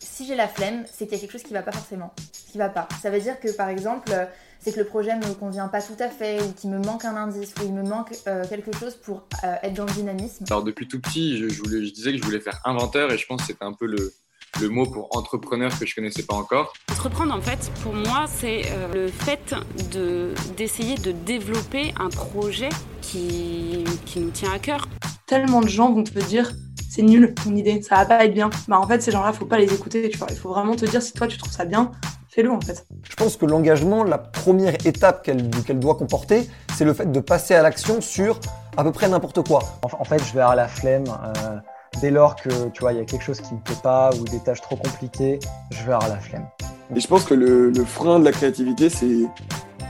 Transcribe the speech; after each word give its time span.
Si 0.00 0.26
j'ai 0.26 0.34
la 0.34 0.48
flemme, 0.48 0.84
c'est 0.92 1.06
qu'il 1.06 1.14
y 1.14 1.18
a 1.18 1.20
quelque 1.20 1.32
chose 1.32 1.42
qui 1.42 1.52
va 1.52 1.62
pas 1.62 1.72
forcément. 1.72 2.12
Qui 2.50 2.58
va 2.58 2.68
pas. 2.68 2.88
Ça 3.02 3.10
veut 3.10 3.20
dire 3.20 3.38
que 3.40 3.50
par 3.56 3.68
exemple, 3.68 4.10
euh, 4.12 4.26
c'est 4.60 4.72
que 4.72 4.78
le 4.80 4.86
projet 4.86 5.14
me 5.16 5.34
convient 5.34 5.68
pas 5.68 5.82
tout 5.82 5.96
à 5.98 6.08
fait, 6.08 6.42
ou 6.42 6.52
qu'il 6.52 6.70
me 6.70 6.78
manque 6.78 7.04
un 7.04 7.16
indice, 7.16 7.54
ou 7.60 7.64
il 7.64 7.72
me 7.72 7.82
manque 7.82 8.14
euh, 8.26 8.44
quelque 8.48 8.76
chose 8.76 8.96
pour 8.96 9.26
euh, 9.44 9.54
être 9.62 9.74
dans 9.74 9.84
le 9.84 9.92
dynamisme. 9.92 10.44
Alors 10.48 10.62
depuis 10.62 10.88
tout 10.88 11.00
petit, 11.00 11.38
je, 11.38 11.48
je 11.48 11.62
voulais, 11.62 11.84
je 11.86 11.92
disais 11.92 12.12
que 12.12 12.18
je 12.18 12.22
voulais 12.24 12.40
faire 12.40 12.60
inventeur 12.64 13.12
et 13.12 13.18
je 13.18 13.26
pense 13.26 13.42
que 13.42 13.48
c'était 13.48 13.64
un 13.64 13.72
peu 13.72 13.86
le, 13.86 14.12
le 14.60 14.68
mot 14.68 14.86
pour 14.86 15.16
entrepreneur 15.16 15.76
que 15.78 15.86
je 15.86 15.94
connaissais 15.94 16.22
pas 16.22 16.34
encore. 16.34 16.72
Entreprendre, 16.90 17.34
en 17.34 17.40
fait, 17.40 17.70
pour 17.82 17.94
moi, 17.94 18.26
c'est 18.28 18.62
euh, 18.70 18.92
le 18.92 19.08
fait 19.08 19.54
de, 19.92 20.34
d'essayer 20.56 20.96
de 20.96 21.12
développer 21.12 21.92
un 21.98 22.08
projet 22.08 22.68
qui, 23.00 23.84
qui 24.06 24.20
nous 24.20 24.30
tient 24.30 24.52
à 24.52 24.58
cœur. 24.58 24.88
Tellement 25.26 25.60
de 25.60 25.68
gens 25.68 25.92
vont 25.92 26.04
te 26.04 26.18
dire 26.18 26.52
c'est 26.94 27.02
nul 27.02 27.34
ton 27.34 27.54
idée, 27.56 27.82
ça 27.82 27.96
va 27.96 28.06
pas 28.06 28.24
être 28.24 28.34
bien. 28.34 28.50
Bah 28.68 28.78
en 28.78 28.86
fait 28.86 29.02
ces 29.02 29.10
gens-là, 29.10 29.32
faut 29.32 29.46
pas 29.46 29.58
les 29.58 29.72
écouter, 29.72 30.08
tu 30.10 30.18
vois. 30.18 30.28
Il 30.30 30.36
faut 30.36 30.50
vraiment 30.50 30.76
te 30.76 30.84
dire 30.84 31.02
si 31.02 31.12
toi 31.12 31.26
tu 31.26 31.38
trouves 31.38 31.52
ça 31.52 31.64
bien, 31.64 31.90
fais-le 32.28 32.50
en 32.52 32.60
fait. 32.60 32.86
Je 33.08 33.16
pense 33.16 33.36
que 33.36 33.46
l'engagement, 33.46 34.04
la 34.04 34.18
première 34.18 34.74
étape 34.86 35.24
qu'elle 35.24 35.50
qu'elle 35.66 35.80
doit 35.80 35.96
comporter, 35.96 36.48
c'est 36.76 36.84
le 36.84 36.94
fait 36.94 37.10
de 37.10 37.20
passer 37.20 37.54
à 37.54 37.62
l'action 37.62 38.00
sur 38.00 38.38
à 38.76 38.84
peu 38.84 38.92
près 38.92 39.08
n'importe 39.08 39.46
quoi. 39.46 39.60
En, 39.82 40.00
en 40.00 40.04
fait, 40.04 40.22
je 40.24 40.32
vais 40.34 40.40
avoir 40.40 40.56
la 40.56 40.68
flemme. 40.68 41.04
euh, 41.08 41.56
dès 42.00 42.10
lors 42.10 42.34
que 42.34 42.48
tu 42.70 42.80
vois, 42.80 42.92
il 42.92 42.98
y 42.98 43.00
a 43.00 43.04
quelque 43.04 43.22
chose 43.22 43.40
qui 43.40 43.54
me 43.54 43.60
plaît 43.60 43.76
pas 43.80 44.10
ou 44.20 44.24
des 44.24 44.40
tâches 44.40 44.60
trop 44.60 44.74
compliquées, 44.74 45.38
je 45.70 45.78
vais 45.84 45.92
avoir 45.92 46.08
la 46.08 46.18
flemme. 46.18 46.46
Et 46.94 46.98
je 46.98 47.06
pense 47.06 47.24
que 47.24 47.34
le, 47.34 47.70
le 47.70 47.84
frein 47.84 48.18
de 48.18 48.24
la 48.24 48.32
créativité, 48.32 48.88
c'est 48.88 49.28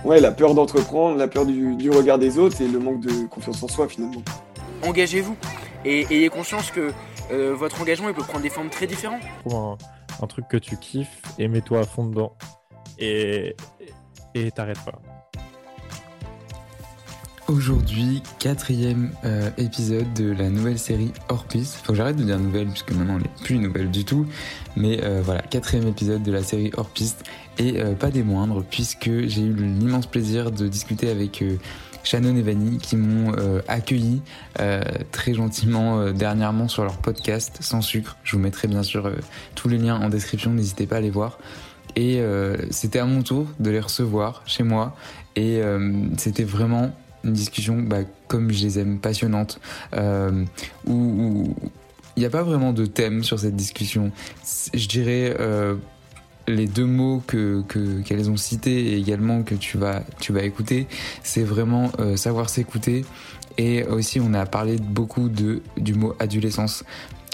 ouais, 0.05 0.21
la 0.21 0.31
peur 0.31 0.53
d'entreprendre, 0.55 1.17
la 1.17 1.29
peur 1.29 1.47
du, 1.47 1.77
du 1.77 1.91
regard 1.91 2.19
des 2.19 2.39
autres 2.39 2.61
et 2.61 2.69
le 2.69 2.79
manque 2.79 3.01
de 3.01 3.27
confiance 3.27 3.63
en 3.63 3.69
soi 3.69 3.89
finalement. 3.89 4.23
engagez-vous 4.87 5.35
et 5.85 6.07
ayez 6.11 6.29
conscience 6.29 6.71
que 6.71 6.93
euh, 7.31 7.55
votre 7.55 7.81
engagement 7.81 8.09
il 8.09 8.15
peut 8.15 8.23
prendre 8.23 8.43
des 8.43 8.51
formes 8.51 8.71
très 8.71 8.87
différentes. 8.87 9.23
Trouve 9.41 9.55
un, 9.55 9.79
un 10.23 10.27
truc 10.27 10.47
que 10.49 10.57
tu 10.57 10.77
kiffes 10.77 11.23
et 11.39 11.49
mets-toi 11.49 11.81
à 11.81 11.85
fond 11.85 12.07
dedans. 12.07 12.37
Et 12.99 13.57
et 14.35 14.51
t'arrêtes 14.51 14.85
pas. 14.85 15.01
Aujourd'hui, 17.47 18.23
quatrième 18.39 19.13
euh, 19.25 19.51
épisode 19.59 20.11
de 20.15 20.33
la 20.33 20.49
nouvelle 20.49 20.79
série 20.79 21.13
Hors 21.29 21.45
Piste. 21.45 21.75
Faut 21.85 21.93
que 21.93 21.99
j'arrête 21.99 22.17
de 22.17 22.25
dire 22.25 22.39
nouvelle 22.39 22.69
puisque 22.69 22.93
maintenant 22.93 23.17
elle 23.17 23.25
n'est 23.25 23.45
plus 23.45 23.59
nouvelle 23.59 23.91
du 23.91 24.07
tout. 24.07 24.27
Mais 24.77 25.05
euh, 25.05 25.21
voilà, 25.23 25.43
quatrième 25.43 25.87
épisode 25.87 26.23
de 26.23 26.33
la 26.33 26.43
série 26.43 26.71
Hors 26.75 26.89
Piste 26.89 27.23
et 27.59 27.81
euh, 27.81 27.95
pas 27.95 28.11
des 28.11 28.23
moindres 28.23 28.65
puisque 28.65 29.11
j'ai 29.27 29.43
eu 29.43 29.53
l'immense 29.53 30.07
plaisir 30.07 30.53
de 30.53 30.67
discuter 30.67 31.11
avec 31.11 31.43
euh, 31.43 31.59
Shannon 32.05 32.37
et 32.37 32.43
Vanny 32.43 32.79
qui 32.79 32.97
m'ont 32.97 33.35
euh, 33.37 33.61
accueilli 33.67 34.23
euh, 34.61 34.83
très 35.11 35.35
gentiment 35.35 35.99
euh, 35.99 36.13
dernièrement 36.13 36.69
sur 36.69 36.85
leur 36.85 36.99
podcast 36.99 37.59
Sans 37.61 37.81
sucre. 37.81 38.17
Je 38.23 38.37
vous 38.37 38.43
mettrai 38.43 38.69
bien 38.69 38.83
sûr 38.83 39.11
tous 39.55 39.69
les 39.69 39.79
liens 39.79 40.01
en 40.01 40.09
description, 40.09 40.53
n'hésitez 40.53 40.87
pas 40.87 40.99
à 40.99 41.01
les 41.01 41.11
voir. 41.11 41.39
Et 41.97 42.21
c'était 42.71 42.99
à 42.99 43.05
mon 43.05 43.23
tour 43.23 43.47
de 43.61 43.71
les 43.71 43.79
recevoir 43.79 44.43
chez 44.47 44.65
moi 44.65 44.97
et 45.37 45.63
c'était 46.17 46.43
vraiment 46.43 46.91
une 47.23 47.35
discussion 47.35 47.79
bah, 47.79 47.99
comme 48.27 48.51
je 48.51 48.65
les 48.65 48.81
aime 48.81 48.99
passionnante 48.99 49.61
où 50.87 51.55
il 52.17 52.21
n'y 52.21 52.27
a 52.27 52.31
pas 52.31 52.43
vraiment 52.43 52.73
de 52.73 52.87
thème 52.87 53.23
sur 53.23 53.39
cette 53.39 53.55
discussion. 53.55 54.11
Je 54.75 54.89
dirais 54.89 55.37
les 56.47 56.67
deux 56.67 56.85
mots 56.87 57.23
que 57.27 57.63
que- 57.69 58.01
qu'elles 58.03 58.31
ont 58.31 58.37
cités 58.37 58.93
et 58.93 58.97
également 58.99 59.43
que 59.43 59.55
tu 59.55 59.79
vas 59.79 60.03
tu 60.21 60.33
vas 60.33 60.43
écouter, 60.43 60.87
c'est 61.23 61.43
vraiment 61.45 61.91
euh, 61.99 62.17
savoir 62.17 62.49
s'écouter 62.51 63.05
et 63.59 63.85
aussi 63.85 64.21
on 64.21 64.35
a 64.35 64.47
parlé 64.47 64.77
beaucoup 64.77 65.29
de 65.29 65.63
du 65.77 65.95
mot 65.95 66.15
adolescence 66.19 66.85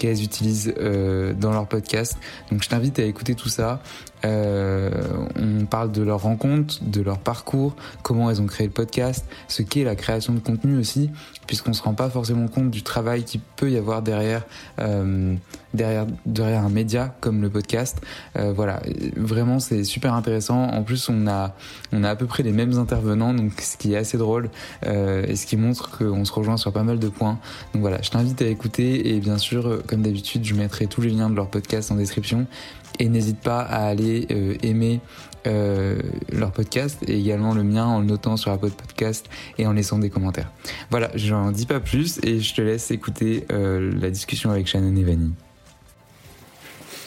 qu'elles 0.01 0.23
utilisent 0.23 0.73
euh, 0.79 1.33
dans 1.33 1.51
leur 1.51 1.67
podcast. 1.67 2.17
Donc 2.51 2.63
je 2.63 2.69
t'invite 2.69 2.97
à 2.97 3.03
écouter 3.03 3.35
tout 3.35 3.49
ça. 3.49 3.83
Euh, 4.25 4.89
on 5.35 5.65
parle 5.65 5.91
de 5.91 6.01
leur 6.01 6.21
rencontre, 6.21 6.79
de 6.83 7.01
leur 7.01 7.19
parcours, 7.19 7.75
comment 8.01 8.29
elles 8.29 8.41
ont 8.41 8.47
créé 8.47 8.65
le 8.65 8.73
podcast, 8.73 9.25
ce 9.47 9.61
qu'est 9.61 9.83
la 9.83 9.95
création 9.95 10.33
de 10.33 10.39
contenu 10.39 10.77
aussi, 10.77 11.11
puisqu'on 11.45 11.73
se 11.73 11.83
rend 11.83 11.93
pas 11.93 12.09
forcément 12.09 12.47
compte 12.47 12.71
du 12.71 12.81
travail 12.81 13.23
qui 13.23 13.39
peut 13.55 13.69
y 13.69 13.77
avoir 13.77 14.01
derrière, 14.01 14.43
euh, 14.79 15.35
derrière, 15.75 16.07
derrière 16.25 16.63
un 16.63 16.69
média 16.69 17.15
comme 17.19 17.41
le 17.41 17.49
podcast. 17.49 18.01
Voilà, 18.35 18.81
vraiment 19.15 19.59
c'est 19.59 19.83
super 19.83 20.13
intéressant. 20.13 20.63
En 20.63 20.83
plus, 20.83 21.09
on 21.09 21.27
a, 21.27 21.55
on 21.91 22.03
a 22.03 22.09
à 22.09 22.15
peu 22.15 22.25
près 22.25 22.43
les 22.43 22.51
mêmes 22.51 22.77
intervenants, 22.77 23.33
donc 23.33 23.59
ce 23.59 23.77
qui 23.77 23.93
est 23.93 23.97
assez 23.97 24.17
drôle 24.17 24.49
et 24.83 25.35
ce 25.35 25.45
qui 25.45 25.57
montre 25.57 25.89
qu'on 26.11 26.25
se 26.25 26.31
rejoint 26.33 26.57
sur 26.57 26.71
pas 26.71 26.83
mal 26.83 26.99
de 26.99 27.09
points. 27.09 27.39
Donc 27.73 27.81
voilà, 27.81 28.01
je 28.01 28.09
t'invite 28.09 28.41
à 28.41 28.47
écouter 28.47 29.15
et 29.15 29.19
bien 29.19 29.37
sûr, 29.37 29.67
euh, 29.67 29.83
comme 29.87 30.01
d'habitude, 30.01 30.43
je 30.45 30.53
mettrai 30.53 30.87
tous 30.87 31.01
les 31.01 31.09
liens 31.09 31.29
de 31.29 31.35
leur 31.35 31.47
podcast 31.47 31.91
en 31.91 31.95
description. 31.95 32.47
Et 32.99 33.09
n'hésite 33.09 33.39
pas 33.39 33.61
à 33.61 33.87
aller 33.87 34.27
euh, 34.31 34.55
aimer 34.63 34.99
euh, 35.47 35.99
leur 36.31 36.51
podcast 36.51 36.99
et 37.07 37.17
également 37.17 37.55
le 37.55 37.63
mien 37.63 37.85
en 37.85 37.99
le 37.99 38.05
notant 38.05 38.37
sur 38.37 38.51
Apple 38.51 38.69
Podcast 38.69 39.27
et 39.57 39.65
en 39.65 39.73
laissant 39.73 39.97
des 39.97 40.11
commentaires. 40.11 40.51
Voilà, 40.91 41.09
j'en 41.15 41.51
dis 41.51 41.65
pas 41.65 41.79
plus 41.79 42.19
et 42.23 42.39
je 42.39 42.53
te 42.53 42.61
laisse 42.61 42.91
écouter 42.91 43.45
euh, 43.51 43.91
la 43.99 44.11
discussion 44.11 44.51
avec 44.51 44.67
Shannon 44.67 44.95
et 44.95 45.03
Vanny. 45.03 45.31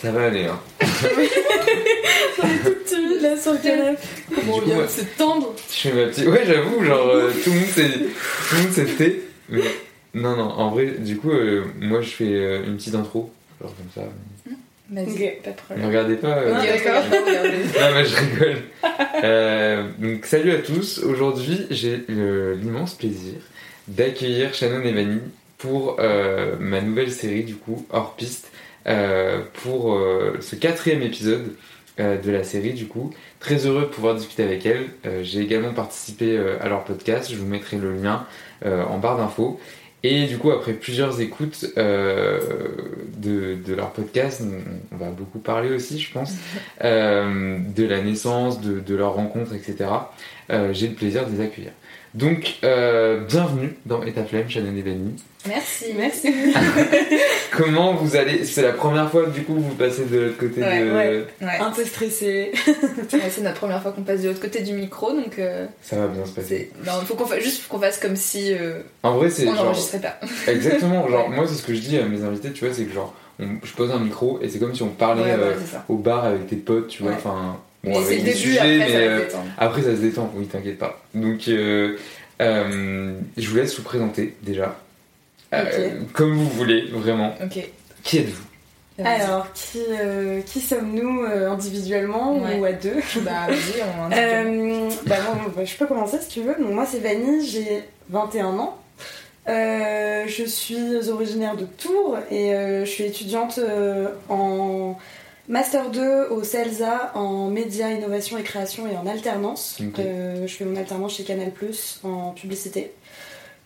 Ça 0.02 0.10
va 0.10 0.24
aller, 0.24 0.46
hein. 0.46 0.58
Là 3.34 3.40
sur 3.40 3.52
le 3.52 3.58
canapé. 3.58 3.98
Comment 4.34 4.58
Du 4.58 4.64
coup, 4.64 4.78
ouais. 4.78 4.84
c'est 4.88 5.16
tendre. 5.16 5.54
Je 5.70 5.74
fais 5.88 5.92
ma 5.92 6.06
petite. 6.06 6.26
Ouais, 6.28 6.42
j'avoue, 6.46 6.84
genre, 6.84 7.08
euh, 7.08 7.30
tout 7.42 7.50
le 7.50 7.56
monde 7.60 7.68
s'est 7.68 7.88
tout 7.90 8.54
le 8.56 8.62
monde 8.62 8.72
s'est 8.72 8.84
fait. 8.86 9.20
Mais 9.48 9.60
non, 10.14 10.36
non, 10.36 10.44
en 10.50 10.70
vrai, 10.70 10.86
du 10.98 11.16
coup, 11.16 11.30
euh, 11.30 11.64
moi 11.80 12.00
je 12.00 12.10
fais 12.10 12.24
euh, 12.34 12.64
une 12.66 12.76
petite 12.76 12.94
intro, 12.94 13.32
genre 13.60 13.72
comme 13.76 14.02
ça. 14.04 14.08
Vas-y, 14.90 15.06
pas 15.42 15.50
de 15.50 15.50
Ne 15.50 15.56
problème. 15.56 15.86
regardez 15.86 16.14
pas. 16.16 16.38
euh, 16.38 16.52
d'accord. 16.52 17.02
Non, 17.10 17.94
mais 17.94 18.04
je 18.04 18.16
rigole. 18.16 18.56
Euh, 19.24 19.88
donc, 19.98 20.26
salut 20.26 20.52
à 20.52 20.58
tous. 20.58 20.98
Aujourd'hui, 21.00 21.66
j'ai 21.70 22.04
l'immense 22.08 22.94
plaisir 22.94 23.34
d'accueillir 23.88 24.54
Shannon 24.54 24.82
et 24.84 24.92
Vanny 24.92 25.20
pour 25.58 25.96
euh, 26.00 26.56
ma 26.60 26.80
nouvelle 26.82 27.10
série, 27.10 27.44
du 27.44 27.54
coup, 27.56 27.86
hors 27.90 28.14
piste, 28.14 28.50
euh, 28.86 29.40
pour 29.62 29.94
euh, 29.94 30.36
ce 30.40 30.54
quatrième 30.56 31.02
épisode 31.02 31.52
euh, 32.00 32.20
de 32.20 32.30
la 32.30 32.44
série, 32.44 32.72
du 32.72 32.86
coup. 32.86 33.12
Très 33.40 33.66
heureux 33.66 33.82
de 33.82 33.86
pouvoir 33.86 34.14
discuter 34.14 34.42
avec 34.42 34.64
elles. 34.66 34.86
Euh, 35.06 35.22
j'ai 35.22 35.40
également 35.40 35.72
participé 35.72 36.36
euh, 36.36 36.56
à 36.60 36.68
leur 36.68 36.84
podcast. 36.84 37.30
Je 37.30 37.36
vous 37.36 37.46
mettrai 37.46 37.76
le 37.76 37.94
lien 37.94 38.26
euh, 38.64 38.84
en 38.84 38.98
barre 38.98 39.16
d'infos. 39.18 39.60
Et 40.06 40.26
du 40.26 40.36
coup, 40.36 40.50
après 40.50 40.74
plusieurs 40.74 41.20
écoutes 41.22 41.64
euh, 41.78 42.38
de, 43.16 43.54
de 43.54 43.74
leur 43.74 43.90
podcast, 43.92 44.42
on, 44.44 44.94
on 44.94 44.98
va 44.98 45.10
beaucoup 45.10 45.38
parler 45.38 45.70
aussi, 45.74 45.98
je 45.98 46.12
pense, 46.12 46.32
euh, 46.84 47.58
de 47.74 47.84
la 47.84 48.02
naissance, 48.02 48.60
de, 48.60 48.80
de 48.80 48.94
leur 48.94 49.14
rencontre, 49.14 49.54
etc. 49.54 49.90
Euh, 50.50 50.72
J'ai 50.74 50.88
le 50.88 50.94
plaisir 50.94 51.26
de 51.26 51.32
les 51.32 51.40
accueillir. 51.40 51.72
Donc, 52.14 52.58
euh, 52.62 53.24
bienvenue 53.26 53.74
dans 53.86 54.04
Etaflemme, 54.04 54.48
Shannon 54.48 54.76
et 54.76 54.82
Vanny. 54.82 55.16
Merci. 55.48 55.86
Merci. 55.96 56.32
Comment 57.50 57.94
vous 57.94 58.14
allez? 58.14 58.44
C'est 58.44 58.62
la 58.62 58.70
première 58.72 59.10
fois, 59.10 59.26
du 59.26 59.42
coup, 59.42 59.54
vous 59.56 59.74
passez 59.74 60.04
de 60.04 60.20
l'autre 60.20 60.38
côté 60.38 60.60
Ouais, 60.62 60.84
de... 60.84 60.90
ouais. 60.92 61.26
Ouais. 61.42 61.58
Un 61.60 61.72
peu 61.72 61.84
stressé. 61.84 62.52
Ouais, 63.12 63.30
c'est 63.30 63.40
notre 63.42 63.58
première 63.58 63.82
fois 63.82 63.90
qu'on 63.90 64.02
passe 64.02 64.22
de 64.22 64.28
l'autre 64.28 64.40
côté 64.40 64.62
du 64.62 64.72
micro, 64.74 65.12
donc 65.12 65.38
euh, 65.40 65.66
Ça 65.82 65.96
va 65.96 66.06
bien 66.06 66.24
se 66.24 66.30
passer. 66.32 66.70
Non, 66.86 66.92
faut 67.04 67.14
qu'on 67.14 67.26
fasse 67.26 67.42
juste 67.42 67.66
qu'on 67.66 67.80
fasse 67.80 67.98
comme 67.98 68.14
si 68.16 68.52
euh, 68.54 68.78
En 69.02 69.16
vrai, 69.16 69.28
c'est 69.28 69.48
on 69.48 69.54
genre... 69.54 69.64
n'enregistrait 69.64 70.00
pas. 70.00 70.18
Exactement, 70.50 71.08
genre, 71.08 71.28
moi, 71.30 71.46
c'est 71.48 71.54
ce 71.54 71.62
que 71.66 71.74
je 71.74 71.80
dis 71.80 71.98
à 71.98 72.04
mes 72.06 72.22
invités, 72.22 72.52
tu 72.52 72.64
vois, 72.64 72.72
c'est 72.74 72.84
que 72.84 72.92
genre, 72.94 73.12
on- 73.40 73.58
je 73.62 73.72
pose 73.72 73.90
un 73.90 73.98
micro 73.98 74.38
et 74.40 74.48
c'est 74.48 74.60
comme 74.60 74.74
si 74.74 74.82
on 74.84 74.88
parlait 74.90 75.22
Ouais, 75.22 75.36
euh, 75.36 75.54
au 75.88 75.96
bar 75.96 76.24
avec 76.26 76.46
tes 76.46 76.56
potes, 76.56 76.86
tu 76.88 77.02
vois, 77.02 77.10
Ouais. 77.12 77.18
enfin... 77.18 77.58
Bon, 77.84 77.94
c'est 78.02 78.06
avec 78.06 78.18
le 78.18 78.24
des 78.24 78.30
début, 78.32 78.38
sujets, 78.38 78.58
après 78.58 78.78
mais... 78.78 78.86
ça 78.88 78.92
va 78.98 79.04
euh, 79.04 79.18
se 79.18 79.24
détendre. 79.24 79.44
Après, 79.58 79.82
ça 79.82 79.90
se 79.90 80.00
détend, 80.00 80.32
oui, 80.34 80.46
t'inquiète 80.46 80.78
pas. 80.78 81.02
Donc, 81.14 81.48
euh, 81.48 81.96
euh, 82.42 83.14
je 83.36 83.48
vous 83.48 83.56
laisse 83.56 83.76
vous 83.76 83.82
présenter 83.82 84.34
déjà. 84.42 84.76
Euh, 85.52 86.00
comme 86.12 86.34
vous 86.34 86.48
voulez, 86.48 86.86
vraiment. 86.92 87.34
Qui 88.02 88.18
êtes-vous? 88.18 88.44
Alors, 89.04 89.52
qui, 89.52 89.80
euh, 89.90 90.40
qui 90.42 90.60
sommes-nous 90.60 91.24
euh, 91.24 91.50
individuellement 91.50 92.38
Ouais. 92.38 92.58
ou 92.58 92.64
à 92.64 92.72
deux? 92.72 92.96
Bah, 93.22 93.32
vas-y, 93.48 93.82
on 93.98 94.04
en 94.04 94.12
Euh, 94.12 94.88
bah, 95.06 95.16
bah, 95.56 95.64
je 95.64 95.74
peux 95.76 95.86
commencer 95.86 96.18
si 96.20 96.28
tu 96.28 96.40
veux. 96.42 96.54
Donc, 96.54 96.72
moi, 96.72 96.86
c'est 96.86 97.00
Vanny, 97.00 97.44
j'ai 97.46 97.82
21 98.10 98.46
ans. 98.58 98.78
Euh, 99.48 100.24
je 100.26 100.44
suis 100.44 101.08
originaire 101.10 101.56
de 101.56 101.64
Tours 101.66 102.16
et 102.30 102.54
euh, 102.54 102.84
je 102.84 102.90
suis 102.90 103.04
étudiante 103.04 103.58
euh, 103.58 104.08
en 104.28 104.96
Master 105.46 105.90
2 105.90 106.28
au 106.30 106.42
CELSA 106.42 107.12
en 107.14 107.50
médias, 107.50 107.90
innovation 107.90 108.38
et 108.38 108.42
création 108.42 108.86
et 108.86 108.96
en 108.96 109.06
alternance. 109.06 109.78
Euh, 109.98 110.46
je 110.46 110.54
fais 110.54 110.64
mon 110.64 110.76
alternance 110.76 111.16
chez 111.16 111.24
Canal 111.24 111.52
en 112.02 112.30
publicité 112.30 112.92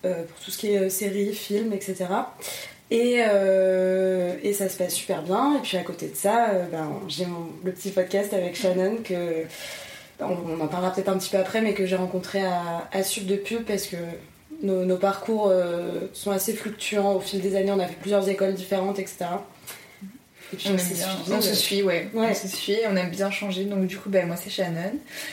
euh, 0.05 0.25
pour 0.25 0.39
tout 0.45 0.51
ce 0.53 0.59
qui 0.59 0.73
est 0.73 0.79
euh, 0.79 0.89
séries, 0.89 1.33
films, 1.35 1.73
etc. 1.73 2.07
Et, 2.91 3.17
euh, 3.19 4.37
et 4.43 4.53
ça 4.53 4.69
se 4.69 4.77
passe 4.77 4.95
super 4.95 5.23
bien. 5.23 5.57
Et 5.57 5.61
puis 5.61 5.77
à 5.77 5.83
côté 5.83 6.09
de 6.09 6.17
ça, 6.17 6.53
ben, 6.71 7.01
j'ai 7.07 7.27
le 7.65 7.73
petit 7.73 7.91
podcast 7.91 8.33
avec 8.33 8.57
Shannon 8.57 8.99
que 9.05 9.45
on, 10.21 10.37
on 10.59 10.61
en 10.61 10.67
parlera 10.67 10.93
peut-être 10.93 11.09
un 11.09 11.19
petit 11.19 11.31
peu 11.31 11.39
après, 11.39 11.61
mais 11.61 11.75
que 11.75 11.87
j'ai 11.87 11.97
rencontré 11.97 12.45
à, 12.45 12.89
à 12.91 13.03
Sub 13.05 13.27
de 13.27 13.37
Pub 13.37 13.65
parce 13.65 13.87
que 13.87 13.97
nos, 14.63 14.85
nos 14.85 14.97
parcours 14.97 15.53
sont 16.13 16.31
assez 16.31 16.55
fluctuants 16.55 17.15
au 17.15 17.21
fil 17.21 17.41
des 17.41 17.55
années. 17.55 17.71
On 17.71 17.79
a 17.79 17.87
fait 17.87 17.99
plusieurs 18.01 18.29
écoles 18.29 18.55
différentes, 18.55 18.99
etc. 18.99 19.27
On, 20.67 20.71
aime 20.71 20.79
c'est 20.79 20.95
bien. 20.95 21.09
suivi, 21.11 21.33
on 21.33 21.41
se 21.43 21.55
suit, 21.55 21.83
ouais. 21.83 22.09
Ouais. 22.15 22.29
On 22.31 22.35
se 22.35 22.49
suit, 22.49 22.77
on 22.89 22.97
aime 22.97 23.11
bien 23.11 23.31
changer. 23.31 23.65
Donc 23.65 23.87
du 23.87 23.97
coup, 23.99 24.09
ben, 24.09 24.27
moi 24.27 24.37
c'est 24.37 24.51
Shannon, 24.51 24.93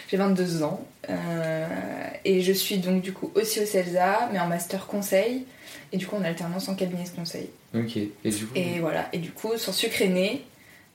j'ai 0.10 0.18
22 0.18 0.64
ans. 0.64 0.86
euh, 1.10 1.68
et 2.26 2.42
je 2.42 2.52
suis 2.52 2.78
donc 2.78 3.02
du 3.02 3.14
coup 3.14 3.32
aussi 3.36 3.60
au 3.62 3.66
CELSA, 3.66 4.30
mais 4.34 4.40
en 4.40 4.48
master 4.48 4.88
conseil. 4.88 5.46
Et 5.94 5.98
du 5.98 6.08
coup, 6.08 6.16
en 6.16 6.24
alternance 6.24 6.68
en 6.68 6.76
cabinet 6.76 7.04
de 7.04 7.10
conseil. 7.10 7.50
Ok. 7.74 7.96
Et 7.98 8.30
du 8.30 8.46
coup, 8.46 8.56
Et 8.56 8.80
voilà, 8.80 9.08
et 9.14 9.20
du 9.20 9.32
coup, 9.32 9.58
sur 9.58 9.74
Sucre 9.74 10.02
est 10.02 10.08
né. 10.10 10.44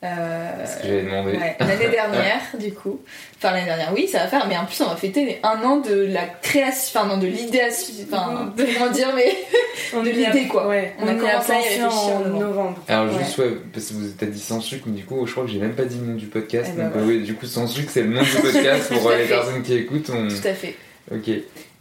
Euh, 0.03 0.67
ce 0.67 0.79
que 0.83 0.89
j'avais 0.89 1.03
demandé. 1.03 1.33
ouais, 1.33 1.57
l'année 1.61 1.89
dernière, 1.91 2.41
du 2.59 2.73
coup. 2.73 3.01
Enfin, 3.37 3.53
l'année 3.53 3.67
dernière, 3.67 3.93
oui, 3.95 4.09
ça 4.09 4.19
va 4.21 4.27
faire, 4.29 4.47
mais 4.49 4.57
en 4.57 4.65
plus, 4.65 4.81
on 4.81 4.87
va 4.89 4.97
fêter 4.97 5.39
un 5.43 5.63
an 5.63 5.77
de 5.79 5.95
la 6.11 6.25
création, 6.43 7.01
enfin, 7.01 7.09
non, 7.09 7.19
de 7.19 7.27
l'idéation, 7.27 7.95
enfin, 8.11 8.53
comment 8.79 8.91
dire, 8.91 9.09
mais 9.15 9.35
On 9.95 10.03
de 10.03 10.11
l'idée, 10.11 10.47
quoi. 10.47 10.69
Ouais, 10.69 10.95
On 11.01 11.09
a 11.09 11.15
commencé 11.15 11.53
à 11.53 11.57
y 11.61 11.63
réfléchir 11.65 11.87
en 11.93 12.17
en 12.17 12.19
novembre. 12.21 12.39
novembre. 12.41 12.79
Alors 12.89 13.13
Ouais. 13.13 13.25
juste 13.25 13.39
ouais, 13.39 13.53
parce 13.73 13.87
que 13.87 13.95
vous 13.95 14.07
êtes 14.09 14.31
dit 14.31 14.41
sans 14.41 14.61
sucre, 14.61 14.85
mais 14.87 14.97
du 14.97 15.05
coup 15.05 15.27
je 15.27 15.33
crois 15.33 15.45
que 15.45 15.51
j'ai 15.51 15.59
même 15.59 15.75
pas 15.75 15.85
dit 15.85 15.99
le 15.99 16.07
nom 16.07 16.15
du 16.17 16.27
podcast. 16.27 16.71
Eh 16.73 16.77
ben 16.77 16.85
donc 16.85 16.93
voilà. 16.95 17.07
euh, 17.07 17.11
oui, 17.11 17.23
du 17.25 17.35
coup 17.35 17.47
sans 17.47 17.67
sucre 17.67 17.91
c'est 17.93 18.03
le 18.03 18.11
nom 18.11 18.23
du 18.23 18.31
podcast 18.43 18.93
pour 18.93 19.11
euh, 19.11 19.17
les 19.17 19.25
fait. 19.25 19.29
personnes 19.35 19.63
qui 19.63 19.75
écoutent. 19.75 20.11
On... 20.15 20.29
Tout 20.29 20.47
à 20.49 20.55
fait. 20.55 20.77
Ok. 21.13 21.29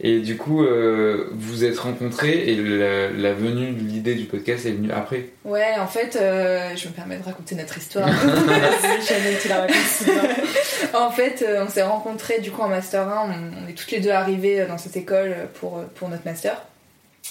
Et 0.00 0.20
du 0.20 0.36
coup 0.36 0.64
euh, 0.64 1.28
vous 1.32 1.64
êtes 1.64 1.78
rencontrés 1.78 2.48
et 2.48 2.56
la, 2.56 3.10
la 3.10 3.32
venue 3.32 3.72
de 3.72 3.80
l'idée 3.80 4.14
du 4.14 4.24
podcast 4.24 4.66
est 4.66 4.72
venue 4.72 4.90
après. 4.90 5.26
Ouais, 5.44 5.74
en 5.78 5.86
fait, 5.86 6.16
euh, 6.16 6.70
je 6.74 6.88
me 6.88 6.92
permets 6.92 7.18
de 7.18 7.22
raconter 7.22 7.54
notre 7.54 7.78
histoire. 7.78 8.08
En 10.94 11.10
fait, 11.10 11.44
euh, 11.46 11.64
on 11.64 11.68
s'est 11.68 11.82
rencontrés 11.82 12.40
du 12.40 12.50
coup 12.50 12.62
en 12.62 12.68
Master 12.68 13.06
1, 13.08 13.30
on, 13.30 13.64
on 13.64 13.68
est 13.68 13.74
toutes 13.74 13.90
les 13.92 14.00
deux 14.00 14.10
arrivées 14.10 14.62
euh, 14.62 14.66
dans 14.66 14.78
cette 14.78 14.96
école 14.96 15.34
pour, 15.60 15.82
pour 15.94 16.08
notre 16.08 16.24
Master. 16.24 16.62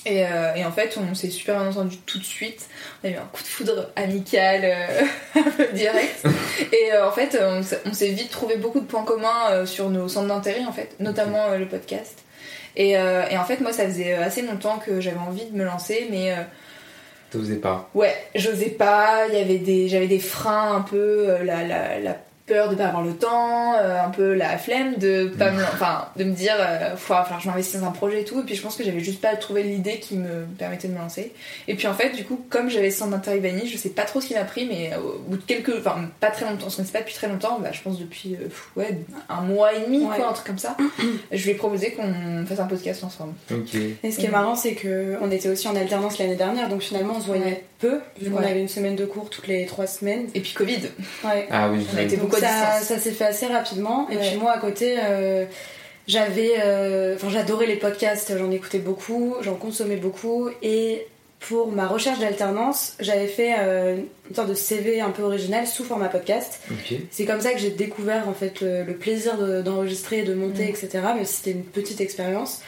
Et, 0.06 0.26
euh, 0.26 0.54
et 0.56 0.64
en 0.64 0.72
fait, 0.72 0.98
on 0.98 1.14
s'est 1.14 1.30
super 1.30 1.60
bien 1.60 1.68
entendu 1.70 1.98
tout 1.98 2.20
de 2.20 2.24
suite. 2.24 2.68
On 3.04 3.08
a 3.08 3.12
eu 3.12 3.16
un 3.16 3.26
coup 3.34 3.44
de 3.44 3.48
foudre 3.48 3.90
amical 3.98 4.62
euh, 4.64 5.42
direct. 5.74 6.26
Et 6.72 6.94
euh, 6.94 7.08
en 7.08 7.12
fait, 7.12 7.38
on 7.86 7.94
s'est- 7.94 8.08
vite 8.12 8.30
trouvé 8.32 8.56
beaucoup 8.56 8.80
de 8.80 8.86
points 8.86 9.04
communs 9.04 9.66
sur 9.66 9.90
nos 9.90 10.08
centres 10.08 10.28
d'intérêt, 10.30 10.64
en 10.66 10.72
fait, 10.72 10.96
notamment 11.00 11.50
le 11.58 11.68
podcast. 11.68 12.20
Et, 12.78 12.92
et 12.92 13.38
en 13.38 13.44
fait, 13.44 13.60
moi, 13.60 13.74
ça 13.74 13.86
faisait 13.86 14.14
assez 14.14 14.42
longtemps 14.42 14.78
que 14.78 15.02
j'avais 15.02 15.18
envie 15.20 15.46
de 15.46 15.58
me 15.58 15.66
lancer, 15.66 16.08
mais 16.10 16.34
T'osais 17.32 17.58
pas. 17.58 17.90
Ouais, 17.94 18.16
j'osais 18.36 18.70
pas, 18.70 19.28
il 19.28 19.38
y 19.38 19.42
avait 19.42 19.58
des 19.60 19.88
j'avais 19.88 20.08
des 20.08 20.18
freins 20.20 20.76
un 20.78 20.82
peu 20.82 21.28
la, 21.44 21.64
la, 21.64 22.00
la 22.00 22.18
peur 22.50 22.70
de 22.70 22.76
pas 22.76 22.88
avoir 22.88 23.04
le 23.04 23.14
temps, 23.14 23.76
euh, 23.76 24.04
un 24.04 24.10
peu 24.10 24.34
la 24.34 24.58
flemme 24.58 24.96
de 24.98 25.28
pas 25.38 25.52
me 25.52 25.64
enfin 25.64 26.08
de 26.16 26.24
me 26.24 26.34
dire 26.34 26.56
euh, 26.60 26.96
faut 26.98 27.14
falloir 27.14 27.38
que 27.38 27.44
je 27.44 27.48
m'investisse 27.48 27.80
dans 27.80 27.88
un 27.88 27.92
projet 27.92 28.22
et 28.22 28.26
tout 28.26 28.40
et 28.42 28.44
puis 28.44 28.56
je 28.56 28.62
pense 28.62 28.76
que 28.76 28.84
j'avais 28.84 29.00
juste 29.00 29.22
pas 29.22 29.36
trouvé 29.36 29.64
l'idée 29.64 30.00
qui 30.00 30.16
me 30.18 30.46
permettait 30.58 30.88
de 30.88 30.94
me 30.94 30.98
lancer. 31.00 31.32
Et 31.68 31.76
puis 31.76 31.88
en 31.88 31.94
fait, 31.94 32.10
du 32.10 32.26
coup, 32.26 32.42
comme 32.50 32.70
j'avais 32.70 32.92
ce 32.92 33.00
centre 33.00 33.12
d'intérêt 33.12 33.40
vanille, 33.40 33.68
je 33.68 33.78
sais 33.78 33.90
pas 33.90 34.04
trop 34.04 34.20
ce 34.20 34.28
qui 34.28 34.34
m'a 34.34 34.44
pris 34.44 34.66
mais 34.66 34.92
au 34.98 35.20
bout 35.30 35.38
de 35.38 35.44
quelques 35.44 35.78
enfin 35.78 36.10
pas 36.20 36.32
très 36.32 36.46
longtemps, 36.50 36.66
on 36.68 36.70
se 36.70 36.78
connaissait 36.78 36.94
pas 36.94 37.00
depuis 37.00 37.16
très 37.16 37.28
longtemps, 37.28 37.60
bah, 37.62 37.70
je 37.72 37.82
pense 37.82 38.00
depuis 38.00 38.36
euh, 38.36 38.46
pff, 38.46 38.70
ouais, 38.76 39.00
un 39.30 39.42
mois 39.42 39.74
et 39.76 39.82
demi 39.86 40.00
Ouais. 40.06 40.16
quoi, 40.18 40.30
un 40.30 40.34
truc 40.34 40.48
comme 40.48 40.58
ça. 40.58 40.76
je 41.32 41.44
lui 41.44 41.52
ai 41.52 41.56
proposé 41.56 41.92
qu'on 41.92 42.46
fasse 42.46 42.60
un 42.60 42.66
podcast 42.66 43.04
ensemble. 43.04 43.34
Ok. 43.52 43.76
Et 44.04 44.12
ce 44.12 44.18
qui 44.18 44.26
est 44.26 44.30
marrant, 44.30 44.56
c'est 44.56 44.74
que 44.74 45.18
on 45.22 45.30
était 45.30 45.50
aussi 45.50 45.68
en 45.68 45.76
alternance 45.76 46.18
l'année 46.18 46.36
dernière, 46.36 46.70
donc 46.70 46.82
finalement 46.82 47.14
on 47.18 47.22
se 47.22 47.28
voyait 47.28 47.44
Ouais. 47.46 47.64
Peu, 47.80 48.00
vu 48.22 48.30
qu'on 48.30 48.38
Ouais. 48.40 48.48
avait 48.52 48.62
une 48.62 48.68
semaine 48.68 48.96
de 48.96 49.06
cours 49.06 49.30
toutes 49.30 49.48
les 49.48 49.66
trois 49.66 49.88
semaines. 49.88 50.28
Et 50.36 50.42
puis 50.42 50.54
Covid. 50.54 50.82
Ouais. 51.24 51.48
Ah 51.50 51.70
oui. 51.72 51.86
On 51.94 51.98
a 51.98 52.02
été 52.04 52.18
Donc 52.18 52.30
beaucoup 52.30 52.44
à 52.44 52.80
ça, 52.82 52.98
s'est 52.98 53.12
fait 53.12 53.26
assez 53.26 53.46
rapidement. 53.48 54.08
Et 54.10 54.18
puis 54.18 54.36
moi 54.38 54.52
à 54.52 54.58
côté, 54.60 54.98
euh, 55.04 55.46
j'avais, 56.08 56.54
euh, 56.64 57.16
enfin 57.16 57.30
j'adorais 57.30 57.68
les 57.68 57.76
podcasts, 57.76 58.36
j'en 58.38 58.52
écoutais 58.52 58.80
beaucoup, 58.80 59.36
j'en 59.42 59.56
consommais 59.56 59.96
beaucoup. 59.98 60.50
Et 60.62 61.06
pour 61.40 61.72
ma 61.72 61.88
recherche 61.88 62.20
d'alternance, 62.20 62.96
j'avais 63.00 63.28
fait 63.28 63.56
euh, 63.60 63.96
une 64.30 64.36
sorte 64.36 64.50
de 64.50 64.54
CV 64.54 65.00
un 65.00 65.12
peu 65.12 65.22
original 65.24 65.66
sous 65.68 65.86
format 65.86 66.10
podcast. 66.10 66.60
C'est 67.12 67.24
comme 67.26 67.40
ça 67.40 67.54
que 67.54 67.60
j'ai 67.60 67.70
découvert 67.70 68.28
en 68.28 68.34
fait 68.34 68.60
le, 68.60 68.84
le 68.84 68.94
plaisir 68.96 69.38
de- 69.38 69.62
d'enregistrer, 69.62 70.24
de 70.24 70.34
monter, 70.34 70.64
Mm. 70.66 70.70
etc. 70.70 70.90
Mais 71.16 71.24
c'était 71.26 71.52
une 71.52 71.64
petite 71.64 72.02
expérience. 72.02 72.62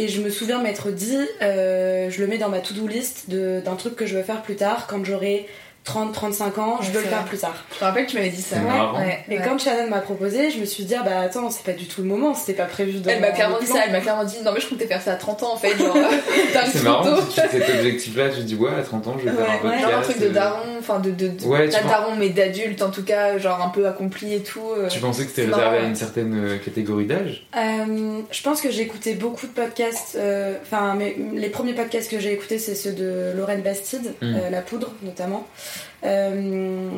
Et 0.00 0.06
je 0.06 0.22
me 0.22 0.30
souviens 0.30 0.62
m'être 0.62 0.92
dit, 0.92 1.18
euh, 1.42 2.08
je 2.08 2.20
le 2.20 2.28
mets 2.28 2.38
dans 2.38 2.48
ma 2.48 2.60
to-do 2.60 2.86
list 2.86 3.28
d'un 3.28 3.74
truc 3.74 3.96
que 3.96 4.06
je 4.06 4.16
veux 4.16 4.22
faire 4.22 4.42
plus 4.42 4.54
tard, 4.54 4.86
quand 4.86 5.04
j'aurai 5.04 5.48
30-35 5.86 6.60
ans, 6.60 6.78
je 6.82 6.86
Ouais, 6.88 6.92
veux 6.92 7.00
le 7.00 7.06
faire 7.06 7.24
plus 7.24 7.38
tard. 7.38 7.54
Je 7.72 7.82
me 7.82 7.88
rappelle 7.88 8.04
que 8.06 8.10
tu 8.10 8.16
m'avais 8.18 8.28
dit 8.28 8.42
ça. 8.42 8.58
Marrant. 8.58 8.98
Ouais, 8.98 9.24
Et 9.30 9.38
ouais. 9.38 9.44
quand 9.44 9.58
Shannon 9.58 9.88
m'a 9.88 10.00
proposé, 10.00 10.50
je 10.50 10.58
me 10.58 10.66
suis 10.66 10.84
dit, 10.84 10.94
ah 10.94 11.02
bah 11.02 11.20
attends, 11.20 11.50
c'est 11.50 11.64
pas 11.64 11.72
du 11.72 11.86
tout 11.86 12.02
le 12.02 12.08
moment, 12.08 12.34
c'était 12.34 12.52
pas 12.52 12.66
prévu 12.66 12.98
dans 13.00 13.10
Elle 13.10 13.20
m'a 13.20 13.30
clairement 13.30 13.58
dit 13.58 13.66
ça, 13.66 13.80
elle 13.86 13.92
m'a 13.92 14.00
clairement 14.00 14.24
dit 14.24 14.36
non 14.44 14.52
mais 14.52 14.60
je 14.60 14.68
comptais 14.68 14.86
faire 14.86 15.00
ça 15.00 15.12
à 15.12 15.16
30 15.16 15.42
ans 15.44 15.54
en 15.54 15.56
fait, 15.56 15.72
C'est 16.72 16.82
marrant 16.82 17.16
si 17.30 17.40
tu 17.40 17.48
cet 17.50 17.70
objectif-là, 17.70 18.28
tu 18.28 18.36
te 18.36 18.40
dis 18.42 18.54
ouais 18.54 18.70
à 18.78 18.82
30 18.82 19.06
ans 19.06 19.16
je 19.18 19.28
vais 19.28 19.34
faire 19.36 19.44
un 19.44 19.48
Ouais, 19.48 19.54
ouais. 19.54 19.60
podcast. 19.62 19.82
Genre 19.90 19.98
un 19.98 20.02
truc 20.02 20.18
de 20.20 20.26
euh, 20.26 20.30
daron, 20.30 20.58
enfin 20.78 20.98
de, 20.98 21.10
de, 21.10 21.28
de 21.28 21.44
Ouais, 21.46 21.68
tu 21.68 21.80
pas 21.80 21.88
daron 21.88 22.16
mais 22.16 22.28
d'adulte 22.30 22.82
en 22.82 22.90
tout 22.90 23.02
cas, 23.04 23.38
genre 23.38 23.62
un 23.62 23.68
peu 23.70 23.86
accompli 23.86 24.34
et 24.34 24.42
tout. 24.42 24.60
euh. 24.76 24.88
Tu 24.88 25.00
pensais 25.00 25.22
que 25.24 25.30
c'était 25.30 25.46
réservé 25.46 25.78
à 25.78 25.82
une 25.82 25.96
certaine 25.96 26.34
euh, 26.34 26.58
catégorie 26.58 27.06
d'âge? 27.06 27.46
Euh, 27.56 28.20
je 28.30 28.42
pense 28.42 28.60
que 28.60 28.70
j'ai 28.70 28.82
écouté 28.82 29.14
beaucoup 29.14 29.46
de 29.46 29.52
podcasts. 29.52 30.18
Enfin, 30.62 30.98
les 31.34 31.48
premiers 31.48 31.72
podcasts 31.74 32.10
que 32.10 32.18
j'ai 32.20 32.32
écoutés, 32.32 32.58
c'est 32.58 32.74
ceux 32.74 32.92
de 32.92 33.32
Lorraine 33.36 33.62
Bastide, 33.62 34.12
Mm. 34.20 34.34
euh, 34.34 34.50
La 34.50 34.60
Poudre 34.60 34.92
notamment. 35.02 35.46
Euh, 36.04 36.88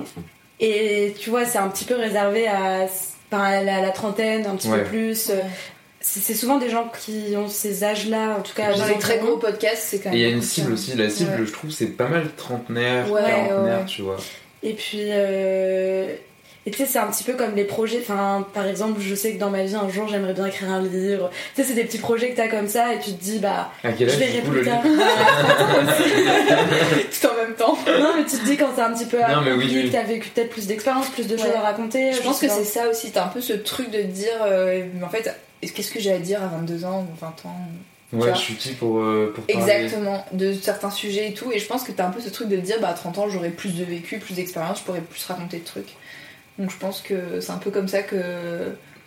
et 0.60 1.14
tu 1.18 1.30
vois, 1.30 1.44
c'est 1.46 1.58
un 1.58 1.68
petit 1.68 1.84
peu 1.84 1.94
réservé 1.94 2.46
à, 2.48 2.86
la, 3.32 3.62
la 3.80 3.90
trentaine, 3.90 4.46
un 4.46 4.56
petit 4.56 4.68
Ouais. 4.68 4.78
peu 4.82 4.84
plus. 4.84 5.30
euh, 5.30 5.34
C'est 6.02 6.34
souvent 6.34 6.56
des 6.58 6.70
gens 6.70 6.90
qui 6.98 7.34
ont 7.36 7.48
ces 7.48 7.84
âges-là, 7.84 8.36
en 8.38 8.42
tout 8.42 8.54
cas. 8.54 8.72
Dans 8.76 8.86
les 8.86 8.98
très 8.98 9.18
gros 9.18 9.36
podcasts, 9.36 9.82
c'est 9.82 9.98
quand 10.00 10.10
Et 10.10 10.12
même. 10.12 10.18
il 10.20 10.22
y 10.22 10.32
a 10.32 10.34
une 10.34 10.42
cible 10.42 10.72
aussi. 10.72 10.94
La 10.96 11.10
cible, 11.10 11.30
Ouais. 11.40 11.46
je 11.46 11.52
trouve, 11.52 11.70
c'est 11.70 11.86
pas 11.86 12.08
mal 12.08 12.26
trentenaire, 12.36 13.10
Ouais, 13.12 13.20
quarantenaire, 13.22 13.78
ouais. 13.80 13.84
tu 13.86 14.02
vois. 14.02 14.16
Et 14.62 14.72
puis, 14.74 15.00
euh, 15.10 16.14
et 16.66 16.70
tu 16.70 16.78
sais, 16.78 16.86
c'est 16.86 16.98
un 16.98 17.06
petit 17.06 17.24
peu 17.24 17.34
comme 17.34 17.54
les 17.54 17.64
projets. 17.64 18.00
Enfin, 18.02 18.46
par 18.52 18.66
exemple, 18.66 19.00
je 19.00 19.14
sais 19.14 19.32
que 19.34 19.38
dans 19.38 19.50
ma 19.50 19.62
vie, 19.64 19.74
un 19.74 19.88
jour, 19.88 20.08
j'aimerais 20.08 20.34
bien 20.34 20.46
écrire 20.46 20.70
un 20.70 20.82
livre. 20.82 21.30
Tu 21.54 21.62
sais, 21.62 21.68
c'est 21.68 21.74
des 21.74 21.84
petits 21.84 21.98
projets 21.98 22.30
que 22.30 22.36
t'as 22.36 22.48
comme 22.48 22.68
ça, 22.68 22.94
et 22.94 22.98
tu 22.98 23.12
te 23.12 23.22
dis, 23.22 23.38
bah, 23.38 23.70
À 23.82 23.92
quel 23.92 24.10
je 24.10 24.16
verrai 24.18 24.40
plus 24.42 24.64
tard. 24.64 24.82
Tout 24.82 24.88
en 27.26 27.34
même 27.46 27.54
temps. 27.56 27.76
non, 27.86 28.12
mais 28.16 28.24
tu 28.24 28.36
te 28.38 28.44
dis 28.44 28.56
quand 28.56 28.70
c'est 28.74 28.82
un 28.82 28.92
petit 28.92 29.06
peu 29.06 29.18
Non, 29.18 29.40
mais 29.42 29.52
oui, 29.52 29.86
que 29.88 29.92
t'as 29.92 30.02
vécu 30.02 30.28
peut-être 30.30 30.50
plus 30.50 30.66
d'expérience, 30.66 31.08
plus 31.08 31.26
de 31.26 31.36
Ouais. 31.36 31.42
choses 31.42 31.54
à 31.56 31.60
raconter. 31.60 32.12
Je 32.12 32.20
pense 32.22 32.40
que 32.40 32.48
c'est 32.48 32.64
ça 32.64 32.88
aussi, 32.88 33.10
t'as 33.10 33.24
un 33.24 33.28
peu 33.28 33.40
ce 33.40 33.52
truc 33.54 33.90
de 33.90 34.02
dire, 34.02 34.28
euh, 34.42 34.84
mais 34.94 35.04
en 35.04 35.08
fait, 35.08 35.34
qu'est-ce 35.62 35.90
que 35.90 36.00
j'ai 36.00 36.12
à 36.12 36.18
dire 36.18 36.42
à 36.42 36.46
22 36.48 36.84
ans 36.84 37.06
ou 37.10 37.14
20 37.20 37.28
ans 37.48 37.56
Ouais, 38.12 38.32
je 38.34 38.40
suis 38.40 38.54
qui 38.56 38.72
pour, 38.72 38.98
euh, 38.98 39.32
pour 39.32 39.44
parler 39.46 39.72
Exactement, 39.72 40.26
de 40.32 40.52
certains 40.52 40.90
sujets 40.90 41.28
et 41.28 41.32
tout. 41.32 41.52
Et 41.52 41.60
je 41.60 41.66
pense 41.66 41.84
que 41.84 41.92
t'as 41.92 42.06
un 42.06 42.10
peu 42.10 42.20
ce 42.20 42.28
truc 42.28 42.48
de 42.48 42.56
te 42.56 42.60
dire, 42.60 42.76
bah 42.80 42.88
à 42.88 42.92
30 42.94 43.18
ans, 43.18 43.28
j'aurai 43.28 43.50
plus 43.50 43.76
de 43.76 43.84
vécu, 43.84 44.18
plus 44.18 44.34
d'expérience, 44.34 44.80
je 44.80 44.84
pourrais 44.84 45.00
plus 45.00 45.24
raconter 45.26 45.58
de 45.58 45.64
trucs. 45.64 45.94
Donc 46.58 46.70
je 46.70 46.76
pense 46.79 47.00
que 47.00 47.41
c'est 47.41 47.52
un 47.52 47.58
peu 47.58 47.70
comme 47.70 47.88
ça 47.88 48.02
que. 48.02 48.17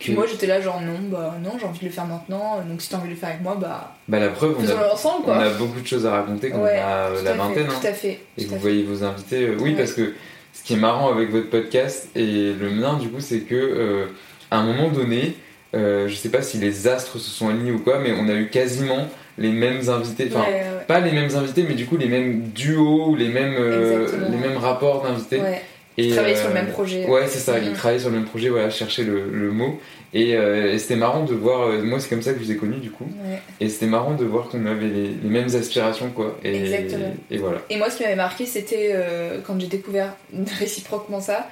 Puis 0.00 0.12
moi 0.12 0.26
j'étais 0.30 0.46
là, 0.48 0.60
genre 0.60 0.80
non, 0.80 0.98
bah 1.08 1.36
non, 1.42 1.52
j'ai 1.58 1.66
envie 1.66 1.78
de 1.78 1.84
le 1.84 1.90
faire 1.90 2.04
maintenant. 2.06 2.60
Donc 2.68 2.82
si 2.82 2.88
t'as 2.90 2.96
envie 2.96 3.06
de 3.08 3.12
le 3.14 3.16
faire 3.18 3.28
avec 3.30 3.42
moi, 3.42 3.56
bah 3.58 3.94
Bah 4.08 4.18
la 4.18 4.28
preuve, 4.28 4.56
on 4.58 4.60
faisons-le 4.60 4.82
a, 4.84 4.92
ensemble 4.92 5.20
on 5.22 5.24
quoi. 5.24 5.36
a 5.36 5.50
beaucoup 5.50 5.80
de 5.80 5.86
choses 5.86 6.04
à 6.04 6.10
raconter 6.10 6.50
quand 6.50 6.58
Ouais, 6.62 6.80
on 6.82 7.18
a 7.20 7.22
la 7.22 7.32
vingtaine. 7.34 7.66
hein. 7.70 7.74
Tout 7.80 7.86
à 7.86 7.92
fait. 7.92 8.18
Et 8.36 8.42
tout 8.44 8.48
vous 8.50 8.54
fait. 8.56 8.60
voyez 8.60 8.82
vos 8.82 9.04
invités. 9.04 9.46
euh, 9.46 9.56
oui, 9.60 9.70
Ouais. 9.70 9.76
parce 9.76 9.92
que 9.92 10.12
ce 10.52 10.62
qui 10.64 10.74
est 10.74 10.78
marrant 10.78 11.10
avec 11.12 11.30
votre 11.30 11.48
podcast 11.48 12.08
et 12.16 12.52
le 12.52 12.70
mien, 12.70 12.98
du 12.98 13.08
coup, 13.08 13.20
c'est 13.20 13.40
que 13.40 13.54
euh, 13.54 14.06
à 14.50 14.58
un 14.58 14.64
moment 14.64 14.88
donné, 14.90 15.36
euh, 15.74 16.08
je 16.08 16.14
sais 16.16 16.28
pas 16.28 16.42
si 16.42 16.58
les 16.58 16.88
astres 16.88 17.18
se 17.18 17.30
sont 17.30 17.48
alignés 17.48 17.72
ou 17.72 17.78
quoi, 17.78 17.98
mais 18.00 18.12
on 18.18 18.28
a 18.28 18.34
eu 18.34 18.48
quasiment 18.48 19.06
les 19.38 19.50
mêmes 19.52 19.88
invités. 19.88 20.28
Enfin, 20.32 20.40
Ouais, 20.44 20.60
ouais, 20.60 20.84
pas 20.88 21.00
les 21.00 21.12
mêmes 21.12 21.34
invités, 21.36 21.64
mais 21.66 21.74
du 21.74 21.86
coup 21.86 21.96
les 21.96 22.06
mêmes 22.08 22.48
duos 22.48 23.06
ou 23.10 23.16
les 23.16 23.28
mêmes, 23.28 23.54
euh, 23.58 24.06
les 24.30 24.36
mêmes 24.36 24.58
rapports 24.58 25.02
d'invités. 25.02 25.40
ouais. 25.40 25.62
Et, 25.96 26.10
Travailler 26.10 26.34
euh, 26.34 26.38
sur 26.40 26.48
le 26.48 26.54
même 26.54 26.68
projet. 26.68 27.06
Ouais, 27.06 27.26
c'est 27.28 27.38
ça, 27.38 27.58
ils 27.58 27.72
travaillaient 27.72 28.00
sur 28.00 28.10
le 28.10 28.16
même 28.16 28.24
projet, 28.26 28.48
voilà, 28.48 28.68
chercher 28.70 29.04
le, 29.04 29.30
le 29.30 29.50
mot. 29.52 29.78
Et, 30.12 30.34
euh, 30.36 30.72
et 30.72 30.78
c'était 30.78 30.96
marrant 30.96 31.24
de 31.24 31.34
voir, 31.34 31.68
euh, 31.68 31.82
moi 31.82 32.00
c'est 32.00 32.08
comme 32.08 32.22
ça 32.22 32.32
que 32.32 32.38
je 32.40 32.44
vous 32.44 32.50
ai 32.52 32.56
connu 32.56 32.76
du 32.78 32.90
coup, 32.90 33.04
Ouais. 33.04 33.38
et 33.60 33.68
c'était 33.68 33.86
marrant 33.86 34.14
de 34.14 34.24
voir 34.24 34.48
qu'on 34.48 34.64
avait 34.66 34.86
les, 34.88 35.08
les 35.08 35.28
mêmes 35.28 35.54
aspirations 35.54 36.10
quoi. 36.10 36.38
Et, 36.44 36.56
Exactement. 36.56 37.14
Et 37.30 37.38
voilà. 37.38 37.62
Et 37.70 37.76
moi, 37.78 37.90
ce 37.90 37.96
qui 37.98 38.02
m'avait 38.04 38.14
marqué, 38.16 38.44
c'était 38.46 38.90
euh, 38.92 39.38
quand 39.46 39.58
j'ai 39.60 39.66
découvert 39.68 40.14
réciproquement 40.58 41.20
ça, 41.20 41.48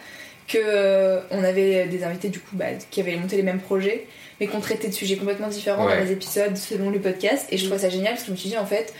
que 0.48 1.18
on 1.30 1.42
avait 1.44 1.86
des 1.86 2.02
invités 2.04 2.28
du 2.28 2.40
coup 2.40 2.54
bah, 2.56 2.66
qui 2.90 3.00
avaient 3.00 3.16
monté 3.16 3.36
les 3.36 3.42
mêmes 3.42 3.60
projets, 3.60 4.06
mais 4.40 4.46
qu'on 4.48 4.60
traitait 4.60 4.88
de 4.88 4.92
sujets 4.92 5.16
complètement 5.16 5.48
différents 5.48 5.86
Ouais. 5.86 5.96
dans 5.98 6.04
les 6.04 6.12
épisodes 6.12 6.56
selon 6.56 6.90
le 6.90 6.98
podcast. 6.98 7.46
Et 7.50 7.56
je 7.58 7.64
trouvais 7.64 7.80
ça 7.80 7.88
génial 7.88 8.14
parce 8.14 8.22
que 8.22 8.28
je 8.28 8.32
me 8.32 8.36
suis 8.36 8.48
dit 8.50 8.58
en 8.58 8.66
fait, 8.66 8.92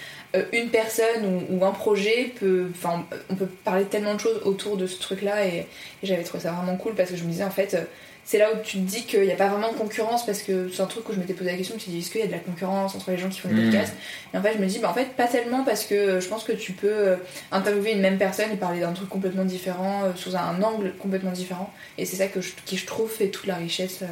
une 0.52 0.68
personne 0.70 1.44
ou, 1.50 1.56
ou 1.58 1.64
un 1.64 1.72
projet 1.72 2.32
peut, 2.38 2.68
enfin, 2.70 3.04
on 3.30 3.34
peut 3.34 3.46
parler 3.64 3.84
de 3.84 3.88
tellement 3.88 4.14
de 4.14 4.20
choses 4.20 4.40
autour 4.44 4.76
de 4.76 4.86
ce 4.86 4.98
truc-là, 5.00 5.46
et, 5.46 5.58
et 5.58 5.66
j'avais 6.04 6.22
trouvé 6.24 6.42
ça 6.42 6.52
vraiment 6.52 6.76
cool 6.76 6.94
parce 6.94 7.10
que 7.10 7.16
je 7.16 7.24
me 7.24 7.30
disais 7.30 7.44
en 7.44 7.50
fait. 7.50 7.74
euh, 7.74 7.84
c'est 8.24 8.38
là 8.38 8.52
où 8.52 8.56
tu 8.62 8.76
te 8.78 8.82
dis 8.84 9.02
qu'il 9.04 9.22
n'y 9.24 9.32
a 9.32 9.34
pas 9.34 9.48
vraiment 9.48 9.72
de 9.72 9.76
concurrence 9.76 10.24
parce 10.24 10.42
que 10.42 10.70
c'est 10.72 10.80
un 10.80 10.86
truc 10.86 11.08
où 11.08 11.12
je 11.12 11.18
m'étais 11.18 11.34
posé 11.34 11.50
la 11.50 11.56
question, 11.56 11.74
me 11.74 11.80
suis 11.80 11.90
dit 11.90 11.98
est-ce 11.98 12.08
qu'il 12.12 12.20
y 12.20 12.24
a 12.24 12.28
de 12.28 12.32
la 12.32 12.38
concurrence 12.38 12.94
entre 12.94 13.10
les 13.10 13.18
gens 13.18 13.28
qui 13.28 13.40
font 13.40 13.48
des 13.48 13.54
Mhm. 13.56 13.70
podcasts? 13.70 13.94
Et 14.32 14.38
en 14.38 14.42
fait 14.42 14.52
je 14.54 14.58
me 14.58 14.66
dis 14.66 14.78
bah 14.78 14.90
en 14.90 14.94
fait 14.94 15.08
pas 15.16 15.26
tellement 15.26 15.64
parce 15.64 15.82
que 15.84 15.94
euh, 15.96 16.20
je 16.20 16.28
pense 16.28 16.44
que 16.44 16.52
tu 16.52 16.70
peux 16.70 16.86
euh, 16.88 17.16
interviewer 17.50 17.90
une 17.90 18.00
même 18.00 18.18
personne 18.18 18.52
et 18.52 18.56
parler 18.56 18.78
d'un 18.78 18.92
truc 18.92 19.08
complètement 19.08 19.44
différent, 19.44 20.04
euh, 20.04 20.12
sous 20.14 20.36
un 20.36 20.62
angle 20.62 20.92
complètement 21.00 21.32
différent. 21.32 21.72
Et 21.98 22.06
c'est 22.06 22.14
ça 22.14 22.28
que 22.28 22.40
je, 22.40 22.52
qui 22.64 22.76
je 22.76 22.86
trouve 22.86 23.10
fait 23.10 23.26
toute 23.26 23.46
la 23.48 23.56
richesse 23.56 24.02
euh, 24.02 24.06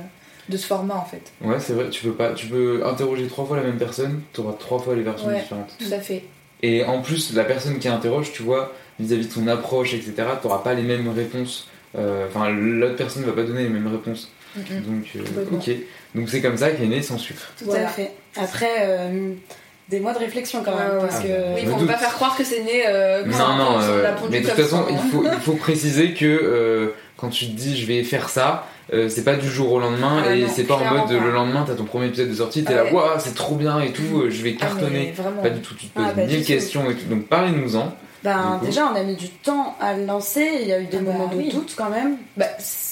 de 0.48 0.56
ce 0.56 0.66
format 0.66 0.96
en 0.96 1.04
fait. 1.04 1.32
Ouais, 1.42 1.56
c'est 1.60 1.72
vrai, 1.74 1.90
tu 1.90 2.02
peux 2.04 2.12
pas, 2.12 2.32
tu 2.32 2.46
peux 2.46 2.82
interroger 2.86 3.26
trois 3.26 3.44
fois 3.44 3.56
la 3.56 3.62
même 3.62 3.78
personne, 3.78 4.22
tu 4.32 4.40
auras 4.40 4.52
trois 4.54 4.78
fois 4.78 4.94
les 4.94 5.02
versions 5.02 5.28
Ouais. 5.28 5.40
différentes. 5.40 5.70
Tout 5.78 5.92
à 5.92 5.98
fait. 6.00 6.24
Et 6.62 6.84
en 6.84 7.00
plus, 7.02 7.32
la 7.34 7.44
personne 7.44 7.78
qui 7.78 7.88
interroge, 7.88 8.32
tu 8.32 8.42
vois, 8.42 8.72
vis-à-vis 8.98 9.26
de 9.28 9.32
ton 9.32 9.46
approche, 9.48 9.94
etc., 9.94 10.14
t'auras 10.42 10.58
pas 10.58 10.74
les 10.74 10.82
mêmes 10.82 11.08
réponses. 11.08 11.68
Euh, 11.98 12.26
Enfin, 12.28 12.50
l'autre 12.50 12.96
personne 12.96 13.22
ne 13.22 13.26
va 13.26 13.32
pas 13.32 13.42
donner 13.44 13.62
les 13.64 13.68
mêmes 13.70 13.86
réponses. 13.88 14.30
Mm. 14.56 14.60
Donc, 14.60 15.06
euh, 15.16 15.44
ok. 15.56 15.70
Donc 16.14 16.28
c'est 16.28 16.40
comme 16.40 16.56
ça 16.56 16.70
qu'est 16.70 16.86
né 16.86 17.02
sans 17.02 17.18
sucre. 17.18 17.52
Tout 17.58 17.64
Voilà. 17.66 17.86
à 17.86 17.88
fait. 17.88 18.10
Après, 18.36 18.68
euh, 18.80 19.32
des 19.88 20.00
mois 20.00 20.12
de 20.12 20.18
réflexion 20.18 20.62
quand 20.64 20.76
même. 20.76 20.88
Ouais, 20.88 20.94
ouais. 20.96 21.00
parce 21.08 21.16
Ah, 21.20 21.22
que... 21.22 21.54
Oui, 21.54 21.66
faut 21.66 21.78
doute. 21.78 21.88
pas 21.88 21.96
faire 21.96 22.12
croire 22.14 22.36
que 22.36 22.44
c'est 22.44 22.62
né. 22.62 22.82
euh, 22.86 23.24
Non, 23.24 23.38
comme 23.38 23.58
non, 23.58 23.80
euh, 23.80 24.12
mais 24.30 24.40
de 24.40 24.46
toute 24.46 24.54
façon, 24.56 24.84
ça, 24.84 24.90
il 24.90 24.96
hein. 24.96 25.00
faut, 25.12 25.24
il 25.24 25.40
faut 25.40 25.52
préciser 25.56 26.12
que 26.14 26.24
euh, 26.26 26.88
quand 27.16 27.28
tu 27.30 27.46
te 27.46 27.52
dis 27.52 27.76
je 27.80 27.86
vais 27.86 28.02
faire 28.04 28.28
ça, 28.28 28.66
euh, 28.92 29.08
c'est 29.08 29.24
pas 29.24 29.34
du 29.36 29.48
jour 29.48 29.72
au 29.72 29.78
lendemain 29.78 30.22
Ah 30.26 30.34
et 30.34 30.48
c'est 30.48 30.64
pas 30.64 30.74
en 30.74 30.84
mode 30.84 31.06
pas. 31.08 31.24
le 31.24 31.30
lendemain 31.30 31.64
t'as 31.66 31.74
ton 31.74 31.84
premier 31.84 32.06
épisode 32.06 32.28
de 32.30 32.34
sortie, 32.34 32.64
t'es 32.64 32.72
Ah 32.72 32.76
là, 32.76 32.84
ouais. 32.84 32.92
waouh, 32.92 33.18
c'est 33.18 33.34
trop 33.34 33.54
bien 33.54 33.80
et 33.80 33.92
tout, 33.92 34.22
euh, 34.22 34.30
je 34.30 34.42
vais 34.42 34.54
Ah, 34.60 34.66
cartonner. 34.66 35.12
vraiment. 35.16 35.42
Pas 35.42 35.50
du 35.50 35.60
tout, 35.60 35.74
tu 35.74 35.86
te 35.86 35.94
poses 35.94 36.04
Ah, 36.08 36.12
pas 36.12 36.20
mille 36.22 36.28
du 36.36 36.40
tout. 36.42 36.46
questions 36.48 36.90
et 36.90 36.94
tout. 36.94 37.06
Donc 37.08 37.26
parlez-nous-en. 37.28 37.92
Ben, 38.22 38.52
Du 38.54 38.58
coup. 38.58 38.66
déjà, 38.66 38.86
on 38.92 38.94
a 38.96 39.02
mis 39.02 39.14
du 39.16 39.30
temps 39.30 39.74
à 39.80 39.94
le 39.94 40.04
lancer. 40.04 40.46
Il 40.60 40.68
y 40.68 40.72
a 40.74 40.80
eu 40.80 40.84
des 40.86 40.98
Ah 40.98 41.02
bah 41.02 41.12
moments 41.12 41.28
de 41.28 41.36
oui. 41.36 41.48
doute 41.50 41.72
quand 41.76 41.88
même. 41.88 42.16
Bah, 42.36 42.44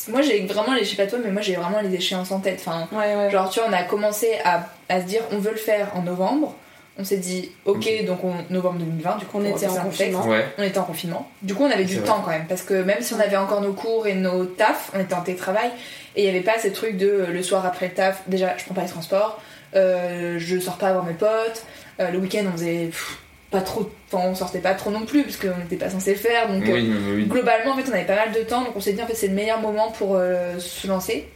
moi 0.08 0.22
j'ai 0.22 0.46
vraiment 0.46 0.72
les, 0.72 0.84
je 0.84 0.90
sais 0.90 0.96
pas 0.96 1.06
toi, 1.06 1.18
mais 1.22 1.30
moi 1.30 1.42
j'ai 1.42 1.54
vraiment 1.56 1.80
les 1.82 1.94
échéances 1.94 2.30
en 2.30 2.40
tête. 2.40 2.62
Enfin, 2.66 2.88
Ouais, 2.92 3.14
ouais. 3.14 3.30
genre 3.30 3.50
tu 3.50 3.60
vois, 3.60 3.68
on 3.68 3.72
a 3.74 3.82
commencé 3.82 4.28
à, 4.44 4.66
à 4.88 5.00
se 5.02 5.06
dire 5.06 5.20
on 5.32 5.38
veut 5.38 5.50
le 5.50 5.56
faire 5.58 5.88
en 5.94 6.02
novembre. 6.02 6.54
On 7.00 7.04
s'est 7.04 7.16
dit 7.18 7.52
ok, 7.64 7.88
donc 8.06 8.24
en 8.24 8.34
novembre 8.50 8.80
2020, 8.80 9.18
du 9.18 9.24
coup 9.26 9.38
On 9.40 9.44
était 9.44 9.68
en 9.68 9.74
confinement. 9.76 10.26
Ouais. 10.26 10.44
On 10.58 10.62
était 10.64 10.78
en 10.78 10.84
confinement. 10.84 11.30
Du 11.42 11.54
coup 11.54 11.62
on 11.62 11.70
avait 11.70 11.84
du 11.84 11.98
temps 11.98 12.20
quand 12.24 12.30
même, 12.30 12.46
parce 12.48 12.62
que 12.62 12.74
même 12.82 13.00
si 13.02 13.14
on 13.14 13.20
avait 13.20 13.36
encore 13.36 13.60
nos 13.60 13.72
cours 13.72 14.06
et 14.08 14.14
nos 14.14 14.44
tafs, 14.46 14.90
on 14.94 15.00
était 15.00 15.14
en 15.14 15.20
télétravail 15.22 15.70
et 16.16 16.22
il 16.22 16.26
y 16.26 16.28
avait 16.28 16.40
pas 16.40 16.58
ces 16.58 16.72
trucs 16.72 16.96
de 16.96 17.06
euh, 17.08 17.26
le 17.32 17.42
soir 17.44 17.64
après 17.64 17.86
le 17.88 17.94
taf. 17.94 18.22
Déjà, 18.26 18.56
je 18.58 18.64
prends 18.64 18.74
pas 18.74 18.82
les 18.82 18.88
transports, 18.88 19.40
euh, 19.76 20.36
je 20.40 20.58
sors 20.58 20.76
pas 20.76 20.92
voir 20.92 21.04
mes 21.04 21.12
potes. 21.14 21.64
euh, 22.00 22.10
le 22.10 22.18
week-end 22.18 22.44
on 22.48 22.52
faisait 22.52 22.86
pff, 22.86 23.18
pas 23.52 23.60
trop, 23.60 23.88
enfin 24.12 24.24
on 24.28 24.34
sortait 24.34 24.58
pas 24.58 24.74
trop 24.74 24.90
non 24.90 25.06
plus 25.06 25.22
parce 25.22 25.36
qu'on 25.36 25.56
n'était 25.56 25.76
pas 25.76 25.90
censé 25.90 26.10
le 26.12 26.18
faire. 26.18 26.48
Donc 26.48 26.64
Oui, 26.64 26.72
oui, 26.72 27.12
oui. 27.14 27.24
globalement 27.26 27.72
en 27.74 27.76
fait 27.76 27.88
on 27.88 27.92
avait 27.92 28.06
pas 28.06 28.16
mal 28.16 28.32
de 28.32 28.40
temps 28.40 28.62
donc 28.64 28.74
on 28.74 28.80
s'est 28.80 28.92
dit 28.94 29.02
en 29.02 29.06
fait 29.06 29.14
c'est 29.14 29.28
le 29.28 29.34
meilleur 29.34 29.60
moment 29.60 29.92
pour 29.92 30.16
euh, 30.16 30.58
se 30.58 30.86
lancer 30.88 31.28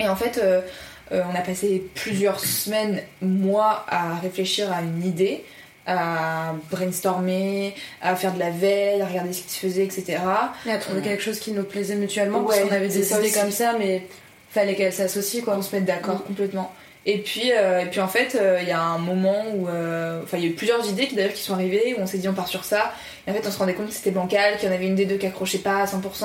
et 0.00 0.08
en 0.08 0.16
fait 0.16 0.40
euh, 1.12 1.16
euh, 1.20 1.22
on 1.32 1.34
a 1.38 1.40
passé 1.42 1.82
plusieurs 1.94 2.40
semaines 2.40 3.02
mois 3.20 3.84
à 3.88 4.14
réfléchir 4.16 4.72
à 4.72 4.80
une 4.82 5.04
idée 5.04 5.44
à 5.86 6.54
brainstormer 6.70 7.74
à 8.00 8.16
faire 8.16 8.32
de 8.32 8.38
la 8.38 8.50
veille 8.50 9.02
à 9.02 9.06
regarder 9.06 9.32
ce 9.34 9.42
qui 9.42 9.50
se 9.50 9.58
faisait 9.58 9.84
etc 9.84 10.18
Et 10.66 10.70
à 10.70 10.78
trouver 10.78 11.00
Ouais. 11.00 11.04
quelque 11.08 11.22
chose 11.22 11.38
qui 11.40 11.52
nous 11.52 11.64
plaisait 11.64 11.96
mutuellement. 11.96 12.40
Ouais, 12.40 12.56
parce 12.56 12.60
qu'on 12.70 12.74
avait 12.74 12.88
des 12.88 13.06
idées 13.12 13.26
aussi. 13.28 13.32
comme 13.38 13.50
ça, 13.50 13.74
mais 13.78 14.06
fallait 14.50 14.74
qu'elles 14.76 14.92
s'associent 14.94 15.42
quoi. 15.44 15.56
on 15.58 15.62
se 15.62 15.74
mette 15.76 15.84
d'accord 15.84 16.24
complètement 16.24 16.72
et 17.06 17.18
puis, 17.18 17.52
euh, 17.52 17.80
et 17.80 17.86
puis 17.86 18.00
en 18.00 18.08
fait, 18.08 18.34
euh, 18.40 18.58
il 18.62 18.68
y 18.68 18.72
a 18.72 18.80
un 18.80 18.98
moment 18.98 19.44
où. 19.54 19.68
euh, 19.68 20.22
Enfin, 20.22 20.38
il 20.38 20.44
y 20.44 20.46
a 20.46 20.50
eu 20.50 20.54
plusieurs 20.54 20.88
idées 20.88 21.06
qui 21.06 21.14
d'ailleurs 21.14 21.32
qui 21.34 21.42
sont 21.42 21.52
arrivées, 21.54 21.94
où 21.98 22.00
on 22.02 22.06
s'est 22.06 22.18
dit 22.18 22.28
on 22.28 22.32
part 22.34 22.48
sur 22.48 22.64
ça. 22.64 22.92
Et 23.26 23.30
en 23.30 23.34
fait, 23.34 23.46
on 23.46 23.50
se 23.50 23.58
rendait 23.58 23.74
compte 23.74 23.88
que 23.88 23.92
c'était 23.94 24.10
bancal, 24.10 24.56
qu'il 24.58 24.68
y 24.68 24.72
en 24.72 24.74
avait 24.74 24.86
une 24.86 24.94
des 24.94 25.04
deux 25.06 25.16
qui 25.16 25.26
accrochait 25.26 25.58
pas 25.58 25.78
à 25.82 25.84
100%. 25.86 26.24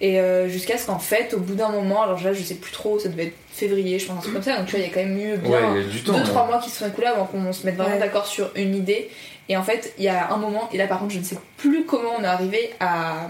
Et 0.00 0.20
euh, 0.20 0.48
jusqu'à 0.48 0.76
ce 0.78 0.86
qu'en 0.86 0.98
fait, 0.98 1.34
au 1.34 1.38
bout 1.38 1.54
d'un 1.54 1.68
moment, 1.70 2.02
alors 2.02 2.22
là, 2.22 2.32
je 2.32 2.42
sais 2.42 2.54
plus 2.54 2.72
trop, 2.72 2.98
ça 2.98 3.08
devait 3.08 3.26
être 3.26 3.36
février, 3.52 3.98
je 3.98 4.06
pense, 4.06 4.18
un 4.18 4.20
truc 4.20 4.34
comme 4.34 4.42
ça. 4.42 4.56
Donc 4.56 4.66
tu 4.66 4.72
vois, 4.76 4.80
il 4.80 4.88
y 4.88 4.90
a 4.90 4.94
quand 4.94 5.00
même 5.08 5.18
eu 5.18 5.32
Ouais, 5.32 5.38
bien 5.38 5.74
il 5.76 5.82
y 5.82 5.84
a 5.84 5.88
du 5.88 6.02
temps. 6.02 6.12
2-3 6.12 6.16
ouais. 6.42 6.46
mois 6.48 6.60
qui 6.62 6.70
se 6.70 6.78
sont 6.78 6.88
écoulés 6.88 7.06
avant 7.08 7.24
qu'on 7.24 7.52
se 7.52 7.64
mette 7.66 7.76
vraiment 7.76 7.94
Ouais. 7.94 8.00
d'accord 8.00 8.26
sur 8.26 8.50
une 8.56 8.74
idée. 8.74 9.10
Et 9.48 9.56
en 9.56 9.62
fait, 9.62 9.94
il 9.98 10.04
y 10.04 10.08
a 10.08 10.30
un 10.32 10.36
moment, 10.36 10.68
et 10.72 10.76
là 10.78 10.86
par 10.86 10.98
contre, 10.98 11.14
je 11.14 11.18
ne 11.20 11.24
sais 11.24 11.36
plus 11.56 11.84
comment 11.84 12.10
on 12.18 12.22
est 12.22 12.26
arrivé 12.26 12.70
à 12.80 13.28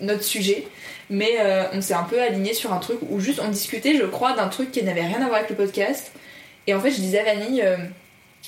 notre 0.00 0.24
sujet, 0.24 0.66
mais 1.12 1.36
euh, 1.40 1.64
on 1.74 1.82
s'est 1.82 1.94
un 1.94 2.04
peu 2.04 2.20
aligné 2.20 2.54
sur 2.54 2.72
un 2.72 2.78
truc 2.78 2.98
où 3.10 3.20
juste 3.20 3.38
on 3.38 3.48
discutait, 3.48 3.96
je 3.98 4.04
crois, 4.04 4.32
d'un 4.32 4.48
truc 4.48 4.72
qui 4.72 4.82
n'avait 4.82 5.04
rien 5.04 5.20
à 5.20 5.26
voir 5.26 5.34
avec 5.34 5.50
le 5.50 5.56
podcast. 5.56 6.10
Et 6.66 6.74
en 6.74 6.80
fait, 6.80 6.90
je 6.90 6.96
disais 6.96 7.20
à 7.20 7.24
Vanille, 7.24 7.60
euh, 7.62 7.76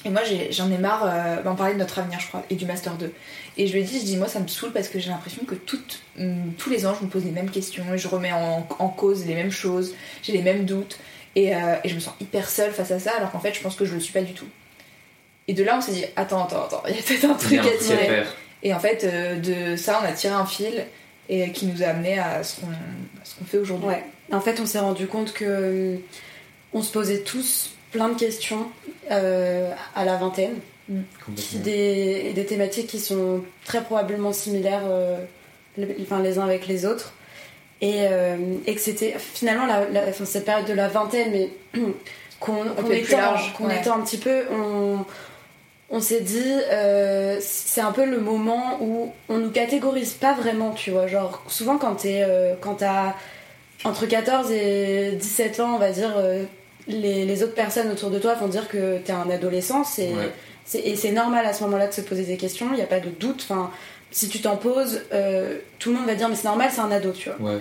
et 0.06 0.08
moi 0.08 0.22
j'en 0.50 0.72
ai 0.72 0.78
marre, 0.78 1.04
euh, 1.04 1.36
on 1.44 1.54
parlait 1.56 1.74
de 1.74 1.78
notre 1.78 1.98
avenir, 1.98 2.18
je 2.20 2.28
crois, 2.28 2.42
et 2.48 2.54
du 2.54 2.64
Master 2.64 2.94
2. 2.94 3.12
Et 3.58 3.66
je 3.66 3.72
lui 3.74 3.80
ai 3.80 3.82
dit, 3.84 4.00
je 4.00 4.04
dis, 4.04 4.16
moi 4.16 4.28
ça 4.28 4.40
me 4.40 4.48
saoule 4.48 4.72
parce 4.72 4.88
que 4.88 4.98
j'ai 4.98 5.10
l'impression 5.10 5.44
que 5.44 5.54
toutes, 5.54 6.00
hum, 6.18 6.54
tous 6.56 6.70
les 6.70 6.86
ans 6.86 6.94
je 6.98 7.04
me 7.04 7.10
pose 7.10 7.24
les 7.24 7.32
mêmes 7.32 7.50
questions 7.50 7.84
et 7.92 7.98
je 7.98 8.08
remets 8.08 8.32
en, 8.32 8.66
en 8.78 8.88
cause 8.88 9.26
les 9.26 9.34
mêmes 9.34 9.52
choses, 9.52 9.94
j'ai 10.22 10.32
les 10.32 10.42
mêmes 10.42 10.64
doutes. 10.64 10.98
Et, 11.36 11.54
euh, 11.54 11.76
et 11.84 11.88
je 11.90 11.96
me 11.96 12.00
sens 12.00 12.14
hyper 12.20 12.48
seule 12.48 12.72
face 12.72 12.92
à 12.92 12.98
ça, 12.98 13.12
alors 13.18 13.30
qu'en 13.30 13.40
fait, 13.40 13.52
je 13.52 13.60
pense 13.60 13.76
que 13.76 13.84
je 13.84 13.92
le 13.92 14.00
suis 14.00 14.12
pas 14.12 14.22
du 14.22 14.32
tout. 14.32 14.48
Et 15.48 15.52
de 15.52 15.64
là, 15.64 15.76
on 15.76 15.80
s'est 15.82 15.92
dit, 15.92 16.04
attends, 16.16 16.44
attends, 16.44 16.64
attends, 16.64 16.82
il 16.88 16.96
y 16.96 16.98
a 16.98 17.02
peut-être 17.02 17.24
un 17.24 17.34
truc 17.34 17.58
à 17.58 17.76
tirer. 17.76 18.22
Et 18.62 18.72
en 18.72 18.80
fait, 18.80 19.04
de 19.42 19.76
ça, 19.76 20.00
on 20.02 20.06
a 20.06 20.12
tiré 20.12 20.32
un 20.32 20.46
fil 20.46 20.86
et 21.28 21.52
qui 21.52 21.66
nous 21.66 21.82
a 21.82 21.86
amené 21.86 22.18
à 22.18 22.42
ce 22.42 22.60
qu'on 22.60 23.44
fait 23.46 23.58
aujourd'hui. 23.58 23.88
Ouais. 23.88 24.04
En 24.32 24.40
fait, 24.40 24.60
on 24.60 24.66
s'est 24.66 24.78
rendu 24.78 25.06
compte 25.06 25.32
que 25.32 25.44
euh, 25.46 25.96
on 26.72 26.82
se 26.82 26.92
posait 26.92 27.20
tous 27.20 27.70
plein 27.92 28.08
de 28.08 28.18
questions 28.18 28.66
euh, 29.10 29.70
à 29.94 30.04
la 30.04 30.16
vingtaine, 30.16 30.54
Complètement. 31.24 31.60
des, 31.62 32.46
thématiques 32.48 32.88
qui 32.88 32.98
sont 33.00 33.42
très 33.64 33.82
probablement 33.82 34.32
similaires 34.32 34.82
euh, 34.84 35.18
les, 35.76 35.96
enfin, 36.02 36.20
les 36.20 36.38
uns 36.38 36.44
avec 36.44 36.66
les 36.66 36.84
autres. 36.86 37.12
Et, 37.80 38.06
euh, 38.08 38.36
et 38.66 38.74
que 38.74 38.80
c'était 38.80 39.14
finalement 39.18 39.66
la, 39.66 39.88
la- 39.90 40.08
enfin, 40.08 40.24
cette 40.24 40.44
période 40.46 40.66
de 40.66 40.72
la 40.72 40.88
vingtaine, 40.88 41.30
mais 41.32 41.50
qu'on 42.40 42.64
plus 42.84 42.96
étend, 42.96 43.34
ouais. 43.60 43.78
étend 43.80 43.98
un 43.98 44.00
petit 44.02 44.16
peu, 44.18 44.44
on, 44.50 45.04
on 45.90 46.00
s'est 46.00 46.20
dit, 46.20 46.42
euh, 46.70 47.38
c'est 47.40 47.80
un 47.80 47.92
peu 47.92 48.04
le 48.04 48.18
moment 48.20 48.78
où 48.80 49.12
on 49.28 49.38
nous 49.38 49.50
catégorise 49.50 50.12
pas 50.14 50.32
vraiment, 50.34 50.70
tu 50.72 50.90
vois. 50.90 51.06
Genre, 51.06 51.42
souvent 51.48 51.76
quand 51.78 51.94
t'es, 51.96 52.22
euh, 52.26 52.54
quand 52.60 52.74
t'as 52.76 53.14
entre 53.84 54.06
14 54.06 54.50
et 54.50 55.12
17 55.12 55.60
ans, 55.60 55.74
on 55.74 55.78
va 55.78 55.90
dire, 55.92 56.14
euh, 56.16 56.44
les, 56.88 57.24
les 57.24 57.42
autres 57.42 57.54
personnes 57.54 57.90
autour 57.90 58.10
de 58.10 58.18
toi 58.18 58.34
vont 58.34 58.48
dire 58.48 58.68
que 58.68 58.98
t'es 58.98 59.12
un 59.12 59.28
adolescent, 59.30 59.84
c'est, 59.84 60.08
Ouais. 60.14 60.80
et 60.82 60.96
c'est 60.96 61.12
normal 61.12 61.44
à 61.46 61.52
ce 61.52 61.62
moment-là 61.64 61.86
de 61.88 61.92
se 61.92 62.00
poser 62.00 62.24
des 62.24 62.36
questions, 62.38 62.68
il 62.72 62.76
n'y 62.76 62.82
a 62.82 62.86
pas 62.86 63.00
de 63.00 63.10
doute. 63.10 63.46
Enfin, 63.48 63.70
si 64.14 64.28
tu 64.28 64.40
t'en 64.40 64.56
poses, 64.56 65.02
euh, 65.12 65.58
tout 65.78 65.90
le 65.90 65.96
monde 65.96 66.06
va 66.06 66.14
dire, 66.14 66.28
mais 66.28 66.36
c'est 66.36 66.44
normal, 66.48 66.70
c'est 66.72 66.80
un 66.80 66.90
ado, 66.90 67.10
tu 67.12 67.28
vois. 67.30 67.52
Ouais. 67.54 67.58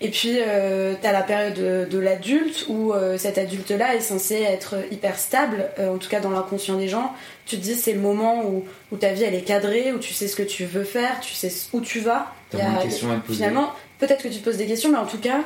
Et 0.00 0.10
puis, 0.10 0.36
euh, 0.38 0.94
t'as 1.00 1.12
la 1.12 1.22
période 1.22 1.54
de, 1.54 1.86
de 1.90 1.98
l'adulte 1.98 2.66
où 2.68 2.92
euh, 2.92 3.16
cet 3.16 3.38
adulte-là 3.38 3.94
est 3.94 4.00
censé 4.00 4.34
être 4.42 4.74
hyper 4.90 5.18
stable, 5.18 5.66
euh, 5.78 5.94
en 5.94 5.98
tout 5.98 6.08
cas 6.10 6.20
dans 6.20 6.30
l'inconscient 6.30 6.76
des 6.76 6.88
gens. 6.88 7.12
Tu 7.46 7.56
te 7.56 7.62
dis, 7.62 7.74
c'est 7.74 7.92
le 7.94 8.00
moment 8.00 8.44
où, 8.44 8.64
où 8.92 8.96
ta 8.96 9.12
vie 9.12 9.22
elle 9.22 9.34
est 9.34 9.42
cadrée, 9.46 9.92
où 9.92 9.98
tu 9.98 10.12
sais 10.12 10.28
ce 10.28 10.36
que 10.36 10.42
tu 10.42 10.64
veux 10.66 10.84
faire, 10.84 11.20
tu 11.20 11.32
sais 11.32 11.50
où 11.72 11.80
tu 11.80 12.00
vas. 12.00 12.32
Y 12.52 12.60
a- 12.60 12.70
à 12.70 12.82
te 12.82 12.86
poser. 13.26 13.34
Finalement, 13.34 13.72
peut-être 13.98 14.22
que 14.24 14.28
tu 14.28 14.38
te 14.40 14.44
poses 14.44 14.58
des 14.58 14.66
questions, 14.66 14.90
mais 14.90 14.98
en 14.98 15.06
tout 15.06 15.18
cas, 15.18 15.40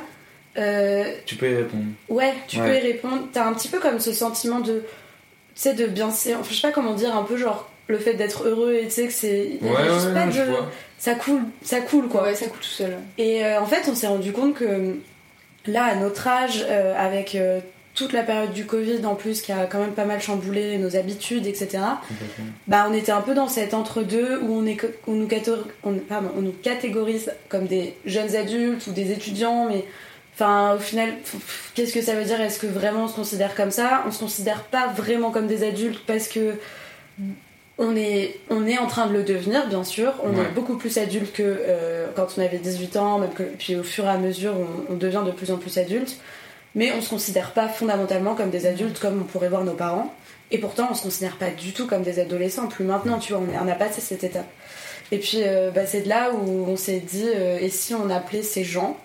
Tu 1.25 1.35
peux 1.35 1.49
y 1.51 1.55
répondre. 1.55 1.83
ouais, 2.09 2.33
tu 2.47 2.59
Ouais. 2.59 2.67
peux 2.67 2.75
y 2.75 2.91
répondre. 2.91 3.27
T'as 3.31 3.45
un 3.45 3.53
petit 3.53 3.67
peu 3.69 3.79
comme 3.79 3.99
ce 3.99 4.11
sentiment 4.13 4.59
de, 4.59 4.79
tu 5.55 5.61
sais, 5.61 5.73
de 5.73 5.85
bien, 5.87 6.11
c'est- 6.11 6.33
enfin, 6.35 6.47
je 6.49 6.55
sais 6.55 6.67
pas 6.67 6.73
comment 6.73 6.93
dire, 6.95 7.15
un 7.15 7.23
peu 7.23 7.37
genre 7.37 7.69
le 7.89 7.97
fait 7.97 8.13
d'être 8.13 8.47
heureux 8.47 8.75
et 8.75 8.85
tu 8.85 8.91
sais 8.91 9.07
que 9.07 9.13
c'est, 9.13 9.57
Ouais, 9.61 10.13
pas 10.13 10.27
de- 10.27 10.53
ça 10.99 11.15
coule, 11.15 11.41
ça 11.63 11.81
coule 11.81 12.07
quoi. 12.07 12.23
Ouais, 12.23 12.35
ça 12.35 12.45
coûte 12.45 12.61
tout 12.61 12.67
seul. 12.67 12.93
Et 13.17 13.43
euh, 13.43 13.59
en 13.59 13.65
fait, 13.65 13.89
on 13.89 13.95
s'est 13.95 14.07
rendu 14.07 14.31
compte 14.31 14.53
que 14.53 14.95
là, 15.65 15.85
à 15.85 15.95
notre 15.95 16.27
âge, 16.27 16.65
euh, 16.69 16.93
avec 16.97 17.33
euh, 17.35 17.59
toute 17.95 18.13
la 18.13 18.21
période 18.23 18.53
du 18.53 18.65
Covid 18.65 19.03
en 19.05 19.15
plus 19.15 19.41
qui 19.41 19.51
a 19.51 19.65
quand 19.65 19.79
même 19.79 19.93
pas 19.93 20.05
mal 20.05 20.21
chamboulé 20.21 20.77
nos 20.77 20.95
habitudes, 20.95 21.47
etc., 21.47 21.79
bah, 22.67 22.85
on 22.89 22.93
était 22.93 23.11
un 23.11 23.21
peu 23.21 23.33
dans 23.33 23.47
cet 23.47 23.73
entre-deux 23.73 24.39
où 24.43 24.53
on, 24.53 24.65
est, 24.67 24.77
on, 25.07 25.13
nous 25.13 25.27
catégorise, 25.27 25.65
on, 25.83 25.93
pardon, 25.93 26.29
on 26.37 26.41
nous 26.41 26.53
catégorise 26.61 27.31
comme 27.49 27.65
des 27.65 27.95
jeunes 28.05 28.35
adultes 28.35 28.85
ou 28.87 28.91
des 28.91 29.11
étudiants, 29.11 29.65
mais 29.67 29.83
enfin, 30.35 30.75
au 30.75 30.79
final, 30.79 31.09
qu'est-ce 31.73 31.93
que 31.93 32.01
ça 32.01 32.13
veut 32.13 32.23
dire? 32.23 32.39
Est-ce 32.39 32.59
que 32.59 32.67
vraiment 32.67 33.05
on 33.05 33.07
se 33.07 33.15
considère 33.15 33.55
comme 33.55 33.71
ça? 33.71 34.03
On 34.07 34.11
se 34.11 34.19
considère 34.19 34.63
pas 34.65 34.87
vraiment 34.95 35.31
comme 35.31 35.47
des 35.47 35.67
adultes 35.67 36.01
parce 36.05 36.27
que 36.27 36.53
on 37.79 37.95
est, 37.95 38.37
on 38.49 38.67
est 38.67 38.77
en 38.77 38.85
train 38.87 39.07
de 39.07 39.13
le 39.13 39.23
devenir, 39.23 39.67
bien 39.67 39.83
sûr. 39.83 40.13
On 40.23 40.29
Ouais. 40.33 40.41
est 40.43 40.53
beaucoup 40.53 40.75
plus 40.77 40.97
adulte 40.97 41.31
que 41.33 41.41
euh, 41.43 42.07
quand 42.15 42.27
on 42.37 42.41
avait 42.41 42.57
18 42.59 42.97
ans, 42.97 43.17
même 43.19 43.31
que, 43.33 43.43
puis 43.43 43.75
au 43.75 43.83
fur 43.83 44.05
et 44.05 44.09
à 44.09 44.17
mesure, 44.17 44.53
on, 44.89 44.93
on 44.93 44.95
devient 44.97 45.23
de 45.25 45.31
plus 45.31 45.49
en 45.51 45.57
plus 45.57 45.77
adulte. 45.77 46.17
Mais 46.75 46.91
on 46.91 47.01
se 47.01 47.09
considère 47.09 47.51
pas 47.53 47.67
fondamentalement 47.67 48.35
comme 48.35 48.51
des 48.51 48.67
adultes 48.67 48.99
comme 48.99 49.21
on 49.21 49.23
pourrait 49.23 49.49
voir 49.49 49.63
nos 49.63 49.73
parents. 49.73 50.13
Et 50.51 50.57
pourtant, 50.59 50.89
on 50.91 50.93
se 50.93 51.03
considère 51.03 51.37
pas 51.37 51.49
du 51.49 51.73
tout 51.73 51.87
comme 51.87 52.03
des 52.03 52.19
adolescents. 52.19 52.67
Plus 52.67 52.83
maintenant, 52.85 53.17
tu 53.17 53.33
vois, 53.33 53.41
on, 53.47 53.51
est- 53.53 53.57
on 53.63 53.67
a 53.67 53.75
passé 53.75 54.01
cette 54.01 54.23
étape. 54.23 54.47
Et 55.11 55.17
puis, 55.17 55.39
euh, 55.43 55.71
bah, 55.71 55.85
c'est 55.87 56.01
de 56.01 56.09
là 56.09 56.31
où 56.31 56.65
on 56.67 56.75
s'est 56.77 56.99
dit, 56.99 57.25
euh, 57.35 57.57
et 57.59 57.69
si 57.69 57.95
on 57.95 58.09
appelait 58.11 58.43
ces 58.43 58.63
gens, 58.63 58.97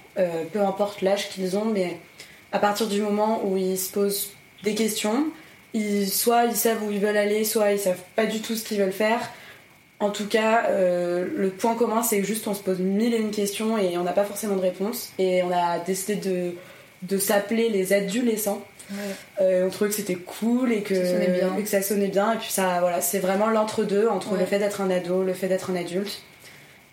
peu 0.52 0.60
importe 0.60 1.00
l'âge 1.02 1.28
qu'ils 1.30 1.56
ont, 1.56 1.64
mais 1.64 1.96
à 2.52 2.58
partir 2.60 2.86
du 2.86 3.00
moment 3.00 3.42
où 3.44 3.56
ils 3.56 3.76
se 3.78 3.90
posent 3.90 4.30
des 4.62 4.74
questions, 4.76 5.26
ils, 5.74 6.08
soit 6.08 6.44
ils 6.46 6.56
savent 6.56 6.82
où 6.84 6.90
ils 6.90 7.00
veulent 7.00 7.16
aller, 7.16 7.44
soit 7.44 7.72
ils 7.72 7.78
savent 7.78 8.00
pas 8.16 8.24
du 8.26 8.40
tout 8.40 8.54
ce 8.56 8.64
qu'ils 8.64 8.78
veulent 8.78 8.92
faire. 8.92 9.20
En 10.00 10.10
tout 10.10 10.26
cas, 10.26 10.66
euh, 10.70 11.26
le 11.36 11.50
point 11.50 11.74
commun, 11.74 12.02
c'est 12.02 12.18
que 12.20 12.26
juste 12.26 12.46
on 12.48 12.54
se 12.54 12.62
pose 12.62 12.78
mille 12.80 13.12
et 13.14 13.18
une 13.18 13.30
questions 13.30 13.76
et 13.78 13.96
on 13.98 14.02
n'a 14.04 14.12
pas 14.12 14.24
forcément 14.24 14.56
de 14.56 14.60
réponse. 14.60 15.12
Et 15.18 15.42
on 15.42 15.50
a 15.52 15.78
décidé 15.78 16.16
de, 16.16 16.52
de 17.02 17.18
s'appeler 17.18 17.68
les 17.68 17.92
adolescents. 17.92 18.62
Euh, 19.40 19.66
on 19.66 19.70
trouvait 19.70 19.88
que 19.90 19.96
c'était 19.96 20.14
cool 20.16 20.70
et 20.72 20.82
que 20.82 20.94
Ça 20.94 21.10
sonnait 21.12 21.28
bien. 21.28 21.56
et 21.58 21.62
que 21.62 21.68
ça 21.68 21.80
sonnait 21.80 22.08
bien. 22.08 22.32
Et 22.34 22.36
puis 22.36 22.50
ça, 22.50 22.80
voilà, 22.80 23.00
c'est 23.00 23.18
vraiment 23.18 23.48
l'entre-deux 23.48 24.08
entre 24.08 24.32
Ouais. 24.32 24.40
le 24.40 24.46
fait 24.46 24.58
d'être 24.58 24.80
un 24.82 24.90
ado, 24.90 25.22
le 25.22 25.32
fait 25.32 25.48
d'être 25.48 25.70
un 25.70 25.76
adulte. 25.76 26.20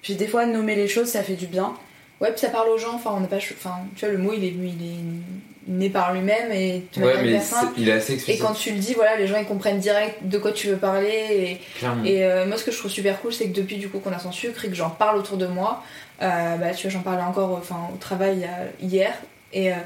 Puis 0.02 0.16
des 0.16 0.28
fois, 0.28 0.46
nommer 0.46 0.76
les 0.76 0.88
choses, 0.88 1.10
ça 1.10 1.22
fait 1.22 1.36
du 1.36 1.48
bien. 1.48 1.74
Ouais, 2.22 2.32
puis 2.32 2.40
ça 2.40 2.50
parle 2.50 2.70
aux 2.70 2.78
gens. 2.78 2.94
Enfin, 2.96 3.12
on 3.16 3.20
n'a 3.20 3.28
pas. 3.28 3.38
Enfin, 3.38 3.80
tu 3.96 4.06
vois, 4.06 4.14
le 4.14 4.20
mot, 4.20 4.32
il 4.34 4.44
est, 4.46 4.50
il 4.50 4.66
est, 4.66 5.51
né 5.68 5.90
par 5.90 6.14
lui-même 6.14 6.52
et 6.52 6.84
de 6.96 7.02
Ouais, 7.02 7.22
mais 7.22 7.40
il 7.78 7.90
est 7.90 7.92
assez 7.92 8.32
Et 8.32 8.38
quand 8.38 8.54
tu 8.54 8.72
le 8.72 8.80
dis, 8.80 8.94
voilà, 8.94 9.18
les 9.18 9.28
gens 9.28 9.38
ils 9.38 9.46
comprennent 9.46 9.80
direct 9.80 10.18
de 10.24 10.38
quoi 10.38 10.52
tu 10.52 10.68
veux 10.68 10.78
parler. 10.78 11.60
Et, 12.04 12.10
et, 12.10 12.26
euh, 12.26 12.46
moi, 12.46 12.58
ce 12.58 12.64
que 12.64 12.72
je 12.72 12.78
trouve 12.78 12.92
super 12.92 13.22
cool, 13.22 13.34
c'est 13.34 13.48
que 13.48 13.56
depuis 13.56 13.78
du 13.78 13.90
coup 13.90 14.00
qu'on 14.00 14.12
a 14.12 14.20
son 14.20 14.32
sucre 14.32 14.66
et 14.66 14.70
que 14.70 14.76
j'en 14.76 14.90
parle 14.90 15.18
autour 15.18 15.38
de 15.38 15.48
moi, 15.48 15.84
euh, 16.22 16.56
bah 16.58 16.72
tu 16.72 16.88
vois, 16.88 16.92
j'en 16.92 17.04
parlais 17.04 17.24
encore 17.24 17.52
enfin, 17.52 17.90
au 17.94 17.98
travail 17.98 18.48
hier. 18.82 19.14
Et, 19.54 19.72
euh, 19.72 19.78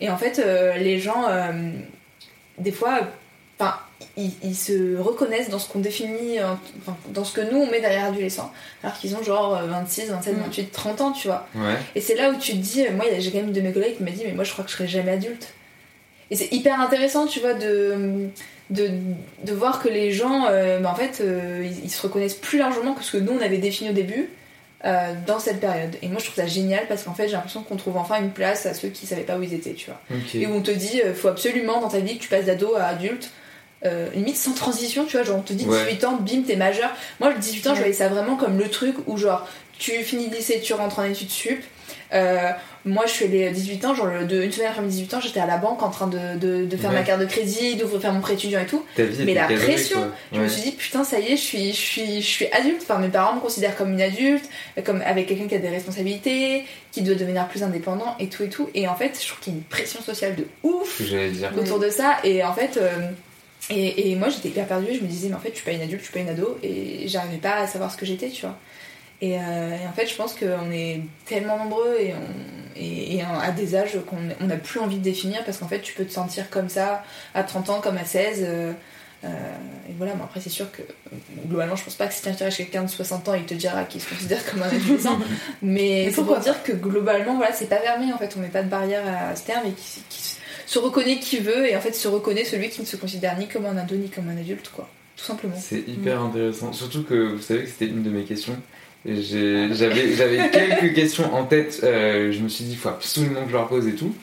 et 0.00 0.10
en 0.10 0.16
fait, 0.16 0.44
les 0.78 0.98
gens, 0.98 1.26
des 2.58 2.72
fois, 2.72 3.00
enfin, 3.58 3.76
ils, 4.16 4.32
ils 4.42 4.54
se 4.56 4.96
reconnaissent 4.96 5.50
dans 5.50 5.58
ce 5.58 5.68
qu'on 5.68 5.78
définit, 5.80 6.38
euh, 6.38 6.52
enfin, 6.80 6.96
dans 7.10 7.24
ce 7.24 7.32
que 7.32 7.40
nous 7.40 7.58
on 7.58 7.70
met 7.70 7.80
derrière 7.80 8.06
adolescent, 8.06 8.52
alors 8.82 8.96
qu'ils 8.98 9.14
ont 9.16 9.22
genre 9.22 9.56
euh, 9.56 9.66
26, 9.66 10.10
27, 10.10 10.36
Mm. 10.36 10.40
28, 10.42 10.72
30 10.72 11.00
ans, 11.00 11.12
tu 11.12 11.28
vois. 11.28 11.46
Ouais. 11.54 11.74
Et 11.94 12.00
c'est 12.00 12.14
là 12.14 12.30
où 12.30 12.36
tu 12.36 12.52
te 12.52 12.56
dis, 12.58 12.84
moi 12.94 13.04
j'ai 13.18 13.30
quand 13.30 13.38
même 13.38 13.48
une 13.48 13.52
de 13.52 13.60
mes 13.60 13.72
collègues 13.72 13.96
qui 13.96 14.02
m'a 14.02 14.10
dit, 14.10 14.22
mais 14.26 14.32
moi 14.32 14.44
je 14.44 14.52
crois 14.52 14.64
que 14.64 14.70
je 14.70 14.76
serai 14.76 14.88
jamais 14.88 15.12
adulte. 15.12 15.48
Et 16.30 16.36
c'est 16.36 16.52
hyper 16.52 16.80
intéressant, 16.80 17.26
tu 17.26 17.40
vois, 17.40 17.54
de, 17.54 18.28
de, 18.70 18.90
de 19.44 19.52
voir 19.52 19.82
que 19.82 19.88
les 19.88 20.12
gens, 20.12 20.46
euh, 20.48 20.78
bah, 20.78 20.90
en 20.92 20.94
fait, 20.94 21.20
euh, 21.20 21.62
ils, 21.64 21.86
ils 21.86 21.90
se 21.90 22.00
reconnaissent 22.02 22.34
plus 22.34 22.58
largement 22.58 22.94
que 22.94 23.02
ce 23.02 23.12
que 23.12 23.16
nous 23.18 23.32
on 23.32 23.40
avait 23.42 23.58
défini 23.58 23.90
au 23.90 23.92
début 23.92 24.28
euh, 24.84 25.12
dans 25.26 25.40
cette 25.40 25.60
période. 25.60 25.96
Et 26.02 26.08
moi 26.08 26.18
je 26.20 26.26
trouve 26.26 26.36
ça 26.36 26.46
génial 26.46 26.86
parce 26.88 27.02
qu'en 27.02 27.12
fait 27.14 27.26
j'ai 27.26 27.32
l'impression 27.34 27.62
qu'on 27.62 27.76
trouve 27.76 27.96
enfin 27.98 28.18
une 28.22 28.30
place 28.30 28.64
à 28.64 28.72
ceux 28.74 28.88
qui 28.88 29.06
savaient 29.06 29.22
pas 29.22 29.36
où 29.36 29.42
ils 29.42 29.52
étaient, 29.52 29.74
tu 29.74 29.86
vois. 29.90 30.00
Et 30.34 30.46
où 30.46 30.54
on 30.54 30.62
te 30.62 30.70
dit, 30.70 31.02
euh, 31.04 31.12
faut 31.12 31.28
absolument 31.28 31.80
dans 31.80 31.88
ta 31.88 31.98
vie 31.98 32.16
que 32.16 32.22
tu 32.22 32.28
passes 32.28 32.46
d'ado 32.46 32.74
à 32.76 32.84
adulte. 32.84 33.30
Euh, 33.84 34.08
limite 34.14 34.36
sans 34.36 34.52
transition, 34.52 35.04
tu 35.04 35.16
vois, 35.16 35.24
genre 35.24 35.38
on 35.38 35.42
te 35.42 35.52
dit 35.52 35.66
Ouais. 35.66 35.84
18 35.86 36.04
ans, 36.04 36.16
bim, 36.20 36.42
t'es 36.46 36.56
majeur. 36.56 36.90
Moi, 37.18 37.30
le 37.30 37.38
18 37.38 37.66
ans, 37.68 37.74
je 37.74 37.78
voyais 37.80 37.92
ça 37.94 38.08
vraiment 38.08 38.36
comme 38.36 38.58
le 38.58 38.68
truc 38.68 38.94
où, 39.06 39.16
genre, 39.16 39.48
tu 39.78 39.92
finis 40.04 40.28
le 40.30 40.36
lycée, 40.36 40.60
tu 40.62 40.74
rentres 40.74 40.98
en 40.98 41.04
études 41.04 41.30
sup. 41.30 41.62
Euh, 42.12 42.50
moi, 42.84 43.04
je 43.06 43.12
suis 43.12 43.28
les 43.28 43.50
18 43.50 43.84
ans, 43.84 43.94
genre, 43.94 44.08
de, 44.28 44.42
une 44.42 44.50
semaine 44.52 44.68
après 44.70 44.82
mes 44.82 44.88
18 44.88 45.14
ans, 45.14 45.20
j'étais 45.20 45.40
à 45.40 45.46
la 45.46 45.56
banque 45.58 45.82
en 45.82 45.90
train 45.90 46.06
de, 46.08 46.36
de, 46.38 46.64
de 46.66 46.76
faire 46.76 46.90
Ouais. 46.90 46.96
ma 46.96 47.02
carte 47.02 47.20
de 47.20 47.26
crédit, 47.26 47.76
d'ouvrir 47.76 48.00
faire 48.00 48.12
mon 48.12 48.20
prêt 48.20 48.34
étudiant 48.34 48.60
et 48.60 48.66
tout. 48.66 48.84
Vie 48.98 49.24
Mais 49.24 49.34
la 49.34 49.44
pression, 49.44 49.98
quoi. 50.00 50.08
je 50.32 50.38
me 50.38 50.42
Ouais. 50.44 50.48
suis 50.48 50.62
dit, 50.62 50.72
putain, 50.72 51.04
ça 51.04 51.18
y 51.20 51.26
est, 51.32 51.36
je 51.36 51.42
suis, 51.42 51.70
je 51.72 51.76
suis, 51.80 52.16
je 52.22 52.26
suis 52.26 52.46
adulte. 52.52 52.80
Enfin, 52.82 52.98
mes 52.98 53.08
parents 53.08 53.34
me 53.34 53.40
considèrent 53.40 53.76
comme 53.76 53.92
une 53.92 54.00
adulte, 54.02 54.44
comme 54.84 55.02
avec 55.06 55.26
quelqu'un 55.28 55.46
qui 55.46 55.54
a 55.54 55.58
des 55.58 55.68
responsabilités, 55.68 56.64
qui 56.92 57.02
doit 57.02 57.14
devenir 57.14 57.46
plus 57.48 57.62
indépendant 57.62 58.16
et 58.18 58.28
tout 58.28 58.42
et 58.42 58.48
tout. 58.48 58.68
Et 58.74 58.88
en 58.88 58.96
fait, 58.96 59.18
je 59.20 59.26
trouve 59.28 59.40
qu'il 59.40 59.52
y 59.52 59.56
a 59.56 59.58
une 59.58 59.64
pression 59.64 60.00
sociale 60.02 60.34
de 60.36 60.46
ouf 60.62 61.00
dire. 61.02 61.50
autour 61.58 61.78
de 61.78 61.90
ça. 61.90 62.16
Et 62.24 62.42
en 62.42 62.52
fait, 62.54 62.76
euh, 62.76 62.90
et, 63.68 64.10
et 64.10 64.16
moi 64.16 64.28
j'étais 64.28 64.48
hyper 64.48 64.66
perdue. 64.66 64.94
Je 64.94 65.02
me 65.02 65.06
disais, 65.06 65.28
mais 65.28 65.34
en 65.34 65.40
fait, 65.40 65.50
je 65.50 65.56
suis 65.56 65.64
pas 65.64 65.72
une 65.72 65.82
adulte, 65.82 66.00
je 66.00 66.04
suis 66.04 66.14
pas 66.14 66.20
une 66.20 66.28
ado. 66.28 66.58
Et 66.62 67.06
j'arrivais 67.08 67.38
pas 67.38 67.56
à 67.56 67.66
savoir 67.66 67.90
ce 67.90 67.96
que 67.96 68.06
j'étais, 68.06 68.28
tu 68.30 68.42
vois. 68.42 68.56
Et, 69.20 69.38
euh, 69.38 69.76
et 69.76 69.86
en 69.86 69.92
fait, 69.92 70.06
je 70.06 70.14
pense 70.14 70.34
qu'on 70.34 70.70
est 70.72 71.02
tellement 71.26 71.58
nombreux 71.58 71.96
et, 72.00 72.14
on, 72.14 72.80
et, 72.80 73.16
et 73.16 73.22
à 73.22 73.50
des 73.50 73.76
âges 73.76 73.98
qu'on 74.06 74.16
on 74.40 74.46
n'a 74.46 74.56
plus 74.56 74.80
envie 74.80 74.96
de 74.96 75.02
définir 75.02 75.44
parce 75.44 75.58
qu'en 75.58 75.68
fait, 75.68 75.80
tu 75.80 75.92
peux 75.92 76.04
te 76.04 76.12
sentir 76.12 76.48
comme 76.48 76.68
ça 76.70 77.04
à 77.34 77.42
30 77.42 77.70
ans, 77.70 77.80
comme 77.80 77.98
à 77.98 78.04
16. 78.04 78.44
euh, 78.46 78.72
euh, 79.22 79.28
et 79.88 79.92
voilà, 79.98 80.14
mais 80.14 80.22
après, 80.22 80.40
c'est 80.40 80.48
sûr 80.48 80.72
que 80.72 80.80
globalement, 81.46 81.76
je 81.76 81.84
pense 81.84 81.94
pas 81.94 82.06
que 82.06 82.14
si 82.14 82.22
tu 82.22 82.30
chez 82.50 82.64
quelqu'un 82.64 82.84
de 82.84 82.88
60 82.88 83.28
ans, 83.28 83.34
il 83.34 83.44
te 83.44 83.52
dira 83.52 83.84
qu'il 83.84 84.00
se 84.00 84.08
considère 84.08 84.42
comme 84.50 84.62
un 84.62 84.68
adolescent. 84.68 85.18
mais 85.62 86.10
c'est 86.10 86.22
pour 86.24 86.38
dire 86.38 86.62
que 86.62 86.72
globalement, 86.72 87.36
voilà, 87.36 87.52
c'est 87.52 87.68
pas 87.68 87.80
fermé 87.80 88.10
en 88.12 88.18
fait. 88.18 88.34
On 88.38 88.40
met 88.40 88.48
pas 88.48 88.62
de 88.62 88.70
barrière 88.70 89.02
à 89.06 89.36
ce 89.36 89.44
terme 89.44 89.66
et 89.66 89.72
qui, 89.72 90.02
qui 90.08 90.36
se 90.70 90.78
reconnaît 90.78 91.18
qui 91.18 91.38
veut 91.38 91.68
et 91.68 91.76
en 91.76 91.80
fait 91.80 91.96
se 91.96 92.06
reconnaît 92.06 92.44
celui 92.44 92.68
qui 92.68 92.80
ne 92.80 92.86
se 92.86 92.94
considère 92.94 93.36
ni 93.36 93.48
comme 93.48 93.66
un 93.66 93.76
ado 93.76 93.96
ni 93.96 94.08
comme 94.08 94.28
un 94.28 94.36
adulte, 94.36 94.70
quoi. 94.72 94.88
Tout 95.16 95.24
simplement. 95.24 95.56
C'est 95.58 95.80
hyper 95.88 96.22
intéressant. 96.22 96.72
Surtout 96.72 97.02
que 97.02 97.32
vous 97.32 97.42
savez 97.42 97.64
que 97.64 97.68
c'était 97.68 97.86
une 97.86 98.04
de 98.04 98.10
mes 98.10 98.22
questions. 98.22 98.56
J'avais 99.04 100.48
quelques 100.52 100.94
questions 100.94 101.34
en 101.34 101.44
tête. 101.44 101.80
euh, 101.82 102.30
je 102.30 102.38
me 102.38 102.48
suis 102.48 102.62
dit, 102.64 102.72
il 102.72 102.76
faut 102.76 102.90
absolument 102.90 103.42
que 103.42 103.48
je 103.48 103.52
leur 103.52 103.66
pose 103.66 103.88
et 103.88 103.96
tout. 103.96 104.14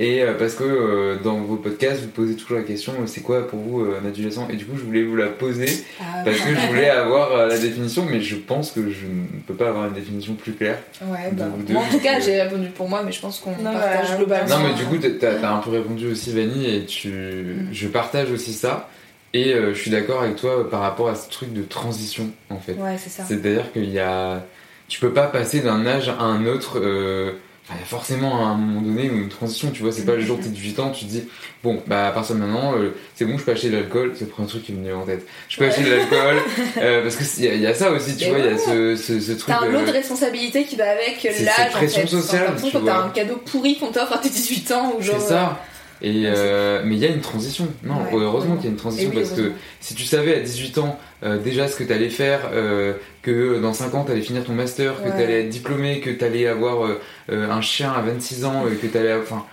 Et 0.00 0.22
euh, 0.22 0.34
parce 0.38 0.54
que 0.54 0.62
euh, 0.62 1.16
dans 1.24 1.38
vos 1.38 1.56
podcasts, 1.56 2.02
vous 2.02 2.08
posez 2.08 2.36
toujours 2.36 2.56
la 2.58 2.62
question, 2.62 2.92
euh, 3.00 3.06
c'est 3.06 3.20
quoi 3.20 3.48
pour 3.48 3.58
vous 3.58 3.80
euh, 3.80 3.98
un 4.00 4.06
adolescent 4.06 4.46
Et 4.48 4.54
du 4.54 4.64
coup, 4.64 4.76
je 4.78 4.84
voulais 4.84 5.02
vous 5.02 5.16
la 5.16 5.26
poser 5.26 5.66
Ah, 6.00 6.22
parce 6.24 6.38
que 6.38 6.54
je 6.54 6.66
voulais 6.68 6.88
avoir 6.88 7.32
euh, 7.32 7.48
la 7.48 7.58
définition, 7.58 8.06
mais 8.08 8.20
je 8.20 8.36
pense 8.36 8.70
que 8.70 8.82
je 8.90 9.06
ne 9.06 9.40
peux 9.46 9.54
pas 9.54 9.70
avoir 9.70 9.88
une 9.88 9.94
définition 9.94 10.34
plus 10.34 10.52
claire. 10.52 10.78
Ouais, 11.02 11.30
bah, 11.32 11.46
de 11.46 11.50
vous 11.50 11.62
deux. 11.64 11.72
moi 11.72 11.82
en 11.82 11.90
tout 11.90 11.98
cas, 11.98 12.20
j'ai 12.20 12.40
répondu 12.40 12.68
pour 12.68 12.88
moi, 12.88 13.02
mais 13.04 13.10
je 13.10 13.20
pense 13.20 13.40
qu'on 13.40 13.50
Non, 13.56 13.72
partage 13.72 14.10
bah, 14.10 14.16
globalement. 14.18 14.58
Non, 14.58 14.68
mais 14.68 14.74
du 14.74 14.84
coup, 14.84 14.98
t'as 14.98 15.34
t'as 15.34 15.52
un 15.52 15.58
peu 15.58 15.70
répondu 15.70 16.06
aussi, 16.12 16.32
Vanny, 16.32 16.76
et 16.76 16.84
tu, 16.84 17.66
je 17.72 17.88
partage 17.88 18.30
aussi 18.30 18.52
ça. 18.52 18.88
Et 19.34 19.52
euh, 19.52 19.74
je 19.74 19.80
suis 19.80 19.90
d'accord 19.90 20.22
avec 20.22 20.36
toi 20.36 20.70
par 20.70 20.80
rapport 20.80 21.08
à 21.08 21.16
ce 21.16 21.28
truc 21.28 21.52
de 21.52 21.62
transition, 21.62 22.30
en 22.50 22.58
fait. 22.60 22.74
Ouais, 22.74 22.96
c'est 22.98 23.10
ça. 23.10 23.24
C'est-à-dire 23.26 23.72
qu'il 23.72 23.90
y 23.90 23.98
a. 23.98 24.44
Tu 24.86 25.00
peux 25.00 25.12
pas 25.12 25.26
passer 25.26 25.58
d'un 25.60 25.84
âge 25.86 26.08
à 26.08 26.22
un 26.22 26.46
autre. 26.46 26.78
euh, 26.80 27.32
il 27.70 27.80
y 27.80 27.82
a 27.82 27.84
forcément 27.86 28.46
à 28.46 28.50
un 28.50 28.54
moment 28.56 28.80
donné 28.80 29.04
une 29.04 29.28
transition, 29.28 29.70
tu 29.70 29.82
vois. 29.82 29.92
C'est 29.92 30.04
pas 30.06 30.14
le 30.14 30.22
jour 30.22 30.38
où 30.38 30.42
t'es 30.42 30.48
18 30.48 30.78
ans, 30.80 30.90
tu 30.90 31.04
te 31.04 31.10
dis, 31.10 31.24
bon, 31.62 31.82
bah 31.86 32.08
à 32.08 32.12
partir 32.12 32.34
de 32.34 32.40
maintenant, 32.40 32.74
euh, 32.76 32.94
c'est 33.14 33.24
bon, 33.26 33.36
je 33.36 33.44
peux 33.44 33.52
acheter 33.52 33.68
de 33.68 33.76
l'alcool. 33.76 34.12
C'est 34.14 34.24
le 34.24 34.30
premier 34.30 34.48
truc 34.48 34.64
qui 34.64 34.72
me 34.72 34.82
vient 34.84 34.96
en 34.96 35.02
tête. 35.04 35.26
Je 35.48 35.58
peux 35.58 35.64
Ouais. 35.64 35.70
acheter 35.70 35.84
de 35.84 35.90
l'alcool. 35.90 36.36
euh, 36.78 37.02
parce 37.02 37.16
qu'il 37.16 37.44
y, 37.44 37.58
y 37.58 37.66
a 37.66 37.74
ça 37.74 37.90
aussi, 37.90 38.16
tu 38.16 38.28
vois, 38.30 38.38
il 38.38 38.44
y 38.46 38.48
a 38.48 38.56
ce, 38.58 38.96
ce, 38.96 39.20
ce 39.20 39.32
truc. 39.32 39.46
T'as 39.54 39.60
un 39.66 39.68
lot 39.70 39.80
euh, 39.80 39.86
de 39.86 39.90
responsabilités 39.92 40.64
qui 40.64 40.76
va 40.76 40.90
avec 40.90 41.18
c'est 41.20 41.44
l'âge. 41.44 41.54
cette 41.56 41.70
pression 41.72 42.02
en 42.02 42.06
fait. 42.06 42.16
sociale, 42.16 42.56
T'as 42.84 43.02
un 43.04 43.10
cadeau 43.10 43.36
pourri 43.44 43.78
qu'on 43.78 43.92
t'offre 43.92 44.14
à 44.14 44.18
tes 44.18 44.30
18 44.30 44.72
ans 44.72 44.94
ou 44.98 45.02
genre. 45.02 45.20
C'est 45.20 45.28
ça. 45.28 45.60
Et 46.00 46.22
Ouais, 46.22 46.32
euh, 46.34 46.82
mais 46.84 46.94
il 46.94 47.00
y 47.00 47.06
a 47.06 47.08
une 47.08 47.20
transition. 47.20 47.68
Non, 47.82 48.02
Ouais, 48.12 48.22
heureusement 48.22 48.56
qu'il 48.56 48.66
y 48.66 48.68
a 48.68 48.70
une 48.70 48.76
transition 48.76 49.10
oui, 49.10 49.16
parce 49.16 49.32
que 49.32 49.52
si 49.80 49.94
tu 49.94 50.04
savais 50.04 50.36
à 50.36 50.40
18 50.40 50.78
ans 50.78 50.98
euh, 51.24 51.38
déjà 51.38 51.66
ce 51.66 51.76
que 51.76 51.84
tu 51.84 51.92
allais 51.92 52.08
faire, 52.08 52.50
euh, 52.52 52.94
que 53.22 53.60
dans 53.60 53.72
5 53.72 53.94
ans 53.94 54.04
tu 54.04 54.12
allais 54.12 54.22
finir 54.22 54.44
ton 54.44 54.52
master, 54.52 55.02
que 55.02 55.08
tu 55.08 55.22
allais 55.22 55.42
être 55.42 55.48
diplômé, 55.48 56.00
que 56.00 56.10
tu 56.10 56.24
allais 56.24 56.46
avoir 56.46 56.88
un 57.28 57.60
chien 57.60 57.92
à 57.92 58.00
26 58.00 58.44
ans, 58.44 58.64
que 58.64 58.86
tu 58.86 58.96
allais. 58.96 59.14
Enfin, 59.14 59.44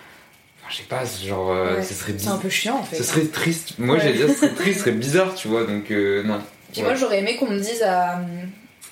je 0.70 0.78
sais 0.78 0.84
pas, 0.84 1.04
genre. 1.06 1.50
Ouais. 1.50 1.84
ce 1.84 1.94
serait 1.94 2.14
C'est 2.18 2.28
un 2.28 2.38
peu 2.38 2.50
chiant 2.50 2.78
en 2.80 2.84
fait. 2.84 2.98
Ce 2.98 3.04
serait 3.04 3.26
triste. 3.26 3.74
Moi 3.80 3.98
j'allais 3.98 4.14
dire, 4.14 4.30
ce 4.30 4.36
serait 4.36 4.54
triste, 4.54 4.78
ce 4.78 4.86
serait 4.86 4.92
bizarre, 4.92 5.34
tu 5.36 5.48
vois, 5.48 5.66
donc 5.66 5.90
non. 5.90 6.40
Puis 6.72 6.84
moi, 6.84 6.96
j'aurais 6.96 7.20
aimé 7.20 7.38
qu'on 7.38 7.48
me 7.48 7.58
dise 7.58 7.82
à, 7.84 8.20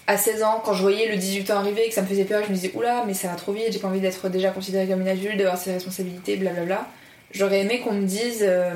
à 0.08 0.18
16 0.18 0.44
ans, 0.44 0.62
quand 0.64 0.74
je 0.74 0.82
voyais 0.82 1.10
le 1.10 1.18
18 1.18 1.52
ans 1.52 1.58
arriver 1.58 1.86
et 1.86 1.90
que 1.90 1.94
ça 1.94 2.02
me 2.02 2.08
faisait 2.08 2.26
peur, 2.26 2.42
je 2.46 2.50
me 2.50 2.56
disais, 2.56 2.72
oula, 2.76 3.04
mais 3.06 3.14
ça 3.14 3.30
va 3.30 3.36
trop 3.36 3.54
vite, 3.54 3.72
j'ai 3.72 3.80
pas 3.80 3.88
envie 3.88 4.02
d'être 4.02 4.30
déjà 4.30 4.52
considérée 4.52 4.88
comme 4.88 5.02
une 5.02 5.08
adulte, 5.08 5.38
d'avoir 5.38 5.58
ses 5.58 5.74
responsabilités, 5.74 6.36
blablabla. 6.38 6.88
J'aurais 7.34 7.62
aimé 7.62 7.80
qu'on 7.80 7.94
me 7.94 8.06
dise, 8.06 8.40
euh, 8.42 8.72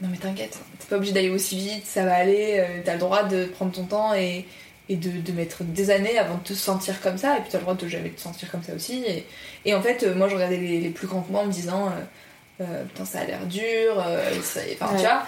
non 0.00 0.08
mais 0.10 0.16
t'inquiète, 0.16 0.58
t'es 0.78 0.86
pas 0.88 0.96
obligé 0.96 1.12
d'aller 1.12 1.30
aussi 1.30 1.56
vite, 1.58 1.84
ça 1.86 2.04
va 2.04 2.14
aller, 2.16 2.56
euh, 2.58 2.80
t'as 2.84 2.94
le 2.94 2.98
droit 2.98 3.24
de 3.24 3.44
prendre 3.46 3.72
ton 3.72 3.84
temps 3.84 4.14
et, 4.14 4.46
et 4.88 4.96
de, 4.96 5.10
de 5.20 5.32
mettre 5.32 5.62
des 5.64 5.90
années 5.90 6.18
avant 6.18 6.36
de 6.36 6.42
te 6.42 6.52
sentir 6.54 7.00
comme 7.02 7.18
ça, 7.18 7.36
et 7.36 7.40
puis 7.40 7.50
t'as 7.50 7.58
le 7.58 7.62
droit 7.64 7.74
de 7.74 7.86
jamais 7.88 8.08
te 8.10 8.20
sentir 8.20 8.50
comme 8.50 8.62
ça 8.62 8.74
aussi. 8.74 9.04
Et, 9.06 9.24
et 9.66 9.74
en 9.74 9.82
fait, 9.82 10.02
euh, 10.02 10.14
moi, 10.14 10.28
je 10.28 10.34
regardais 10.34 10.56
les, 10.56 10.80
les 10.80 10.88
plus 10.90 11.06
grands 11.06 11.20
que 11.22 11.30
moi 11.32 11.42
en 11.42 11.46
me 11.46 11.52
disant, 11.52 11.88
euh, 11.88 12.62
euh, 12.64 12.84
putain, 12.84 13.04
ça 13.04 13.20
a 13.20 13.24
l'air 13.24 13.44
dur, 13.46 13.62
euh, 14.06 14.30
ça- 14.42 14.60
enfin, 14.80 14.92
Ouais. 14.94 15.00
tu 15.00 15.06
vois. 15.06 15.22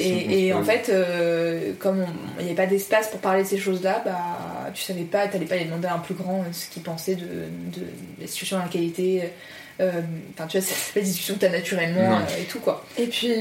Et, 0.00 0.46
et 0.46 0.52
en 0.54 0.62
fait, 0.62 0.88
euh, 0.90 1.72
comme 1.78 2.06
il 2.38 2.44
n'y 2.44 2.50
avait 2.52 2.56
pas 2.56 2.66
d'espace 2.66 3.08
pour 3.08 3.20
parler 3.20 3.42
de 3.42 3.48
ces 3.48 3.58
choses-là, 3.58 4.00
bah, 4.04 4.70
tu 4.74 4.82
savais 4.82 5.02
pas, 5.02 5.26
t'allais 5.28 5.44
pas 5.46 5.56
aller 5.56 5.64
demander 5.64 5.88
à 5.88 5.94
un 5.94 5.98
plus 5.98 6.14
grand 6.14 6.40
euh, 6.40 6.52
ce 6.52 6.68
qu'il 6.68 6.82
pensait 6.82 7.16
de, 7.16 7.24
de 7.26 7.82
la 8.20 8.26
situation 8.26 8.58
dans 8.58 8.62
laquelle 8.64 8.84
il 8.84 8.88
était. 8.90 9.32
Euh, 9.80 9.90
Enfin, 10.34 10.46
tu 10.46 10.58
vois, 10.58 10.66
c'est 10.66 10.94
pas 10.94 11.00
des 11.00 11.06
discussions 11.06 11.34
que 11.34 11.40
t'as 11.40 11.48
naturellement 11.50 12.16
euh, 12.18 12.40
et 12.40 12.44
tout, 12.44 12.60
quoi. 12.60 12.84
Et 12.96 13.06
puis, 13.06 13.32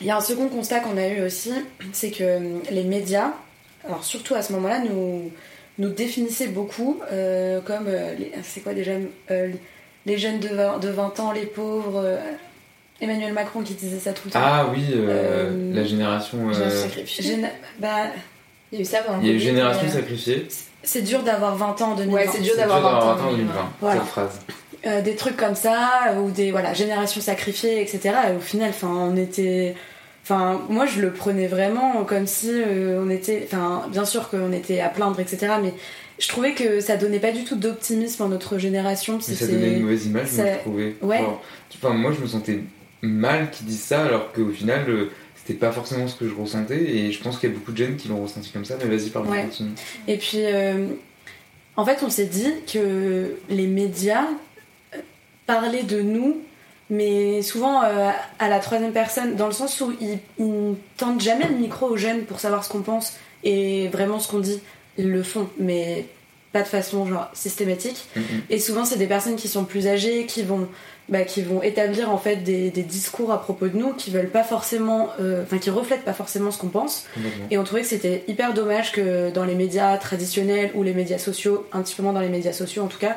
il 0.00 0.06
y 0.06 0.10
a 0.10 0.16
un 0.16 0.20
second 0.20 0.48
constat 0.48 0.80
qu'on 0.80 0.96
a 0.96 1.06
eu 1.08 1.22
aussi, 1.24 1.52
c'est 1.92 2.10
que 2.10 2.24
euh, 2.24 2.40
les 2.70 2.84
médias, 2.84 3.30
alors 3.86 4.04
surtout 4.04 4.34
à 4.34 4.42
ce 4.42 4.52
moment-là, 4.54 4.80
nous, 4.80 5.30
nous 5.78 5.88
définissaient 5.90 6.48
beaucoup 6.48 7.00
euh, 7.12 7.60
comme, 7.60 7.86
euh, 7.88 8.14
les- 8.18 8.32
c'est 8.42 8.60
quoi 8.60 8.74
déjà, 8.74 8.92
euh, 9.30 9.50
les 10.06 10.18
jeunes 10.18 10.40
de 10.40 10.48
20, 10.48 10.78
de 10.78 10.88
20 10.88 11.20
ans, 11.20 11.32
les 11.32 11.46
pauvres, 11.46 12.00
euh, 12.04 12.16
Emmanuel 13.00 13.32
Macron 13.32 13.62
qui 13.62 13.74
disait 13.74 13.98
ça 13.98 14.12
tout 14.12 14.22
le 14.26 14.30
temps. 14.30 14.40
Ah 14.42 14.66
oui, 14.72 14.84
euh, 14.94 15.50
Euh, 15.50 15.74
la 15.74 15.84
génération. 15.84 16.38
J'ai 16.52 16.70
sacrifié. 16.70 17.24
Géné- 17.24 17.50
bah, 17.80 18.06
Il 18.72 18.78
y 18.78 18.80
a 18.80 18.82
eu 18.82 18.84
ça 18.84 18.98
pendant 18.98 19.20
Il 19.20 19.26
y 19.26 19.30
a 19.30 19.32
Covid, 19.32 19.44
génération 19.44 19.88
sacrifiée. 19.88 20.46
c'est 20.82 21.02
dur 21.02 21.22
d'avoir 21.22 21.56
20 21.56 21.80
ans 21.82 21.92
en 21.92 21.94
2020. 21.96 22.14
Ouais, 22.16 22.28
c'est 22.32 22.40
dur 22.40 22.56
d'avoir 22.56 22.80
dur 22.80 22.90
20 22.90 22.96
ans. 23.22 23.28
en 23.28 23.30
2020, 23.32 23.72
Voilà. 23.80 24.00
cette 24.00 24.08
phrase. 24.10 24.40
Euh, 24.86 25.00
des 25.00 25.14
trucs 25.16 25.36
comme 25.38 25.54
ça 25.54 26.14
ou 26.20 26.30
des 26.30 26.50
voilà 26.50 26.74
génération 26.74 27.20
sacrifiée 27.22 27.80
etc 27.80 28.14
et 28.30 28.36
au 28.36 28.40
final 28.40 28.68
enfin 28.68 28.88
on 28.88 29.16
était 29.16 29.74
enfin 30.22 30.60
moi 30.68 30.84
je 30.84 31.00
le 31.00 31.10
prenais 31.10 31.46
vraiment 31.46 32.04
comme 32.04 32.26
si 32.26 32.50
euh, 32.52 33.02
on 33.02 33.08
était 33.08 33.40
enfin 33.46 33.86
bien 33.90 34.04
sûr 34.04 34.28
qu'on 34.28 34.52
était 34.52 34.80
à 34.80 34.90
plaindre 34.90 35.18
etc 35.20 35.54
mais 35.62 35.72
je 36.18 36.28
trouvais 36.28 36.52
que 36.52 36.80
ça 36.80 36.96
donnait 36.98 37.18
pas 37.18 37.32
du 37.32 37.44
tout 37.44 37.56
d'optimisme 37.56 38.22
en 38.24 38.28
notre 38.28 38.58
génération 38.58 39.18
Mais 39.26 39.34
ça 39.34 39.46
donnait 39.46 39.72
une 39.76 39.82
mauvaise 39.84 40.04
image, 40.06 40.32
moi, 40.32 40.44
ça- 40.44 40.52
je 40.54 40.58
trouvais. 40.60 40.96
Ouais. 41.02 41.20
Enfin, 41.76 41.94
moi, 41.94 42.12
je 42.12 42.20
me 42.20 42.26
sentais 42.28 42.60
mal 43.02 43.50
qu'ils 43.50 43.66
disent 43.66 43.82
ça, 43.82 44.04
alors 44.04 44.32
qu'au 44.32 44.50
final, 44.50 44.84
euh, 44.88 45.10
c'était 45.34 45.58
pas 45.58 45.72
forcément 45.72 46.06
ce 46.06 46.14
que 46.14 46.28
je 46.28 46.34
ressentais, 46.34 46.78
et 46.80 47.10
je 47.10 47.20
pense 47.20 47.38
qu'il 47.38 47.48
y 47.50 47.52
a 47.52 47.56
beaucoup 47.56 47.72
de 47.72 47.76
jeunes 47.78 47.96
qui 47.96 48.06
l'ont 48.08 48.22
ressenti 48.22 48.50
comme 48.50 48.64
ça, 48.64 48.76
mais 48.80 48.94
vas-y, 48.96 49.10
pardon, 49.10 49.30
Ouais. 49.30 49.42
continue. 49.42 49.70
Et 50.06 50.16
puis, 50.16 50.38
euh, 50.44 50.86
en 51.76 51.84
fait, 51.84 51.98
on 52.04 52.10
s'est 52.10 52.26
dit 52.26 52.52
que 52.72 53.34
les 53.50 53.66
médias 53.66 54.26
parlaient 55.46 55.82
de 55.82 56.00
nous, 56.00 56.38
mais 56.90 57.42
souvent 57.42 57.82
euh, 57.82 58.10
à 58.38 58.48
la 58.48 58.58
troisième 58.58 58.92
personne, 58.92 59.36
dans 59.36 59.46
le 59.46 59.52
sens 59.52 59.80
où 59.80 59.92
ils, 60.00 60.18
ils 60.38 60.70
ne 60.70 60.74
tendent 60.96 61.20
jamais 61.20 61.46
le 61.48 61.56
micro 61.56 61.86
aux 61.86 61.96
jeunes 61.96 62.24
pour 62.24 62.40
savoir 62.40 62.64
ce 62.64 62.68
qu'on 62.68 62.82
pense 62.82 63.14
et 63.42 63.88
vraiment 63.88 64.18
ce 64.18 64.28
qu'on 64.28 64.40
dit. 64.40 64.60
Ils 64.96 65.10
le 65.10 65.22
font, 65.22 65.48
mais 65.58 66.06
pas 66.54 66.62
de 66.62 66.68
façon 66.68 67.04
genre 67.06 67.28
systématique. 67.34 68.06
Et 68.48 68.60
souvent, 68.60 68.84
c'est 68.84 68.96
des 68.96 69.08
personnes 69.08 69.34
qui 69.34 69.48
sont 69.48 69.64
plus 69.64 69.88
âgées, 69.88 70.24
qui 70.26 70.44
vont, 70.44 70.68
bah, 71.08 71.22
qui 71.24 71.42
vont 71.42 71.62
établir 71.62 72.10
en 72.12 72.16
fait 72.16 72.36
des, 72.36 72.70
des 72.70 72.84
discours 72.84 73.32
à 73.32 73.42
propos 73.42 73.66
de 73.66 73.76
nous, 73.76 73.92
qui 73.92 74.12
veulent 74.12 74.30
pas 74.30 74.44
forcément, 74.44 75.08
euh, 75.20 75.42
enfin, 75.42 75.58
qui 75.58 75.70
reflètent 75.70 76.04
pas 76.04 76.12
forcément 76.12 76.52
ce 76.52 76.58
qu'on 76.58 76.68
pense. 76.68 77.06
Et 77.50 77.58
on 77.58 77.64
trouvait 77.64 77.82
que 77.82 77.88
c'était 77.88 78.22
hyper 78.28 78.54
dommage 78.54 78.92
que 78.92 79.32
dans 79.32 79.44
les 79.44 79.56
médias 79.56 79.96
traditionnels 79.98 80.70
ou 80.74 80.84
les 80.84 80.94
médias 80.94 81.18
sociaux, 81.18 81.66
un 81.72 81.82
petit 81.82 81.96
peu 81.96 82.04
moins 82.04 82.12
dans 82.12 82.20
les 82.20 82.28
médias 82.28 82.52
sociaux 82.52 82.84
en 82.84 82.88
tout 82.88 82.98
cas. 82.98 83.16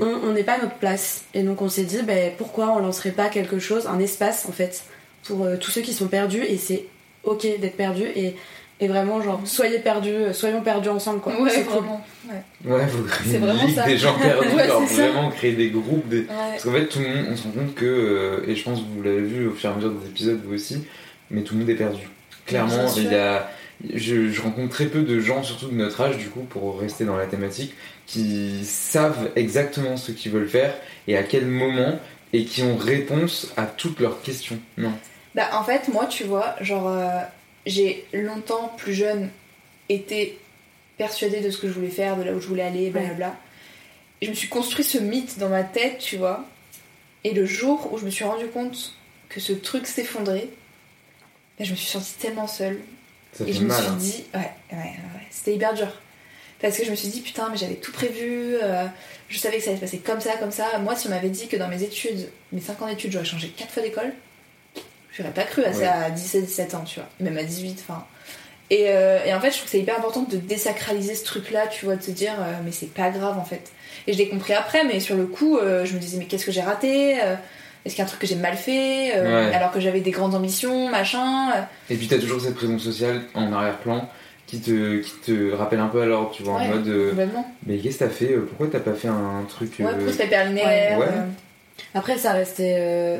On 0.00 0.32
n'ait 0.32 0.44
pas 0.44 0.58
notre 0.58 0.76
place. 0.76 1.24
Et 1.34 1.42
donc 1.42 1.62
on 1.62 1.68
s'est 1.68 1.84
dit, 1.84 2.02
ben, 2.02 2.32
pourquoi 2.38 2.70
on 2.76 2.78
lancerait 2.80 3.10
pas 3.10 3.28
quelque 3.28 3.58
chose, 3.58 3.86
un 3.86 3.98
espace 3.98 4.46
en 4.48 4.52
fait, 4.52 4.84
pour 5.24 5.44
euh, 5.44 5.56
tous 5.56 5.70
ceux 5.70 5.80
qui 5.82 5.92
sont 5.92 6.08
perdus. 6.08 6.42
Et 6.42 6.56
c'est 6.58 6.84
ok 7.24 7.42
d'être 7.60 7.76
perdu. 7.76 8.04
Et, 8.16 8.34
et 8.80 8.88
vraiment, 8.88 9.22
genre, 9.22 9.40
soyez 9.44 9.78
perdus, 9.78 10.10
euh, 10.10 10.32
soyons 10.32 10.60
perdus 10.62 10.88
ensemble 10.88 11.20
quoi. 11.20 11.40
Ouais, 11.40 11.50
c'est 11.50 11.62
cool. 11.64 11.78
vraiment. 11.78 12.04
Ouais. 12.28 12.72
Ouais, 12.72 12.86
faut 12.88 13.02
créer 13.04 13.30
C'est 13.32 13.36
une 13.38 13.44
vraiment 13.46 13.64
ligue 13.64 13.74
ça. 13.76 13.84
des 13.84 13.98
gens 13.98 14.18
perdus, 14.18 14.48
Ouais, 14.54 14.62
alors 14.62 14.82
vraiment 14.82 15.30
créer 15.30 15.52
des 15.52 15.70
groupes. 15.70 16.08
Des... 16.08 16.20
Ouais. 16.20 16.26
Parce 16.28 16.64
qu'en 16.64 16.72
fait, 16.72 16.86
tout 16.86 16.98
le 16.98 17.08
monde, 17.08 17.26
on 17.30 17.36
se 17.36 17.42
rend 17.44 17.50
compte 17.50 17.74
que, 17.74 17.84
euh, 17.84 18.44
et 18.48 18.56
je 18.56 18.64
pense 18.64 18.80
que 18.80 18.84
vous 18.96 19.02
l'avez 19.02 19.20
vu 19.22 19.46
au 19.48 19.52
fur 19.52 19.70
et 19.70 19.72
à 19.72 19.76
mesure 19.76 19.92
des 19.92 20.06
épisodes, 20.06 20.40
vous 20.44 20.54
aussi, 20.54 20.84
mais 21.30 21.42
tout 21.42 21.54
le 21.54 21.60
monde 21.60 21.70
est 21.70 21.74
perdu. 21.76 22.02
Clairement, 22.46 22.86
il 22.96 23.04
y 23.04 23.14
a, 23.14 23.48
je, 23.92 24.30
je 24.30 24.40
rencontre 24.40 24.70
très 24.70 24.86
peu 24.86 25.02
de 25.02 25.20
gens, 25.20 25.42
surtout 25.42 25.68
de 25.68 25.74
notre 25.74 26.00
âge, 26.00 26.18
du 26.18 26.28
coup, 26.28 26.42
pour 26.42 26.78
rester 26.78 27.04
dans 27.04 27.16
la 27.16 27.26
thématique, 27.26 27.74
qui 28.06 28.64
savent 28.64 29.30
exactement 29.36 29.96
ce 29.96 30.12
qu'ils 30.12 30.32
veulent 30.32 30.48
faire 30.48 30.74
et 31.08 31.16
à 31.16 31.22
quel 31.22 31.46
moment, 31.46 31.98
et 32.32 32.44
qui 32.44 32.62
ont 32.62 32.76
réponse 32.76 33.52
à 33.56 33.66
toutes 33.66 34.00
leurs 34.00 34.20
questions. 34.22 34.58
Non. 34.76 34.92
Bah 35.34 35.48
en 35.54 35.64
fait 35.64 35.88
moi 35.88 36.06
tu 36.06 36.22
vois 36.24 36.54
genre 36.60 36.88
euh, 36.88 37.20
j'ai 37.66 38.06
longtemps 38.12 38.72
plus 38.76 38.94
jeune 38.94 39.30
été 39.88 40.38
persuadée 40.96 41.40
de 41.40 41.50
ce 41.50 41.58
que 41.58 41.68
je 41.68 41.72
voulais 41.72 41.88
faire, 41.88 42.16
de 42.16 42.22
là 42.22 42.32
où 42.32 42.40
je 42.40 42.46
voulais 42.46 42.62
aller, 42.62 42.90
blablabla. 42.90 43.36
Et 44.20 44.26
je 44.26 44.30
me 44.30 44.36
suis 44.36 44.48
construit 44.48 44.84
ce 44.84 44.98
mythe 44.98 45.38
dans 45.38 45.48
ma 45.48 45.64
tête, 45.64 45.98
tu 45.98 46.16
vois. 46.16 46.44
Et 47.24 47.32
le 47.32 47.46
jour 47.46 47.92
où 47.92 47.98
je 47.98 48.04
me 48.04 48.10
suis 48.10 48.24
rendu 48.24 48.46
compte 48.46 48.94
que 49.28 49.40
ce 49.40 49.52
truc 49.52 49.86
s'effondrait, 49.86 50.48
bah, 51.58 51.64
je 51.64 51.72
me 51.72 51.76
suis 51.76 51.86
sentie 51.86 52.14
tellement 52.14 52.46
seule. 52.46 52.78
Ça 53.36 53.44
Et 53.46 53.52
je 53.52 53.60
me 53.60 53.66
mal. 53.68 53.78
suis 53.78 53.90
hein. 53.90 53.96
dit, 53.98 54.24
ouais, 54.34 54.50
ouais, 54.72 54.78
ouais, 54.78 55.26
c'était 55.30 55.54
hyper 55.54 55.74
dur. 55.74 55.88
Parce 56.60 56.78
que 56.78 56.84
je 56.84 56.90
me 56.90 56.96
suis 56.96 57.08
dit, 57.08 57.20
putain, 57.20 57.48
mais 57.50 57.56
j'avais 57.58 57.74
tout 57.74 57.92
prévu, 57.92 58.56
euh, 58.62 58.86
je 59.28 59.38
savais 59.38 59.58
que 59.58 59.64
ça 59.64 59.70
allait 59.70 59.76
se 59.78 59.84
passer 59.84 59.98
comme 59.98 60.20
ça, 60.20 60.32
comme 60.38 60.52
ça. 60.52 60.78
Moi, 60.80 60.96
si 60.96 61.08
on 61.08 61.10
m'avait 61.10 61.28
dit 61.28 61.46
que 61.48 61.56
dans 61.56 61.68
mes 61.68 61.82
études, 61.82 62.28
mes 62.52 62.60
5 62.60 62.80
ans 62.82 62.86
d'études, 62.86 63.12
j'aurais 63.12 63.24
changé 63.24 63.48
4 63.48 63.70
fois 63.70 63.82
d'école, 63.82 64.12
j'aurais 65.12 65.32
pas 65.32 65.42
cru 65.42 65.62
à 65.64 65.72
ça 65.72 65.92
à 65.92 66.10
17, 66.10 66.46
17 66.46 66.74
ans, 66.74 66.84
tu 66.84 67.00
vois. 67.00 67.08
Même 67.20 67.36
à 67.36 67.42
18, 67.44 67.84
enfin. 67.86 68.06
Et, 68.70 68.84
euh, 68.88 69.22
et 69.26 69.34
en 69.34 69.40
fait, 69.40 69.50
je 69.50 69.56
trouve 69.56 69.64
que 69.64 69.70
c'est 69.72 69.80
hyper 69.80 69.98
important 69.98 70.22
de 70.22 70.38
désacraliser 70.38 71.14
ce 71.14 71.24
truc-là, 71.24 71.66
tu 71.66 71.84
vois, 71.84 71.96
de 71.96 72.02
se 72.02 72.12
dire, 72.12 72.32
euh, 72.38 72.54
mais 72.64 72.72
c'est 72.72 72.92
pas 72.94 73.10
grave 73.10 73.38
en 73.38 73.44
fait. 73.44 73.72
Et 74.06 74.14
je 74.14 74.18
l'ai 74.18 74.28
compris 74.28 74.54
après, 74.54 74.84
mais 74.84 75.00
sur 75.00 75.16
le 75.16 75.26
coup, 75.26 75.58
je 75.60 75.92
me 75.92 75.98
disais, 75.98 76.16
mais 76.18 76.24
qu'est-ce 76.26 76.46
que 76.46 76.52
j'ai 76.52 76.62
raté 76.62 77.18
Est-ce 77.84 77.94
qu'il 77.94 78.02
y 78.02 78.02
a 78.02 78.04
un 78.04 78.08
truc 78.08 78.20
que 78.20 78.26
j'ai 78.26 78.36
mal 78.36 78.56
fait 78.56 79.12
Euh, 79.16 79.48
Ouais. 79.48 79.54
Alors 79.54 79.70
que 79.72 79.80
j'avais 79.80 80.00
des 80.00 80.10
grandes 80.10 80.34
ambitions, 80.34 80.88
machin. 80.90 81.50
euh. 81.56 81.60
Et 81.90 81.96
puis 81.96 82.06
t'as 82.08 82.18
toujours 82.18 82.40
cette 82.40 82.54
présence 82.54 82.82
sociale 82.82 83.22
en 83.34 83.52
arrière-plan 83.52 84.08
qui 84.46 84.60
te, 84.60 85.00
qui 85.00 85.12
te 85.26 85.52
rappelle 85.52 85.80
un 85.80 85.88
peu 85.88 86.02
à 86.02 86.06
l'ordre, 86.06 86.30
tu 86.32 86.42
vois, 86.42 86.56
Ouais, 86.58 86.66
en 86.66 86.68
mode. 86.76 86.88
euh, 86.88 87.12
mais 87.66 87.78
qu'est-ce 87.78 87.98
que 87.98 88.04
t'as 88.04 88.10
fait 88.10 88.26
Pourquoi 88.48 88.66
t'as 88.70 88.80
pas 88.80 88.92
fait 88.94 89.08
un 89.08 89.44
truc. 89.48 89.72
Ouais, 89.80 89.86
euh, 89.86 89.94
pourquoi 89.94 91.06
Ouais. 91.06 91.06
euh, 91.12 91.22
Après, 91.94 92.18
ça 92.18 92.32
restait 92.32 92.76
euh, 92.78 93.18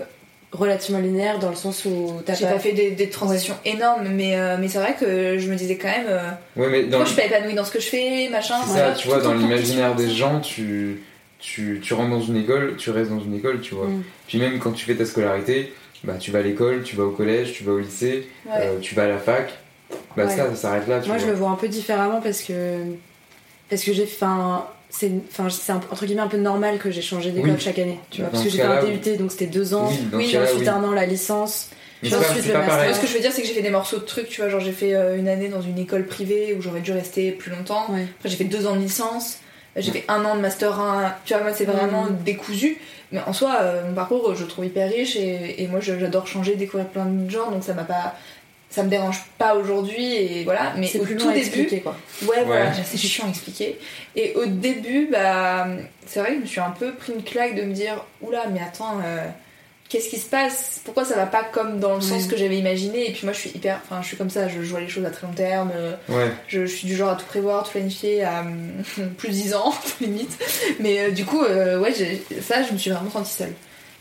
relativement 0.53 1.01
linéaire 1.01 1.39
dans 1.39 1.49
le 1.51 1.57
sens 1.57 1.85
où 1.85 2.21
t'as 2.25 2.37
pas 2.37 2.59
fait 2.59 2.73
des, 2.73 2.91
des 2.93 3.09
transitions 3.09 3.57
énormes, 3.65 4.09
mais, 4.11 4.37
euh, 4.39 4.57
mais 4.61 4.69
c'est 4.69 4.79
vrai 4.79 4.95
que 4.99 5.39
je 5.39 5.51
me 5.51 5.57
disais 5.57 5.77
quand 5.77 5.89
même, 5.89 6.07
euh, 6.09 6.31
Ouais, 6.57 6.69
mais 6.69 6.83
dans 6.85 6.99
pourquoi 6.99 6.99
le- 7.01 7.05
je 7.07 7.13
suis 7.13 7.21
pas 7.31 7.37
épanouie 7.37 7.55
dans 7.55 7.65
ce 7.65 7.73
que 7.73 7.81
je 7.81 7.87
fais, 7.89 8.29
machin. 8.31 8.55
C'est 8.65 8.71
voilà, 8.71 8.95
ça, 8.95 9.01
tu 9.01 9.09
vois, 9.09 9.21
dans 9.21 9.35
l'imaginaire 9.35 9.95
des 9.95 10.11
gens, 10.11 10.41
tu, 10.41 11.03
tu, 11.45 11.79
tu 11.83 11.93
rentres 11.95 12.11
dans 12.11 12.23
une 12.23 12.37
école, 12.37 12.77
tu 12.79 12.89
restes 12.91 13.11
dans 13.11 13.21
une 13.21 13.35
école, 13.35 13.61
tu 13.61 13.75
vois. 13.75 13.87
Mm. 13.87 14.03
Puis 14.27 14.39
même 14.39 14.59
quand 14.59 14.73
tu 14.73 14.85
fais 14.87 14.95
ta 14.95 15.05
scolarité, 15.05 15.73
bah, 16.03 16.15
tu 16.19 16.31
vas 16.31 16.39
à 16.39 16.43
l'école, 16.43 16.83
tu 16.83 16.97
vas 16.97 17.05
au 17.05 17.11
collège, 17.11 17.53
tu 17.53 17.65
vas 17.65 17.73
au 17.73 17.79
lycée, 17.79 18.27
Ouais. 18.47 18.53
euh, 18.57 18.79
tu 18.81 18.95
vas 18.95 19.05
à 19.05 19.09
la 19.09 19.19
fac. 19.19 19.53
Bah, 20.17 20.25
Ouais. 20.25 20.31
ça, 20.37 20.49
ça 20.51 20.55
s'arrête 20.57 20.89
là, 20.89 21.01
tu 21.01 21.09
Moi, 21.09 21.19
vois. 21.19 21.27
je 21.27 21.31
le 21.31 21.37
vois 21.37 21.51
un 21.51 21.55
peu 21.57 21.69
différemment 21.69 22.21
parce 22.23 22.43
que 22.43 22.79
parce 23.69 23.83
que 23.85 23.93
j'ai 23.93 24.05
enfin 24.05 24.67
c'est 24.91 25.11
enfin 25.31 25.49
c'est 25.51 25.73
un- 25.73 25.81
entre 25.91 26.07
guillemets 26.07 26.23
un 26.23 26.29
peu 26.29 26.37
normal 26.39 26.79
que 26.79 26.91
j'ai 26.91 27.03
changé 27.03 27.31
d'école 27.31 27.51
Oui. 27.51 27.57
chaque 27.61 27.79
année, 27.79 27.99
tu 28.11 28.21
vois, 28.23 28.31
Dans 28.31 28.39
parce 28.39 28.45
que 28.45 28.51
fait 28.51 28.63
un 28.63 28.83
DUT 28.85 29.17
donc 29.19 29.31
c'était 29.33 29.47
deux 29.47 29.75
ans, 29.75 29.91
Oui, 30.13 30.37
ensuite 30.37 30.61
oui. 30.61 30.69
un 30.69 30.83
an 30.85 30.93
la 30.93 31.05
licence, 31.07 31.71
puis 32.01 32.15
ensuite 32.15 32.47
le 32.47 32.55
master. 32.55 32.95
Ce 32.97 33.01
que 33.01 33.07
je 33.07 33.13
veux 33.15 33.21
dire, 33.21 33.33
c'est 33.33 33.43
que 33.43 33.49
j'ai 33.49 33.55
fait 33.55 33.63
des 33.63 33.71
morceaux 33.71 33.99
de 33.99 34.05
trucs, 34.05 34.29
tu 34.29 34.41
vois, 34.41 34.49
genre 34.51 34.61
j'ai 34.61 34.73
fait 34.73 34.95
euh, 34.95 35.17
une 35.19 35.29
année 35.29 35.49
dans 35.49 35.63
une 35.63 35.79
école 35.79 36.07
privée 36.07 36.55
où 36.59 36.63
j'aurais 36.63 36.81
dû 36.81 36.93
rester 36.93 37.33
plus 37.33 37.51
longtemps. 37.51 37.87
Ouais. 37.93 38.07
Après, 38.19 38.29
j'ai 38.31 38.37
fait 38.37 38.45
deux 38.45 38.67
ans 38.67 38.75
de 38.77 38.81
licence. 38.81 39.39
J'ai 39.77 39.91
fait 39.91 40.05
un 40.09 40.25
an 40.25 40.37
de 40.37 40.41
master 40.41 40.79
1, 40.79 41.15
tu 41.25 41.35
vois, 41.35 41.43
moi 41.43 41.53
c'est 41.53 41.65
vraiment 41.65 42.05
Mm. 42.05 42.17
décousu. 42.25 42.79
Mais 43.13 43.21
en 43.27 43.33
soi, 43.33 43.57
euh, 43.61 43.87
mon 43.89 43.95
parcours, 43.95 44.35
je 44.35 44.43
le 44.43 44.49
trouve 44.49 44.65
hyper 44.67 44.89
riche 44.91 45.17
et, 45.17 45.63
et 45.63 45.67
moi 45.69 45.81
j'adore 45.81 46.27
changer, 46.27 46.55
découvrir 46.57 46.87
plein 46.89 47.05
de 47.07 47.29
gens, 47.31 47.51
donc 47.51 47.63
ça 47.65 47.75
m'a 47.75 47.85
pas. 47.85 48.15
Ça 48.71 48.83
me 48.83 48.89
dérange 48.89 49.23
pas 49.39 49.55
aujourd'hui 49.55 50.15
et 50.17 50.43
voilà. 50.43 50.73
Mais 50.77 50.89
C'est 50.89 50.99
au 50.99 51.05
plus 51.05 51.15
tout 51.17 51.25
long 51.27 51.31
à 51.31 51.35
début, 51.35 51.47
expliquer 51.47 51.81
quoi. 51.81 51.97
Ouais, 52.23 52.43
voilà, 52.45 52.65
Ouais. 52.67 52.71
c'est 52.85 52.99
chiant 52.99 53.27
à 53.27 53.29
expliquer. 53.29 53.79
Et 54.17 54.35
au 54.35 54.47
début, 54.47 55.09
bah, 55.13 55.69
c'est 56.07 56.19
vrai 56.19 56.31
que 56.31 56.37
je 56.39 56.41
me 56.41 56.47
suis 56.47 56.61
un 56.61 56.71
peu 56.71 56.93
pris 56.93 57.13
une 57.13 57.23
claque 57.23 57.55
de 57.55 57.63
me 57.63 57.73
dire 57.73 58.05
Oula, 58.21 58.47
mais 58.53 58.59
attends, 58.61 58.99
euh, 59.05 59.27
qu'est-ce 59.89 60.09
qui 60.09 60.19
se 60.19 60.27
passe? 60.29 60.81
Pourquoi 60.85 61.05
ça 61.05 61.15
va 61.17 61.27
pas 61.27 61.45
comme 61.45 61.79
dans 61.81 61.95
le 61.95 62.01
sens 62.01 62.27
que 62.27 62.37
j'avais 62.37 62.57
imaginé? 62.59 63.09
Et 63.09 63.13
puis 63.13 63.25
moi, 63.25 63.33
je 63.33 63.39
suis 63.41 63.51
hyper. 63.51 63.81
Enfin, 63.85 64.03
je 64.03 64.09
suis 64.09 64.17
comme 64.17 64.31
ça, 64.31 64.49
je, 64.49 64.63
je 64.63 64.71
vois 64.71 64.81
les 64.81 64.89
choses 64.89 65.05
à 65.05 65.11
très 65.11 65.27
long 65.27 65.33
terme. 65.33 65.71
euh, 65.75 65.95
Ouais. 66.09 66.33
Je, 66.49 66.67
je 66.67 66.75
suis 66.75 66.87
du 66.87 66.97
genre 66.97 67.11
à 67.11 67.17
tout 67.17 67.27
prévoir, 67.27 67.65
tout 67.65 67.71
planifier 67.73 68.25
à 68.25 68.45
plus 69.19 69.29
de 69.29 69.35
10 69.35 69.55
ans, 69.55 69.73
limite. 70.01 70.37
Mais 70.81 71.01
euh, 71.01 71.11
du 71.11 71.25
coup, 71.25 71.43
euh, 71.45 71.79
ouais, 71.79 71.93
ça, 72.43 72.63
je 72.63 72.73
me 72.73 72.79
suis 72.79 72.91
vraiment 72.91 73.11
sentie 73.11 73.33
seule. 73.33 73.53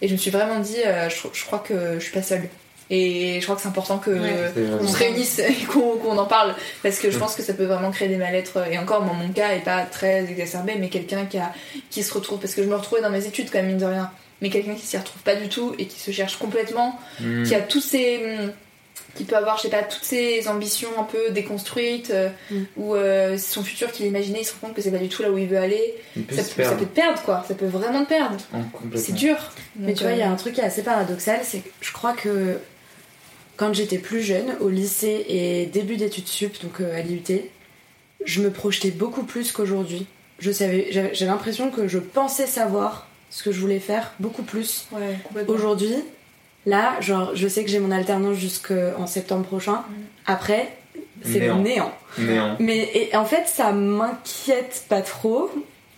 Et 0.01 0.07
je 0.07 0.13
me 0.13 0.17
suis 0.17 0.31
vraiment 0.31 0.59
dit 0.59 0.77
euh, 0.85 1.09
je, 1.09 1.15
je 1.31 1.45
crois 1.45 1.59
que 1.59 1.95
je 1.99 2.03
suis 2.03 2.11
pas 2.13 2.23
seule. 2.23 2.49
Et 2.89 3.37
je 3.39 3.43
crois 3.45 3.55
que 3.55 3.61
c'est 3.61 3.69
important 3.69 3.97
que 3.97 4.11
Ouais. 4.11 4.51
On 4.81 4.87
se 4.87 4.97
réunisse 4.97 5.39
et 5.39 5.53
qu'on 5.71 6.17
en 6.17 6.25
parle 6.25 6.53
parce 6.83 6.99
que 6.99 7.09
je 7.11 7.17
pense 7.17 7.33
que 7.35 7.41
ça 7.41 7.53
peut 7.53 7.63
vraiment 7.63 7.91
créer 7.91 8.09
des 8.09 8.17
mal-être 8.17 8.67
et 8.69 8.77
encore 8.77 9.01
moi 9.03 9.13
mon 9.15 9.29
cas 9.31 9.53
est 9.53 9.63
pas 9.63 9.83
très 9.83 10.25
exacerbé 10.25 10.75
mais 10.77 10.89
quelqu'un 10.89 11.25
qui 11.25 11.37
a 11.37 11.53
qui 11.89 12.03
se 12.03 12.13
retrouve 12.13 12.39
parce 12.39 12.53
que 12.53 12.61
je 12.61 12.67
me 12.67 12.75
retrouvais 12.75 13.01
dans 13.01 13.09
mes 13.09 13.25
études 13.25 13.49
quand 13.49 13.59
même 13.59 13.67
mine 13.67 13.77
de 13.77 13.85
rien 13.85 14.11
mais 14.43 14.49
quelqu'un 14.51 14.75
qui 14.75 14.85
s'y 14.85 14.97
retrouve 14.97 15.21
pas 15.23 15.35
du 15.35 15.49
tout 15.49 15.73
et 15.79 15.87
qui 15.87 15.99
se 15.99 16.11
cherche 16.11 16.37
complètement 16.37 16.99
Mm. 17.19 17.43
qui 17.45 17.55
a 17.55 17.61
tous 17.61 17.81
ces 17.81 18.17
hum, 18.39 18.51
qui 19.15 19.23
peut 19.25 19.35
avoir 19.35 19.57
je 19.57 19.63
sais 19.63 19.69
pas 19.69 19.83
toutes 19.83 20.03
ces 20.03 20.47
ambitions 20.47 20.89
un 20.99 21.03
peu 21.03 21.31
déconstruites 21.31 22.11
euh, 22.11 22.29
Mm. 22.51 22.63
ou 22.77 22.93
euh, 22.95 23.37
son 23.37 23.63
futur 23.63 23.91
qu'il 23.91 24.05
imaginait 24.05 24.41
il 24.41 24.45
se 24.45 24.53
rend 24.53 24.59
compte 24.67 24.75
que 24.75 24.81
c'est 24.81 24.91
pas 24.91 24.97
du 24.97 25.09
tout 25.09 25.21
là 25.23 25.31
où 25.31 25.37
il 25.37 25.47
veut 25.47 25.57
aller 25.57 25.95
Il 26.15 26.23
peut 26.23 26.35
ça 26.35 26.43
se 26.43 26.53
peut, 26.53 26.63
ça 26.63 26.69
perdre. 26.69 26.79
peut 26.83 26.85
te 26.91 26.95
perdre 26.95 27.21
quoi 27.23 27.45
ça 27.47 27.55
peut 27.55 27.65
vraiment 27.67 28.03
te 28.03 28.09
perdre 28.09 28.37
complètement. 28.73 28.99
c'est 29.05 29.13
dur 29.13 29.37
Mais 29.79 29.93
tu 29.93 30.03
vois, 30.03 30.11
il 30.13 30.19
y 30.19 30.21
a 30.21 30.29
euh, 30.29 30.33
un 30.33 30.35
truc 30.35 30.53
qui 30.55 30.61
est 30.61 30.65
assez 30.65 30.83
paradoxal, 30.83 31.39
c'est 31.43 31.59
que 31.59 31.69
je 31.81 31.91
crois 31.93 32.13
que 32.13 32.57
quand 33.55 33.73
j'étais 33.73 33.99
plus 33.99 34.21
jeune, 34.21 34.55
au 34.61 34.69
lycée 34.69 35.25
et 35.29 35.67
début 35.67 35.95
d'études 35.95 36.27
sup, 36.27 36.55
donc 36.63 36.81
à 36.81 37.01
l'IUT, 37.01 37.21
je 38.25 38.41
me 38.41 38.49
projetais 38.51 38.89
beaucoup 38.89 39.23
plus 39.23 39.51
qu'aujourd'hui. 39.51 40.07
Je 40.39 40.51
savais, 40.51 40.87
j'ai 41.13 41.25
l'impression 41.25 41.69
que 41.69 41.87
je 41.87 41.99
pensais 41.99 42.47
savoir 42.47 43.07
ce 43.33 43.41
que 43.41 43.51
je 43.51 43.59
voulais 43.59 43.79
faire 43.79 44.13
beaucoup 44.19 44.43
plus. 44.43 44.85
ouais 44.91 45.17
Aujourd'hui, 45.47 45.95
là, 46.67 46.93
genre, 47.01 47.31
je 47.33 47.47
sais 47.47 47.63
que 47.63 47.69
j'ai 47.71 47.79
mon 47.79 47.89
alternance 47.89 48.37
jusqu'en 48.37 49.07
septembre 49.07 49.43
prochain. 49.43 49.81
Après, 50.27 50.77
c'est 51.23 51.39
le 51.39 51.47
Néant. 51.47 51.57
néant. 51.57 51.93
Néant. 52.19 52.55
Mais 52.59 52.89
et 52.93 53.15
en 53.15 53.25
fait, 53.25 53.47
ça 53.47 53.71
m'inquiète 53.71 54.85
pas 54.87 55.01
trop. 55.01 55.49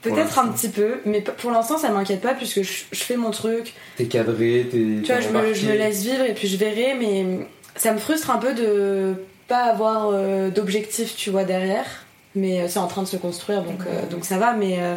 Peut-être 0.01 0.37
un 0.39 0.47
petit 0.49 0.69
peu, 0.69 0.99
mais 1.05 1.21
pour 1.21 1.49
l'instant, 1.51 1.77
ça 1.77 1.89
m'inquiète 1.89 2.21
pas 2.21 2.35
puisque 2.35 2.61
je, 2.61 2.83
je 2.91 3.03
fais 3.03 3.17
mon 3.17 3.31
truc. 3.31 3.73
T'es 3.97 4.05
cadré, 4.05 4.67
t'es. 4.71 5.01
Tu 5.03 5.11
vois, 5.11 5.19
je 5.19 5.29
me, 5.29 5.53
je 5.53 5.65
me 5.67 5.73
laisse 5.73 6.03
vivre 6.03 6.23
et 6.23 6.33
puis 6.35 6.47
je 6.47 6.57
verrai, 6.57 6.95
mais 6.97 7.47
ça 7.75 7.91
me 7.91 7.97
frustre 7.97 8.29
un 8.29 8.37
peu 8.37 8.53
de 8.53 9.15
pas 9.47 9.63
avoir 9.63 10.09
euh, 10.13 10.51
d'objectif, 10.51 11.15
tu 11.17 11.31
vois, 11.31 11.43
derrière. 11.43 12.05
Mais 12.35 12.61
euh, 12.61 12.67
c'est 12.69 12.79
en 12.79 12.87
train 12.87 13.01
de 13.01 13.07
se 13.07 13.17
construire, 13.17 13.63
donc, 13.63 13.79
euh, 13.87 14.05
donc 14.09 14.25
ça 14.25 14.37
va. 14.37 14.53
Mais, 14.53 14.77
euh, 14.79 14.95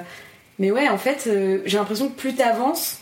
mais 0.58 0.70
ouais, 0.70 0.88
en 0.88 0.98
fait, 0.98 1.24
euh, 1.26 1.60
j'ai 1.64 1.78
l'impression 1.78 2.08
que 2.08 2.16
plus 2.18 2.34
t'avances, 2.34 2.98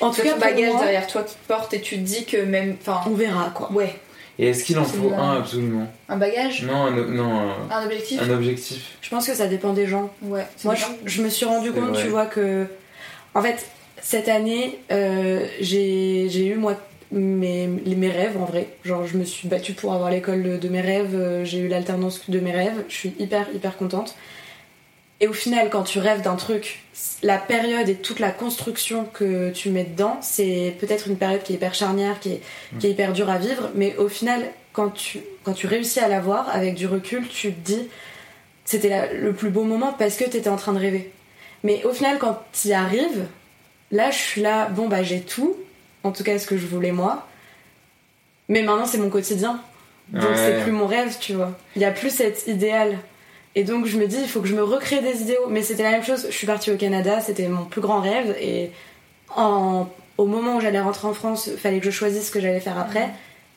en 0.00 0.10
tout 0.10 0.22
cas, 0.22 0.36
bagage 0.36 0.72
moi, 0.72 0.82
derrière 0.82 1.06
toi 1.06 1.22
qui 1.22 1.34
te 1.34 1.46
porte 1.48 1.74
et 1.74 1.80
tu 1.80 1.96
te 1.96 2.00
dis 2.02 2.24
que 2.24 2.38
même 2.38 2.76
enfin 2.80 3.00
on 3.06 3.14
verra 3.14 3.50
quoi. 3.54 3.70
ouais 3.72 3.94
Et 4.38 4.48
est-ce 4.48 4.64
qu'il 4.64 4.78
en 4.78 4.84
faut 4.84 5.12
un 5.12 5.36
absolument? 5.38 5.86
Un 6.08 6.16
bagage? 6.16 6.62
Non, 6.64 6.86
un, 6.86 6.90
non, 6.90 7.50
un, 7.70 7.70
un 7.70 7.84
objectif? 7.84 8.20
un 8.22 8.30
objectif. 8.30 8.96
Je 9.02 9.10
pense 9.10 9.26
que 9.26 9.34
ça 9.34 9.46
dépend 9.46 9.72
des 9.72 9.86
gens. 9.86 10.10
ouais 10.22 10.46
c'est 10.56 10.64
Moi, 10.64 10.74
je, 10.74 10.84
je 11.04 11.22
me 11.22 11.28
suis 11.28 11.46
rendu 11.46 11.70
compte, 11.72 11.90
vrai. 11.90 12.02
tu 12.02 12.08
vois, 12.08 12.26
que. 12.26 12.66
En 13.34 13.42
fait, 13.42 13.66
cette 14.00 14.28
année, 14.28 14.78
euh, 14.90 15.46
j'ai 15.60 16.28
j'ai 16.30 16.46
eu, 16.46 16.54
moi, 16.54 16.74
mes, 17.12 17.66
mes 17.68 18.10
rêves 18.10 18.36
en 18.40 18.44
vrai. 18.46 18.68
Genre, 18.84 19.06
je 19.06 19.16
me 19.16 19.24
suis 19.24 19.46
battue 19.48 19.74
pour 19.74 19.92
avoir 19.92 20.10
l'école 20.10 20.42
de, 20.42 20.56
de 20.56 20.68
mes 20.68 20.80
rêves, 20.80 21.14
euh, 21.14 21.44
j'ai 21.44 21.58
eu 21.58 21.68
l'alternance 21.68 22.28
de 22.28 22.40
mes 22.40 22.52
rêves. 22.52 22.84
Je 22.88 22.94
suis 22.94 23.14
hyper, 23.18 23.46
hyper 23.54 23.76
contente. 23.76 24.14
Et 25.20 25.28
au 25.28 25.32
final, 25.32 25.70
quand 25.70 25.84
tu 25.84 25.98
rêves 25.98 26.22
d'un 26.22 26.34
truc, 26.36 26.82
la 27.22 27.38
période 27.38 27.88
et 27.88 27.94
toute 27.94 28.18
la 28.18 28.30
construction 28.30 29.04
que 29.04 29.50
tu 29.50 29.70
mets 29.70 29.84
dedans, 29.84 30.18
c'est 30.20 30.74
peut-être 30.80 31.08
une 31.08 31.16
période 31.16 31.42
qui 31.42 31.52
est 31.52 31.56
hyper 31.56 31.74
charnière, 31.74 32.20
qui 32.20 32.32
est, 32.32 32.42
qui 32.80 32.88
est 32.88 32.90
hyper 32.90 33.12
dure 33.12 33.30
à 33.30 33.38
vivre, 33.38 33.70
mais 33.74 33.96
au 33.96 34.08
final, 34.08 34.42
quand 34.72 34.90
tu, 34.90 35.20
quand 35.44 35.52
tu 35.52 35.66
réussis 35.66 36.00
à 36.00 36.08
l'avoir, 36.08 36.48
avec 36.50 36.74
du 36.74 36.86
recul, 36.86 37.26
tu 37.28 37.52
te 37.52 37.60
dis 37.64 37.88
c'était 38.64 38.88
la- 38.88 39.12
le 39.12 39.32
plus 39.32 39.50
beau 39.50 39.62
moment 39.62 39.92
parce 39.98 40.16
que 40.16 40.24
t'étais 40.24 40.48
en 40.50 40.56
train 40.56 40.72
de 40.72 40.78
rêver. 40.80 41.12
Mais 41.62 41.84
au 41.84 41.92
final, 41.92 42.18
quand 42.18 42.40
t'y 42.52 42.72
arrives, 42.72 43.26
là, 43.92 44.10
je 44.10 44.18
suis 44.18 44.40
là, 44.42 44.66
bon, 44.68 44.88
bah, 44.88 45.02
j'ai 45.02 45.20
tout, 45.20 45.56
en 46.02 46.10
tout 46.12 46.24
cas 46.24 46.38
ce 46.38 46.46
que 46.46 46.56
je 46.58 46.66
voulais 46.66 46.92
moi. 46.92 47.26
Mais 48.48 48.62
maintenant, 48.62 48.86
c'est 48.86 48.98
mon 48.98 49.10
quotidien. 49.10 49.60
Donc, 50.08 50.22
Ouais. 50.30 50.36
c'est 50.36 50.62
plus 50.62 50.72
mon 50.72 50.86
rêve, 50.86 51.16
tu 51.20 51.32
vois. 51.34 51.52
Il 51.76 51.82
y 51.82 51.84
a 51.86 51.90
plus 51.92 52.10
cet 52.10 52.46
idéal. 52.46 52.98
Et 53.56 53.64
donc, 53.64 53.86
je 53.86 53.96
me 53.98 54.06
dis, 54.06 54.18
il 54.20 54.28
faut 54.28 54.40
que 54.40 54.48
je 54.48 54.54
me 54.54 54.64
recrée 54.64 55.00
des 55.00 55.22
idéaux. 55.22 55.46
Mais 55.48 55.62
c'était 55.62 55.82
la 55.84 55.90
même 55.92 56.02
chose. 56.04 56.26
Je 56.28 56.34
suis 56.34 56.46
partie 56.46 56.70
au 56.72 56.76
Canada, 56.76 57.20
c'était 57.20 57.46
mon 57.48 57.64
plus 57.64 57.80
grand 57.80 58.00
rêve. 58.00 58.34
Et 58.40 58.70
en- 59.36 59.86
au 60.18 60.26
moment 60.26 60.56
où 60.56 60.60
j'allais 60.60 60.80
rentrer 60.80 61.06
en 61.08 61.14
France, 61.14 61.48
il 61.52 61.58
fallait 61.58 61.78
que 61.80 61.86
je 61.86 61.90
choisisse 61.90 62.26
ce 62.26 62.30
que 62.32 62.40
j'allais 62.40 62.60
faire 62.60 62.78
après. 62.78 63.08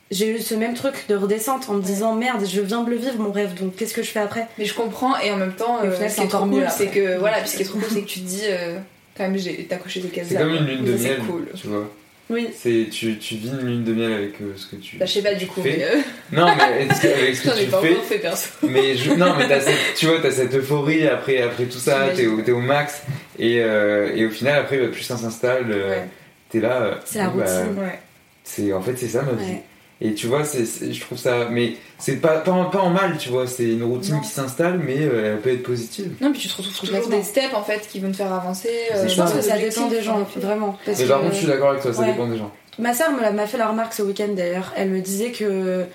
J'ai 0.10 0.30
eu 0.30 0.40
ce 0.40 0.56
même 0.56 0.74
truc 0.74 0.94
de 1.10 1.16
redescente 1.16 1.70
en 1.70 1.74
me 1.74 1.82
disant 1.82 2.16
merde, 2.16 2.46
je 2.50 2.62
viens 2.62 2.82
de 2.84 2.90
le 2.90 2.96
vivre 2.96 3.18
mon 3.20 3.32
rêve, 3.32 3.54
donc 3.56 3.76
qu'est-ce 3.76 3.94
que 3.94 4.02
je 4.04 4.10
fais 4.10 4.22
après? 4.22 4.48
Mais 4.58 4.64
je 4.64 4.74
comprends 4.74 5.20
et 5.20 5.32
en 5.32 5.36
même 5.38 5.52
temps, 5.54 5.80
euh, 5.84 5.92
ce 5.94 5.98
c'est 6.08 6.22
qui 6.22 6.22
est 6.22 6.28
trop 6.30 6.38
encore 6.38 6.50
cool, 6.50 6.62
mieux 6.62 6.68
c'est 6.70 6.88
que 6.88 7.18
voilà, 7.18 7.40
puis 7.42 7.50
ce 7.50 7.58
qui 7.58 7.64
est 7.64 7.66
trop 7.66 7.78
cool, 7.78 7.90
c'est 7.92 8.02
que 8.04 8.08
tu 8.08 8.22
te 8.22 8.26
dis 8.26 8.44
euh, 8.46 8.78
quand 9.18 9.24
même 9.24 9.38
j'ai 9.38 9.66
t'as 9.70 9.76
coché 9.76 10.00
des 10.00 10.08
cases 10.08 10.28
C'est 10.30 10.38
comme 10.38 10.56
une 10.56 10.66
lune 10.66 10.86
de 10.86 10.96
c'est 10.96 11.10
miel, 11.10 11.20
cool. 11.30 11.48
tu 11.56 11.68
vois. 11.68 11.90
Oui. 12.30 12.50
C'est 12.54 12.88
tu, 12.92 13.18
tu 13.20 13.36
vis 13.36 13.50
une 13.50 13.66
lune 13.66 13.84
de 13.86 13.94
miel 13.94 14.12
avec 14.12 14.42
euh, 14.42 14.52
ce 14.58 14.68
que 14.68 14.76
tu. 14.76 14.98
Bah 14.98 15.06
je 15.06 15.14
sais 15.14 15.22
pas 15.22 15.34
du 15.34 15.48
coup, 15.48 15.62
fais. 15.62 15.78
mais 15.78 15.84
euh, 15.86 16.02
Non, 16.34 16.48
mais 16.58 16.86
est-ce 16.86 17.02
que- 17.02 17.08
avec 17.08 17.36
ce 17.36 17.44
que 17.50 17.58
ai 17.62 17.66
tu 17.66 17.72
pas 17.72 17.82
fais. 17.82 17.96
fait 17.96 18.18
perso. 18.20 18.50
Mais 18.64 18.96
je, 18.98 19.12
non, 19.14 19.34
mais 19.38 19.48
t'as 19.48 19.62
cette, 19.62 19.96
tu 19.96 20.08
vois, 20.08 20.20
t'as 20.22 20.32
cette 20.32 20.54
euphorie 20.54 21.08
après, 21.08 21.42
après 21.42 21.64
tout 21.66 21.78
ça, 21.78 22.08
t'es 22.14 22.28
au, 22.28 22.40
au 22.42 22.60
max, 22.60 23.02
et, 23.40 23.62
euh, 23.62 24.12
et 24.14 24.26
au 24.26 24.30
final, 24.30 24.60
après, 24.60 24.78
bah, 24.78 24.88
plus 24.92 25.04
ça 25.04 25.16
s'installe, 25.16 25.68
euh, 25.72 25.90
Ouais. 25.90 26.08
t'es 26.50 26.60
là. 26.60 27.00
C'est 27.06 27.20
la 27.20 27.30
bah, 27.30 27.44
routine. 27.46 27.80
Ouais. 27.82 28.00
c'est, 28.44 28.74
en 28.74 28.82
fait, 28.82 28.98
c'est 28.98 29.08
ça 29.08 29.22
ma 29.22 29.32
vie. 29.32 29.52
Ouais. 29.52 29.64
Et 30.00 30.14
tu 30.14 30.28
vois, 30.28 30.44
c'est, 30.44 30.66
c'est- 30.66 30.94
je 30.94 31.02
trouve 31.02 31.18
ça, 31.18 31.48
mais 31.50 31.74
c'est 31.98 32.18
pas, 32.18 32.38
pas, 32.38 32.52
en- 32.52 32.66
pas 32.66 32.80
en 32.82 32.92
mal, 32.92 33.18
tu 33.18 33.30
vois, 33.30 33.48
c'est 33.48 33.64
une 33.66 33.84
routine 33.84 34.14
Non. 34.16 34.22
qui 34.22 34.28
s'installe, 34.30 34.80
mais 34.86 34.98
euh, 35.00 35.34
elle 35.34 35.42
peut 35.42 35.52
être 35.52 35.64
positive. 35.64 36.12
Non, 36.22 36.32
puis 36.32 36.42
tu 36.42 36.48
te 36.48 36.56
retrouves 36.56 36.78
toujours 36.80 37.08
des 37.10 37.24
steps 37.24 37.54
en 37.56 37.64
fait 37.64 37.88
qui 37.90 38.00
vont 38.00 38.12
te 38.12 38.18
faire 38.18 38.32
avancer. 38.32 38.70
Euh, 38.94 39.08
Je 39.08 39.16
pense 39.20 39.34
que 39.34 39.42
ça 39.42 39.58
dépend 39.58 39.88
des 39.88 40.02
gens, 40.04 40.28
vraiment. 40.36 40.78
Parce 40.86 41.00
Mais 41.00 41.06
par 41.08 41.22
contre, 41.22 41.34
je 41.34 41.38
suis 41.40 41.48
d'accord 41.48 41.70
avec 41.72 41.82
toi, 41.82 41.94
ça 41.94 42.04
dépend 42.04 42.28
des 42.28 42.38
gens. 42.38 42.52
Ma 42.80 42.94
sœur 42.94 43.10
m'a 43.12 43.48
fait 43.48 43.58
la 43.58 43.70
remarque 43.70 43.94
ce 43.94 44.04
week-end 44.04 44.28
d'ailleurs. 44.36 44.72
Elle 44.76 44.90
me 44.90 45.02
disait 45.02 45.32
que 45.32 45.86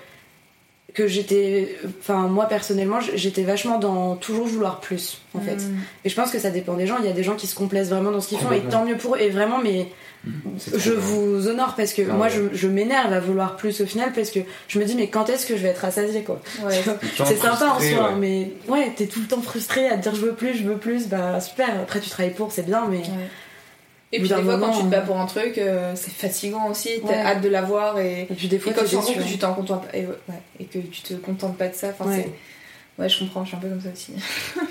que 0.93 1.07
j'étais, 1.07 1.75
enfin 1.99 2.27
moi 2.27 2.45
personnellement, 2.45 2.99
j'étais 3.15 3.43
vachement 3.43 3.79
dans 3.79 4.15
toujours 4.15 4.45
vouloir 4.45 4.79
plus 4.79 5.21
en 5.33 5.39
fait. 5.41 5.55
Mm. 5.55 5.77
Et 6.05 6.09
je 6.09 6.15
pense 6.15 6.29
que 6.31 6.37
ça 6.39 6.51
dépend 6.51 6.75
des 6.75 6.85
gens. 6.85 6.97
Il 6.99 7.05
y 7.05 7.09
a 7.09 7.13
des 7.13 7.23
gens 7.23 7.35
qui 7.35 7.47
se 7.47 7.55
complaisent 7.55 7.89
vraiment 7.89 8.11
dans 8.11 8.21
ce 8.21 8.27
qu'ils 8.27 8.37
font 8.37 8.51
et 8.51 8.61
tant 8.61 8.85
mieux 8.85 8.95
pour 8.97 9.15
eux. 9.15 9.19
Et 9.19 9.29
vraiment, 9.29 9.57
mais 9.57 9.87
trop 10.59 10.77
je 10.77 10.91
bien. 10.91 10.99
vous 10.99 11.47
honore 11.47 11.73
parce 11.75 11.93
que 11.93 12.03
Ah 12.09 12.13
moi 12.13 12.27
ouais. 12.27 12.31
je, 12.51 12.55
je 12.55 12.67
m'énerve 12.67 13.11
à 13.11 13.19
vouloir 13.19 13.55
plus 13.57 13.81
au 13.81 13.85
final 13.85 14.11
parce 14.13 14.29
que 14.29 14.39
je 14.67 14.79
me 14.79 14.85
dis 14.85 14.95
mais 14.95 15.07
quand 15.07 15.29
est-ce 15.29 15.45
que 15.47 15.57
je 15.57 15.63
vais 15.63 15.69
être 15.69 15.79
rassasiée 15.81 16.21
quoi? 16.23 16.39
Ouais. 16.63 16.79
C'est 17.25 17.37
sympa 17.37 17.65
en 17.75 17.79
soi, 17.79 18.09
ouais. 18.11 18.15
mais 18.19 18.51
ouais, 18.67 18.93
t'es 18.95 19.07
tout 19.07 19.19
le 19.19 19.27
temps 19.27 19.41
frustré 19.41 19.87
à 19.89 19.97
te 19.97 20.03
dire 20.03 20.13
je 20.15 20.21
veux 20.21 20.33
plus, 20.33 20.55
je 20.55 20.63
veux 20.63 20.77
plus, 20.77 21.07
bah 21.07 21.41
super. 21.41 21.69
Après 21.81 21.99
tu 21.99 22.09
travailles 22.09 22.33
pour, 22.35 22.51
c'est 22.51 22.65
bien, 22.65 22.85
mais 22.89 22.97
Ouais. 22.99 23.29
Et 24.15 24.19
puis 24.19 24.29
des 24.29 24.35
fois, 24.35 24.43
moment, 24.43 24.67
quand 24.71 24.77
tu 24.79 24.83
te 24.85 24.89
bats 24.89 25.01
pour 25.01 25.17
un 25.19 25.25
truc, 25.25 25.57
euh, 25.57 25.93
c'est 25.95 26.11
fatigant 26.13 26.69
aussi. 26.69 26.89
T'as 27.01 27.09
Ouais. 27.09 27.15
hâte 27.25 27.41
de 27.41 27.49
l'avoir 27.49 27.99
et, 27.99 28.21
et 28.29 28.35
puis 28.35 28.47
des 28.47 28.57
et 28.57 28.59
fois 28.59 28.71
quand 28.73 28.81
t'es 28.81 28.87
tu 28.87 28.91
te 28.91 28.95
rends 28.97 29.01
compte 29.01 29.15
déçu, 29.15 29.19
que 29.19 29.23
hein. 29.29 29.31
tu 29.33 29.37
t'en 29.39 29.53
contentes 29.53 29.85
et, 29.93 30.05
ouais, 30.05 30.41
et 30.59 30.65
que 30.65 30.79
tu 30.79 31.01
te 31.01 31.13
contentes 31.15 31.57
pas 31.57 31.67
de 31.67 31.73
ça, 31.75 31.87
enfin 31.97 32.09
Ouais. 32.99 33.09
je 33.09 33.19
comprends, 33.19 33.43
je 33.43 33.49
suis 33.49 33.57
un 33.57 33.59
peu 33.59 33.69
comme 33.69 33.81
ça 33.81 33.89
aussi. 33.91 34.13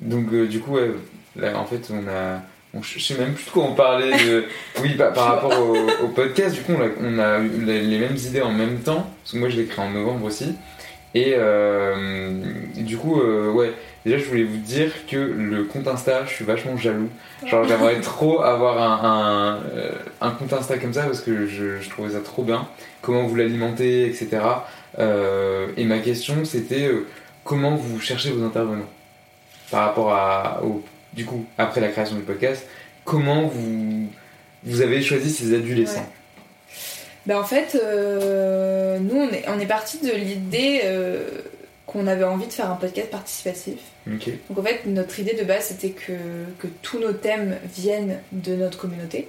Donc, 0.00 0.32
euh, 0.32 0.46
du 0.46 0.60
coup, 0.60 0.72
ouais, 0.72 0.90
là, 1.36 1.58
en 1.58 1.64
fait, 1.64 1.88
on 1.90 2.06
a. 2.08 2.42
on- 2.74 2.82
je 2.82 2.98
sais 2.98 3.14
même 3.14 3.32
plus 3.34 3.46
de 3.46 3.50
quoi 3.50 3.64
on 3.64 3.74
parlait. 3.74 4.10
De... 4.24 4.44
Oui, 4.82 4.94
par, 4.94 5.12
par 5.12 5.26
rapport 5.34 5.58
au, 5.58 5.76
au 6.04 6.08
podcast, 6.08 6.54
du 6.54 6.60
coup, 6.62 6.72
on 6.72 6.80
a, 6.82 6.88
on 7.00 7.18
a 7.18 7.38
eu 7.38 7.64
les 7.64 7.98
mêmes 7.98 8.16
idées 8.16 8.42
en 8.42 8.52
même 8.52 8.78
temps. 8.80 9.06
Parce 9.22 9.32
que 9.32 9.38
moi, 9.38 9.48
je 9.48 9.56
l'ai 9.56 9.64
créé 9.66 9.84
en 9.84 9.90
novembre 9.90 10.26
aussi. 10.26 10.54
Et 11.14 11.34
euh, 11.36 12.42
du 12.76 12.96
coup, 12.96 13.20
euh, 13.20 13.50
ouais, 13.52 13.72
déjà, 14.04 14.18
je 14.18 14.24
voulais 14.24 14.44
vous 14.44 14.58
dire 14.58 14.92
que 15.06 15.16
le 15.16 15.64
compte 15.64 15.86
Insta, 15.88 16.24
je 16.26 16.30
suis 16.32 16.44
vachement 16.44 16.76
jaloux. 16.76 17.08
Genre, 17.46 17.64
j'aimerais 17.64 18.00
trop 18.02 18.42
avoir 18.42 18.78
un, 18.78 19.08
un, 19.08 19.56
euh, 19.76 19.92
un 20.20 20.30
compte 20.30 20.52
Insta 20.52 20.78
comme 20.78 20.92
ça 20.92 21.04
parce 21.04 21.20
que 21.20 21.46
je, 21.46 21.80
je 21.80 21.90
trouvais 21.90 22.10
ça 22.10 22.20
trop 22.20 22.42
bien. 22.42 22.68
Comment 23.00 23.24
vous 23.24 23.34
l'alimentez, 23.34 24.06
etc. 24.06 24.40
Euh, 24.98 25.68
et 25.76 25.84
ma 25.84 25.98
question, 25.98 26.44
c'était 26.44 26.86
euh, 26.86 27.06
comment 27.44 27.74
vous 27.74 28.00
cherchez 28.00 28.30
vos 28.30 28.44
intervenants 28.44 28.88
par 29.70 29.86
rapport 29.86 30.12
à, 30.12 30.60
au, 30.62 30.82
du 31.14 31.24
coup, 31.24 31.46
après 31.58 31.80
la 31.80 31.88
création 31.88 32.16
du 32.16 32.22
podcast, 32.22 32.66
comment 33.04 33.46
vous, 33.46 34.08
vous 34.64 34.80
avez 34.82 35.02
choisi 35.02 35.30
ces 35.30 35.54
adolescents? 35.54 36.06
Bah 37.26 37.38
en 37.38 37.44
fait, 37.44 37.78
euh, 37.80 38.98
nous 38.98 39.14
on 39.14 39.30
est, 39.30 39.44
on 39.48 39.58
est 39.60 39.66
parti 39.66 39.98
de 39.98 40.10
l'idée 40.10 40.80
euh, 40.84 41.28
qu'on 41.86 42.06
avait 42.08 42.24
envie 42.24 42.48
de 42.48 42.52
faire 42.52 42.70
un 42.70 42.74
podcast 42.74 43.10
participatif. 43.10 43.78
Donc 44.06 44.58
en 44.58 44.62
fait, 44.62 44.80
notre 44.86 45.18
idée 45.20 45.34
de 45.34 45.44
base 45.44 45.66
c'était 45.66 45.90
que, 45.90 46.12
que 46.58 46.66
tous 46.82 46.98
nos 46.98 47.12
thèmes 47.12 47.56
viennent 47.74 48.18
de 48.32 48.56
notre 48.56 48.78
communauté. 48.78 49.28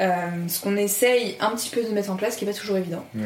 Euh, 0.00 0.06
ce 0.48 0.58
qu'on 0.60 0.76
essaye 0.76 1.36
un 1.38 1.50
petit 1.50 1.68
peu 1.68 1.84
de 1.84 1.90
mettre 1.90 2.10
en 2.10 2.16
place, 2.16 2.36
qui 2.36 2.44
n'est 2.44 2.50
pas 2.52 2.58
toujours 2.58 2.78
évident. 2.78 3.04
Ouais. 3.14 3.22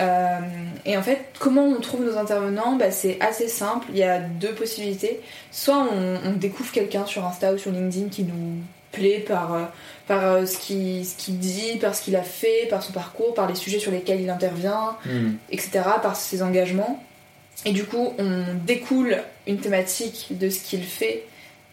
Euh, 0.00 0.38
et 0.84 0.96
en 0.96 1.02
fait, 1.02 1.20
comment 1.38 1.64
on 1.64 1.80
trouve 1.80 2.04
nos 2.04 2.16
intervenants? 2.18 2.74
Bah, 2.76 2.90
C'est 2.90 3.18
assez 3.20 3.46
simple. 3.48 3.86
Il 3.90 3.98
y 3.98 4.02
a 4.02 4.18
deux 4.18 4.52
possibilités. 4.52 5.20
Soit 5.52 5.78
on, 5.92 6.18
on 6.24 6.32
découvre 6.32 6.72
quelqu'un 6.72 7.06
sur 7.06 7.24
Insta 7.24 7.52
ou 7.52 7.58
sur 7.58 7.70
LinkedIn 7.70 8.08
qui 8.08 8.24
nous 8.24 8.56
plaît 8.90 9.24
par, 9.26 9.70
par 10.08 10.24
euh, 10.24 10.44
ce 10.44 10.58
qu'il 10.58 11.06
ce 11.06 11.30
dit, 11.30 11.78
par 11.80 11.94
ce 11.94 12.02
qu'il 12.02 12.16
a 12.16 12.22
fait, 12.22 12.66
par 12.68 12.82
son 12.82 12.92
parcours, 12.92 13.32
par 13.32 13.46
les 13.48 13.54
sujets 13.54 13.78
sur 13.78 13.92
lesquels 13.92 14.20
il 14.20 14.28
intervient, 14.28 14.96
Hmm. 15.06 15.34
etc., 15.50 15.82
par 16.02 16.16
ses 16.16 16.42
engagements. 16.42 17.02
Et 17.64 17.72
du 17.72 17.84
coup, 17.84 18.14
on 18.18 18.42
découle 18.66 19.18
une 19.46 19.58
thématique 19.58 20.28
de 20.30 20.48
ce 20.50 20.60
qu'il 20.60 20.82
fait 20.84 21.24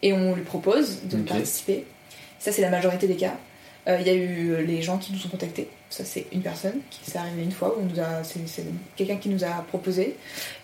et 0.02 0.12
on 0.12 0.34
lui 0.34 0.42
propose 0.42 1.02
de 1.04 1.16
participer. 1.18 1.84
Ça, 2.38 2.52
c'est 2.52 2.62
la 2.62 2.70
majorité 2.70 3.06
des 3.06 3.16
cas. 3.16 3.34
Euh, 3.88 3.98
Il 4.00 4.06
y 4.06 4.10
a 4.10 4.14
eu 4.14 4.50
euh, 4.50 4.62
les 4.62 4.82
gens 4.82 4.98
qui 4.98 5.12
nous 5.12 5.18
ont 5.24 5.28
contactés. 5.28 5.68
Ça, 5.90 6.04
c'est 6.04 6.26
une 6.32 6.42
personne 6.42 6.80
qui 6.90 7.08
s'est 7.08 7.18
arrivé 7.18 7.42
une 7.44 7.52
fois 7.52 7.76
où 7.78 7.82
on 7.82 7.84
nous 7.86 8.00
a, 8.00 8.24
c'est, 8.24 8.64
quelqu'un 8.96 9.16
qui 9.16 9.28
nous 9.28 9.44
a 9.44 9.64
proposé. 9.68 10.16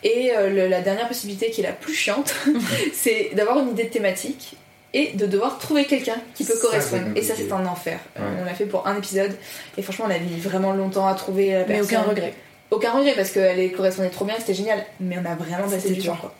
Et 0.02 0.32
euh, 0.36 0.50
le- 0.50 0.66
la 0.68 0.80
dernière 0.80 1.06
possibilité 1.06 1.50
qui 1.52 1.60
est 1.60 1.64
la 1.64 1.72
plus 1.72 1.94
chiante, 1.94 2.34
c'est 2.92 3.30
d'avoir 3.34 3.60
une 3.60 3.70
idée 3.70 3.84
de 3.84 3.90
thématique 3.90 4.56
et 4.92 5.12
de 5.12 5.24
devoir 5.26 5.58
trouver 5.58 5.84
quelqu'un 5.84 6.16
qui 6.34 6.44
peut 6.44 6.52
Ça, 6.54 6.60
correspondre. 6.60 7.06
Et 7.16 7.22
ça, 7.22 7.34
c'est 7.36 7.50
un 7.52 7.64
enfer. 7.64 8.00
Euh. 8.18 8.40
On 8.40 8.44
l'a 8.44 8.54
fait 8.54 8.66
pour 8.66 8.86
un 8.88 8.98
épisode 8.98 9.34
et 9.78 9.82
franchement, 9.82 10.06
on 10.08 10.10
a 10.10 10.18
mis 10.18 10.36
vraiment 10.38 10.72
longtemps 10.72 11.06
à 11.06 11.14
trouver 11.14 11.52
la 11.52 11.58
Mais 11.60 11.64
personne. 11.76 11.98
aucun 12.00 12.02
regret. 12.10 12.34
Aucun 12.72 12.90
regret 12.92 13.12
parce 13.14 13.30
qu'elle 13.30 13.70
correspondait 13.72 14.08
trop 14.08 14.24
bien, 14.24 14.34
c'était 14.38 14.54
génial. 14.54 14.84
Mais 15.00 15.16
on 15.22 15.30
a 15.30 15.34
vraiment 15.36 15.68
passé 15.68 15.90
du 15.90 16.00
dur. 16.00 16.12
temps. 16.12 16.18
Quoi. 16.22 16.34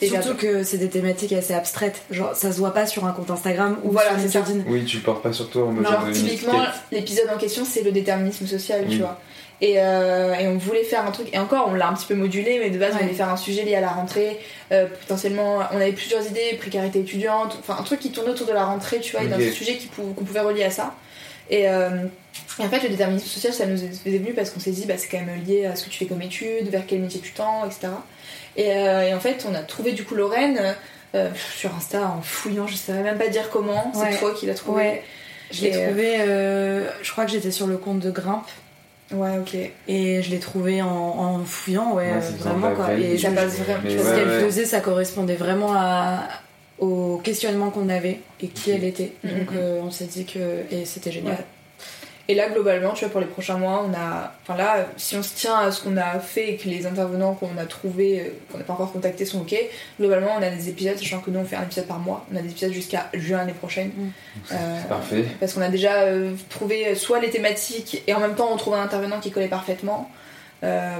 Surtout 0.00 0.34
que 0.36 0.62
c'est 0.62 0.78
des 0.78 0.88
thématiques 0.88 1.32
assez 1.32 1.54
abstraites. 1.54 2.02
Genre, 2.10 2.32
ça 2.36 2.52
se 2.52 2.58
voit 2.58 2.72
pas 2.72 2.86
sur 2.86 3.04
un 3.04 3.12
compte 3.12 3.30
Instagram 3.30 3.78
ou 3.82 3.90
Voilà, 3.90 4.10
sur. 4.28 4.44
LinkedIn. 4.44 4.64
Oui, 4.68 4.84
tu 4.84 4.98
le 4.98 5.02
portes 5.02 5.22
pas 5.24 5.32
sur 5.32 5.50
toi 5.50 5.64
en 5.64 5.72
mode 5.72 5.84
Genre, 5.84 6.06
de 6.06 6.12
typiquement, 6.12 6.62
l'épisode 6.92 7.28
en 7.34 7.38
question, 7.38 7.64
c'est 7.64 7.82
le 7.82 7.90
déterminisme 7.90 8.46
social, 8.46 8.82
Oui. 8.86 8.94
tu 8.94 8.98
vois. 9.00 9.18
Et, 9.60 9.74
euh, 9.78 10.34
et 10.34 10.46
on 10.46 10.56
voulait 10.56 10.84
faire 10.84 11.04
un 11.04 11.10
truc, 11.10 11.30
et 11.34 11.38
encore, 11.40 11.66
on 11.68 11.74
l'a 11.74 11.88
un 11.88 11.94
petit 11.94 12.06
peu 12.06 12.14
modulé, 12.14 12.60
mais 12.60 12.70
de 12.70 12.78
base, 12.78 12.94
on 12.94 12.98
voulait 13.02 13.12
faire 13.12 13.28
un 13.28 13.36
sujet 13.36 13.64
lié 13.64 13.74
à 13.74 13.80
la 13.80 13.88
rentrée. 13.88 14.38
euh, 14.70 14.86
potentiellement, 15.00 15.58
on 15.72 15.76
avait 15.76 15.90
plusieurs 15.92 16.24
idées, 16.24 16.56
précarité 16.60 17.00
étudiante, 17.00 17.56
enfin, 17.58 17.76
un 17.80 17.82
truc 17.82 17.98
qui 17.98 18.12
tournait 18.12 18.30
autour 18.30 18.46
de 18.46 18.52
la 18.52 18.66
rentrée, 18.66 19.00
tu 19.00 19.12
vois, 19.16 19.24
et 19.24 19.26
d'un 19.26 19.40
sujet 19.50 19.78
qu'on 19.96 20.22
pouvait 20.24 20.40
relier 20.40 20.62
à 20.62 20.70
ça. 20.70 20.94
Et, 21.50 21.68
euh, 21.68 22.04
et 22.60 22.62
en 22.64 22.68
fait, 22.68 22.82
le 22.82 22.88
déterminisme 22.88 23.26
social, 23.26 23.52
ça 23.52 23.66
nous 23.66 23.82
est 23.84 24.18
venu 24.18 24.32
parce 24.34 24.50
qu'on 24.50 24.60
s'est 24.60 24.70
dit, 24.70 24.84
bah, 24.86 24.94
c'est 24.96 25.08
quand 25.08 25.20
même 25.24 25.42
lié 25.46 25.66
à 25.66 25.76
ce 25.76 25.84
que 25.84 25.90
tu 25.90 25.98
fais 25.98 26.06
comme 26.06 26.22
étude, 26.22 26.68
vers 26.70 26.84
quel 26.86 27.00
métier 27.00 27.20
tu 27.20 27.32
tends, 27.32 27.64
etc. 27.66 27.88
Et, 28.56 28.72
euh, 28.72 29.02
et 29.08 29.14
en 29.14 29.20
fait, 29.20 29.46
on 29.48 29.54
a 29.54 29.60
trouvé 29.62 29.92
du 29.92 30.04
coup 30.04 30.14
Lorraine 30.14 30.74
euh, 31.14 31.30
sur 31.56 31.74
Insta 31.74 32.08
en 32.08 32.20
fouillant, 32.22 32.66
je 32.66 32.74
savais 32.74 33.02
même 33.02 33.18
pas 33.18 33.28
dire 33.28 33.48
comment, 33.50 33.92
Ouais. 33.94 34.12
c'est 34.12 34.18
toi 34.18 34.34
qui 34.34 34.46
l'as 34.46 34.54
trouvé. 34.54 34.82
Ouais. 34.82 35.02
Je 35.50 35.62
l'ai 35.62 35.76
euh, 35.76 35.86
trouvé, 35.86 36.16
euh, 36.20 36.90
je 37.02 37.10
crois 37.12 37.24
que 37.24 37.30
j'étais 37.30 37.50
sur 37.50 37.66
le 37.66 37.78
compte 37.78 38.00
de 38.00 38.10
Grimpe 38.10 38.48
Ouais, 39.12 39.38
ok. 39.38 39.56
et 39.88 40.22
je 40.22 40.30
l'ai 40.30 40.38
trouvé 40.38 40.82
en, 40.82 40.86
en 40.88 41.38
fouillant, 41.44 41.94
ouais, 41.94 42.12
vraiment 42.40 42.74
quoi. 42.74 42.92
Et 42.92 43.16
ça 43.16 43.30
passe 43.30 43.56
vraiment. 43.58 43.80
Qu'elle 43.88 44.28
ouais. 44.28 44.40
faisait, 44.40 44.66
ça 44.66 44.80
correspondait 44.80 45.36
vraiment 45.36 45.72
à, 45.74 46.24
au 46.78 47.16
questionnement 47.24 47.70
qu'on 47.70 47.88
avait 47.88 48.20
et 48.42 48.48
qui 48.48 48.70
elle 48.70 48.84
était. 48.84 49.12
Mhm. 49.24 49.38
Donc 49.38 49.48
euh, 49.56 49.80
on 49.82 49.90
s'est 49.90 50.04
dit 50.04 50.26
que. 50.26 50.64
Et 50.70 50.84
c'était 50.84 51.10
génial. 51.10 51.38
Et 52.30 52.34
là, 52.34 52.50
globalement, 52.50 52.92
tu 52.92 53.06
vois, 53.06 53.10
pour 53.10 53.20
les 53.20 53.26
prochains 53.26 53.56
mois, 53.56 53.82
on 53.88 53.94
a. 53.94 54.34
Enfin 54.42 54.56
là, 54.56 54.86
si 54.98 55.16
on 55.16 55.22
se 55.22 55.34
tient 55.34 55.56
à 55.56 55.72
ce 55.72 55.82
qu'on 55.82 55.96
a 55.96 56.20
fait 56.20 56.50
et 56.50 56.56
que 56.58 56.68
les 56.68 56.86
intervenants 56.86 57.32
qu'on 57.32 57.56
a 57.56 57.64
trouvés, 57.64 58.20
euh, 58.20 58.24
qu'on 58.52 58.58
n'a 58.58 58.64
pas 58.64 58.74
encore 58.74 58.92
contactés 58.92 59.24
sont 59.24 59.40
ok, 59.40 59.56
globalement, 59.98 60.32
on 60.38 60.42
a 60.42 60.50
des 60.50 60.68
épisodes, 60.68 60.98
sachant 60.98 61.20
que 61.20 61.30
nous, 61.30 61.40
on 61.40 61.44
fait 61.46 61.56
un 61.56 61.62
épisode 61.62 61.86
par 61.86 61.98
mois. 61.98 62.26
On 62.30 62.36
a 62.36 62.42
des 62.42 62.50
épisodes 62.50 62.72
jusqu'à 62.72 63.08
juin 63.14 63.38
l'année 63.38 63.54
prochaine. 63.54 63.88
Mm. 63.96 64.08
Euh, 64.52 64.78
C'est 64.82 64.88
parfait. 64.88 65.24
parce 65.40 65.54
qu'on 65.54 65.62
a 65.62 65.70
déjà 65.70 66.02
euh, 66.02 66.32
trouvé 66.50 66.94
soit 66.94 67.18
les 67.18 67.30
thématiques 67.30 68.02
et 68.06 68.12
en 68.12 68.20
même 68.20 68.34
temps, 68.34 68.50
on 68.52 68.58
trouve 68.58 68.74
un 68.74 68.82
intervenant 68.82 69.20
qui 69.20 69.30
collait 69.30 69.48
parfaitement. 69.48 70.10
Euh, 70.64 70.98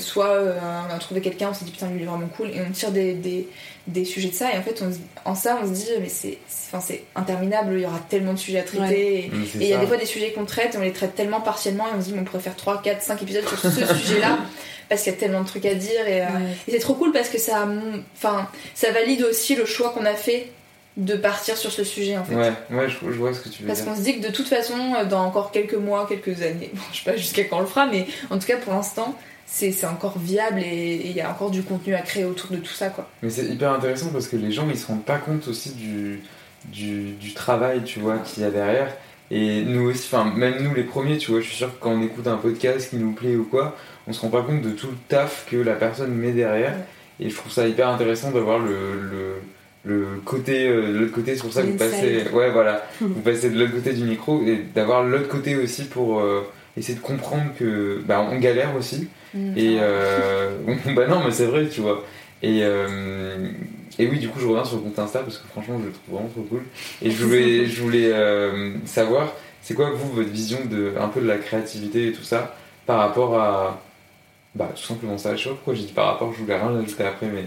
soit 0.00 0.30
euh, 0.30 0.58
on 0.90 0.92
a 0.92 0.98
trouvé 0.98 1.20
quelqu'un, 1.20 1.50
on 1.50 1.54
s'est 1.54 1.64
dit 1.64 1.70
putain 1.70 1.86
lui 1.88 2.00
il 2.00 2.02
est 2.02 2.06
vraiment 2.06 2.26
cool 2.36 2.48
et 2.50 2.60
on 2.68 2.72
tire 2.72 2.90
des, 2.90 3.12
des, 3.14 3.46
des 3.86 4.04
sujets 4.04 4.30
de 4.30 4.34
ça 4.34 4.52
et 4.52 4.58
en 4.58 4.62
fait 4.62 4.82
on, 4.82 4.90
en 5.30 5.36
ça 5.36 5.60
on 5.62 5.66
se 5.66 5.70
dit 5.70 5.86
mais 6.00 6.08
c'est 6.08 6.38
c'est- 6.48 6.74
enfin, 6.74 6.80
c'est 6.84 7.04
interminable, 7.14 7.74
il 7.76 7.82
y 7.82 7.86
aura 7.86 8.00
tellement 8.08 8.32
de 8.32 8.38
sujets 8.38 8.58
à 8.58 8.62
traiter 8.64 9.30
Ouais. 9.32 9.38
et- 9.60 9.64
il 9.64 9.68
y 9.68 9.72
a 9.72 9.78
des 9.78 9.86
fois 9.86 9.96
des 9.96 10.06
sujets 10.06 10.32
qu'on 10.32 10.44
traite 10.44 10.74
et 10.74 10.78
on 10.78 10.80
les 10.80 10.92
traite 10.92 11.14
tellement 11.14 11.40
partiellement 11.40 11.84
et 11.86 11.90
on 11.96 12.00
se 12.00 12.06
dit 12.06 12.14
mais 12.14 12.20
on 12.22 12.24
pourrait 12.24 12.42
faire 12.42 12.56
3, 12.56 12.82
4, 12.82 13.00
5 13.00 13.22
épisodes 13.22 13.46
sur 13.46 13.58
ce 13.60 13.70
sujet-là 13.94 14.38
parce 14.88 15.02
qu'il 15.02 15.12
y 15.12 15.14
a 15.14 15.18
tellement 15.20 15.42
de 15.42 15.46
trucs 15.46 15.66
à 15.66 15.74
dire 15.74 16.08
et, 16.08 16.22
euh, 16.22 16.24
Ouais. 16.24 16.30
et 16.66 16.72
c'est 16.72 16.78
trop 16.80 16.94
cool 16.94 17.12
parce 17.12 17.28
que 17.28 17.38
ça, 17.38 17.64
enfin, 18.16 18.48
ça 18.74 18.90
valide 18.90 19.22
aussi 19.22 19.54
le 19.54 19.66
choix 19.66 19.90
qu'on 19.90 20.04
a 20.04 20.14
fait 20.14 20.50
de 20.96 21.14
partir 21.14 21.56
sur 21.56 21.70
ce 21.70 21.84
sujet 21.84 22.16
en 22.16 22.24
fait. 22.24 22.34
Ouais, 22.34 22.52
ouais, 22.70 22.88
je, 22.88 22.96
je 23.02 23.16
vois 23.18 23.34
ce 23.34 23.40
que 23.40 23.48
tu 23.50 23.62
veux 23.62 23.66
Parce 23.68 23.82
dire. 23.82 23.90
qu'on 23.92 23.96
se 23.98 24.02
dit 24.02 24.18
que 24.20 24.26
de 24.26 24.32
toute 24.32 24.48
façon, 24.48 24.74
euh, 24.98 25.04
dans 25.04 25.24
encore 25.24 25.50
quelques 25.52 25.74
mois, 25.74 26.06
quelques 26.08 26.40
années, 26.42 26.70
bon, 26.74 26.80
je 26.92 26.98
sais 26.98 27.10
pas 27.10 27.16
jusqu'à 27.16 27.44
quand 27.44 27.58
on 27.58 27.60
le 27.60 27.66
fera, 27.66 27.86
mais 27.86 28.06
en 28.30 28.38
tout 28.38 28.46
cas 28.46 28.56
pour 28.56 28.72
l'instant, 28.72 29.14
c'est 29.46 29.72
c'est 29.72 29.86
encore 29.86 30.18
viable 30.18 30.60
et 30.60 31.02
il 31.04 31.12
y 31.12 31.20
a 31.20 31.30
encore 31.30 31.50
du 31.50 31.62
contenu 31.62 31.94
à 31.94 32.00
créer 32.00 32.24
autour 32.24 32.50
de 32.50 32.56
tout 32.56 32.72
ça 32.72 32.88
quoi. 32.88 33.08
Mais 33.22 33.30
c'est 33.30 33.44
hyper 33.44 33.72
intéressant 33.72 34.08
parce 34.12 34.26
que 34.28 34.36
les 34.36 34.50
gens 34.52 34.66
ils 34.70 34.78
se 34.78 34.86
rendent 34.86 35.04
pas 35.04 35.18
compte 35.18 35.46
aussi 35.48 35.70
du, 35.72 36.20
du, 36.66 37.12
du 37.12 37.32
travail 37.34 37.82
tu 37.84 38.00
vois 38.00 38.18
qu'il 38.18 38.42
y 38.42 38.46
a 38.46 38.50
derrière. 38.50 38.92
Et 39.30 39.62
nous 39.62 39.90
aussi, 39.90 40.08
enfin 40.12 40.32
même 40.36 40.62
nous 40.62 40.72
les 40.74 40.84
premiers, 40.84 41.18
tu 41.18 41.32
vois, 41.32 41.40
je 41.40 41.46
suis 41.48 41.56
sûr 41.56 41.68
que 41.68 41.80
quand 41.82 41.90
on 41.90 42.00
écoute 42.02 42.26
un 42.28 42.36
podcast 42.36 42.90
qui 42.90 42.96
nous 42.96 43.12
plaît 43.12 43.34
ou 43.36 43.44
quoi, 43.44 43.76
on 44.06 44.12
se 44.12 44.20
rend 44.20 44.28
pas 44.28 44.42
compte 44.42 44.62
de 44.62 44.70
tout 44.70 44.86
le 44.86 44.96
taf 45.08 45.46
que 45.50 45.56
la 45.56 45.74
personne 45.74 46.12
met 46.14 46.30
derrière. 46.32 46.74
Et 47.18 47.28
je 47.28 47.34
trouve 47.36 47.50
ça 47.50 47.66
hyper 47.66 47.88
intéressant 47.88 48.30
d'avoir 48.30 48.58
le, 48.60 48.70
le, 49.00 49.34
le 49.86 50.20
côté, 50.24 50.68
euh, 50.68 50.90
l'autre 50.90 51.12
côté, 51.12 51.36
c'est 51.36 51.42
pour 51.42 51.52
ça 51.52 51.62
que 51.62 51.68
vous 51.68 51.76
passez, 51.76 52.24
ouais 52.32 52.50
voilà, 52.50 52.84
vous 53.00 53.20
passez 53.20 53.50
de 53.50 53.58
l'autre 53.58 53.74
côté 53.74 53.92
du 53.92 54.02
micro 54.02 54.42
et 54.42 54.64
d'avoir 54.74 55.04
l'autre 55.04 55.28
côté 55.28 55.54
aussi 55.54 55.84
pour 55.84 56.18
euh, 56.18 56.42
essayer 56.76 56.98
de 56.98 57.02
comprendre 57.02 57.52
que 57.56 58.02
bah, 58.04 58.26
on 58.28 58.38
galère 58.38 58.74
aussi. 58.76 59.08
Et 59.34 59.78
euh, 59.80 60.56
bah 60.96 61.06
non, 61.06 61.22
mais 61.24 61.30
c'est 61.30 61.46
vrai, 61.46 61.68
tu 61.68 61.82
vois. 61.82 62.04
Et, 62.42 62.60
euh, 62.62 63.48
et 63.98 64.08
oui, 64.08 64.18
du 64.18 64.28
coup, 64.28 64.40
je 64.40 64.46
reviens 64.46 64.64
sur 64.64 64.76
le 64.78 64.82
compte 64.82 64.98
Insta 64.98 65.20
parce 65.20 65.38
que 65.38 65.46
franchement, 65.46 65.78
je 65.80 65.86
le 65.86 65.92
trouve 65.92 66.14
vraiment 66.14 66.30
trop 66.30 66.42
cool. 66.42 66.62
Et 67.00 67.10
je 67.10 67.24
voulais, 67.24 67.66
je 67.66 67.80
voulais 67.80 68.12
savoir, 68.86 69.34
c'est 69.62 69.74
quoi 69.74 69.90
vous 69.90 70.12
votre 70.12 70.30
vision 70.30 70.58
de 70.68 70.94
un 71.00 71.08
peu 71.08 71.20
de 71.20 71.28
la 71.28 71.38
créativité 71.38 72.08
et 72.08 72.12
tout 72.12 72.24
ça 72.24 72.56
par 72.86 72.98
rapport 72.98 73.38
à 73.38 73.82
bah 74.56 74.70
tout 74.74 74.82
simplement 74.82 75.18
ça. 75.18 75.36
Je 75.36 75.44
sais 75.44 75.48
pas 75.50 75.54
pourquoi 75.54 75.74
j'ai 75.74 75.84
dit 75.84 75.92
par 75.92 76.06
rapport, 76.06 76.32
je 76.32 76.40
voulais 76.40 76.56
rien 76.56 76.76
ajouter 76.76 77.04
après, 77.04 77.26
mais 77.26 77.44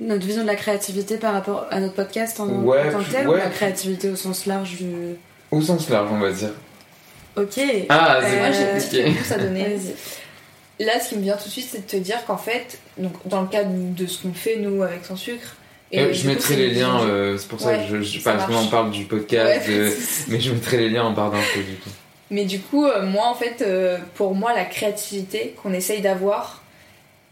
Notre 0.00 0.26
vision 0.26 0.42
de 0.42 0.46
la 0.46 0.56
créativité 0.56 1.18
par 1.18 1.34
rapport 1.34 1.66
à 1.70 1.78
notre 1.78 1.94
podcast 1.94 2.40
en, 2.40 2.46
Ouais, 2.48 2.88
en 2.88 2.92
tant 2.92 3.04
que 3.04 3.10
tel 3.12 3.28
ouais. 3.28 3.34
ou 3.34 3.38
la 3.38 3.50
créativité 3.50 4.08
au 4.08 4.16
sens 4.16 4.46
large 4.46 4.76
du. 4.76 4.86
au 5.50 5.60
sens 5.60 5.88
large, 5.90 6.08
on 6.10 6.18
va 6.18 6.32
dire. 6.32 6.52
Ok. 7.36 7.60
Ah, 7.90 8.20
c'est 8.22 8.36
moi 8.38 8.50
j'ai 8.50 9.04
Euh, 9.04 9.34
à 9.34 9.38
donner. 9.38 9.64
Vas-y. 9.76 10.84
Là, 10.84 10.98
ce 10.98 11.10
qui 11.10 11.16
me 11.18 11.22
vient 11.22 11.36
tout 11.36 11.44
de 11.44 11.50
suite, 11.50 11.68
c'est 11.70 11.86
de 11.86 11.90
te 11.90 11.96
dire 11.96 12.24
qu'en 12.26 12.38
fait, 12.38 12.78
donc 12.96 13.12
dans 13.26 13.42
le 13.42 13.48
cadre 13.48 13.70
de 13.72 14.06
ce 14.06 14.22
qu'on 14.22 14.32
fait 14.32 14.56
nous 14.56 14.82
avec 14.82 15.04
son 15.04 15.16
sucre. 15.16 15.54
et 15.92 16.00
Euh, 16.00 16.12
je 16.14 16.26
mettrai 16.26 16.56
les 16.56 16.70
liens, 16.70 17.02
euh, 17.04 17.36
c'est 17.36 17.48
pour 17.48 17.60
ça 17.60 17.68
Ouais, 17.68 17.86
que 17.90 17.98
je, 17.98 18.02
je 18.02 18.20
ça 18.20 18.32
en 18.34 18.48
marche. 18.48 18.70
parle 18.70 18.90
du 18.90 19.04
podcast, 19.04 19.68
Ouais, 19.68 19.74
euh, 19.74 19.90
mais 20.28 20.40
je 20.40 20.52
mettrai 20.52 20.78
les 20.78 20.88
liens 20.88 21.04
en 21.04 21.12
barre 21.12 21.30
d'infos 21.32 21.60
du 21.60 21.76
coup. 21.76 21.90
Mais 22.30 22.44
du 22.46 22.60
coup, 22.60 22.86
euh, 22.86 23.02
moi, 23.04 23.26
en 23.26 23.34
fait, 23.34 23.60
euh, 23.60 23.98
pour 24.14 24.34
moi, 24.34 24.54
la 24.54 24.64
créativité 24.64 25.54
qu'on 25.62 25.72
essaye 25.74 26.00
d'avoir, 26.00 26.62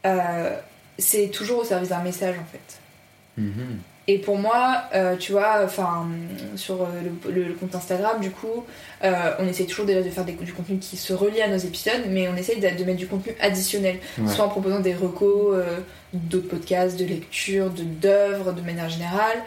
euh, 0.05 0.51
c'est 0.99 1.29
toujours 1.29 1.61
au 1.61 1.65
service 1.65 1.91
d'un 1.91 2.03
message, 2.03 2.37
en 2.39 2.45
fait. 2.51 3.41
Mhm. 3.43 3.79
Et 4.11 4.17
pour 4.19 4.39
moi, 4.39 4.85
euh, 4.95 5.17
tu 5.17 5.33
vois, 5.33 5.61
enfin, 5.63 6.09
sur 6.57 6.81
euh, 6.83 6.87
le, 7.27 7.31
le- 7.33 7.45
le 7.49 7.53
compte 7.55 7.75
Instagram, 7.75 8.19
du 8.21 8.31
coup, 8.31 8.65
euh, 9.05 9.13
on 9.39 9.47
essaie 9.47 9.65
toujours 9.65 9.85
déjà 9.85 10.01
de 10.03 10.09
faire 10.09 10.25
des- 10.25 10.33
du 10.33 10.53
contenu 10.55 10.79
qui 10.79 10.97
se 10.97 11.13
relie 11.13 11.43
à 11.43 11.49
nos 11.49 11.59
épisodes, 11.59 12.05
mais 12.09 12.27
on 12.27 12.35
essaye 12.35 12.59
de, 12.59 12.69
de 12.71 12.85
mettre 12.85 12.97
du 12.99 13.07
contenu 13.07 13.35
additionnel, 13.39 13.99
Ouais. 14.19 14.33
soit 14.33 14.47
en 14.47 14.49
proposant 14.49 14.81
des 14.81 14.95
recos, 14.95 15.55
euh, 15.59 15.81
d'autres 16.15 16.49
podcasts, 16.49 16.99
de 16.99 17.05
lecture, 17.05 17.69
de 17.69 17.83
d'œuvres 17.85 18.53
de 18.55 18.63
manière 18.63 18.89
générale, 18.89 19.43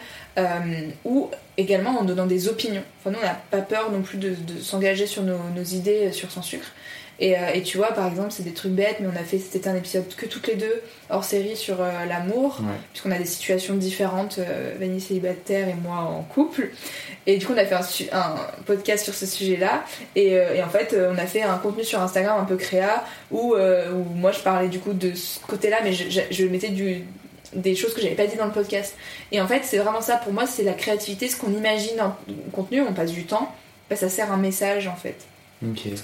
ou 1.04 1.28
également 1.58 1.98
en 1.98 2.04
donnant 2.04 2.26
des 2.26 2.46
opinions. 2.48 2.84
Enfin, 3.00 3.10
nous, 3.10 3.18
on 3.20 3.26
n'a 3.26 3.34
pas 3.50 3.60
peur 3.62 3.90
non 3.90 4.00
plus 4.02 4.16
de, 4.18 4.30
de 4.30 4.60
s'engager 4.60 5.06
sur 5.06 5.22
nos, 5.24 5.38
nos 5.56 5.64
idées 5.64 6.12
sur 6.12 6.30
sans 6.30 6.40
sucre. 6.42 6.68
Et, 7.20 7.36
euh, 7.38 7.50
et 7.54 7.62
tu 7.62 7.76
vois, 7.76 7.92
par 7.92 8.08
exemple, 8.08 8.30
c'est 8.32 8.42
des 8.42 8.52
trucs 8.54 8.72
bêtes, 8.72 8.96
mais 9.00 9.06
on 9.06 9.16
a 9.20 9.22
fait, 9.24 9.38
c'était 9.38 9.68
un 9.68 9.76
épisode 9.76 10.08
que 10.16 10.26
toutes 10.26 10.46
les 10.48 10.56
deux, 10.56 10.82
hors 11.10 11.22
série, 11.24 11.56
sur 11.56 11.80
euh, 11.80 12.04
l'amour 12.08 12.58
Ouais. 12.60 12.74
puisqu'on 12.92 13.12
a 13.12 13.18
des 13.18 13.26
situations 13.26 13.74
différentes, 13.74 14.38
euh, 14.38 14.74
Vanille 14.80 15.00
célibataire 15.00 15.68
et 15.68 15.74
moi 15.74 15.98
en 15.98 16.22
couple. 16.22 16.70
Et 17.26 17.36
du 17.36 17.46
coup, 17.46 17.52
on 17.54 17.58
a 17.58 17.64
fait 17.64 18.08
un, 18.12 18.34
podcast 18.66 19.04
sur 19.04 19.14
ce 19.14 19.26
sujet-là. 19.26 19.84
Et, 20.16 20.36
euh, 20.36 20.54
et 20.54 20.62
en 20.62 20.68
fait, 20.68 20.96
on 20.98 21.16
a 21.18 21.26
fait 21.26 21.42
un 21.42 21.58
contenu 21.58 21.84
sur 21.84 22.00
Instagram 22.00 22.40
un 22.40 22.44
peu 22.44 22.56
créa 22.56 23.04
où, 23.30 23.54
où 23.54 24.04
moi 24.16 24.32
je 24.32 24.40
parlais 24.40 24.68
du 24.68 24.80
coup 24.80 24.92
de 24.92 25.14
ce 25.14 25.38
côté-là, 25.46 25.76
mais 25.84 25.92
je, 25.92 26.10
je- 26.10 26.20
je 26.30 26.44
mettais 26.46 26.70
du, 26.70 27.04
des 27.54 27.76
choses 27.76 27.94
que 27.94 28.00
j'avais 28.00 28.14
pas 28.16 28.26
dit 28.26 28.36
dans 28.36 28.46
le 28.46 28.50
podcast. 28.52 28.96
Et 29.30 29.40
en 29.40 29.46
fait, 29.46 29.60
c'est 29.64 29.78
vraiment 29.78 30.00
ça 30.00 30.16
pour 30.16 30.32
moi, 30.32 30.46
c'est 30.46 30.64
la 30.64 30.72
créativité, 30.72 31.28
ce 31.28 31.36
qu'on 31.36 31.52
imagine 31.52 32.00
en 32.00 32.16
contenu, 32.50 32.80
on 32.80 32.92
passe 32.94 33.12
du 33.12 33.24
temps, 33.26 33.54
bah, 33.88 33.94
ça 33.96 34.08
sert 34.08 34.32
un 34.32 34.38
message 34.38 34.88
en 34.88 34.96
fait. 34.96 35.16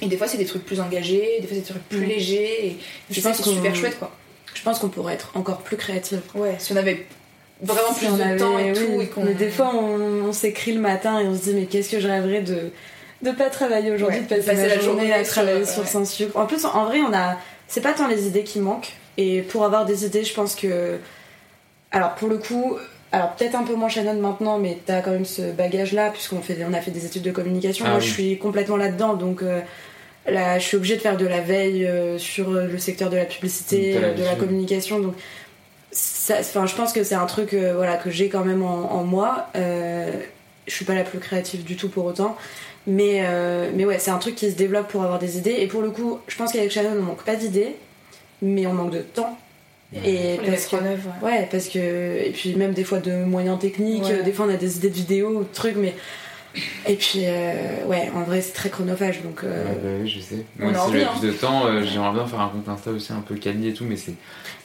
Et 0.02 0.06
des 0.06 0.16
fois, 0.16 0.28
c'est 0.28 0.38
des 0.38 0.44
trucs 0.46 0.64
plus 0.64 0.80
engagés, 0.80 1.38
des 1.40 1.46
fois, 1.46 1.56
c'est 1.56 1.60
des 1.60 1.62
trucs 1.62 1.88
plus 1.88 2.00
Mm. 2.00 2.08
légers. 2.08 2.66
Et 2.66 2.76
Je 3.10 3.14
je 3.16 3.20
pense 3.20 3.36
pense 3.36 3.38
que 3.38 3.50
c'est 3.50 3.56
super 3.56 3.72
qu'on- 3.72 3.78
chouette 3.78 3.98
quoi. 3.98 4.10
Je 4.54 4.62
pense 4.62 4.78
qu'on 4.78 4.88
pourrait 4.88 5.14
être 5.14 5.30
encore 5.34 5.58
plus 5.58 5.76
créatif. 5.76 6.18
Ouais, 6.34 6.56
si 6.58 6.72
on 6.72 6.76
avait 6.76 7.06
vraiment 7.62 7.92
Si 7.92 8.00
plus 8.00 8.08
on 8.08 8.16
de 8.16 8.22
avait- 8.22 8.36
temps 8.36 8.58
et 8.58 8.72
oui, 8.72 8.78
tout. 8.78 9.00
Et 9.02 9.06
qu'on... 9.06 9.24
Mais 9.24 9.34
des 9.34 9.50
fois, 9.50 9.72
on, 9.74 10.28
on 10.28 10.32
s'écrit 10.32 10.72
le 10.72 10.80
matin 10.80 11.20
et 11.20 11.26
on 11.26 11.34
se 11.36 11.42
dit, 11.44 11.54
mais 11.54 11.66
qu'est-ce 11.66 11.90
que 11.90 12.00
je 12.00 12.08
rêverais 12.08 12.40
de 12.42 12.70
de 13.20 13.32
pas 13.32 13.50
travailler 13.50 13.90
aujourd'hui, 13.90 14.18
Ouais, 14.20 14.24
de 14.24 14.28
passer, 14.28 14.40
de 14.42 14.46
passer 14.46 14.62
ma 14.62 14.68
la 14.68 14.74
journée 14.80 15.00
journée 15.08 15.12
à 15.12 15.24
travailler 15.24 15.58
ouais. 15.60 15.66
sur 15.66 15.86
sans 15.88 16.04
sucre. 16.04 16.36
En 16.36 16.46
plus, 16.46 16.64
en 16.64 16.84
vrai, 16.84 17.00
on 17.00 17.12
a. 17.12 17.36
C'est 17.66 17.80
pas 17.80 17.92
tant 17.92 18.06
les 18.06 18.28
idées 18.28 18.44
qui 18.44 18.60
manquent. 18.60 18.92
Et 19.16 19.42
pour 19.42 19.64
avoir 19.64 19.84
des 19.86 20.04
idées, 20.04 20.22
je 20.22 20.32
pense 20.34 20.54
que. 20.54 20.98
Alors, 21.90 22.14
pour 22.14 22.28
le 22.28 22.38
coup. 22.38 22.76
Alors 23.10 23.32
peut-être 23.32 23.54
un 23.54 23.64
peu 23.64 23.74
moins 23.74 23.88
Shannon 23.88 24.20
maintenant, 24.20 24.58
mais 24.58 24.78
t'as 24.84 25.00
quand 25.00 25.12
même 25.12 25.24
ce 25.24 25.50
bagage-là, 25.52 26.10
puisqu'on 26.10 26.40
fait, 26.40 26.58
on 26.68 26.74
a 26.74 26.80
fait 26.80 26.90
des 26.90 27.06
études 27.06 27.22
de 27.22 27.30
communication. 27.30 27.84
Ah 27.86 27.92
Moi, 27.92 27.98
oui. 28.00 28.06
je 28.06 28.12
suis 28.12 28.38
complètement 28.38 28.76
là-dedans, 28.76 29.14
donc 29.14 29.42
euh, 29.42 29.60
là, 30.26 30.58
je 30.58 30.64
suis 30.64 30.76
obligée 30.76 30.96
de 30.96 31.00
faire 31.00 31.16
de 31.16 31.26
la 31.26 31.40
veille 31.40 31.86
euh, 31.86 32.18
sur 32.18 32.50
euh, 32.50 32.66
le 32.66 32.78
secteur 32.78 33.10
de 33.10 33.16
la 33.16 33.24
publicité, 33.24 33.94
de 33.94 34.24
la 34.24 34.34
communication. 34.34 35.00
Donc, 35.00 35.14
enfin, 35.92 36.66
je 36.66 36.74
pense 36.74 36.92
que 36.92 37.02
c'est 37.02 37.14
un 37.14 37.26
truc 37.26 37.54
euh, 37.54 37.74
voilà, 37.74 37.96
que 37.96 38.10
j'ai 38.10 38.28
quand 38.28 38.44
même 38.44 38.62
en, 38.62 38.92
en 38.92 39.04
moi. 39.04 39.46
Je 39.54 40.74
suis 40.74 40.84
pas 40.84 40.94
la 40.94 41.04
plus 41.04 41.18
créative 41.18 41.64
du 41.64 41.76
tout 41.76 41.88
pour 41.88 42.04
autant. 42.04 42.36
Mais, 42.86 43.22
mais 43.74 43.84
ouais, 43.84 43.98
c'est 43.98 44.10
un 44.10 44.18
truc 44.18 44.34
qui 44.34 44.50
se 44.50 44.56
développe 44.56 44.88
pour 44.88 45.02
avoir 45.02 45.18
des 45.18 45.38
idées. 45.38 45.56
Et 45.58 45.66
pour 45.66 45.80
le 45.80 45.90
coup, 45.90 46.18
je 46.26 46.36
pense 46.36 46.52
qu'avec 46.52 46.70
Shannon, 46.70 46.94
on 46.98 47.02
manque 47.02 47.22
pas 47.22 47.36
d'idées, 47.36 47.74
mais 48.42 48.66
on 48.66 48.74
manque 48.74 48.92
de 48.92 49.00
temps. 49.00 49.38
Et 49.94 50.38
parce 50.44 50.66
que, 50.66 50.76
ouais. 50.76 50.96
ouais, 51.22 51.48
parce 51.50 51.68
que. 51.68 51.78
Et 51.78 52.30
puis 52.34 52.54
même 52.56 52.72
des 52.72 52.84
fois 52.84 52.98
de 52.98 53.24
moyens 53.24 53.58
techniques, 53.58 54.04
Ouais. 54.04 54.22
des 54.22 54.32
fois 54.32 54.46
on 54.46 54.52
a 54.52 54.56
des 54.56 54.76
idées 54.76 54.90
de 54.90 54.94
vidéos 54.94 55.30
ou 55.30 55.40
de 55.44 55.48
trucs, 55.52 55.76
mais. 55.76 55.94
Et 56.88 56.94
puis, 56.94 57.20
euh, 57.24 57.52
ouais, 57.86 58.10
en 58.14 58.22
vrai, 58.22 58.40
c'est 58.40 58.52
très 58.52 58.68
chronophage 58.70 59.22
donc. 59.22 59.44
euh, 59.44 59.64
Ouais, 59.64 59.78
bah 59.82 59.88
oui, 60.02 60.08
je 60.08 60.18
sais. 60.20 60.44
Moi, 60.58 60.72
a 60.72 60.74
si 60.86 60.92
j'avais 60.92 61.04
hein. 61.04 61.10
plus 61.18 61.28
de 61.28 61.32
temps, 61.32 61.66
euh, 61.66 61.82
j'aimerais 61.84 62.12
bien 62.12 62.26
faire 62.26 62.40
un 62.40 62.48
compte 62.48 62.68
Insta 62.68 62.90
aussi 62.90 63.12
un 63.12 63.20
peu 63.20 63.34
quali 63.36 63.68
et 63.68 63.72
tout, 63.74 63.84
mais 63.84 63.96
c'est 63.96 64.14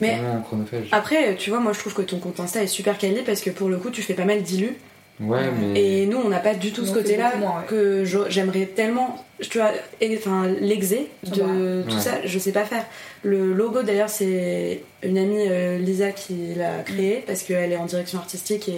Mais- 0.01 0.15
vraiment 0.17 0.41
chronophage. 0.41 0.88
Après, 0.91 1.36
tu 1.36 1.49
vois, 1.51 1.59
moi 1.59 1.71
je 1.73 1.79
trouve 1.79 1.93
que 1.93 2.01
ton 2.01 2.17
compte 2.19 2.39
Insta 2.39 2.63
est 2.63 2.67
super 2.67 2.97
quali 2.97 3.21
parce 3.25 3.41
que 3.41 3.49
pour 3.49 3.69
le 3.69 3.77
coup, 3.77 3.91
tu 3.91 4.01
fais 4.01 4.13
pas 4.15 4.25
mal 4.25 4.41
d'illus. 4.41 4.75
Ouais, 5.19 5.41
mais. 5.59 5.79
Et 6.01 6.05
nous, 6.07 6.17
on 6.17 6.29
n'a 6.29 6.39
pas 6.39 6.55
du 6.55 6.71
tout 6.71 6.81
On 6.83 6.86
ce 6.88 6.93
côté-là 6.93 7.27
beaucoup 7.36 7.39
moins, 7.41 7.59
ouais. 7.59 7.65
que 7.67 8.03
j'aimerais 8.29 8.65
tellement. 8.65 9.23
Tu 9.41 9.59
vois, 9.59 9.71
enfin, 10.17 10.47
l'exé 10.59 11.09
de 11.25 11.83
tout 11.88 11.95
Ouais. 11.95 12.01
ça, 12.01 12.12
je 12.25 12.39
sais 12.39 12.51
pas 12.51 12.63
faire. 12.65 12.86
Le 13.23 13.53
logo 13.53 13.83
d'ailleurs, 13.83 14.09
c'est 14.09 14.83
une 15.01 15.17
amie 15.17 15.47
euh, 15.49 15.77
Lisa 15.77 16.12
qui 16.12 16.53
l'a 16.55 16.79
créé 16.83 17.23
parce 17.25 17.43
qu'elle 17.43 17.71
est 17.71 17.77
en 17.77 17.86
direction 17.86 18.17
artistique 18.19 18.67
et 18.69 18.75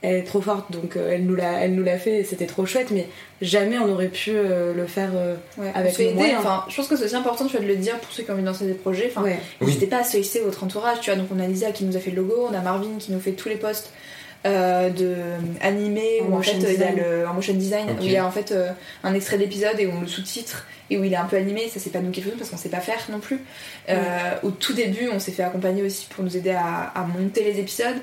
elle 0.00 0.14
est 0.16 0.22
trop 0.22 0.40
forte, 0.40 0.70
donc 0.70 0.96
euh, 0.96 1.10
elle 1.12 1.24
nous 1.26 1.34
l'a, 1.34 1.60
elle 1.64 1.74
nous 1.74 1.82
l'a 1.82 1.98
fait 1.98 2.18
et 2.20 2.24
c'était 2.24 2.46
trop 2.46 2.64
chouette. 2.64 2.90
Mais 2.92 3.08
jamais 3.42 3.78
on 3.78 3.90
aurait 3.90 4.08
pu 4.08 4.30
euh, 4.32 4.72
le 4.72 4.86
faire. 4.86 5.10
euh, 5.14 5.34
Ouais, 5.58 5.70
Avec 5.74 5.98
moyens. 6.14 6.38
Enfin, 6.38 6.64
je 6.68 6.76
pense 6.76 6.86
que 6.88 6.96
c'est 6.96 7.04
aussi 7.04 7.16
important 7.16 7.46
tu 7.46 7.52
vois, 7.56 7.60
de 7.60 7.66
le 7.66 7.76
dire 7.76 7.98
pour 7.98 8.12
ceux 8.12 8.22
qui 8.22 8.30
ont 8.30 8.34
envie 8.34 8.42
de 8.42 8.46
lancer 8.48 8.64
des 8.66 8.74
projets. 8.74 9.10
Enfin, 9.10 9.24
ouais. 9.24 9.38
Oui. 9.60 9.66
N'hésitez 9.66 9.86
pas 9.86 9.98
à 9.98 10.04
solliciter 10.04 10.40
votre 10.40 10.62
entourage, 10.64 11.00
tu 11.00 11.10
vois. 11.10 11.18
Donc 11.18 11.28
on 11.34 11.40
a 11.40 11.46
Lisa 11.46 11.72
qui 11.72 11.84
nous 11.84 11.96
a 11.96 12.00
fait 12.00 12.10
le 12.12 12.18
logo, 12.22 12.48
on 12.50 12.54
a 12.54 12.60
Marvin 12.60 12.96
qui 12.98 13.10
nous 13.12 13.20
fait 13.20 13.32
tous 13.32 13.48
les 13.48 13.56
posts 13.56 13.92
euh, 14.46 14.88
de 14.90 15.14
animés 15.60 16.20
En 16.22 16.24
où 16.24 16.34
en 16.34 16.36
motion 16.36 16.52
fait 16.52 16.58
il 16.58 16.62
y 16.62 16.66
a 16.66 16.88
design. 16.90 16.96
le 16.96 17.26
en 17.26 17.34
motion 17.34 17.54
design 17.54 17.86
où 17.90 18.02
il 18.02 18.12
y 18.12 18.16
a 18.16 18.24
en 18.24 18.30
fait 18.30 18.52
euh, 18.52 18.70
un 19.02 19.14
extrait 19.14 19.36
d'épisode 19.38 19.78
et 19.78 19.86
où 19.86 19.92
on 19.96 20.00
le 20.00 20.06
sous-titre 20.06 20.66
et 20.90 20.96
où 20.98 21.04
il 21.04 21.12
est 21.12 21.16
un 21.16 21.24
peu 21.24 21.36
animé. 21.36 21.68
Ça 21.68 21.80
c'est 21.80 21.90
pas 21.90 22.00
nous 22.00 22.10
qui 22.10 22.20
le 22.20 22.26
faisons 22.26 22.38
parce 22.38 22.50
qu'on 22.50 22.56
sait 22.56 22.68
pas 22.68 22.80
faire 22.80 23.00
non 23.10 23.18
plus. 23.18 23.40
Euh, 23.88 23.96
Au 24.42 24.50
tout 24.50 24.74
début, 24.74 25.08
on 25.12 25.18
s'est 25.18 25.32
fait 25.32 25.42
accompagner 25.42 25.82
aussi 25.82 26.06
pour 26.08 26.22
nous 26.24 26.36
aider 26.36 26.50
à, 26.50 26.92
à 26.94 27.02
monter 27.04 27.42
les 27.44 27.58
épisodes. 27.58 27.96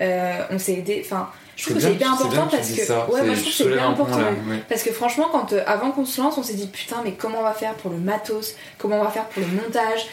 Euh, 0.00 0.42
on 0.50 0.58
s'est 0.58 0.74
aidé. 0.74 1.02
Enfin, 1.04 1.28
je 1.56 1.64
trouve 1.64 1.76
que 1.76 1.82
c'est 1.82 1.92
hyper 1.92 2.12
important 2.12 2.46
parce 2.50 2.70
que 2.70 2.80
ouais, 3.12 3.22
moi 3.24 3.34
je 3.34 3.40
trouve 3.40 3.44
que 3.44 3.50
c'est 3.50 3.68
bien 3.68 3.88
important. 3.88 4.20
Parce 4.68 4.82
que 4.82 4.92
franchement, 4.92 5.28
quand, 5.32 5.52
euh, 5.52 5.62
avant 5.66 5.90
qu'on 5.90 6.04
se 6.04 6.20
lance, 6.20 6.38
on 6.38 6.42
s'est 6.42 6.54
dit 6.54 6.68
putain, 6.68 6.98
mais 7.04 7.12
comment 7.12 7.40
on 7.40 7.42
va 7.42 7.52
faire 7.52 7.74
pour 7.74 7.90
le 7.90 7.98
matos? 7.98 8.54
Comment 8.78 9.00
on 9.00 9.04
va 9.04 9.10
faire 9.10 9.24
pour 9.26 9.42
le 9.42 9.48
montage? 9.62 10.06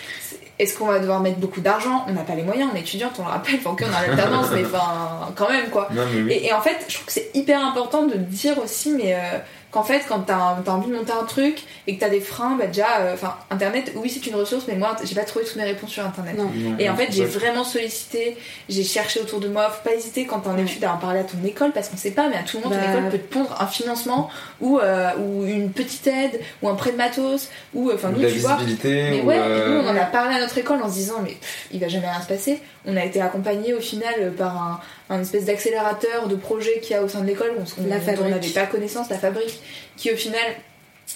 Est-ce 0.58 0.78
qu'on 0.78 0.86
va 0.86 1.00
devoir 1.00 1.20
mettre 1.20 1.38
beaucoup 1.38 1.60
d'argent? 1.60 2.06
On 2.08 2.14
n'a 2.14 2.22
pas 2.22 2.36
les 2.36 2.44
moyens, 2.44 2.70
on 2.72 2.76
est 2.78 2.82
étudiante, 2.82 3.14
on 3.20 3.24
le 3.24 3.30
rappelle, 3.30 3.56
enfin, 3.60 3.72
ok, 3.72 3.84
on 3.90 3.94
a 3.94 4.08
l'alternance, 4.08 4.48
mais 4.54 4.66
enfin, 4.66 5.32
quand 5.36 5.50
même 5.50 5.70
quoi. 5.70 5.90
Non, 5.92 6.04
mais 6.14 6.22
oui. 6.22 6.32
Et, 6.32 6.46
et 6.48 6.54
en 6.54 6.62
fait, 6.62 6.78
je 6.88 6.94
trouve 6.96 7.08
que 7.08 7.12
c'est 7.12 7.30
hyper 7.34 7.66
important 7.66 8.04
de 8.04 8.16
dire 8.16 8.58
aussi, 8.64 8.92
mais 8.92 9.16
euh, 9.16 9.40
qu'en 9.76 9.84
fait, 9.84 10.04
quand 10.08 10.22
t'as 10.22 10.36
un- 10.38 10.64
envie 10.68 10.90
de 10.90 10.96
monter 10.96 11.12
un 11.12 11.26
truc 11.26 11.64
et 11.86 11.96
que 11.96 12.00
t'as 12.00 12.08
des 12.10 12.22
freins, 12.22 12.56
bah 12.58 12.68
déjà, 12.68 13.00
euh, 13.02 13.14
enfin, 13.14 13.36
Internet, 13.52 13.92
oui, 13.96 14.10
c'est 14.10 14.26
une 14.26 14.36
ressource, 14.36 14.64
mais 14.70 14.76
moi, 14.76 14.96
j'ai 15.04 15.16
pas 15.16 15.26
trouvé 15.26 15.44
toutes 15.44 15.58
mes 15.58 15.66
réponses 15.66 15.90
sur 15.92 16.06
Internet. 16.06 16.38
Non. 16.38 16.50
Et 16.80 16.90
en 16.90 16.96
fait, 16.96 17.10
j'ai 17.12 17.26
vraiment 17.26 17.66
sollicité, 17.66 18.38
j'ai 18.70 18.84
cherché 18.86 19.20
autour 19.20 19.42
de 19.42 19.50
moi. 19.50 19.70
Faut 19.70 19.88
pas 19.88 19.94
hésiter 19.96 20.26
quand 20.26 20.40
t'es 20.40 20.50
en 20.50 20.56
Ouais. 20.56 20.62
études 20.64 20.84
à 20.86 20.94
en 20.94 20.98
parler 20.98 21.20
à 21.20 21.24
ton 21.26 21.38
école 21.46 21.74
parce 21.74 21.90
qu'on 21.90 21.98
sait 21.98 22.12
pas, 22.12 22.30
mais 22.30 22.38
à 22.38 22.44
tout 22.44 22.58
moment, 22.60 22.70
ton 22.74 22.82
Bah. 22.82 22.90
école 22.98 23.10
peut 23.10 23.18
te 23.18 23.34
pondre 23.34 23.56
un 23.60 23.68
financement 23.68 24.30
ou, 24.62 24.80
euh, 24.80 25.10
ou 25.20 25.46
une 25.46 25.72
petite 25.72 26.08
aide 26.08 26.40
ou 26.62 26.70
un 26.70 26.76
prêt 26.76 26.92
de 26.94 26.98
matos 26.98 27.50
ou, 27.74 27.92
enfin, 27.94 28.10
Ou 28.10 28.14
nous, 28.14 28.22
la 28.22 28.32
tu 28.32 28.40
vois. 28.40 28.58
Mais 28.86 29.22
ou, 29.22 29.26
ouais, 29.28 29.38
euh, 29.38 29.82
nous 29.82 29.86
on 29.86 29.92
en 29.92 29.96
a 29.98 30.06
parlé 30.06 30.36
à 30.36 30.40
notre 30.40 30.58
école 30.58 30.82
en 30.82 30.88
se 30.90 30.94
disant 30.94 31.16
mais 31.22 31.32
pff, 31.32 31.68
il 31.72 31.82
va 31.82 31.90
jamais 31.90 32.08
rien 32.10 32.22
se 32.22 32.28
passer. 32.28 32.62
On 32.88 32.96
a 32.96 33.04
été 33.04 33.20
accompagné 33.20 33.74
au 33.74 33.80
final 33.82 34.14
euh, 34.20 34.30
par 34.32 34.56
un, 34.56 34.80
un 35.10 35.22
espèce 35.22 35.46
d'accélérateur 35.46 36.28
de 36.28 36.36
projet 36.36 36.80
qu'il 36.80 36.96
y 36.96 37.00
a 37.00 37.04
au 37.04 37.08
sein 37.08 37.22
de 37.22 37.28
l'école, 37.28 37.54
dont 37.58 37.66
on 37.80 37.84
n'avait 37.84 38.50
pas 38.50 38.66
connaissance, 38.66 39.10
la 39.10 39.18
fabrique, 39.18 39.62
qui 39.98 40.12
au 40.12 40.16
final 40.16 40.42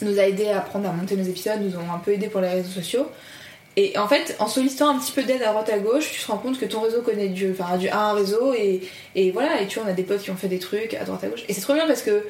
nous 0.02 0.20
a 0.20 0.24
aidé 0.24 0.48
à 0.48 0.60
apprendre 0.60 0.88
à 0.88 0.92
monter 0.92 1.16
nos 1.16 1.24
épisodes, 1.24 1.60
nous 1.62 1.76
ont 1.76 1.92
un 1.94 1.98
peu 1.98 2.12
aidé 2.14 2.28
pour 2.28 2.42
les 2.42 2.50
réseaux 2.50 2.70
sociaux. 2.70 3.08
Et 3.76 3.98
en 3.98 4.08
fait, 4.08 4.36
en 4.40 4.48
sollicitant 4.48 4.90
un 4.90 5.00
petit 5.00 5.12
peu 5.12 5.24
d'aide 5.24 5.42
à 5.42 5.52
droite 5.52 5.70
à 5.70 5.80
gauche, 5.80 6.12
tu 6.12 6.22
te 6.22 6.28
rends 6.28 6.38
compte 6.38 6.60
que 6.60 6.66
ton 6.66 6.82
réseau 6.82 7.02
connaît 7.02 7.30
Dieu, 7.30 7.56
enfin 7.58 7.78
du 7.78 7.90
un 7.90 8.14
réseau 8.14 8.54
et, 8.54 8.82
et 9.16 9.32
voilà, 9.32 9.62
et 9.62 9.68
tu 9.68 9.80
vois, 9.80 9.88
on 9.88 9.92
a 9.92 9.94
des 9.94 10.04
potes 10.04 10.22
qui 10.22 10.32
ont 10.32 10.36
fait 10.36 10.48
des 10.48 10.60
trucs 10.60 10.94
à 10.94 11.06
droite 11.06 11.24
à 11.24 11.28
gauche. 11.28 11.44
Et 11.48 11.54
c'est 11.54 11.62
trop 11.62 11.74
bien 11.74 11.88
parce 11.88 12.02
que 12.02 12.24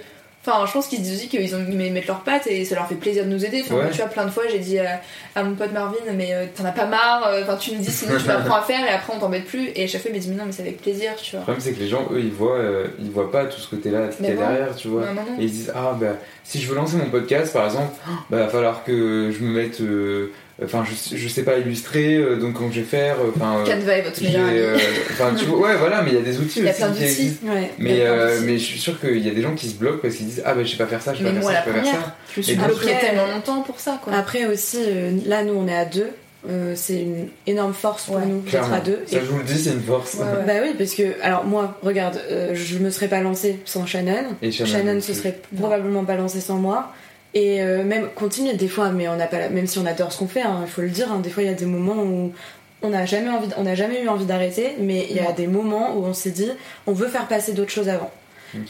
Enfin, 0.46 0.66
je 0.66 0.72
pense 0.72 0.88
qu'ils 0.88 1.00
se 1.00 1.04
disent 1.04 1.18
aussi 1.20 1.28
qu'ils 1.28 1.54
ont 1.54 1.66
ils 1.70 1.92
mettent 1.92 2.08
leurs 2.08 2.22
pattes 2.22 2.48
et 2.48 2.64
ça 2.64 2.74
leur 2.76 2.88
fait 2.88 2.96
plaisir 2.96 3.26
de 3.26 3.30
nous 3.30 3.44
aider. 3.44 3.62
Enfin, 3.62 3.76
Ouais. 3.76 3.82
moi, 3.84 3.92
tu 3.92 3.98
vois, 3.98 4.08
plein 4.08 4.26
de 4.26 4.30
fois, 4.32 4.44
j'ai 4.50 4.60
dit 4.60 4.80
à, 4.80 5.02
à 5.36 5.44
mon 5.44 5.54
pote 5.54 5.74
Marvin, 5.74 5.98
mais 6.16 6.34
euh, 6.34 6.46
t'en 6.56 6.64
as 6.64 6.72
pas 6.72 6.86
marre, 6.86 7.28
euh, 7.28 7.44
enfin, 7.44 7.58
tu 7.58 7.74
nous 7.74 7.80
dis 7.82 7.92
sinon 7.92 8.18
tu 8.18 8.26
m'apprends 8.26 8.56
à 8.56 8.62
faire 8.62 8.80
et 8.86 8.90
après 8.90 9.14
on 9.14 9.20
t'embête 9.20 9.44
plus. 9.46 9.70
Et 9.76 9.84
à 9.84 9.88
chaque 9.88 10.02
fois, 10.02 10.12
il 10.12 10.16
me 10.16 10.20
dit, 10.22 10.30
mais 10.30 10.36
non, 10.38 10.46
mais 10.46 10.54
c'est 10.54 10.62
avec 10.62 10.82
plaisir, 10.82 11.12
tu 11.22 11.32
vois. 11.32 11.40
Le 11.42 11.44
problème, 11.44 11.62
c'est 11.62 11.74
que 11.74 11.80
les 11.82 11.90
gens, 11.90 12.08
eux, 12.12 12.22
ils 12.22 12.32
voient, 12.32 12.56
euh, 12.58 12.88
ils 13.00 13.12
voient 13.12 13.30
pas 13.32 13.46
tout 13.46 13.60
ce 13.60 13.70
côté-là 13.70 14.08
qu'il 14.08 14.26
y 14.26 14.30
a 14.30 14.32
Mais 14.32 14.36
non. 14.42 14.48
derrière, 14.50 14.76
tu 14.76 14.88
vois. 14.88 15.02
Non, 15.08 15.14
non, 15.14 15.22
non. 15.34 15.40
Et 15.40 15.44
ils 15.44 15.50
se 15.50 15.54
disent, 15.56 15.74
ah, 15.76 15.96
bah, 16.00 16.16
si 16.46 16.62
je 16.62 16.70
veux 16.70 16.76
lancer 16.76 16.96
mon 16.96 17.10
podcast, 17.10 17.52
par 17.52 17.66
exemple, 17.66 17.94
bah, 18.30 18.38
va 18.38 18.48
falloir 18.48 18.84
que 18.86 19.32
je 19.38 19.44
me 19.44 19.52
mette. 19.62 19.82
euh, 19.82 20.32
Enfin, 20.64 20.84
je, 20.84 21.16
je 21.16 21.28
sais 21.30 21.44
pas 21.44 21.58
illustrer, 21.58 22.16
euh, 22.18 22.36
donc 22.36 22.54
comment 22.56 22.70
je 22.72 22.82
vais 22.82 22.86
faire 22.86 23.16
euh, 23.20 23.32
Enfin, 23.36 23.60
euh, 23.60 23.66
Canva 23.66 23.98
est 23.98 24.02
votre 24.02 24.22
meilleur 24.22 24.46
euh, 24.52 24.78
Enfin, 25.12 25.34
tu 25.38 25.46
vois, 25.46 25.60
ouais, 25.70 25.76
voilà, 25.78 26.02
mais 26.02 26.10
il 26.12 26.16
y 26.16 26.18
a 26.18 26.22
des 26.22 26.38
outils 26.40 26.60
Il 26.60 26.66
y 26.66 26.68
a 26.68 26.72
aussi 26.72 26.80
plein 26.82 26.88
qui 26.92 27.00
d'outils. 27.00 27.04
existent. 27.06 27.48
Ouais. 27.48 27.72
Mais, 27.78 28.00
euh, 28.02 28.40
mais 28.44 28.58
je 28.58 28.64
suis 28.66 28.80
sûr 28.80 29.00
qu'il 29.00 29.26
y 29.26 29.30
a 29.30 29.34
des 29.34 29.42
gens 29.42 29.56
qui 29.56 29.70
se 29.70 29.76
bloquent 29.76 30.00
parce 30.02 30.16
qu'ils 30.16 30.26
disent, 30.26 30.42
ah, 30.46 30.54
bah, 30.54 30.64
je 30.64 30.70
sais 30.72 30.78
pas 30.78 30.88
faire 30.88 31.02
ça, 31.02 31.14
je 31.14 31.20
sais 31.20 31.24
pas 31.24 31.32
faire 31.32 31.44
ça, 31.44 31.50
je 31.52 31.56
sais 31.56 31.72
pas 31.72 31.82
faire 31.84 31.94
ça. 32.02 32.16
je 32.36 32.42
suis 32.42 32.56
bloquée 32.56 32.96
tellement 33.00 33.28
longtemps 33.28 33.62
pour 33.62 33.80
ça, 33.80 34.00
quoi. 34.04 34.14
Après 34.14 34.46
aussi, 34.48 34.78
euh, 34.82 35.12
là 35.26 35.44
nous 35.44 35.54
on 35.54 35.68
est 35.68 35.76
à 35.78 35.86
deux. 35.86 36.10
Euh, 36.50 36.72
c'est 36.74 37.02
une 37.02 37.28
énorme 37.48 37.74
force 37.74 38.06
pour 38.06 38.16
Ouais, 38.16 38.26
nous 38.26 38.40
d'être 38.40 38.50
Clairement. 38.50 38.76
à 38.76 38.80
deux. 38.80 39.00
Ça, 39.08 39.18
Et- 39.18 39.20
je 39.20 39.26
vous 39.26 39.40
le 39.40 39.44
dis, 39.44 39.58
c'est 39.62 39.72
une 39.72 39.82
force. 39.82 40.14
Ouais, 40.14 40.22
ouais. 40.22 40.46
Bah 40.48 40.54
oui, 40.64 40.74
parce 40.78 40.94
que, 40.94 41.04
alors 41.22 41.44
moi, 41.44 41.78
regarde, 41.84 42.18
euh, 42.32 42.52
je 42.56 42.78
me 42.78 42.90
serais 42.92 43.10
pas 43.10 43.20
lancée 43.20 43.60
sans 43.66 43.86
Shannon. 43.86 44.24
Et 44.42 44.50
Shannon, 44.50 44.70
Shannon 44.72 44.94
non 44.96 45.02
se 45.02 45.14
serait 45.14 45.38
probablement 45.58 46.06
pas 46.06 46.16
lancée 46.16 46.40
sans 46.40 46.56
moi. 46.56 46.94
Et 47.34 47.62
euh, 47.62 47.84
même 47.84 48.10
continuer 48.16 48.54
des 48.54 48.68
fois, 48.68 48.90
mais 48.90 49.08
on 49.08 49.16
n'a 49.16 49.28
pas, 49.28 49.38
la- 49.40 49.50
même 49.50 49.68
si 49.68 49.78
on 49.80 49.86
adore 49.86 50.12
ce 50.12 50.18
qu'on 50.18 50.28
fait, 50.28 50.42
hein, 50.42 50.62
il 50.66 50.70
faut 50.70 50.82
le 50.82 50.90
dire. 50.90 51.12
hein, 51.12 51.20
des 51.20 51.30
fois, 51.30 51.44
il 51.44 51.48
y 51.48 51.52
a 51.52 51.54
des 51.56 51.66
moments 51.66 52.02
où 52.02 52.32
on 52.82 52.90
n'a 52.90 53.06
jamais 53.06 53.30
envie, 53.30 53.50
on 53.58 53.64
n'a 53.64 53.76
jamais 53.76 54.02
eu 54.02 54.08
envie 54.08 54.26
d'arrêter, 54.26 54.76
mais 54.80 55.06
il 55.10 55.16
y 55.16 55.20
a 55.20 55.32
des 55.32 55.48
moments 55.48 55.96
où 55.96 56.06
on 56.06 56.14
s'est 56.14 56.32
dit, 56.32 56.50
on 56.88 56.94
veut 56.94 57.08
faire 57.08 57.28
passer 57.28 57.54
d'autres 57.54 57.72
choses 57.72 57.90
avant. 57.90 58.10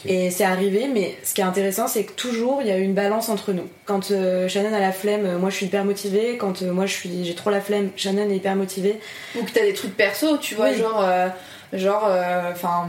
Et 0.04 0.30
c'est 0.30 0.44
arrivé, 0.44 0.88
mais 0.92 1.16
ce 1.24 1.32
qui 1.32 1.40
est 1.40 1.44
intéressant, 1.44 1.88
c'est 1.88 2.04
que 2.04 2.12
toujours 2.12 2.58
il 2.60 2.68
y 2.68 2.70
a 2.70 2.76
eu 2.76 2.82
une 2.82 2.92
balance 2.92 3.30
entre 3.30 3.54
nous. 3.54 3.66
Quand 3.86 4.10
euh, 4.10 4.46
Shannon 4.46 4.74
a 4.74 4.78
la 4.78 4.92
flemme, 4.92 5.24
euh, 5.24 5.38
moi 5.38 5.48
je 5.48 5.54
suis 5.56 5.64
hyper 5.66 5.86
motivée. 5.86 6.36
Quand 6.36 6.60
euh, 6.60 6.70
moi 6.70 6.84
je 6.84 6.92
suis, 6.92 7.24
j'ai 7.24 7.34
trop 7.34 7.48
la 7.48 7.62
flemme, 7.62 7.88
Shannon 7.96 8.28
est 8.28 8.36
hyper 8.36 8.56
motivée. 8.56 9.00
Ou 9.40 9.42
que 9.42 9.50
t'as 9.50 9.62
des 9.64 9.72
trucs 9.72 9.96
perso, 9.96 10.36
tu 10.36 10.54
vois, 10.54 10.68
Oui. 10.68 10.76
genre. 10.76 11.02
Euh, 11.72 11.78
Genre, 11.78 12.04
euh, 12.06 12.50
enfin, 12.52 12.86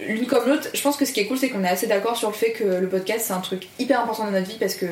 l'une 0.00 0.26
comme 0.26 0.48
l'autre, 0.48 0.68
je 0.72 0.80
pense 0.80 0.96
que 0.96 1.04
ce 1.04 1.12
qui 1.12 1.20
est 1.20 1.26
cool, 1.26 1.38
c'est 1.38 1.50
qu'on 1.50 1.64
est 1.64 1.68
assez 1.68 1.86
d'accord 1.86 2.16
sur 2.16 2.28
le 2.28 2.34
fait 2.34 2.52
que 2.52 2.64
le 2.64 2.88
podcast, 2.88 3.24
c'est 3.26 3.32
un 3.32 3.40
truc 3.40 3.68
hyper 3.78 4.00
important 4.00 4.24
dans 4.24 4.30
notre 4.30 4.48
vie 4.48 4.58
parce 4.58 4.74
que, 4.74 4.86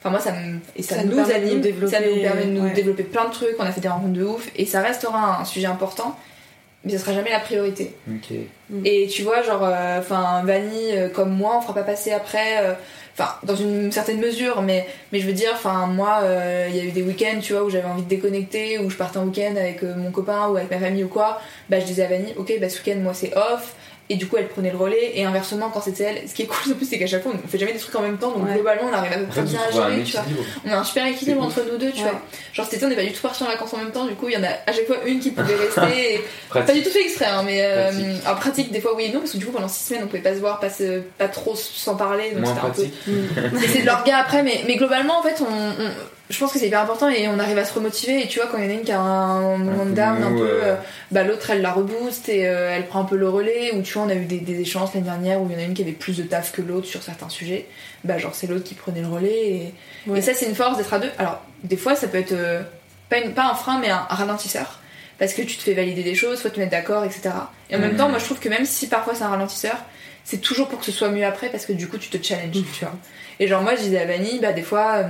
enfin, 0.00 0.10
moi, 0.10 0.20
ça 0.20 0.32
me. 0.32 0.58
Et 0.76 0.82
ça, 0.82 0.96
Ça 0.96 1.04
nous, 1.04 1.10
nous 1.10 1.16
permet 1.16 1.40
de 1.40 1.46
anime, 1.46 1.60
développer, 1.60 1.92
ça 1.92 2.00
nous 2.00 2.20
permet 2.20 2.44
de 2.44 2.50
nous 2.50 2.64
ouais. 2.64 2.72
développer 2.72 3.04
plein 3.04 3.26
de 3.26 3.32
trucs, 3.32 3.54
on 3.58 3.64
a 3.64 3.72
fait 3.72 3.80
des 3.80 3.88
rencontres 3.88 4.12
de 4.12 4.24
ouf, 4.24 4.48
et 4.56 4.66
ça 4.66 4.80
restera 4.80 5.40
un 5.40 5.44
sujet 5.44 5.66
important, 5.66 6.16
mais 6.84 6.92
ça 6.92 6.98
sera 6.98 7.12
jamais 7.12 7.30
la 7.30 7.40
priorité. 7.40 7.94
Ok. 8.08 8.36
Et 8.84 9.06
tu 9.06 9.22
vois, 9.22 9.42
genre, 9.42 9.62
euh, 9.64 10.00
enfin, 10.00 10.42
Vanny, 10.44 10.92
euh, 10.92 11.08
comme 11.08 11.30
moi, 11.30 11.56
on 11.58 11.60
fera 11.60 11.74
pas 11.74 11.82
passer 11.82 12.12
après, 12.12 12.58
euh, 12.62 12.72
enfin, 13.18 13.34
dans 13.42 13.56
une 13.56 13.92
certaine 13.92 14.20
mesure, 14.20 14.62
mais, 14.62 14.86
je 15.12 15.26
veux 15.26 15.32
dire, 15.32 15.50
enfin, 15.54 15.86
moi, 15.86 16.20
euh, 16.22 16.66
il 16.70 16.76
y 16.76 16.80
a 16.80 16.84
eu 16.84 16.92
des 16.92 17.02
week-ends, 17.02 17.38
tu 17.40 17.52
vois, 17.52 17.64
où 17.64 17.70
j'avais 17.70 17.88
envie 17.88 18.02
de 18.02 18.08
déconnecter, 18.08 18.78
où 18.78 18.90
je 18.90 18.96
partais 18.96 19.18
en 19.18 19.24
week-end 19.24 19.54
avec 19.56 19.82
euh, 19.82 19.94
mon 19.96 20.10
copain 20.10 20.48
ou 20.48 20.56
avec 20.56 20.70
ma 20.70 20.78
famille 20.78 21.04
ou 21.04 21.08
quoi, 21.08 21.40
bah, 21.68 21.80
je 21.80 21.84
disais 21.84 22.04
à 22.04 22.08
Vanny, 22.08 22.32
ok, 22.36 22.52
bah, 22.60 22.68
ce 22.68 22.78
week-end, 22.78 23.00
moi, 23.00 23.14
c'est 23.14 23.36
off. 23.36 23.74
Et 24.10 24.16
du 24.16 24.26
coup, 24.26 24.36
elle 24.36 24.48
prenait 24.48 24.70
le 24.70 24.76
relais, 24.76 25.12
et 25.14 25.24
inversement, 25.24 25.70
quand 25.72 25.80
c'était 25.80 26.02
elle, 26.04 26.28
ce 26.28 26.34
qui 26.34 26.42
est 26.42 26.46
cool 26.46 26.72
en 26.72 26.76
plus, 26.76 26.86
c'est 26.86 26.98
qu'à 26.98 27.06
chaque 27.06 27.22
fois, 27.22 27.32
on 27.32 27.48
fait 27.48 27.56
jamais 27.58 27.72
des 27.72 27.78
trucs 27.78 27.94
en 27.94 28.02
même 28.02 28.18
temps, 28.18 28.32
donc 28.32 28.46
Ouais. 28.46 28.54
globalement, 28.54 28.88
on 28.90 28.92
arrive 28.92 29.12
à 29.12 29.16
peu 29.16 29.22
En 29.24 29.26
près 29.28 29.42
bien 29.42 29.60
à 29.66 29.70
gérer, 29.72 30.02
tu 30.02 30.12
vois. 30.12 30.24
On 30.66 30.70
a 30.72 30.76
un 30.78 30.84
super 30.84 31.06
équilibre 31.06 31.42
entre 31.42 31.60
nous 31.70 31.78
deux, 31.78 31.92
tu 31.92 31.98
Ouais. 32.02 32.10
vois. 32.10 32.20
Genre, 32.52 32.64
cet 32.66 32.74
été, 32.74 32.84
on 32.84 32.88
n'est 32.90 32.96
pas 32.96 33.04
du 33.04 33.12
tout 33.12 33.22
partis 33.22 33.42
en 33.42 33.46
vacances 33.46 33.72
en 33.72 33.78
même 33.78 33.92
temps, 33.92 34.04
du 34.04 34.14
coup, 34.14 34.28
il 34.28 34.34
y 34.34 34.36
en 34.36 34.42
a 34.42 34.48
à 34.66 34.72
chaque 34.72 34.86
fois 34.86 34.96
une 35.06 35.20
qui 35.20 35.30
pouvait 35.30 35.54
rester, 35.56 36.14
et 36.14 36.20
pas 36.52 36.72
du 36.74 36.82
tout 36.82 36.90
fait 36.90 37.02
exprès, 37.04 37.26
hein, 37.26 37.42
mais 37.46 37.62
euh, 37.62 37.84
Pratique. 37.90 38.28
en 38.28 38.34
pratique, 38.34 38.72
des 38.72 38.80
fois 38.80 38.94
oui 38.96 39.04
et 39.04 39.12
non, 39.12 39.20
parce 39.20 39.32
que 39.32 39.38
du 39.38 39.46
coup 39.46 39.52
pendant 39.52 39.68
6 39.68 39.84
semaines 39.88 40.02
on 40.04 40.06
pouvait 40.08 40.18
pas 40.20 40.34
se 40.34 40.40
voir, 40.40 40.60
pas, 40.60 40.68
se- 40.68 41.00
pas 41.00 41.28
trop 41.28 41.54
s'en 41.56 41.94
parler, 41.96 42.32
donc 42.32 42.46
c'était 42.46 42.60
un 42.60 42.70
peu. 42.70 43.58
c'est 43.72 43.80
de 43.80 43.86
leur 43.86 44.04
gars 44.04 44.18
après, 44.18 44.42
mais, 44.42 44.60
mais 44.66 44.76
globalement 44.76 45.18
en 45.20 45.22
fait, 45.22 45.36
on, 45.40 45.44
on- 45.84 45.90
je 46.30 46.38
pense 46.38 46.52
que 46.52 46.58
c'est 46.58 46.66
hyper 46.68 46.80
important 46.80 47.08
et 47.10 47.28
on 47.28 47.38
arrive 47.38 47.58
à 47.58 47.64
se 47.64 47.74
remotiver. 47.74 48.22
Et 48.22 48.26
tu 48.28 48.38
vois, 48.38 48.48
quand 48.48 48.56
il 48.58 48.64
y 48.64 48.66
en 48.66 48.70
a 48.70 48.72
une 48.74 48.82
qui 48.84 48.92
a 48.92 48.98
un 49.00 49.58
moment 49.58 49.84
de 49.84 49.90
down 49.92 50.22
un 50.22 50.32
peu, 50.32 50.48
euh. 50.62 50.76
bah 51.10 51.24
l'autre 51.24 51.50
elle 51.50 51.60
la 51.60 51.72
rebooste 51.72 52.28
et 52.30 52.48
euh, 52.48 52.74
elle 52.74 52.86
prend 52.86 53.00
un 53.00 53.04
peu 53.04 53.16
le 53.16 53.28
relais. 53.28 53.72
Ou 53.74 53.82
tu 53.82 53.92
vois, 53.94 54.04
on 54.04 54.08
a 54.08 54.14
eu 54.14 54.24
des, 54.24 54.38
des 54.38 54.60
échanges 54.60 54.90
l'année 54.94 55.04
dernière 55.04 55.40
où 55.42 55.46
il 55.50 55.52
y 55.52 55.56
en 55.56 55.58
a 55.58 55.64
une 55.66 55.74
qui 55.74 55.82
avait 55.82 55.92
plus 55.92 56.16
de 56.16 56.22
taf 56.22 56.52
que 56.52 56.62
l'autre 56.62 56.86
sur 56.86 57.02
certains 57.02 57.28
sujets. 57.28 57.66
Bah 58.04 58.16
genre 58.18 58.34
c'est 58.34 58.46
l'autre 58.46 58.64
qui 58.64 58.74
prenait 58.74 59.02
le 59.02 59.08
relais 59.08 59.46
et, 59.48 59.74
Ouais. 60.06 60.18
et 60.18 60.22
ça 60.22 60.32
c'est 60.34 60.46
une 60.46 60.54
force 60.54 60.78
d'être 60.78 60.92
à 60.94 60.98
deux. 60.98 61.10
Alors 61.18 61.42
des 61.64 61.76
fois 61.76 61.94
ça 61.96 62.08
peut 62.08 62.18
être 62.18 62.32
euh, 62.32 62.62
pas, 63.10 63.18
une, 63.18 63.32
pas 63.34 63.44
un 63.50 63.54
frein 63.54 63.78
mais 63.78 63.90
un, 63.90 64.06
un 64.08 64.14
ralentisseur 64.14 64.80
parce 65.18 65.34
que 65.34 65.42
tu 65.42 65.56
te 65.56 65.62
fais 65.62 65.74
valider 65.74 66.02
des 66.02 66.14
choses, 66.16 66.40
faut 66.40 66.48
te 66.48 66.58
mettre 66.58 66.72
d'accord, 66.72 67.04
etc. 67.04 67.30
Et 67.70 67.76
en 67.76 67.78
même 67.78 67.96
temps, 67.96 68.08
moi 68.08 68.18
je 68.18 68.24
trouve 68.24 68.40
que 68.40 68.48
même 68.48 68.64
si 68.64 68.88
parfois 68.88 69.14
c'est 69.14 69.22
un 69.22 69.28
ralentisseur, 69.28 69.76
c'est 70.24 70.40
toujours 70.40 70.66
pour 70.68 70.80
que 70.80 70.84
ce 70.84 70.90
soit 70.90 71.10
mieux 71.10 71.24
après 71.24 71.48
parce 71.48 71.64
que 71.66 71.72
du 71.72 71.86
coup 71.88 71.98
tu 71.98 72.08
te 72.08 72.20
challenges, 72.20 72.64
tu 72.72 72.84
vois. 72.84 72.94
Et 73.38 73.46
genre 73.46 73.62
moi 73.62 73.76
je 73.76 73.82
disais 73.82 74.00
à 74.00 74.06
Vanny, 74.06 74.40
bah 74.40 74.52
des 74.52 74.62
fois 74.62 74.94
euh, 74.96 75.08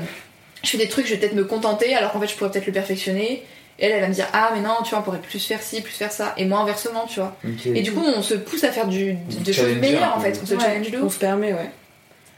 je 0.62 0.70
fais 0.70 0.78
des 0.78 0.88
trucs, 0.88 1.06
je 1.06 1.14
vais 1.14 1.20
peut-être 1.20 1.34
me 1.34 1.44
contenter 1.44 1.94
alors 1.94 2.12
qu'en 2.12 2.20
fait 2.20 2.28
je 2.28 2.34
pourrais 2.36 2.50
peut-être 2.50 2.66
le 2.66 2.72
perfectionner. 2.72 3.42
Et 3.78 3.86
elle, 3.86 3.92
elle 3.92 4.00
va 4.02 4.08
me 4.08 4.14
dire 4.14 4.26
ah 4.32 4.50
mais 4.54 4.60
non, 4.60 4.74
tu 4.84 4.90
vois, 4.90 5.00
on 5.00 5.02
pourrait 5.02 5.18
plus 5.18 5.44
faire 5.44 5.60
ci, 5.62 5.80
plus 5.80 5.92
faire 5.92 6.12
ça. 6.12 6.34
Et 6.36 6.44
moi 6.44 6.60
inversement, 6.60 7.06
tu 7.08 7.20
vois. 7.20 7.34
Et 7.64 7.82
du 7.82 7.92
coup 7.92 8.02
on 8.04 8.22
se 8.22 8.34
pousse 8.34 8.64
à 8.64 8.70
faire 8.70 8.86
du, 8.86 9.14
de 9.14 9.52
choses 9.52 9.76
meilleures 9.76 10.14
en 10.16 10.20
fait, 10.20 10.38
on 10.42 10.46
se 10.46 10.54
Ouais, 10.54 10.60
challenge 10.60 10.90
de 10.90 10.98
on 11.00 11.08
se 11.10 11.18
permet, 11.18 11.52
ouais. 11.52 11.70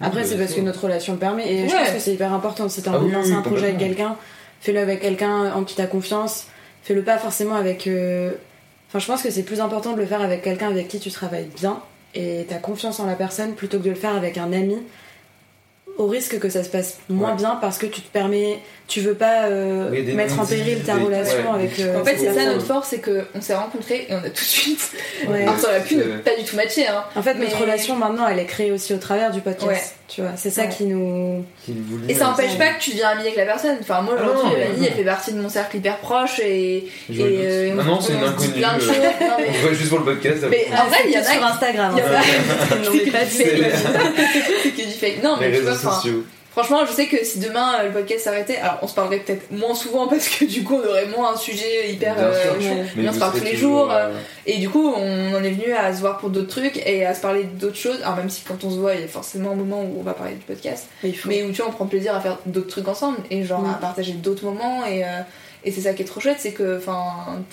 Après, 0.00 0.22
bah, 0.22 0.26
c'est 0.28 0.36
parce 0.36 0.52
que 0.54 0.60
notre 0.60 0.82
relation 0.84 1.12
le 1.14 1.18
permet. 1.18 1.50
Et 1.52 1.68
je 1.68 1.74
pense 1.74 1.90
que 1.90 1.98
c'est 2.00 2.12
hyper 2.14 2.32
important. 2.32 2.68
Si 2.68 2.82
t'as 2.82 2.90
Ah 2.92 2.96
envie 2.96 3.06
oui, 3.06 3.10
de 3.12 3.16
lancer 3.16 3.30
oui, 3.30 3.36
un 3.36 3.42
projet 3.42 3.64
avec 3.66 3.78
quelqu'un, 3.78 4.16
fais-le 4.60 4.80
avec 4.80 5.00
quelqu'un 5.00 5.52
en 5.54 5.62
qui 5.64 5.76
t'as 5.76 5.86
confiance. 5.86 6.46
Fais-le 6.82 7.02
pas 7.02 7.16
forcément 7.18 7.54
avec. 7.54 7.86
euh, 7.86 8.32
Enfin, 8.88 8.98
je 8.98 9.06
pense 9.06 9.22
que 9.22 9.30
c'est 9.30 9.42
plus 9.42 9.60
important 9.60 9.92
de 9.92 9.98
le 10.00 10.06
faire 10.06 10.20
avec 10.20 10.42
quelqu'un 10.42 10.68
avec 10.68 10.86
qui 10.88 11.00
tu 11.00 11.10
travailles 11.10 11.48
bien 11.56 11.80
et 12.14 12.46
t'as 12.48 12.58
confiance 12.58 13.00
en 13.00 13.06
la 13.06 13.14
personne 13.14 13.54
plutôt 13.54 13.78
que 13.78 13.84
de 13.84 13.90
le 13.90 13.96
faire 13.96 14.14
avec 14.14 14.38
un 14.38 14.52
ami 14.52 14.76
au 15.98 16.06
risque 16.06 16.38
que 16.38 16.48
ça 16.48 16.64
se 16.64 16.68
passe 16.68 16.98
moins 17.08 17.30
Ouais. 17.30 17.36
bien 17.36 17.56
parce 17.60 17.78
que 17.78 17.86
tu 17.86 18.00
te 18.00 18.10
permets. 18.10 18.58
Tu 18.86 19.00
veux 19.00 19.14
pas 19.14 19.44
euh, 19.46 19.88
Oui, 19.90 20.02
mettre 20.12 20.38
en 20.38 20.44
péril 20.44 20.80
ta 20.82 20.94
des- 20.96 21.04
relation 21.04 21.52
ouais, 21.52 21.58
avec. 21.64 21.80
euh, 21.80 22.00
En 22.00 22.04
fait, 22.04 22.16
c'est 22.18 22.34
ça 22.34 22.44
notre 22.44 22.66
force, 22.66 22.88
c'est 22.90 23.00
qu'on 23.00 23.40
s'est 23.40 23.54
rencontrés 23.54 24.06
et 24.10 24.12
on 24.14 24.18
a 24.18 24.28
tout 24.28 24.30
de 24.30 24.38
suite. 24.38 24.90
Ouais. 25.26 25.42
Alors, 25.42 25.58
ça 25.58 25.68
aurait 25.68 25.82
pu 25.82 25.96
ne 25.96 26.18
pas 26.18 26.36
du 26.38 26.44
tout 26.44 26.54
matcher, 26.54 26.86
hein. 26.86 27.02
En 27.16 27.22
fait, 27.22 27.32
notre 27.34 27.58
relation 27.58 27.96
maintenant, 27.96 28.28
elle 28.28 28.38
est 28.38 28.44
créée 28.44 28.70
aussi 28.72 28.92
au 28.92 28.98
travers 28.98 29.30
du 29.30 29.40
podcast. 29.40 29.66
Ouais. 29.70 29.80
Tu 30.06 30.20
vois, 30.20 30.32
c'est 30.36 30.50
ça 30.50 30.62
Ouais. 30.64 30.68
qui 30.68 30.84
nous. 30.84 31.44
Et 32.10 32.14
ça 32.14 32.24
n'empêche 32.26 32.58
pas 32.58 32.68
que 32.74 32.80
tu 32.80 32.90
deviens 32.90 33.08
ami 33.08 33.22
avec 33.22 33.36
la 33.36 33.46
personne. 33.46 33.78
Enfin, 33.80 34.02
moi 34.02 34.16
Ah 34.18 34.22
aujourd'hui, 34.22 34.50
non, 34.52 34.78
non. 34.78 34.84
elle 34.86 34.92
fait 34.92 35.02
partie 35.02 35.32
de 35.32 35.40
mon 35.40 35.48
cercle 35.48 35.78
hyper 35.78 35.96
proche 35.96 36.38
et. 36.40 36.76
et 36.76 36.86
euh, 37.20 37.70
on- 37.72 37.76
Maintenant, 37.76 38.00
c'est 38.02 38.12
une 38.12 38.22
inconnue. 38.22 38.50
plein 38.52 38.76
de 38.76 38.82
euh, 38.82 38.86
choses. 38.86 38.96
Non, 38.98 39.36
mais- 39.38 39.46
On 39.48 39.62
voit 39.62 39.72
juste 39.72 39.88
pour 39.88 39.98
le 40.00 40.04
podcast. 40.04 40.44
Mais 40.50 40.66
va. 40.70 40.82
en 40.84 40.88
vrai, 40.88 40.98
il 41.06 41.10
y 41.12 41.16
en 41.16 41.20
a 41.20 41.24
sur 41.24 41.42
Instagram. 41.44 41.96
il 41.96 42.00
y 42.00 42.02
en 42.02 43.14
a- 43.14 43.24
C'est 43.30 44.70
que 44.70 44.82
du 44.86 44.92
fake. 44.92 45.22
Non, 45.22 45.36
mais 45.40 45.50
tu 45.52 45.60
vois. 45.62 45.72
Franchement, 46.54 46.86
je 46.86 46.92
sais 46.92 47.06
que 47.06 47.24
si 47.24 47.38
demain 47.40 47.80
euh, 47.80 47.88
le 47.88 47.92
podcast 47.92 48.24
s'arrêtait, 48.24 48.56
alors 48.56 48.78
on 48.80 48.86
se 48.86 48.94
parlerait 48.94 49.18
peut-être 49.18 49.50
moins 49.50 49.74
souvent 49.74 50.06
parce 50.08 50.28
que 50.28 50.44
du 50.44 50.62
coup 50.64 50.74
on 50.82 50.88
aurait 50.88 51.06
moins 51.06 51.34
un 51.34 51.36
sujet 51.36 51.90
hyper. 51.92 52.14
Bien 52.14 52.24
euh, 52.24 52.42
sûr. 52.60 52.70
ouais. 52.72 52.84
Mais 52.96 53.08
on 53.08 53.12
se 53.12 53.18
parle 53.18 53.38
tous 53.38 53.44
les 53.44 53.56
jours, 53.56 53.90
euh, 53.90 54.10
Et 54.46 54.58
du 54.58 54.70
coup, 54.70 54.88
on 54.96 55.34
en 55.34 55.42
est 55.44 55.50
venu 55.50 55.72
à 55.72 55.92
se 55.94 56.00
voir 56.00 56.18
pour 56.18 56.30
d'autres 56.30 56.48
trucs 56.48 56.76
et 56.86 57.04
à 57.04 57.14
se 57.14 57.20
parler 57.20 57.44
d'autres 57.44 57.76
choses. 57.76 58.00
Alors, 58.02 58.16
même 58.16 58.30
si 58.30 58.42
quand 58.42 58.62
on 58.64 58.70
se 58.70 58.76
voit, 58.76 58.94
il 58.94 59.00
y 59.02 59.04
a 59.04 59.08
forcément 59.08 59.50
un 59.50 59.56
moment 59.56 59.82
où 59.82 59.98
on 60.00 60.02
va 60.02 60.14
parler 60.14 60.34
du 60.34 60.44
podcast, 60.44 60.86
Mais 61.02 61.10
il 61.10 61.18
faut. 61.18 61.28
mais 61.28 61.42
où 61.42 61.50
tu 61.50 61.60
vois, 61.60 61.68
on 61.68 61.72
prend 61.72 61.86
plaisir 61.86 62.14
à 62.14 62.20
faire 62.20 62.38
d'autres 62.46 62.68
trucs 62.68 62.88
ensemble 62.88 63.18
et 63.30 63.44
genre 63.44 63.64
à 63.68 63.74
partager 63.74 64.12
d'autres 64.12 64.44
moments. 64.44 64.84
Et, 64.86 65.04
euh, 65.04 65.08
et 65.66 65.72
c'est 65.72 65.80
ça 65.80 65.94
qui 65.94 66.02
est 66.02 66.04
trop 66.04 66.20
chouette, 66.20 66.36
c'est 66.40 66.52
que, 66.52 66.76
enfin, 66.76 67.02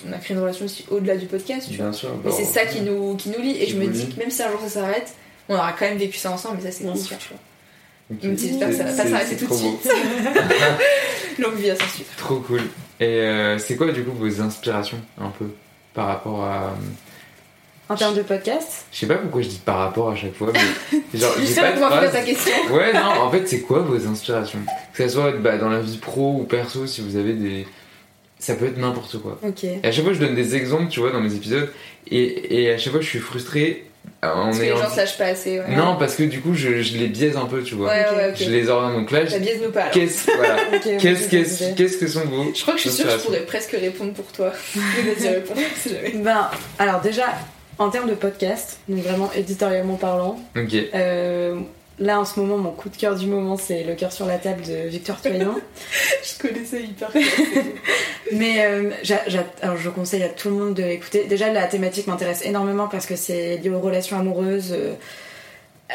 on 0.06 0.12
a 0.12 0.18
créé 0.18 0.36
une 0.36 0.42
relation 0.42 0.66
aussi 0.66 0.84
au-delà 0.90 1.16
du 1.16 1.24
podcast, 1.26 1.66
tu 1.70 1.78
vois. 1.78 1.92
Sûr. 1.94 2.10
Mais 2.22 2.30
bah, 2.30 2.36
c'est 2.36 2.44
ça 2.44 2.66
qui 2.66 2.82
nous, 2.82 3.16
qui 3.16 3.30
nous 3.30 3.40
lie. 3.40 3.56
Et 3.62 3.66
je 3.66 3.76
me 3.78 3.86
dis 3.86 4.06
que 4.08 4.18
même 4.20 4.30
si 4.30 4.42
un 4.42 4.50
jour 4.50 4.60
ça 4.62 4.68
s'arrête, 4.68 5.14
on 5.48 5.54
aura 5.54 5.72
quand 5.72 5.86
même 5.86 5.96
vécu 5.98 6.18
ça 6.18 6.30
ensemble, 6.30 6.58
mais 6.62 6.70
ça 6.70 6.76
c'est 6.76 6.84
Bien 6.84 6.92
cool, 6.92 7.00
sûr. 7.02 7.16
tu 7.18 7.28
vois. 7.30 7.38
Ok. 8.12 8.22
Même 8.24 8.38
si 8.38 8.48
j'espère 8.48 8.68
que 8.68 8.74
ça 8.74 8.84
va 8.84 8.92
pas 8.92 9.08
s'arrêter 9.08 9.36
tout 9.36 9.44
de 9.44 9.50
trop 9.50 9.58
beau. 9.58 9.78
suite. 9.82 9.92
Longue 11.38 11.54
vie 11.56 11.70
à 11.70 11.76
s'en 11.76 11.86
suivre. 11.88 12.10
Trop 12.16 12.36
cool. 12.40 12.60
Et 13.00 13.04
euh, 13.06 13.58
c'est 13.58 13.76
quoi 13.76 13.90
du 13.92 14.04
coup 14.04 14.12
vos 14.12 14.40
inspirations 14.40 15.00
un 15.18 15.30
peu 15.30 15.46
par 15.94 16.06
rapport 16.06 16.44
à 16.44 16.74
En 17.88 17.94
termes 17.96 18.14
de 18.14 18.22
podcast? 18.22 18.86
Je 18.92 18.98
sais 18.98 19.06
pas 19.06 19.16
pourquoi 19.16 19.42
je 19.42 19.48
dis 19.48 19.60
par 19.64 19.78
rapport 19.78 20.10
à 20.10 20.16
chaque 20.16 20.34
fois, 20.34 20.52
mais 20.52 21.00
genre, 21.18 21.32
j'ai 21.38 21.46
J'espère 21.46 21.74
pas 21.74 21.80
de 21.80 21.84
phrase. 21.84 22.12
ta 22.12 22.20
question. 22.22 22.52
Ouais, 22.70 22.92
non, 22.92 23.22
en 23.22 23.30
fait, 23.30 23.46
c'est 23.46 23.60
quoi 23.60 23.80
vos 23.80 24.06
inspirations? 24.06 24.60
Que 24.94 25.02
ça 25.02 25.08
soit 25.08 25.32
bah, 25.32 25.56
dans 25.58 25.68
la 25.70 25.80
vie 25.80 25.96
pro 25.98 26.36
ou 26.40 26.44
perso, 26.44 26.86
si 26.86 27.00
vous 27.00 27.16
avez 27.16 27.32
des. 27.32 27.66
Ça 28.38 28.54
peut 28.56 28.66
être 28.66 28.78
n'importe 28.78 29.18
quoi. 29.18 29.38
Ok. 29.46 29.64
Et 29.64 29.80
à 29.84 29.92
chaque 29.92 30.04
fois, 30.04 30.12
je 30.12 30.18
donne 30.20 30.34
des 30.34 30.56
exemples, 30.56 30.88
tu 30.90 31.00
vois, 31.00 31.10
dans 31.12 31.20
mes 31.20 31.34
épisodes, 31.34 31.70
et, 32.10 32.62
et 32.64 32.70
à 32.72 32.78
chaque 32.78 32.92
fois, 32.92 33.00
je 33.00 33.06
suis 33.08 33.20
frustré 33.20 33.84
en 34.22 34.44
Parce 34.44 34.58
que 34.58 34.62
les 34.62 34.68
gens 34.70 34.96
lâchent 34.96 35.18
pas 35.18 35.24
assez. 35.26 35.58
Ouais. 35.60 35.74
Non, 35.76 35.96
parce 35.98 36.14
que 36.14 36.22
du 36.22 36.40
coup, 36.40 36.54
je, 36.54 36.80
je 36.82 36.96
les 36.96 37.08
biaise 37.08 37.36
un 37.36 37.46
peu, 37.46 37.62
tu 37.62 37.74
vois. 37.74 37.88
Ouais, 37.88 38.06
ouais, 38.16 38.28
ok. 38.30 38.36
Je 38.38 38.50
les 38.50 38.68
oriente. 38.68 38.94
Donc 38.94 39.10
là, 39.10 39.26
je- 39.26 39.36
biaise 39.38 39.60
nous 39.64 39.72
pas. 39.72 39.88
qu'est-ce 39.88 40.30
voilà. 40.30 40.56
Ok, 40.74 40.96
qu'est-ce, 41.00 41.28
j'ai 41.58 41.74
qu'est-ce 41.74 41.96
que 41.98 42.06
sont 42.06 42.24
vos. 42.26 42.52
Je 42.54 42.62
crois 42.62 42.74
que 42.74 42.80
je 42.80 42.88
suis 42.88 42.96
sûre 42.98 43.06
que 43.06 43.18
je 43.18 43.24
pourrais 43.24 43.40
presque 43.40 43.72
répondre 43.72 44.12
pour 44.12 44.26
toi. 44.26 44.52
Si 45.76 45.88
jamais. 45.88 46.12
Ben, 46.22 46.48
alors 46.78 47.00
déjà, 47.00 47.24
en 47.78 47.90
termes 47.90 48.08
de 48.08 48.14
podcast, 48.14 48.78
donc 48.88 49.02
vraiment 49.02 49.30
éditorialement 49.36 49.96
parlant, 49.96 50.38
Ok. 50.56 50.74
euh, 50.94 51.56
là 52.02 52.20
en 52.20 52.24
ce 52.24 52.38
moment, 52.38 52.58
mon 52.58 52.72
coup 52.72 52.88
de 52.88 52.96
cœur 52.96 53.16
du 53.16 53.26
moment, 53.26 53.56
c'est 53.56 53.84
Le 53.84 53.94
cœur 53.94 54.12
sur 54.12 54.26
la 54.26 54.38
table 54.38 54.62
de 54.62 54.88
Victor 54.88 55.20
Toyon. 55.20 55.54
Je 56.22 56.46
connaissais 56.46 56.82
hyper 56.82 57.10
Mais 58.32 58.64
euh, 58.64 58.90
alors 59.62 59.76
je 59.76 59.90
conseille 59.90 60.22
à 60.22 60.28
tout 60.28 60.48
le 60.48 60.56
monde 60.56 60.74
de 60.74 60.82
l'écouter. 60.82 61.24
Déjà, 61.24 61.52
la 61.52 61.66
thématique 61.66 62.06
m'intéresse 62.06 62.44
énormément 62.44 62.88
parce 62.88 63.06
que 63.06 63.16
c'est 63.16 63.58
lié 63.58 63.70
aux 63.70 63.80
relations 63.80 64.18
amoureuses, 64.18 64.72
euh, 64.72 64.94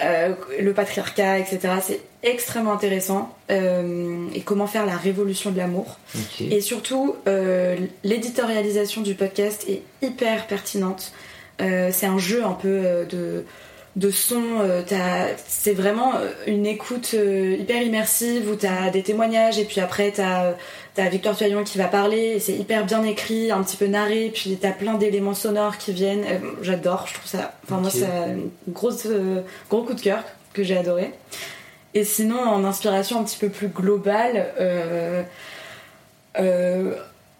euh, 0.04 0.34
le 0.60 0.74
patriarcat, 0.74 1.40
etc. 1.40 1.60
C'est 1.82 2.02
extrêmement 2.24 2.74
intéressant. 2.74 3.36
Euh, 3.50 4.28
et 4.36 4.42
comment 4.42 4.68
faire 4.68 4.86
la 4.86 4.96
révolution 4.96 5.52
de 5.52 5.58
l'amour. 5.58 5.98
Et 6.40 6.62
surtout, 6.62 7.16
euh, 7.28 7.76
l'éditorialisation 8.04 9.02
du 9.02 9.16
podcast 9.16 9.66
est 9.68 9.82
hyper 10.02 10.48
pertinente. 10.48 11.14
Euh, 11.62 11.90
c'est 11.92 12.06
un 12.06 12.20
jeu 12.20 12.44
un 12.44 12.54
peu 12.54 12.82
euh, 12.86 13.06
de, 13.06 13.46
de 13.98 14.10
son. 14.12 14.44
euh, 14.62 14.84
c'est 15.48 15.74
vraiment 15.74 16.16
euh, 16.16 16.32
une 16.46 16.66
écoute 16.66 17.12
euh, 17.16 17.58
hyper 17.60 17.82
immersive 17.82 18.50
où 18.50 18.56
tu 18.56 18.66
as 18.66 18.90
des 18.90 19.04
témoignages 19.04 19.60
et 19.60 19.66
puis 19.66 19.82
après 19.82 20.14
tu 20.14 20.22
as, 20.22 20.56
Victor 21.10 21.36
Toyon 21.36 21.64
qui 21.64 21.78
va 21.78 21.88
parler 21.88 22.40
c'est 22.40 22.54
hyper 22.54 22.86
bien 22.86 23.04
écrit, 23.04 23.52
un 23.52 23.62
petit 23.64 23.76
peu 23.76 23.88
narré. 23.88 24.32
Puis 24.34 24.58
tu 24.60 24.66
as 24.66 24.72
plein 24.72 24.94
d'éléments 24.94 25.34
sonores 25.34 25.78
qui 25.78 25.92
viennent. 25.92 26.26
J'adore, 26.62 27.06
je 27.08 27.16
trouve 27.16 27.28
ça. 27.28 27.54
Enfin, 27.64 27.82
moi, 27.82 27.90
c'est 27.90 28.06
un 28.06 28.38
gros 28.70 29.84
coup 29.84 29.94
de 29.94 30.02
cœur 30.02 30.24
que 30.54 30.64
j'ai 30.64 30.78
adoré. 30.78 31.14
Et 31.94 32.04
sinon, 32.04 32.40
en 32.40 32.64
inspiration 32.64 33.20
un 33.20 33.24
petit 33.24 33.38
peu 33.38 33.50
plus 33.50 33.70
globale, 33.70 34.54
euh, 34.60 35.24
euh, 36.40 36.94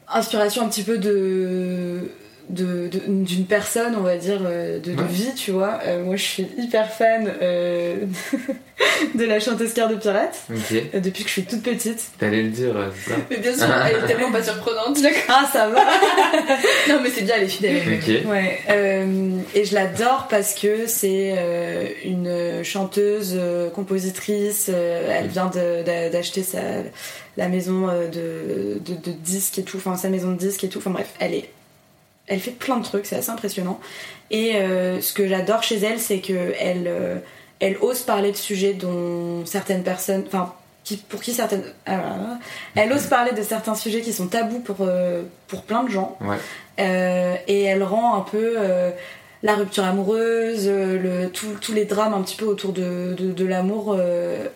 inspiration 0.08 0.64
un 0.64 0.70
petit 0.70 0.84
peu 0.84 0.98
de 0.98 2.10
de- 2.50 2.88
de- 2.88 3.02
d'une 3.08 3.46
personne, 3.46 3.96
on 3.98 4.04
va 4.04 4.16
dire, 4.18 4.40
euh, 4.46 4.80
de, 4.80 4.92
de 4.94 4.98
Ouais. 5.02 5.08
vie, 5.10 5.34
tu 5.36 5.52
vois. 5.52 5.80
Euh, 5.86 6.04
moi, 6.04 6.16
je 6.16 6.24
suis 6.24 6.48
hyper 6.58 6.92
fan 6.92 7.30
euh, 7.42 8.06
de 9.16 9.26
la 9.26 9.40
chanteuse 9.40 9.74
Cœur 9.74 9.90
de 9.90 9.96
Pirate, 9.96 10.38
Ok. 10.50 10.78
euh, 10.94 11.00
depuis 11.00 11.24
que 11.24 11.30
je 11.30 11.34
suis 11.34 11.44
toute 11.46 11.62
petite. 11.64 12.00
T'allais 12.20 12.44
le 12.44 12.50
dire, 12.50 12.74
c'est 13.04 13.12
ça 13.12 13.18
Mais 13.30 13.38
bien 13.38 13.54
sûr, 13.56 13.66
elle 13.86 14.04
est 14.04 14.08
tellement 14.08 14.32
pas 14.32 14.42
surprenante. 14.44 14.98
Ah, 15.28 15.50
ça 15.52 15.68
va 15.68 15.80
Non, 16.90 17.00
mais 17.04 17.10
c'est 17.10 17.24
bien, 17.24 17.36
elle 17.38 17.44
est 17.44 17.48
fidèle. 17.48 17.82
Ouais, 18.28 18.60
euh, 18.70 19.30
et 19.54 19.66
je 19.66 19.74
l'adore 19.76 20.28
parce 20.30 20.54
que 20.54 20.88
c'est 20.88 21.36
euh, 21.38 21.88
une 22.06 22.64
chanteuse, 22.64 23.34
euh, 23.38 23.70
compositrice. 23.70 24.68
euh, 24.70 25.18
elle 25.20 25.28
vient 25.28 25.48
de- 25.48 25.84
d'a- 25.84 26.10
d'acheter 26.10 26.44
sa 26.44 26.60
la 27.36 27.50
maison 27.50 27.88
de, 27.88 28.80
de, 28.84 28.94
de 28.96 29.12
disques 29.12 29.60
et 29.60 29.64
tout, 29.64 29.78
enfin 29.78 29.96
sa 29.96 30.10
maison 30.10 30.32
de 30.32 30.38
disques 30.38 30.64
et 30.64 30.70
tout. 30.70 30.80
Enfin 30.80 30.90
bref, 30.90 31.10
elle 31.20 31.36
est, 31.36 31.50
elle 32.28 32.40
fait 32.40 32.52
plein 32.52 32.78
de 32.78 32.84
trucs, 32.84 33.06
c'est 33.06 33.16
assez 33.18 33.30
impressionnant. 33.30 33.80
Et 34.32 34.56
euh, 34.58 35.00
ce 35.02 35.14
que 35.14 35.28
j'adore 35.28 35.64
chez 35.64 35.78
elle, 35.78 36.00
c'est 36.00 36.20
que 36.20 36.54
elle, 36.60 36.88
euh, 36.88 37.16
elle 37.60 37.78
ose 37.82 38.02
parler 38.02 38.32
de 38.32 38.38
sujets 38.38 38.74
dont 38.74 39.46
certaines 39.46 39.84
personnes, 39.84 40.24
enfin 40.28 40.54
qui, 40.84 40.98
pour 40.98 41.22
qui 41.22 41.34
certaines, 41.34 41.64
ah, 41.86 42.38
elle 42.76 42.92
ose 42.94 43.08
parler 43.08 43.32
de 43.34 43.42
certains 43.44 43.76
sujets 43.76 44.02
qui 44.02 44.14
sont 44.14 44.28
tabous 44.28 44.60
pour 44.60 44.78
euh, 44.82 45.24
pour 45.48 45.64
plein 45.64 45.84
de 45.84 45.90
gens. 45.90 46.18
Ouais. 46.22 46.38
Et 47.48 47.64
elle 47.64 47.84
rend 47.84 48.16
un 48.16 48.22
peu 48.22 48.56
la 49.44 49.56
rupture 49.56 49.84
amoureuse, 49.84 50.68
le, 50.68 51.28
tout- 51.30 51.58
tous 51.62 51.74
les 51.74 51.86
drames 51.86 52.14
un 52.14 52.22
petit 52.22 52.36
peu 52.36 52.46
autour 52.46 52.72
de, 52.74 53.16
de, 53.18 53.32
de 53.32 53.46
l'amour, 53.46 53.98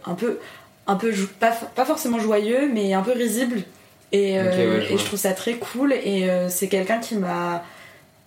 un 0.05 0.13
peu, 0.13 0.39
un 0.88 0.95
peu 0.95 1.11
pas, 1.39 1.51
pas 1.76 1.86
forcément 1.86 2.19
joyeux, 2.19 2.69
mais 2.74 2.93
un 2.93 3.01
peu 3.01 3.11
risible. 3.13 3.63
Et, 4.12 4.38
euh, 4.39 4.43
Ok, 4.43 4.57
ouais, 4.57 4.86
je 4.88 4.93
et 4.93 4.97
je 4.97 5.05
trouve 5.05 5.20
ça 5.20 5.34
très 5.34 5.53
cool. 5.55 5.93
Et 5.93 6.30
euh, 6.30 6.49
c'est 6.49 6.68
quelqu'un 6.68 6.99
qui 6.99 7.16
m'a 7.16 7.64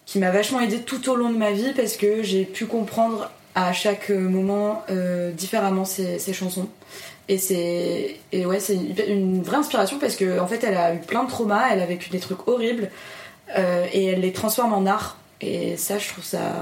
qui 0.06 0.18
m'a 0.18 0.30
vachement 0.30 0.60
aidé 0.60 0.80
tout 0.80 1.08
au 1.08 1.16
long 1.16 1.30
de 1.30 1.38
ma 1.38 1.52
vie 1.52 1.72
parce 1.74 1.96
que 1.96 2.22
j'ai 2.22 2.44
pu 2.44 2.66
comprendre 2.66 3.30
à 3.54 3.72
chaque 3.72 4.10
moment 4.10 4.82
euh, 4.90 5.30
différemment 5.32 5.84
ses, 5.86 6.18
ses 6.18 6.32
chansons. 6.34 6.68
Et 7.28 7.38
c'est 7.38 8.16
et 8.32 8.44
ouais, 8.44 8.60
c'est 8.60 8.74
une, 8.74 8.94
une 9.08 9.42
vraie 9.42 9.56
inspiration 9.56 9.98
parce 9.98 10.16
que 10.16 10.38
en 10.40 10.46
fait, 10.46 10.62
elle 10.64 10.76
a 10.76 10.94
eu 10.94 10.98
plein 10.98 11.24
de 11.24 11.30
traumas, 11.30 11.70
elle 11.72 11.80
a 11.80 11.86
vécu 11.86 12.10
des 12.10 12.20
trucs 12.20 12.46
horribles 12.48 12.90
euh, 13.56 13.86
et 13.92 14.06
elle 14.06 14.20
les 14.20 14.32
transforme 14.32 14.72
en 14.74 14.86
art. 14.86 15.18
Et 15.40 15.76
ça, 15.76 15.98
je 15.98 16.08
trouve 16.08 16.24
ça 16.24 16.54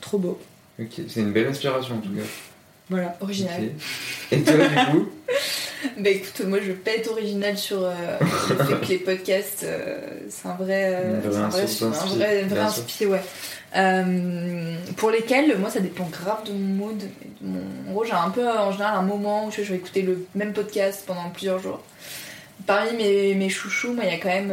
trop 0.00 0.18
beau. 0.18 0.38
Ok. 0.80 1.02
C'est 1.08 1.20
une 1.20 1.32
belle 1.32 1.48
inspiration 1.48 1.96
en 1.96 1.98
tout 1.98 2.10
cas. 2.10 2.22
Voilà. 2.90 3.16
Original. 3.20 3.70
Et 4.30 4.40
toi, 4.42 4.54
du 4.56 4.90
coup? 4.90 5.08
Bah 5.98 6.10
écoute, 6.10 6.40
moi 6.46 6.58
je 6.62 6.72
être 6.90 7.10
originale 7.10 7.58
sur 7.58 7.82
euh, 7.84 7.92
le 8.20 8.26
fait 8.64 8.80
que 8.80 8.86
les 8.88 8.98
podcasts, 8.98 9.64
euh, 9.64 9.98
c'est 10.28 10.48
un 10.48 10.54
vrai, 10.54 10.94
euh, 10.94 11.20
c'est 11.30 11.36
un 11.38 11.48
vrai, 11.48 11.66
source 11.66 12.02
un 12.02 12.06
vrai, 12.06 12.42
vrai 12.42 12.44
bien 12.44 12.68
sûr. 12.70 12.82
inspi, 12.82 13.06
ouais. 13.06 13.20
Euh, 13.76 14.76
pour 14.96 15.10
lesquels, 15.10 15.56
moi 15.58 15.70
ça 15.70 15.80
dépend 15.80 16.04
grave 16.06 16.44
de 16.44 16.52
mon 16.52 16.86
mood. 16.86 17.02
et 17.02 17.44
de 17.44 17.48
mon- 17.48 17.90
En 17.90 17.92
gros, 17.92 18.04
j'ai 18.04 18.12
un 18.12 18.30
peu 18.30 18.48
en 18.48 18.72
général 18.72 18.94
un 18.96 19.02
moment 19.02 19.46
où 19.46 19.50
je, 19.50 19.62
je 19.62 19.70
vais 19.70 19.76
écouter 19.76 20.02
le 20.02 20.26
même 20.34 20.52
podcast 20.52 21.04
pendant 21.06 21.28
plusieurs 21.30 21.58
jours. 21.58 21.80
Parmi 22.66 22.92
mes, 22.96 23.34
mes 23.34 23.48
chouchous, 23.48 23.92
moi 23.92 24.04
il 24.04 24.10
y 24.10 24.14
a 24.14 24.18
quand 24.18 24.28
même 24.28 24.52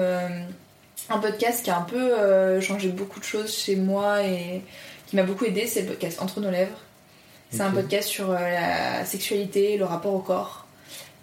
un 1.10 1.18
podcast 1.20 1.64
qui 1.64 1.70
a 1.70 1.78
un 1.78 1.82
peu 1.84 2.60
changé 2.62 2.90
beaucoup 2.90 3.20
de 3.20 3.26
choses 3.26 3.56
chez 3.56 3.76
moi 3.76 4.24
et 4.24 4.62
qui 5.08 5.16
m'a 5.16 5.24
beaucoup 5.24 5.46
aidé, 5.46 5.68
c'est 5.68 5.82
le 5.82 5.88
podcast 5.88 6.22
Entre 6.22 6.40
nos 6.40 6.50
lèvres. 6.52 6.78
C'est 7.52 7.62
un 7.62 7.72
podcast 7.72 8.08
sur 8.08 8.32
la 8.32 9.04
sexualité, 9.06 9.78
le 9.78 9.84
rapport 9.86 10.14
au 10.14 10.20
corps 10.20 10.61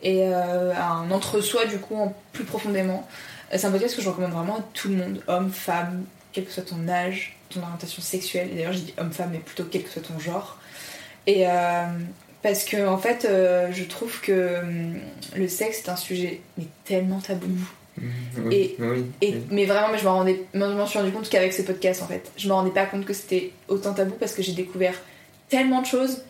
et 0.03 0.23
euh, 0.25 0.73
un 0.75 1.11
entre-soi 1.11 1.67
du 1.67 1.79
coup 1.79 1.97
en 1.97 2.15
plus 2.33 2.45
profondément. 2.45 3.07
Euh, 3.53 3.57
C'est 3.59 3.67
un 3.67 3.71
podcast 3.71 3.97
que 3.97 4.03
je 4.03 4.09
recommande 4.09 4.33
vraiment 4.33 4.57
à 4.59 4.65
tout 4.75 4.89
le 4.89 4.97
monde, 4.97 5.23
homme, 5.27 5.51
femme, 5.51 6.05
quel 6.33 6.45
que 6.45 6.53
soit 6.53 6.63
ton 6.65 6.89
âge, 6.89 7.37
ton 7.51 7.63
orientation 7.63 8.03
sexuelle. 8.03 8.49
Et 8.53 8.57
d'ailleurs, 8.57 8.73
j'ai 8.75 8.81
dit 8.81 8.95
homme-femme, 8.99 9.31
mais 9.33 9.39
plutôt 9.39 9.65
quel 9.65 9.83
que 9.83 9.91
soit 9.91 10.03
ton 10.03 10.19
genre. 10.19 10.59
Et 11.27 11.47
euh, 11.49 11.85
parce 12.43 12.65
que 12.65 12.87
en 12.87 12.99
fait, 12.99 13.25
euh, 13.25 13.69
je 13.73 13.85
trouve 13.85 14.21
que 14.21 14.61
hum, 14.61 14.95
le 15.37 15.49
sexe 15.49 15.79
est 15.85 15.89
un 15.89 15.97
sujet 15.97 16.41
mais 16.57 16.65
tellement 16.85 17.21
tabou. 17.21 17.49
Oui, 18.37 18.55
Et- 18.55 18.77
oui, 18.79 19.05
Et, 19.21 19.31
oui. 19.35 19.43
mais 19.51 19.65
vraiment, 19.65 19.89
mais 19.91 19.99
je 19.99 20.05
m'en 20.05 20.15
rendais, 20.15 20.45
je 20.55 20.59
m'en 20.61 20.87
suis 20.87 21.01
rendu 21.01 21.11
compte 21.11 21.29
qu'avec 21.29 21.53
ce 21.53 21.63
podcast 21.63 22.01
en 22.03 22.07
fait, 22.07 22.31
je 22.37 22.47
me 22.47 22.53
rendais 22.53 22.71
pas 22.71 22.87
compte 22.87 23.05
que 23.05 23.13
c'était 23.13 23.51
autant 23.67 23.93
tabou 23.93 24.15
parce 24.21 24.35
que 24.35 24.43
j'ai 24.43 24.53
découvert 24.53 24.95
tellement 25.49 25.81
de 25.83 25.87
choses 25.87 26.23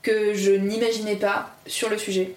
que 0.00 0.32
je 0.32 0.52
n'imaginais 0.52 1.16
pas 1.16 1.54
sur 1.66 1.90
le 1.90 1.98
sujet. 1.98 2.34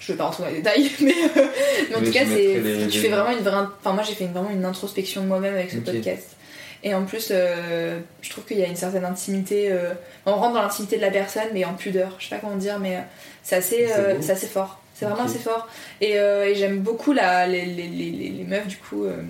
Je 0.00 0.12
vais 0.12 0.18
pas 0.18 0.24
rentrer 0.24 0.42
dans 0.44 0.48
les 0.50 0.56
détails, 0.56 0.90
mais, 1.00 1.12
euh, 1.12 1.46
mais 1.90 1.96
en 1.96 2.00
Mais 2.00 2.06
tout 2.06 2.12
cas, 2.12 2.24
c'est, 2.26 2.60
les- 2.60 2.88
tu 2.88 2.98
fais 3.00 3.08
vraiment 3.08 3.30
une 3.30 3.44
vraie, 3.44 3.64
enfin 3.80 3.92
moi 3.92 4.02
j'ai 4.02 4.14
fait 4.14 4.24
une- 4.24 4.32
vraiment 4.32 4.50
une 4.50 4.64
introspection 4.64 5.22
de 5.22 5.26
moi-même 5.28 5.54
avec 5.54 5.70
ce 5.70 5.76
podcast. 5.92 6.28
Et 6.82 6.94
en 6.94 7.04
plus, 7.06 7.28
euh, 7.30 7.98
je 8.20 8.28
trouve 8.30 8.44
qu'il 8.44 8.58
y 8.58 8.62
a 8.62 8.66
une 8.66 8.76
certaine 8.76 9.06
intimité. 9.06 9.68
euh, 9.72 9.92
on 10.26 10.34
rentre 10.34 10.54
dans 10.54 10.60
l'intimité 10.62 10.96
de 10.96 11.00
la 11.02 11.10
personne, 11.10 11.48
mais 11.54 11.64
en 11.64 11.72
pudeur. 11.74 12.16
Je 12.18 12.24
sais 12.28 12.34
pas 12.34 12.40
comment 12.42 12.56
dire, 12.56 12.78
mais 12.78 12.98
c'est 13.42 13.56
assez, 13.56 13.86
c'est 14.20 14.32
assez 14.32 14.46
fort. 14.46 14.80
C'est 14.94 15.06
vraiment 15.06 15.24
assez 15.24 15.40
fort. 15.40 15.68
Et, 16.00 16.18
euh, 16.18 16.46
et 16.46 16.54
j'aime 16.54 16.78
beaucoup 16.78 17.12
la, 17.12 17.48
les, 17.48 17.64
les, 17.66 17.88
les, 17.88 18.44
meufs 18.44 18.68
du 18.68 18.76
coup 18.76 19.04
euh, 19.04 19.22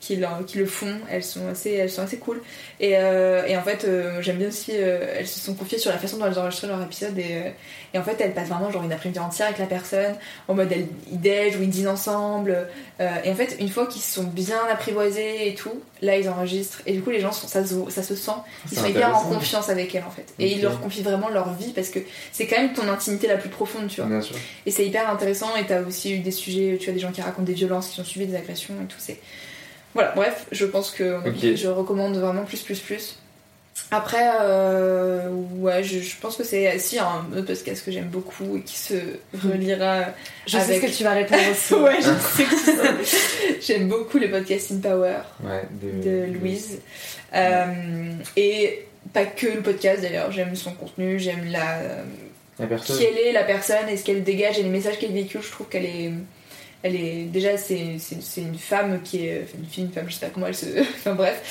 qui, 0.00 0.16
le, 0.16 0.26
qui 0.46 0.56
le 0.56 0.64
font. 0.64 0.96
Elles 1.10 1.22
sont 1.22 1.46
assez, 1.48 1.72
elles 1.72 1.90
sont 1.90 2.02
assez 2.02 2.16
cool. 2.16 2.40
Et, 2.80 2.96
euh, 2.96 3.44
et 3.46 3.54
en 3.56 3.62
fait, 3.62 3.84
euh, 3.84 4.22
j'aime 4.22 4.38
bien 4.38 4.48
aussi. 4.48 4.72
elles 4.72 5.26
se 5.26 5.38
sont 5.38 5.54
confiées 5.54 5.78
sur 5.78 5.90
la 5.90 5.98
façon 5.98 6.16
dont 6.16 6.26
elles 6.26 6.38
enregistraient 6.38 6.68
leur 6.68 6.82
épisode. 6.82 7.18
Et, 7.18 7.52
et 7.92 7.98
en 7.98 8.02
fait, 8.02 8.16
elles 8.20 8.32
passent 8.32 8.48
vraiment 8.48 8.70
genre 8.70 8.82
une 8.82 8.92
après-midi 8.92 9.18
entière 9.18 9.48
avec 9.48 9.58
la 9.58 9.66
personne 9.66 10.14
en 10.48 10.54
mode 10.54 10.72
elles, 10.72 10.86
ils 11.10 11.20
déjent 11.20 11.56
ou 11.56 11.62
ils 11.62 11.68
dînent 11.68 11.88
ensemble. 11.88 12.68
Et 12.98 13.30
en 13.30 13.34
fait, 13.34 13.56
une 13.60 13.68
fois 13.68 13.86
qu'ils 13.86 14.02
se 14.02 14.14
sont 14.14 14.24
bien 14.24 14.60
apprivoisés 14.72 15.48
et 15.48 15.54
tout, 15.54 15.82
là 16.00 16.16
ils 16.16 16.28
enregistrent. 16.30 16.80
Et 16.86 16.92
du 16.92 17.02
coup, 17.02 17.10
les 17.10 17.20
gens, 17.20 17.32
sont, 17.32 17.46
ça, 17.46 17.66
se, 17.66 17.74
ça 17.90 18.02
se 18.02 18.14
sent. 18.14 18.30
Ils 18.72 18.78
sont 18.78 18.86
hyper 18.86 19.14
en 19.14 19.22
confiance 19.24 19.68
avec 19.68 19.94
elles 19.94 20.04
en 20.06 20.10
fait. 20.10 20.32
Et 20.38 20.52
ils 20.52 20.62
leur 20.62 20.80
confient 20.80 21.02
vraiment 21.02 21.28
leur 21.28 21.52
vie 21.54 21.72
parce 21.72 21.90
que 21.90 21.98
c'est 22.32 22.46
quand 22.46 22.56
même 22.56 22.72
ton 22.72 22.88
intimité 22.88 23.26
la 23.26 23.36
plus 23.36 23.50
profonde, 23.50 23.88
tu 23.88 24.00
vois. 24.00 24.08
Bien 24.08 24.20
sûr. 24.20 24.36
Et 24.66 24.70
c'est 24.70 24.86
hyper 24.86 25.09
intéressant. 25.10 25.54
Et 25.56 25.66
t'as 25.66 25.82
aussi 25.82 26.14
eu 26.14 26.18
des 26.18 26.30
sujets, 26.30 26.78
tu 26.80 26.90
as 26.90 26.92
des 26.92 27.00
gens 27.00 27.12
qui 27.12 27.22
racontent 27.22 27.44
des 27.44 27.54
violences, 27.54 27.90
qui 27.90 28.00
ont 28.00 28.04
subi 28.04 28.26
des 28.26 28.36
agressions 28.36 28.74
et 28.82 28.86
tout. 28.86 28.98
C'est 28.98 29.18
voilà. 29.94 30.12
Bref, 30.14 30.46
je 30.52 30.66
pense 30.66 30.90
que 30.90 31.20
je 31.56 31.68
recommande 31.68 32.16
vraiment 32.16 32.44
plus, 32.44 32.62
plus, 32.62 32.80
plus. 32.80 33.18
Après, 33.92 34.30
euh, 34.40 35.28
ouais, 35.30 35.82
je, 35.82 35.98
je 35.98 36.16
pense 36.20 36.36
que 36.36 36.44
c'est 36.44 36.78
si 36.78 36.98
un 36.98 37.24
autre 37.32 37.46
podcast 37.46 37.84
que 37.84 37.90
j'aime 37.90 38.08
beaucoup 38.08 38.56
et 38.56 38.60
qui 38.60 38.78
se 38.78 38.94
reliera. 39.42 40.04
Je 40.46 40.58
sais 40.58 40.80
ce 40.80 40.86
que 40.86 40.96
tu 40.96 41.02
vas 41.02 41.12
répondre 41.12 41.42
aussi. 41.50 41.74
ouais, 41.74 41.96
je 41.96 42.36
sais 42.36 42.44
que. 42.44 43.60
J'aime 43.60 43.88
beaucoup 43.88 44.18
le 44.18 44.30
podcast 44.30 44.70
In 44.70 44.78
Power 44.78 45.18
Ouais, 45.42 45.64
de 45.82 46.32
Louise. 46.32 46.78
Euh, 47.34 48.12
et 48.36 48.86
pas 49.12 49.24
que 49.24 49.46
le 49.46 49.60
podcast 49.60 50.02
d'ailleurs, 50.02 50.30
j'aime 50.30 50.54
son 50.54 50.72
contenu, 50.72 51.18
j'aime 51.18 51.50
la, 51.50 51.80
La 52.60 52.66
personne. 52.66 52.96
qui 52.96 53.04
elle 53.04 53.18
est, 53.18 53.32
la 53.32 53.44
personne 53.44 53.88
et 53.88 53.96
ce 53.96 54.04
qu'elle 54.04 54.22
dégage 54.22 54.58
et 54.58 54.62
les 54.62 54.68
messages 54.68 54.98
qu'elle 54.98 55.12
véhicule. 55.12 55.40
Je 55.42 55.50
trouve 55.50 55.68
qu'elle 55.68 55.86
est. 55.86 56.12
Elle 56.82 56.96
est 56.96 57.24
déjà 57.24 57.56
c'est 57.58 57.96
c'est- 57.98 58.22
c'est 58.22 58.40
une 58.42 58.58
femme 58.58 59.02
qui 59.02 59.26
est 59.26 59.42
enfin, 59.44 59.58
une 59.58 59.66
fille 59.68 59.84
une 59.84 59.92
femme 59.92 60.06
je 60.08 60.14
sais 60.14 60.26
pas 60.26 60.32
comment 60.32 60.46
elle 60.46 60.54
se 60.54 60.64
enfin 60.96 61.14
bref 61.14 61.42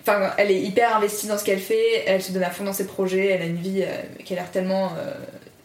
enfin 0.00 0.32
elle 0.38 0.50
est 0.50 0.60
hyper 0.60 0.96
investie 0.96 1.26
dans 1.26 1.36
ce 1.36 1.44
qu'elle 1.44 1.58
fait 1.60 2.04
elle 2.06 2.22
se 2.22 2.32
donne 2.32 2.42
à 2.42 2.50
fond 2.50 2.64
dans 2.64 2.72
ses 2.72 2.86
projets 2.86 3.26
elle 3.26 3.42
a 3.42 3.44
une 3.44 3.56
vie 3.60 3.82
euh, 3.82 3.94
qui 4.24 4.32
a 4.32 4.36
l'air 4.36 4.50
tellement 4.50 4.86
euh, 4.96 5.12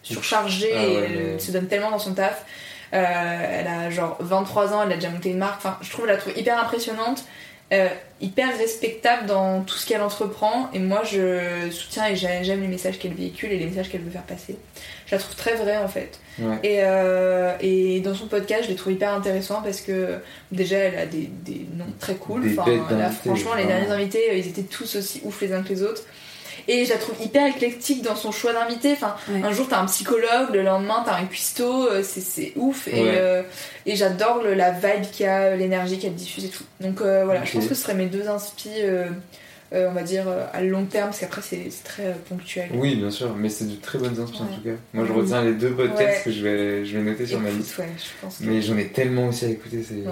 surchargée 0.03 0.69
Ah 0.75 0.81
ouais, 0.81 0.89
et 0.91 0.93
elle 0.95 1.33
ouais. 1.33 1.39
se 1.39 1.51
donne 1.51 1.67
tellement 1.67 1.91
dans 1.91 1.99
son 1.99 2.13
taf 2.13 2.43
Euh, 2.93 2.97
elle 3.59 3.67
a 3.67 3.89
genre 3.89 4.15
23 4.21 4.73
ans 4.73 4.83
elle 4.83 4.91
a 4.91 4.95
déjà 4.95 5.09
monté 5.09 5.29
une 5.29 5.37
marque 5.39 5.57
enfin 5.57 5.77
je 5.81 5.89
trouve 5.91 6.05
la 6.05 6.15
trouve 6.17 6.37
hyper 6.37 6.57
impressionnante 6.59 7.23
euh, 7.73 7.87
hyper 8.21 8.57
respectable 8.57 9.25
dans 9.27 9.61
tout 9.61 9.75
ce 9.75 9.85
qu'elle 9.85 10.01
entreprend 10.01 10.69
et 10.73 10.79
moi 10.79 11.03
je 11.03 11.69
soutiens 11.69 12.07
et 12.07 12.15
j'ai- 12.15 12.43
j'aime 12.43 12.61
les 12.61 12.67
messages 12.67 12.97
qu'elle 12.97 13.13
véhicule 13.13 13.51
et 13.51 13.57
les 13.57 13.65
messages 13.65 13.89
qu'elle 13.89 14.01
veut 14.01 14.09
faire 14.11 14.23
passer. 14.23 14.57
Je 15.05 15.15
la 15.15 15.19
trouve 15.19 15.35
très 15.35 15.55
vraie 15.55 15.77
en 15.77 15.87
fait. 15.89 16.19
Ouais. 16.39 16.55
et, 16.63 16.77
euh, 16.83 17.53
et 17.61 17.99
dans 17.99 18.13
son 18.13 18.27
podcast 18.27 18.63
je 18.65 18.69
l'ai 18.69 18.75
trouve 18.75 18.93
hyper 18.93 19.11
intéressant 19.13 19.61
parce 19.63 19.81
que 19.81 20.19
déjà 20.51 20.77
elle 20.77 20.97
a 20.97 21.05
des, 21.07 21.29
des 21.43 21.65
noms 21.75 21.91
très 21.99 22.15
cool. 22.15 22.43
Des 22.47 22.57
enfin, 22.57 22.71
là, 22.97 23.09
franchement 23.09 23.55
les 23.55 23.65
derniers 23.65 23.89
invités 23.91 24.29
euh, 24.31 24.35
ils 24.35 24.47
étaient 24.47 24.61
tous 24.63 24.95
aussi 24.95 25.19
ouf 25.25 25.41
les 25.41 25.51
uns 25.51 25.63
que 25.63 25.69
les 25.69 25.83
autres 25.83 26.03
et 26.67 26.85
je 26.85 26.91
la 26.91 26.97
trouve 26.97 27.15
hyper 27.23 27.47
éclectique 27.47 28.01
dans 28.03 28.15
son 28.15 28.31
choix 28.31 28.53
d'invités. 28.53 28.93
Enfin, 28.93 29.15
Ouais. 29.29 29.41
un 29.43 29.51
jour 29.51 29.67
t'as 29.69 29.79
un 29.79 29.85
psychologue, 29.85 30.49
le 30.53 30.63
lendemain 30.63 31.03
t'as 31.05 31.15
un 31.15 31.25
cuistot, 31.25 31.87
euh, 31.87 32.03
c'est- 32.03 32.21
c'est 32.21 32.53
ouf. 32.55 32.87
Et, 32.87 33.01
Ouais. 33.03 33.11
euh, 33.15 33.41
et 33.85 33.95
j'adore 33.95 34.41
le- 34.43 34.53
la 34.53 34.71
vibe 34.71 35.09
qu'il 35.11 35.25
y 35.25 35.29
a, 35.29 35.55
l'énergie 35.55 35.97
qu'elle 35.99 36.15
diffuse 36.15 36.45
et 36.45 36.49
tout. 36.49 36.63
Donc 36.81 37.01
euh, 37.01 37.23
voilà, 37.25 37.43
je 37.45 37.53
pense 37.53 37.67
que 37.67 37.75
ce 37.75 37.81
serait 37.81 37.93
mes 37.95 38.07
deux 38.07 38.27
inspi, 38.27 38.69
euh, 38.79 39.05
on 39.73 39.91
va 39.91 40.03
dire, 40.03 40.25
euh, 40.27 40.45
à 40.53 40.61
long 40.61 40.85
terme, 40.85 41.07
parce 41.07 41.19
qu'après 41.19 41.41
c'est 41.41 41.69
très 41.83 42.05
euh, 42.05 42.13
ponctuel. 42.29 42.69
Oui, 42.73 42.95
bien 42.95 43.11
sûr, 43.11 43.35
mais 43.35 43.49
c'est 43.49 43.65
de 43.65 43.75
très 43.81 43.97
bonnes 43.99 44.19
inspirations 44.19 44.45
en 44.45 44.57
tout 44.57 44.61
cas. 44.63 44.75
Moi, 44.93 45.05
je 45.07 45.11
retiens 45.13 45.43
les 45.43 45.53
deux 45.53 45.71
podcasts 45.71 45.99
Ouais. 45.99 46.21
que 46.25 46.31
je 46.31 46.41
vais, 46.43 46.85
je 46.85 46.97
vais 46.97 47.03
noter 47.03 47.25
sur 47.25 47.39
ma 47.39 47.49
liste. 47.49 47.77
ouais, 47.79 47.85
je 47.97 48.03
pense 48.21 48.37
que. 48.37 48.43
Mais 48.45 48.61
j'en 48.61 48.77
ai 48.77 48.87
tellement 48.87 49.27
aussi 49.27 49.45
à 49.45 49.49
écouter. 49.49 49.77
Ouais, 49.77 50.03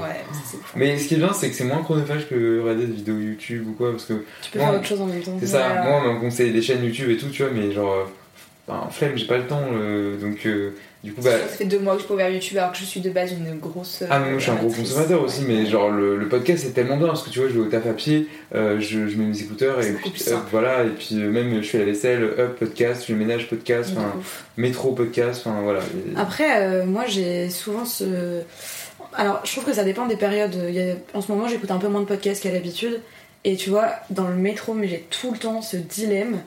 cool. 0.51 0.59
Mais 0.75 0.97
ce 0.97 1.07
qui 1.07 1.13
est 1.15 1.17
bien, 1.17 1.31
c'est 1.33 1.49
que 1.49 1.55
c'est 1.55 1.63
moins 1.63 1.81
chronophage 1.83 2.27
que 2.27 2.59
regarder 2.61 2.85
des 2.87 2.93
vidéos 2.93 3.17
YouTube 3.19 3.67
ou 3.69 3.73
quoi, 3.73 3.91
parce 3.91 4.05
que 4.05 4.13
Tu 4.41 4.51
peux 4.51 4.59
Moi, 4.59 4.67
faire 4.69 4.79
autre 4.79 4.87
chose 4.87 5.01
en 5.01 5.05
même 5.05 5.21
temps. 5.21 5.37
c'est 5.39 5.47
ça. 5.47 5.83
Moi, 5.83 6.01
on 6.05 6.13
me 6.15 6.19
conseille 6.19 6.51
des 6.51 6.61
chaînes 6.61 6.83
YouTube 6.83 7.09
et 7.09 7.17
tout, 7.17 7.29
tu 7.29 7.43
vois, 7.43 7.51
mais 7.53 7.71
genre, 7.71 8.09
euh, 8.69 8.71
ben, 8.73 8.87
flemme, 8.91 9.17
j'ai 9.17 9.27
pas 9.27 9.37
le 9.37 9.47
temps, 9.47 9.61
euh, 9.73 10.17
donc 10.19 10.45
euh, 10.45 10.71
du 11.03 11.13
coup, 11.13 11.21
bah. 11.21 11.31
Ça 11.31 11.37
fait 11.57 11.65
deux 11.65 11.77
mois 11.79 11.95
que 11.95 12.01
je 12.01 12.07
peux 12.07 12.13
ouvrir 12.13 12.29
YouTube 12.29 12.57
alors 12.57 12.71
que 12.71 12.77
je 12.79 12.83
suis 12.85 12.99
de 12.99 13.09
base 13.11 13.31
une 13.31 13.59
grosse. 13.59 14.01
euh, 14.01 14.07
Ah 14.09 14.19
mais 14.19 14.29
moi 14.31 14.39
je 14.39 14.43
suis 14.43 14.51
un 14.51 14.55
gros 14.55 14.69
consommateur 14.71 15.21
aussi 15.21 15.43
mais 15.47 15.65
genre 15.67 15.91
le, 15.91 16.17
le 16.17 16.27
podcast 16.27 16.63
c'est 16.65 16.73
tellement 16.73 16.97
bien 16.97 17.05
parce 17.07 17.21
que 17.21 17.29
tu 17.29 17.39
vois 17.39 17.47
je 17.47 17.53
vais 17.53 17.59
au 17.59 17.65
taf 17.69 17.85
à 17.85 17.93
pied, 17.93 18.27
euh, 18.55 18.79
je, 18.79 19.07
je 19.07 19.17
mets 19.17 19.25
mes 19.25 19.39
écouteurs 19.39 19.79
et 19.83 19.93
puis 19.93 20.09
hop, 20.09 20.17
simple. 20.17 20.47
voilà 20.49 20.83
et 20.83 20.89
puis 20.89 21.09
euh, 21.21 21.29
même 21.29 21.61
je 21.61 21.67
fais 21.69 21.77
la 21.77 21.85
vaisselle, 21.85 22.23
hop 22.23 22.57
podcast, 22.57 23.05
je 23.07 23.13
ménage 23.13 23.47
podcast, 23.49 23.91
enfin 23.95 24.11
métro 24.57 24.93
podcast, 24.93 25.43
enfin 25.45 25.61
voilà. 25.61 25.81
Et- 25.81 26.17
Après, 26.17 26.63
euh, 26.65 26.85
moi 26.85 27.03
j'ai 27.07 27.49
souvent 27.51 27.85
ce. 27.85 28.41
Alors, 29.17 29.41
je 29.45 29.51
trouve 29.51 29.63
que 29.65 29.73
ça 29.73 29.83
dépend 29.85 30.07
des 30.07 30.17
périodes. 30.17 30.55
Il 30.67 30.73
y 30.73 30.81
a- 30.81 30.95
En 31.13 31.21
ce 31.21 31.31
moment, 31.31 31.47
j'écoute 31.47 31.71
un 31.71 31.77
peu 31.77 31.87
moins 31.87 32.01
de 32.01 32.05
podcasts 32.05 32.43
qu'à 32.43 32.51
l'habitude. 32.51 32.99
Et 33.45 33.55
tu 33.55 33.69
vois, 33.69 33.89
dans 34.09 34.27
le 34.27 34.35
métro, 34.35 34.73
mais 34.73 34.87
j'ai 34.89 35.05
tout 35.09 35.31
le 35.31 35.37
temps 35.37 35.61
ce 35.61 35.77
dilemme 35.77 36.39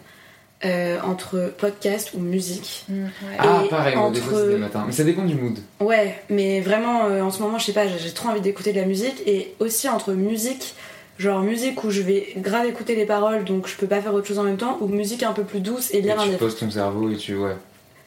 euh, 0.64 0.98
entre 1.04 1.52
podcast 1.56 2.10
ou 2.14 2.18
musique. 2.20 2.84
Mm, 2.88 3.04
ouais. 3.04 3.10
Ah 3.38 3.62
et 3.64 3.68
pareil, 3.68 3.96
moi, 3.96 4.10
des 4.10 4.20
entre- 4.20 4.28
fois 4.30 4.40
c'est 4.40 4.48
des 4.48 4.56
matins, 4.56 4.84
mais 4.86 4.92
ça 4.92 5.04
dépend 5.04 5.24
du 5.24 5.34
mood. 5.34 5.58
Ouais, 5.80 6.20
mais 6.30 6.60
vraiment, 6.60 7.06
euh, 7.06 7.22
en 7.22 7.30
ce 7.30 7.40
moment, 7.42 7.58
je 7.58 7.66
sais 7.66 7.72
pas, 7.72 7.86
j'ai 7.86 8.10
trop 8.12 8.28
envie 8.30 8.40
d'écouter 8.40 8.72
de 8.72 8.80
la 8.80 8.86
musique. 8.86 9.22
Et 9.26 9.54
aussi 9.60 9.88
entre 9.88 10.12
musique, 10.14 10.74
genre 11.18 11.40
musique 11.42 11.84
où 11.84 11.90
je 11.90 12.02
vais 12.02 12.28
grave 12.38 12.66
écouter 12.66 12.94
les 12.96 13.06
paroles, 13.06 13.44
donc 13.44 13.68
je 13.68 13.76
peux 13.76 13.86
pas 13.86 14.00
faire 14.00 14.14
autre 14.14 14.26
chose 14.26 14.38
en 14.38 14.44
même 14.44 14.56
temps, 14.56 14.78
ou 14.80 14.88
musique 14.88 15.22
un 15.22 15.32
peu 15.32 15.44
plus 15.44 15.60
douce 15.60 15.92
et 15.92 15.98
Et 15.98 16.02
lire 16.02 16.18
un 16.18 16.22
tu 16.24 16.28
livre. 16.30 16.38
poses 16.40 16.56
ton 16.58 16.70
cerveau 16.70 17.08
et 17.10 17.16
tu 17.16 17.36
ouais. 17.36 17.56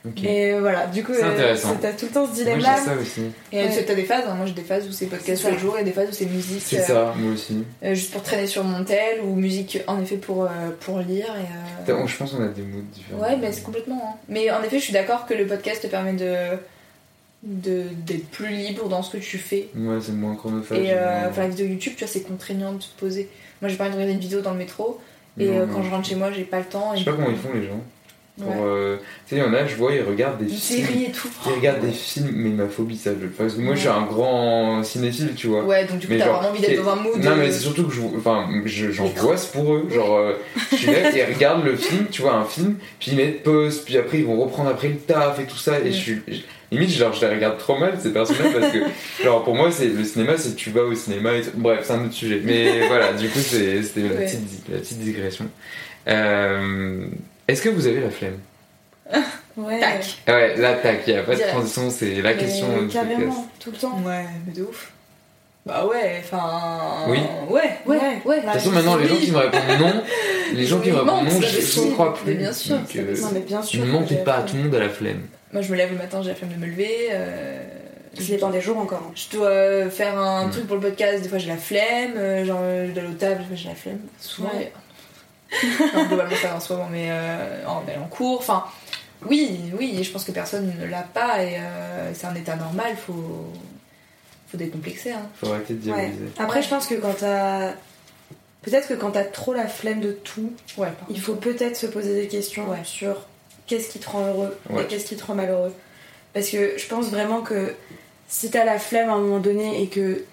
Ok. 0.03 0.23
Et 0.23 0.57
voilà, 0.59 0.87
du 0.87 1.03
coup, 1.03 1.11
C'est 1.13 1.23
euh, 1.23 1.55
t'as 1.79 1.93
tout 1.93 2.05
le 2.07 2.11
temps 2.11 2.25
ce 2.27 2.33
dilemme-là. 2.33 2.77
ça 2.77 2.95
aussi. 2.95 3.21
Et 3.51 3.57
Ouais. 3.63 3.83
t'as 3.85 3.93
des 3.93 4.03
phases, 4.03 4.23
hein. 4.27 4.33
moi 4.33 4.47
j'ai 4.47 4.53
des 4.53 4.63
phases 4.63 4.87
où 4.87 4.91
c'est 4.91 5.05
podcast 5.05 5.37
C'est 5.43 5.47
ça. 5.49 5.51
le 5.51 5.59
jour 5.59 5.77
et 5.77 5.83
des 5.83 5.91
phases 5.91 6.09
où 6.09 6.11
c'est 6.13 6.25
musique. 6.25 6.63
C'est 6.65 6.79
euh, 6.79 6.85
ça, 6.85 7.13
moi 7.17 7.33
aussi. 7.33 7.63
euh, 7.83 7.93
juste 7.93 8.11
pour 8.11 8.23
traîner 8.23 8.47
sur 8.47 8.63
mon 8.63 8.83
tel 8.83 9.21
ou 9.21 9.35
musique 9.35 9.79
en 9.85 10.01
effet 10.01 10.17
pour, 10.17 10.45
euh, 10.45 10.47
pour 10.79 10.97
lire. 10.99 11.27
Et, 11.37 11.91
euh, 11.91 12.07
Je 12.07 12.17
pense 12.17 12.31
qu'on 12.31 12.43
a 12.43 12.47
des 12.47 12.63
moods 12.63 12.81
différents. 12.91 13.21
Ouais, 13.21 13.37
mais 13.37 13.51
c'est 13.51 13.61
complètement. 13.61 14.01
hein. 14.15 14.17
Mais 14.27 14.49
en 14.49 14.63
effet, 14.63 14.79
je 14.79 14.83
suis 14.85 14.93
d'accord 14.93 15.27
que 15.27 15.35
le 15.35 15.45
podcast 15.45 15.83
te 15.83 15.87
permet 15.87 16.13
de 16.13 16.57
de- 17.43 17.85
d'être 18.05 18.27
plus 18.29 18.49
libre 18.49 18.87
dans 18.87 19.01
ce 19.01 19.11
que 19.17 19.17
tu 19.21 19.37
fais. 19.39 19.69
Ouais, 19.75 19.97
c'est 19.99 20.11
moins 20.11 20.35
chronophage. 20.35 20.77
Et 20.77 20.91
euh, 20.93 21.21
moins- 21.21 21.29
enfin, 21.29 21.41
la 21.41 21.47
vidéo 21.49 21.65
YouTube, 21.67 21.93
tu 21.97 22.03
vois, 22.05 22.11
c'est 22.11 22.21
contraignant 22.21 22.73
de 22.73 22.77
te 22.79 22.99
poser. 22.99 23.29
Moi, 23.61 23.69
j'ai 23.69 23.77
pas 23.77 23.85
envie 23.85 23.91
de 23.93 23.95
regarder 23.97 24.13
une 24.13 24.19
vidéo 24.19 24.41
dans 24.41 24.51
le 24.51 24.57
métro. 24.59 24.99
Et 25.39 25.45
Non, 25.45 25.53
euh, 25.61 25.65
non. 25.65 25.73
quand 25.73 25.81
je 25.83 25.89
rentre 25.89 26.07
chez 26.07 26.15
moi, 26.15 26.31
j'ai 26.31 26.43
pas 26.43 26.59
le 26.59 26.65
temps. 26.65 26.91
Je 26.93 26.99
sais 26.99 27.05
pas 27.05 27.13
comment 27.13 27.29
ils 27.31 27.37
font 27.37 27.49
les 27.53 27.63
gens. 27.63 27.81
Pour, 28.39 28.47
Ouais. 28.49 28.55
euh, 28.63 28.97
tu 29.27 29.35
sais, 29.35 29.41
il 29.41 29.45
y 29.45 29.47
en 29.47 29.53
a, 29.53 29.67
je 29.67 29.75
vois, 29.75 29.93
ils 29.93 30.01
regardent 30.01 30.37
des 30.39 30.45
Une 30.51 30.57
films. 30.57 30.85
série 30.87 31.03
et 31.05 31.11
tout. 31.11 31.27
Ils 31.45 31.51
regardent 31.53 31.81
des 31.81 31.91
films, 31.91 32.29
mais 32.33 32.49
ma 32.49 32.67
phobie, 32.69 32.97
ça. 32.97 33.11
je- 33.21 33.27
Parce 33.27 33.53
que 33.55 33.59
moi, 33.61 33.75
je 33.75 33.79
suis 33.81 33.89
un 33.89 34.03
grand 34.03 34.81
cinéphile, 34.83 35.33
tu 35.35 35.47
vois. 35.47 35.63
Ouais, 35.63 35.85
donc 35.85 35.99
du 35.99 36.07
coup, 36.07 36.13
t'as 36.17 36.29
vraiment 36.29 36.49
envie 36.49 36.61
d'être 36.61 36.83
dans 36.83 36.91
un 36.91 36.95
mood. 36.95 37.17
Non, 37.23 37.35
mais 37.35 37.47
euh, 37.49 37.51
c'est 37.51 37.59
surtout 37.59 37.83
que 37.87 37.93
je, 37.93 38.01
enfin, 38.17 38.47
je- 38.65 38.91
j'angoisse 38.91 39.47
pour 39.47 39.73
eux. 39.73 39.87
Genre, 39.93 40.15
euh, 40.17 40.33
je 40.71 40.75
suis 40.77 40.87
là, 40.87 41.09
ils 41.13 41.33
regardent 41.33 41.65
le 41.65 41.75
film, 41.75 42.05
tu 42.09 42.21
vois, 42.21 42.35
un 42.35 42.45
film, 42.45 42.75
puis 42.99 43.11
ils 43.11 43.17
mettent 43.17 43.43
pause, 43.43 43.79
puis 43.85 43.97
après 43.97 44.19
ils 44.19 44.25
vont 44.25 44.41
reprendre 44.41 44.69
après 44.69 44.87
le 44.87 44.95
taf 44.97 45.39
et 45.39 45.43
tout 45.45 45.57
ça. 45.57 45.79
Et 45.79 45.91
je 45.91 45.97
suis. 45.97 46.21
je- 46.27 46.37
limite, 46.71 46.89
genre, 46.91 47.11
je 47.13 47.19
les 47.25 47.35
regarde 47.35 47.57
trop 47.57 47.77
mal, 47.77 47.97
ces 48.01 48.13
personnages, 48.13 48.53
parce 48.57 48.71
que, 48.71 48.77
genre, 49.25 49.43
pour 49.43 49.55
moi, 49.55 49.71
c'est 49.71 49.87
le 49.87 50.03
cinéma, 50.05 50.37
c'est 50.37 50.55
tu 50.55 50.69
vas 50.69 50.83
au 50.83 50.95
cinéma 50.95 51.33
et 51.35 51.41
tout. 51.41 51.49
Bref, 51.55 51.81
c'est 51.83 51.93
un 51.93 52.05
autre 52.05 52.13
sujet. 52.13 52.41
Mais 52.43 52.87
voilà, 52.87 53.11
du 53.11 53.27
coup, 53.27 53.39
c'était 53.39 53.75
la, 54.07 54.15
petite, 54.15 54.39
la 54.71 54.77
petite 54.79 54.99
digression. 54.99 55.45
Euh, 56.07 57.05
Est-ce 57.47 57.61
que 57.61 57.69
vous 57.69 57.87
avez 57.87 57.99
la 58.01 58.09
flemme 58.09 58.37
Ouais, 59.57 59.79
Tac. 59.79 60.05
Ah 60.27 60.33
Ouais, 60.33 60.55
là, 60.55 60.73
tac, 60.75 61.01
il 61.07 61.13
n'y 61.13 61.19
a 61.19 61.23
pas 61.23 61.35
de 61.35 61.41
transition, 61.41 61.89
c'est 61.89 62.21
la 62.21 62.31
Mais 62.33 62.37
question 62.37 62.67
podcast. 62.67 62.93
carrément, 62.93 63.47
tout 63.59 63.71
le 63.71 63.77
temps. 63.77 63.99
Ouais, 64.05 64.25
mais 64.47 64.53
de 64.53 64.61
ouf. 64.63 64.91
Bah 65.65 65.85
ouais, 65.85 66.21
enfin. 66.23 67.05
Oui. 67.09 67.19
Ouais, 67.49 67.61
ouais, 67.85 67.97
Ouais. 67.97 68.21
ouais. 68.25 68.37
De 68.37 68.41
toute 68.43 68.51
façon, 68.53 68.71
maintenant, 68.71 68.95
les 68.95 69.07
gens 69.07 69.15
qui 69.17 69.31
me 69.31 69.37
répondent 69.37 69.61
non, 69.79 70.03
les 70.53 70.65
gens 70.65 70.79
qui 70.79 70.89
me 70.91 70.97
répondent 70.97 71.25
non, 71.25 71.41
je 71.41 71.47
je 71.61 71.81
ne 71.81 71.91
crois 71.91 72.13
plus. 72.15 72.31
Mais 72.31 72.33
bien 72.35 72.53
sûr, 72.53 72.77
Donc, 72.77 72.95
euh. 72.95 73.15
Non, 73.21 73.27
mais 73.33 73.39
bien 73.41 73.61
sûr. 73.61 73.85
ne 73.85 73.91
mentez 73.91 74.15
pas, 74.15 74.37
la 74.37 74.43
tout 74.43 74.55
le 74.55 74.63
monde 74.63 74.75
a 74.75 74.79
la 74.79 74.89
flemme. 74.89 75.21
Moi, 75.53 75.61
je 75.61 75.71
me 75.71 75.77
lève 75.77 75.91
le 75.91 75.97
matin, 75.97 76.21
j'ai 76.23 76.29
la 76.29 76.35
flemme 76.35 76.51
de 76.53 76.55
me 76.55 76.65
lever. 76.65 77.09
euh, 77.11 77.61
Ça 78.17 78.23
dépend 78.29 78.49
des 78.49 78.61
jours 78.61 78.77
encore. 78.77 79.03
hein. 79.07 79.11
Je 79.13 79.37
dois 79.37 79.47
euh, 79.49 79.89
faire 79.91 80.17
un 80.17 80.47
truc 80.49 80.65
pour 80.65 80.77
le 80.77 80.81
podcast, 80.81 81.21
des 81.21 81.29
fois 81.29 81.37
j'ai 81.37 81.49
la 81.49 81.57
flemme, 81.57 82.13
euh, 82.15 82.43
genre 82.45 82.61
je 82.87 82.91
dois 82.93 83.03
aller 83.03 83.11
au 83.11 83.15
table, 83.17 83.41
des 83.41 83.45
fois 83.47 83.55
j'ai 83.55 83.69
la 83.69 83.75
flemme, 83.75 83.99
souvent. 84.19 84.49
Ouais. 84.57 84.71
non, 85.93 86.05
globalement 86.05 86.35
ça 86.35 86.49
va 86.49 86.55
en 86.55 86.59
ce 86.59 86.73
moment, 86.73 86.87
mais 86.91 87.07
euh, 87.09 87.65
en, 87.67 87.77
en 88.01 88.07
cours, 88.07 88.39
enfin, 88.39 88.65
oui, 89.29 89.59
oui, 89.77 90.03
je 90.03 90.11
pense 90.11 90.23
que 90.23 90.31
personne 90.31 90.73
ne 90.79 90.85
l'a 90.85 91.03
pas 91.03 91.43
et 91.43 91.57
euh, 91.57 92.13
c'est 92.13 92.25
un 92.27 92.35
état 92.35 92.55
normal, 92.55 92.95
faut, 92.97 93.51
faut 94.49 94.57
décomplexer. 94.57 95.11
Hein. 95.11 95.27
Faut 95.35 95.51
arrêter 95.51 95.73
de 95.75 95.91
Ouais. 95.91 96.07
diaboliser. 96.07 96.31
Après, 96.39 96.61
je 96.61 96.69
pense 96.69 96.87
que 96.87 96.95
quand 96.95 97.13
t'as. 97.19 97.73
Peut-être 98.61 98.87
que 98.87 98.93
quand 98.93 99.11
t'as 99.11 99.23
trop 99.23 99.53
la 99.53 99.67
flemme 99.67 100.01
de 100.01 100.11
tout, 100.11 100.53
Ouais, 100.77 100.89
il 101.09 101.19
faut 101.19 101.33
peut-être 101.35 101.75
se 101.75 101.87
poser 101.87 102.13
des 102.21 102.27
questions 102.27 102.69
Ouais. 102.69 102.77
sur 102.83 103.25
qu'est-ce 103.67 103.89
qui 103.89 103.97
te 103.99 104.07
rend 104.09 104.25
heureux 104.27 104.55
Ouais. 104.69 104.83
et 104.83 104.85
qu'est-ce 104.85 105.05
qui 105.05 105.15
te 105.15 105.23
rend 105.25 105.33
malheureux. 105.35 105.73
Parce 106.33 106.49
que 106.49 106.77
je 106.77 106.87
pense 106.87 107.07
vraiment 107.07 107.41
que 107.41 107.73
si 108.27 108.49
t'as 108.51 108.63
la 108.63 108.77
flemme 108.79 109.09
à 109.09 109.13
un 109.13 109.19
moment 109.19 109.39
donné 109.39 109.81
et 109.81 109.87
que. 109.87 110.23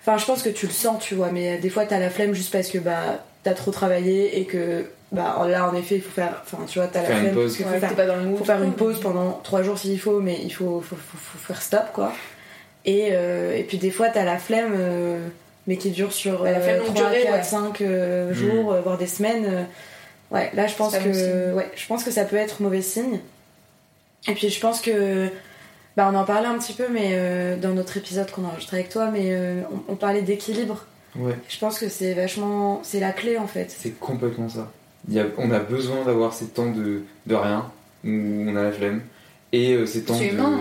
Enfin, 0.00 0.16
je 0.18 0.24
pense 0.24 0.42
que 0.44 0.48
tu 0.48 0.66
le 0.66 0.72
sens, 0.72 1.02
tu 1.02 1.16
vois, 1.16 1.30
mais 1.32 1.58
des 1.58 1.68
fois 1.68 1.84
t'as 1.86 1.98
la 1.98 2.08
flemme 2.10 2.32
juste 2.34 2.52
parce 2.52 2.68
que 2.68 2.78
bah 2.78 3.24
t'as 3.46 3.54
trop 3.54 3.70
travaillé 3.70 4.38
et 4.40 4.44
que 4.44 4.84
bah 5.12 5.36
là 5.48 5.68
en 5.70 5.74
effet 5.74 5.96
il 5.96 6.02
faut 6.02 6.10
faire. 6.10 6.42
Enfin, 6.44 6.58
tu 6.66 6.78
vois, 6.78 6.88
t'as 6.88 7.02
la 7.02 7.06
Faire 7.08 7.16
une 7.18 7.22
flemme 7.30 7.34
pause. 7.34 7.56
faut 7.56 7.64
Ouais, 7.70 7.78
faire 7.80 7.88
t'es 7.90 7.94
pas 7.96 8.06
dans 8.06 8.16
le 8.16 8.22
mood. 8.22 8.38
faut 8.38 8.44
faire 8.44 8.62
une 8.62 8.72
pause 8.74 9.00
pendant 9.00 9.40
trois 9.44 9.62
jours 9.62 9.78
s'il 9.78 9.98
faut, 10.00 10.20
mais 10.20 10.38
il 10.42 10.50
faut, 10.52 10.80
faut, 10.80 10.96
faut- 10.96 11.18
faut 11.18 11.38
faire 11.38 11.62
stop 11.62 11.84
quoi. 11.94 12.12
Et, 12.84 13.08
euh, 13.12 13.56
et 13.56 13.62
puis 13.62 13.78
des 13.78 13.90
fois, 13.90 14.08
t'as 14.10 14.24
la 14.24 14.38
flemme, 14.38 14.74
euh, 14.76 15.18
mais 15.66 15.76
qui 15.76 15.90
dure 15.90 16.12
sur 16.12 16.42
Ouais, 16.42 16.52
la 16.52 16.60
flemme 16.60 16.78
longue 16.78 16.94
3, 16.94 17.10
durée, 17.10 17.22
4, 17.24 17.34
ouais. 17.34 17.42
5 17.42 17.80
euh, 17.82 18.32
jours, 18.34 18.72
euh, 18.72 18.80
voire 18.80 18.98
des 18.98 19.06
semaines. 19.08 19.44
euh. 19.46 19.62
ouais, 20.34 20.50
là 20.54 20.66
je 20.66 20.74
pense, 20.74 20.96
que, 20.96 21.52
ouais, 21.54 21.68
je 21.76 21.86
pense 21.86 22.04
que 22.04 22.10
ça 22.10 22.24
peut 22.24 22.36
être 22.36 22.60
mauvais 22.62 22.82
signe. 22.82 23.20
Et 24.28 24.32
puis 24.34 24.48
je 24.50 24.60
pense 24.60 24.80
que. 24.80 25.28
Bah, 25.96 26.10
on 26.12 26.16
en 26.16 26.24
parlait 26.24 26.46
un 26.48 26.58
petit 26.58 26.74
peu 26.74 26.88
mais 26.90 27.12
euh, 27.14 27.56
dans 27.56 27.70
notre 27.70 27.96
épisode 27.96 28.30
qu'on 28.30 28.44
a 28.44 28.48
enregistré 28.48 28.76
avec 28.78 28.90
toi, 28.90 29.08
mais 29.10 29.28
euh, 29.32 29.62
on, 29.88 29.92
on 29.92 29.96
parlait 29.96 30.20
d'équilibre. 30.22 30.84
Ouais, 31.18 31.36
Je 31.48 31.58
pense 31.58 31.78
que 31.78 31.88
c'est 31.88 32.14
vachement. 32.14 32.80
C'est 32.82 33.00
la 33.00 33.12
clé 33.12 33.38
en 33.38 33.46
fait. 33.46 33.74
c'est 33.76 33.98
complètement 33.98 34.48
ça. 34.48 34.70
Il 35.08 35.14
y 35.14 35.20
a, 35.20 35.26
on 35.38 35.50
a 35.52 35.60
besoin 35.60 36.04
d'avoir 36.04 36.32
ces 36.34 36.46
temps 36.48 36.70
de, 36.70 37.02
de 37.26 37.34
rien, 37.34 37.70
où 38.04 38.08
on 38.10 38.56
a 38.56 38.62
la 38.64 38.72
flemme, 38.72 39.02
et 39.52 39.74
euh, 39.74 39.86
ces 39.86 40.02
temps 40.02 40.18
de. 40.18 40.24
humain. 40.24 40.60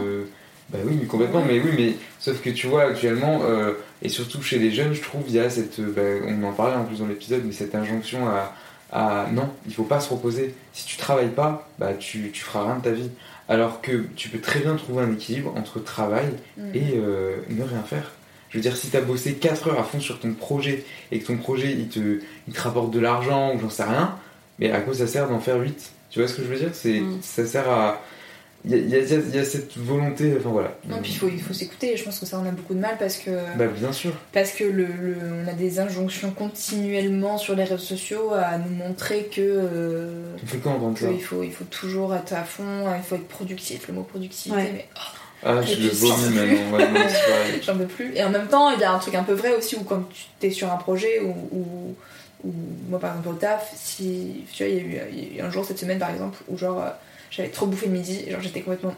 Bah 0.69 0.79
oui, 0.83 0.97
mais 0.99 1.05
complètement, 1.05 1.43
mais 1.47 1.59
oui, 1.59 1.69
mais 1.77 1.93
sauf 2.19 2.41
que 2.41 2.49
tu 2.49 2.65
vois, 2.67 2.83
actuellement, 2.85 3.41
euh, 3.43 3.73
et 4.01 4.09
surtout 4.09 4.41
chez 4.41 4.57
les 4.57 4.71
jeunes, 4.71 4.93
je 4.93 5.01
trouve, 5.01 5.21
il 5.27 5.35
y 5.35 5.39
a 5.39 5.49
cette. 5.49 5.79
euh, 5.79 5.91
bah, 5.95 6.27
on 6.27 6.43
en 6.43 6.53
parlait 6.53 6.75
en 6.75 6.85
plus 6.85 6.99
dans 6.99 7.05
l'épisode, 7.07 7.43
mais 7.45 7.51
cette 7.53 7.75
injonction 7.75 8.27
à, 8.27 8.53
à 8.91 9.27
non, 9.31 9.49
il 9.67 9.73
faut 9.73 9.83
pas 9.83 9.99
se 9.99 10.09
reposer. 10.09 10.53
Si 10.73 10.85
tu 10.87 10.97
travailles 10.97 11.29
pas, 11.29 11.67
bah 11.79 11.93
tu, 11.93 12.31
tu 12.31 12.41
feras 12.43 12.63
rien 12.65 12.77
de 12.77 12.81
ta 12.83 12.91
vie. 12.91 13.09
Alors 13.47 13.79
que 13.81 14.05
tu 14.15 14.29
peux 14.29 14.39
très 14.39 14.59
bien 14.59 14.75
trouver 14.75 15.03
un 15.03 15.11
équilibre 15.13 15.53
entre 15.55 15.79
travail 15.83 16.25
Mm. 16.57 16.61
et 16.73 16.93
euh, 16.95 17.35
ne 17.49 17.63
rien 17.63 17.83
faire. 17.83 18.11
Je 18.55 18.59
veux 18.59 18.61
dire, 18.69 18.77
si 18.77 18.89
tu 18.89 18.95
as 18.95 19.01
bossé 19.01 19.33
4 19.33 19.67
heures 19.67 19.79
à 19.81 19.83
fond 19.83 19.99
sur 19.99 20.17
ton 20.17 20.31
projet 20.33 20.85
et 21.11 21.19
que 21.19 21.27
ton 21.27 21.35
projet 21.35 21.73
il 21.73 21.89
te, 21.89 22.21
il 22.47 22.53
te 22.53 22.61
rapporte 22.61 22.89
de 22.91 23.01
l'argent 23.01 23.53
ou 23.53 23.59
j'en 23.59 23.69
sais 23.69 23.83
rien, 23.83 24.15
mais 24.59 24.71
à 24.71 24.79
quoi 24.79 24.93
ça 24.93 25.07
sert 25.07 25.27
d'en 25.27 25.41
faire 25.41 25.57
8 25.59 25.91
Tu 26.09 26.19
vois 26.19 26.27
ce 26.29 26.35
que 26.35 26.41
je 26.43 26.47
veux 26.47 26.57
dire? 26.57 26.69
C'est 26.71 27.01
Mm. 27.01 27.19
Ça 27.21 27.45
sert 27.45 27.69
à. 27.69 28.01
Il 28.63 28.71
y 28.71 28.73
a, 28.75 28.77
il 28.77 28.89
y 28.89 28.95
a- 28.95 29.17
il 29.19 29.35
y 29.35 29.37
a 29.37 29.43
cette 29.43 29.77
volonté, 29.77 30.33
enfin 30.39 30.49
voilà. 30.51 30.75
Non, 30.89 30.99
puis 31.01 31.11
il 31.11 31.17
faut, 31.17 31.27
il 31.27 31.41
faut 31.41 31.53
s'écouter. 31.53 31.91
Et 31.93 31.97
je 31.97 32.03
pense 32.05 32.17
que 32.17 32.25
ça, 32.25 32.39
on 32.43 32.47
a 32.47 32.51
beaucoup 32.51 32.73
de 32.73 32.79
mal 32.79 32.95
parce 32.97 33.17
que. 33.17 33.29
Bah, 33.57 33.67
bien 33.67 33.91
sûr. 33.91 34.11
Parce 34.31 34.51
que 34.53 34.63
le, 34.63 34.85
le- 34.85 35.17
on 35.43 35.47
a 35.49 35.53
des 35.53 35.79
injonctions 35.79 36.31
continuellement 36.31 37.37
sur 37.37 37.55
les 37.55 37.63
réseaux 37.65 37.77
sociaux 37.77 38.31
à 38.33 38.57
nous 38.57 38.73
montrer 38.73 39.25
que. 39.25 39.41
euh, 39.41 40.35
On 40.41 40.47
fait 40.47 40.57
quoi 40.59 40.71
entendre 40.71 40.97
ça 40.97 41.09
qu'il 41.09 41.21
faut, 41.21 41.43
il 41.43 41.51
faut 41.51 41.65
toujours 41.65 42.15
être 42.15 42.31
à 42.33 42.43
fond, 42.43 42.85
il 42.97 43.03
faut 43.03 43.15
être 43.15 43.27
productif, 43.27 43.87
le 43.89 43.93
mot 43.95 44.03
productivité, 44.03 44.57
Ouais. 44.57 44.71
mais. 44.73 44.87
Ah, 45.45 45.61
je 45.61 45.75
le 45.75 45.89
vomis 45.89 46.33
maintenant. 46.33 46.77
Ouais. 46.77 47.61
J'en 47.61 47.77
peux 47.77 47.85
plus. 47.85 48.15
Et 48.15 48.23
en 48.23 48.31
même 48.31 48.47
temps, 48.47 48.71
il 48.71 48.79
y 48.79 48.83
a 48.83 48.91
un 48.91 48.97
truc 48.97 49.13
un 49.13 49.23
peu 49.23 49.33
vrai 49.33 49.55
aussi 49.55 49.75
où 49.75 49.83
quand 49.83 50.03
tu 50.39 50.47
es 50.47 50.49
sur 50.49 50.71
un 50.71 50.77
projet 50.77 51.21
ou, 51.21 51.95
moi 52.89 52.99
par 52.99 53.11
exemple 53.11 53.29
au 53.29 53.33
taf, 53.33 53.71
si 53.75 54.43
tu 54.51 54.63
vois, 54.63 54.71
il 54.71 54.75
y, 54.75 54.79
a 54.79 54.83
eu, 54.83 55.01
il 55.11 55.35
y 55.35 55.39
a 55.39 55.43
eu 55.43 55.45
un 55.47 55.49
jour 55.49 55.65
cette 55.65 55.79
semaine 55.79 55.97
par 55.97 56.11
exemple 56.11 56.37
où 56.47 56.57
genre 56.57 56.79
euh, 56.79 56.89
j'avais 57.31 57.49
trop 57.49 57.65
bouffé 57.65 57.87
le 57.87 57.93
midi, 57.93 58.23
genre 58.29 58.41
j'étais 58.41 58.61
complètement 58.61 58.93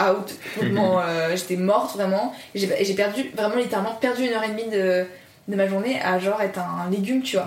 out, 0.00 0.32
complètement, 0.54 1.00
euh, 1.00 1.34
j'étais 1.36 1.56
morte 1.56 1.96
vraiment. 1.96 2.34
Et 2.54 2.58
j'ai 2.58 2.94
perdu, 2.94 3.30
vraiment 3.36 3.56
littéralement 3.56 3.94
perdu 3.94 4.26
une 4.26 4.32
heure 4.32 4.44
et 4.44 4.48
demie 4.48 4.70
de, 4.70 5.06
de 5.48 5.56
ma 5.56 5.68
journée 5.68 6.00
à 6.02 6.18
genre 6.18 6.40
être 6.40 6.58
un, 6.58 6.90
légume, 6.90 7.22
tu 7.22 7.36
vois. 7.36 7.46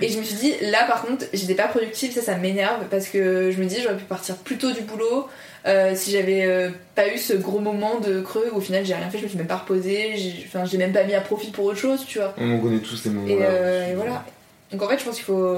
et 0.00 0.08
je 0.08 0.18
me 0.18 0.24
suis 0.24 0.36
dit, 0.36 0.54
là 0.62 0.84
par 0.86 1.02
contre, 1.02 1.24
j'étais 1.32 1.54
pas 1.54 1.68
productive, 1.68 2.12
ça, 2.12 2.22
ça 2.22 2.36
m'énerve 2.36 2.84
parce 2.90 3.08
que 3.08 3.50
je 3.50 3.60
me 3.60 3.66
dis, 3.66 3.80
j'aurais 3.82 3.96
pu 3.96 4.04
partir 4.04 4.36
plus 4.36 4.58
tôt 4.58 4.72
du 4.72 4.80
boulot. 4.82 5.28
Euh, 5.66 5.94
si 5.94 6.10
j'avais 6.10 6.44
euh, 6.44 6.70
pas 6.94 7.08
eu 7.08 7.18
ce 7.18 7.32
gros 7.32 7.58
moment 7.60 7.98
de 7.98 8.20
creux 8.20 8.50
où 8.52 8.56
au 8.56 8.60
final 8.60 8.84
j'ai 8.84 8.94
rien 8.94 9.08
fait, 9.10 9.18
je 9.18 9.24
me 9.24 9.28
suis 9.28 9.38
même 9.38 9.46
pas 9.46 9.56
reposée, 9.56 10.12
j'ai 10.16 10.44
enfin, 10.46 10.64
j'ai 10.64 10.76
même 10.78 10.92
pas 10.92 11.04
mis 11.04 11.14
à 11.14 11.20
profit 11.20 11.50
pour 11.50 11.64
autre 11.64 11.78
chose, 11.78 12.04
tu 12.06 12.18
vois. 12.18 12.34
On 12.38 12.58
connaît 12.60 12.80
tous 12.80 12.96
ces 12.96 13.10
moments 13.10 13.26
Et, 13.26 13.38
euh, 13.40 13.90
et 13.90 13.94
voilà. 13.94 14.24
Donc 14.72 14.82
en 14.82 14.88
fait, 14.88 14.98
je 14.98 15.04
pense 15.04 15.14
qu'il 15.16 15.24
faut, 15.24 15.56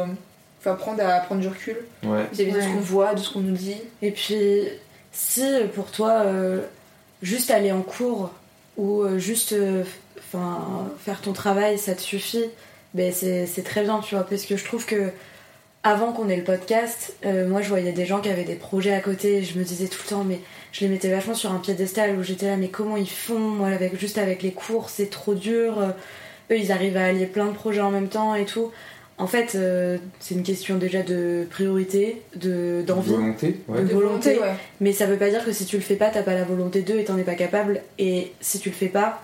faut 0.60 0.70
apprendre 0.70 1.02
à 1.04 1.18
prendre 1.20 1.40
du 1.40 1.48
recul 1.48 1.76
Ouais. 2.04 2.24
vis-à-vis 2.32 2.52
de 2.52 2.60
ce 2.60 2.66
qu'on 2.68 2.80
voit, 2.80 3.14
de 3.14 3.20
ce 3.20 3.32
qu'on 3.32 3.40
nous 3.40 3.56
dit. 3.56 3.76
Et 4.02 4.10
puis, 4.12 4.62
si 5.12 5.42
pour 5.74 5.90
toi, 5.90 6.22
euh, 6.24 6.60
juste 7.22 7.50
aller 7.50 7.72
en 7.72 7.82
cours 7.82 8.30
ou 8.76 9.04
juste 9.18 9.52
euh, 9.54 9.82
enfin, 10.18 10.88
faire 11.04 11.20
ton 11.20 11.32
travail, 11.32 11.78
ça 11.78 11.94
te 11.94 12.00
suffit, 12.02 12.44
ben 12.94 13.12
c'est 13.12 13.46
c'est 13.46 13.62
très 13.62 13.82
bien, 13.82 14.00
tu 14.00 14.14
vois. 14.14 14.24
Parce 14.24 14.44
que 14.44 14.56
je 14.56 14.64
trouve 14.64 14.84
que 14.86 15.10
avant 15.86 16.12
qu'on 16.12 16.28
ait 16.28 16.36
le 16.36 16.42
podcast, 16.42 17.14
euh, 17.24 17.46
moi 17.48 17.62
je 17.62 17.68
voyais 17.68 17.92
des 17.92 18.06
gens 18.06 18.20
qui 18.20 18.28
avaient 18.28 18.42
des 18.42 18.56
projets 18.56 18.92
à 18.92 18.98
côté 18.98 19.36
et 19.36 19.42
je 19.44 19.56
me 19.56 19.62
disais 19.62 19.86
tout 19.86 20.00
le 20.04 20.08
temps, 20.10 20.24
mais 20.24 20.40
je 20.72 20.80
les 20.80 20.88
mettais 20.88 21.08
vachement 21.08 21.34
sur 21.34 21.52
un 21.52 21.60
piédestal 21.60 22.18
où 22.18 22.24
j'étais 22.24 22.46
là, 22.46 22.56
mais 22.56 22.66
comment 22.66 22.96
ils 22.96 23.08
font 23.08 23.38
Moi, 23.38 23.68
avec, 23.68 23.96
juste 23.96 24.18
avec 24.18 24.42
les 24.42 24.50
cours, 24.50 24.90
c'est 24.90 25.10
trop 25.10 25.34
dur. 25.34 25.78
Euh, 25.78 25.90
Eux, 26.50 26.58
ils 26.58 26.72
arrivent 26.72 26.96
à 26.96 27.04
allier 27.04 27.26
plein 27.26 27.46
de 27.46 27.52
projets 27.52 27.82
en 27.82 27.92
même 27.92 28.08
temps 28.08 28.34
et 28.34 28.44
tout. 28.46 28.72
En 29.16 29.28
fait, 29.28 29.54
euh, 29.54 29.96
c'est 30.18 30.34
une 30.34 30.42
question 30.42 30.76
déjà 30.76 31.02
de 31.04 31.46
priorité, 31.50 32.20
de 32.34 32.82
d'envie 32.84 33.12
Volonté, 33.12 33.60
ouais. 33.68 33.82
de 33.82 33.86
De 33.86 33.92
volonté, 33.94 34.34
volonté, 34.34 34.40
ouais. 34.40 34.56
mais 34.80 34.92
ça 34.92 35.06
veut 35.06 35.18
pas 35.18 35.30
dire 35.30 35.44
que 35.44 35.52
si 35.52 35.66
tu 35.66 35.76
le 35.76 35.82
fais 35.82 35.94
pas, 35.94 36.10
t'as 36.10 36.22
pas 36.22 36.34
la 36.34 36.44
volonté 36.44 36.82
d'eux 36.82 36.98
et 36.98 37.04
t'en 37.04 37.16
es 37.16 37.22
pas 37.22 37.36
capable. 37.36 37.80
Et 38.00 38.32
si 38.40 38.58
tu 38.58 38.70
le 38.70 38.74
fais 38.74 38.88
pas, 38.88 39.22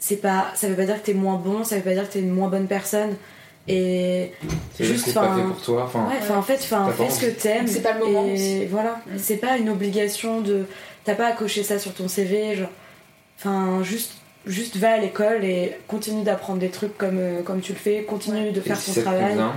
c'est 0.00 0.16
pas, 0.16 0.48
ça 0.56 0.66
veut 0.66 0.74
pas 0.74 0.86
dire 0.86 1.00
que 1.00 1.06
t'es 1.06 1.14
moins 1.14 1.36
bon, 1.36 1.62
ça 1.62 1.76
veut 1.76 1.82
pas 1.82 1.94
dire 1.94 2.08
que 2.08 2.14
t'es 2.14 2.18
une 2.18 2.32
moins 2.32 2.48
bonne 2.48 2.66
personne. 2.66 3.14
Et 3.66 4.32
C'est 4.74 4.84
juste 4.84 5.06
fait 5.06 5.12
pour 5.12 5.62
toi. 5.62 5.84
Enfin, 5.84 6.06
ouais, 6.08 6.16
enfin, 6.20 6.36
en 6.36 6.42
fait, 6.42 6.58
enfin, 6.62 6.92
fais 6.96 7.10
ce 7.10 7.20
que 7.20 7.30
t'aimes. 7.30 7.66
C'est 7.66 7.82
pas 7.82 7.94
le 7.94 8.04
moment 8.04 8.26
Et 8.26 8.66
voilà, 8.66 9.00
c'est 9.16 9.38
pas 9.38 9.56
une 9.56 9.70
obligation 9.70 10.40
de, 10.40 10.64
t'as 11.04 11.14
pas 11.14 11.28
à 11.28 11.32
cocher 11.32 11.62
ça 11.62 11.78
sur 11.78 11.94
ton 11.94 12.08
CV, 12.08 12.56
genre, 12.56 12.70
enfin, 13.38 13.82
juste. 13.82 14.12
Juste 14.46 14.76
va 14.76 14.92
à 14.92 14.98
l'école 14.98 15.42
et 15.42 15.74
continue 15.88 16.22
d'apprendre 16.22 16.58
des 16.58 16.68
trucs 16.68 16.98
comme, 16.98 17.16
euh, 17.18 17.40
comme 17.40 17.62
tu 17.62 17.72
le 17.72 17.78
fais, 17.78 18.02
continue 18.02 18.52
de 18.52 18.58
Et 18.58 18.62
faire 18.62 18.76
si 18.76 18.92
ton 18.92 19.00
te 19.00 19.00
travail. 19.00 19.32
Voilà. 19.32 19.54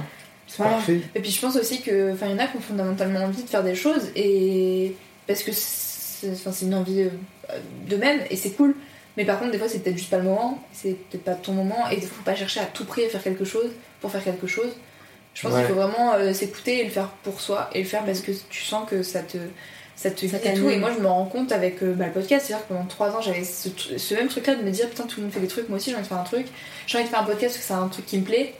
parfait. 0.58 1.02
Et 1.14 1.20
puis 1.20 1.30
je 1.30 1.42
pense 1.42 1.58
aussi 1.58 1.82
que, 1.82 2.14
enfin, 2.14 2.28
il 2.28 2.32
y 2.32 2.36
en 2.36 2.40
a 2.40 2.48
qui 2.48 2.56
ont 2.56 2.62
fondamentalement 2.62 3.20
envie 3.20 3.44
de 3.44 3.50
faire 3.50 3.66
des 3.66 3.76
choses 3.76 4.10
et 4.16 4.96
parce 5.28 5.44
que 5.44 5.52
c'est 5.52 6.32
enfin, 6.32 6.54
c'est 6.54 6.66
une 6.66 6.76
envie 6.76 7.02
euh, 7.02 7.60
d'eux-mêmes 7.88 8.22
et 8.30 8.38
c'est 8.38 8.52
cool. 8.52 8.76
Mais 9.18 9.26
par 9.26 9.40
contre, 9.40 9.52
des 9.52 9.58
fois, 9.58 9.68
c'est 9.68 9.80
peut-être 9.80 9.98
juste 9.98 10.10
pas 10.10 10.20
le 10.20 10.24
moment, 10.24 10.64
c'est 10.72 10.94
peut-être 11.10 11.24
pas 11.24 11.34
ton 11.34 11.52
moment 11.52 11.90
et 11.92 11.96
il 11.96 12.02
faut 12.04 12.24
pas 12.24 12.36
chercher 12.36 12.62
à 12.62 12.66
tout 12.66 12.86
prix 12.86 13.04
à 13.04 13.10
faire 13.10 13.24
quelque 13.24 13.44
chose 13.46 13.72
pour 14.02 14.12
faire 14.12 14.24
quelque 14.24 14.48
chose. 14.48 14.70
Je 15.34 15.42
pense 15.44 15.54
Ouais. 15.54 15.60
qu'il 15.60 15.68
faut 15.70 15.80
vraiment 15.80 16.14
euh, 16.14 16.34
s'écouter 16.34 16.80
et 16.80 16.84
le 16.84 16.90
faire 16.90 17.10
pour 17.24 17.40
soi 17.42 17.70
et 17.74 17.84
le 17.84 17.88
faire 17.88 18.04
parce 18.06 18.22
que 18.22 18.32
tu 18.50 18.64
sens 18.64 18.90
que 18.90 19.04
ça 19.04 19.20
te 19.22 19.38
ça 19.96 20.12
te 20.12 20.28
Ça 20.28 20.38
et 20.38 20.54
tout. 20.54 20.70
Et 20.70 20.78
moi, 20.78 20.92
je 20.96 21.02
me 21.02 21.08
rends 21.08 21.26
compte 21.26 21.52
avec 21.52 21.82
euh, 21.82 21.94
bah, 21.94 22.06
le 22.06 22.12
podcast, 22.12 22.46
c'est-à-dire 22.46 22.68
que 22.68 22.74
pendant 22.74 22.86
3 22.86 23.16
ans, 23.16 23.22
j'avais 23.22 23.44
ce, 23.44 23.70
ce 23.98 24.14
même 24.14 24.28
truc-là 24.28 24.54
de 24.56 24.62
me 24.62 24.70
dire 24.70 24.88
putain, 24.90 25.04
tout 25.06 25.20
le 25.20 25.24
monde 25.24 25.34
fait 25.34 25.40
des 25.40 25.48
trucs, 25.48 25.70
moi 25.70 25.78
aussi 25.78 25.90
j'ai 25.90 25.96
envie 25.96 26.04
de 26.04 26.08
faire 26.10 26.20
un 26.20 26.24
truc. 26.24 26.46
J'ai 26.86 26.98
envie 27.00 27.06
de 27.06 27.10
faire 27.10 27.22
un 27.22 27.26
podcast 27.26 27.56
parce 27.56 27.58
que 27.58 27.64
c'est 27.64 27.74
un 27.74 27.88
truc 27.88 28.06
qui 28.06 28.20
me 28.20 28.24
plaît. 28.24 28.54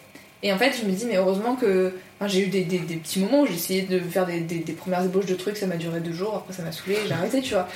Et 0.44 0.54
en 0.54 0.58
fait, 0.58 0.72
je 0.80 0.86
me 0.88 0.92
dis, 0.92 1.06
mais 1.06 1.16
heureusement 1.18 1.56
que. 1.56 1.94
enfin, 2.20 2.28
j'ai 2.28 2.42
eu 2.42 2.48
des, 2.48 2.62
des- 2.64 2.78
des 2.80 2.96
petits 2.98 3.20
moments 3.20 3.42
où 3.42 3.48
j'ai 3.48 3.56
essayé 3.56 3.82
de 3.84 4.00
faire 4.00 4.26
des, 4.28 4.40
des- 4.42 4.60
des 4.60 4.74
premières 4.74 5.04
ébauches 5.04 5.26
de 5.26 5.34
trucs, 5.36 5.58
ça 5.58 5.66
m'a 5.66 5.78
duré 5.78 6.00
deux 6.00 6.14
jours, 6.14 6.36
après 6.36 6.54
ça 6.54 6.62
m'a 6.64 6.72
saoulé, 6.72 6.98
j'ai 7.08 7.14
arrêté, 7.14 7.42
tu 7.42 7.54
vois. 7.56 7.68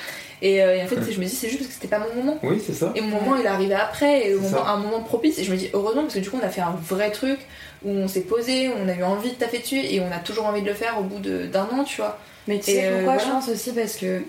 Et, 0.42 0.62
euh, 0.62 0.76
et 0.76 0.82
en 0.82 0.86
fait, 0.86 0.96
je 1.10 1.18
me 1.20 1.24
dis, 1.24 1.34
c'est 1.34 1.48
juste 1.48 1.60
parce 1.60 1.68
que 1.68 1.74
c'était 1.74 1.88
pas 1.88 1.98
mon 2.00 2.14
moment. 2.22 2.38
Oui, 2.42 2.62
c'est 2.64 2.72
ça. 2.72 2.92
Et 2.94 3.00
mon 3.00 3.20
moment, 3.20 3.36
il 3.36 3.44
est 3.44 3.48
arrivé 3.48 3.74
après, 3.74 4.28
et 4.28 4.34
au 4.34 4.40
moment, 4.40 4.64
un 4.66 4.76
moment 4.76 5.00
propice. 5.02 5.38
Et 5.38 5.44
je 5.44 5.50
me 5.52 5.56
dis, 5.56 5.70
heureusement, 5.72 6.02
parce 6.02 6.14
que 6.14 6.20
du 6.20 6.30
coup, 6.30 6.38
on 6.40 6.44
a 6.46 6.50
fait 6.50 6.60
un 6.60 6.76
vrai 6.88 7.10
truc 7.10 7.38
où 7.84 7.90
on 7.90 8.06
s'est 8.08 8.20
posé, 8.22 8.68
où 8.68 8.72
on 8.84 8.88
a 8.88 8.94
eu 8.94 9.02
envie 9.02 9.30
de 9.30 9.34
taffer 9.36 9.58
dessus, 9.58 9.78
et 9.80 10.00
on 10.00 10.10
a 10.12 10.18
toujours 10.18 10.46
envie 10.46 10.62
de 10.62 10.66
le 10.68 10.74
faire 10.74 10.98
au 11.00 11.02
bout 11.04 11.18
de- 11.20 11.46
d'un 11.46 11.64
an, 11.64 11.82
tu 11.84 11.96
vois. 11.96 12.18
Mais 12.48 12.58
tu 12.60 12.70
Et, 12.70 12.74
sais 12.74 12.86
euh, 12.86 12.94
pourquoi 12.96 13.14
voilà. 13.14 13.28
je 13.28 13.32
pense 13.32 13.48
aussi 13.48 13.72
parce 13.72 13.96
que 13.96 14.22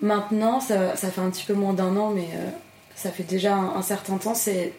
maintenant, 0.00 0.60
ça, 0.60 0.96
ça 0.96 1.08
fait 1.10 1.20
un 1.20 1.30
petit 1.30 1.44
peu 1.44 1.54
moins 1.54 1.72
d'un 1.72 1.96
an, 1.96 2.10
mais 2.10 2.22
euh, 2.34 2.48
ça 2.94 3.10
fait 3.10 3.22
déjà 3.24 3.54
un, 3.54 3.74
un 3.76 3.82
certain 3.82 4.16
temps. 4.18 4.34
C'est 4.34 4.72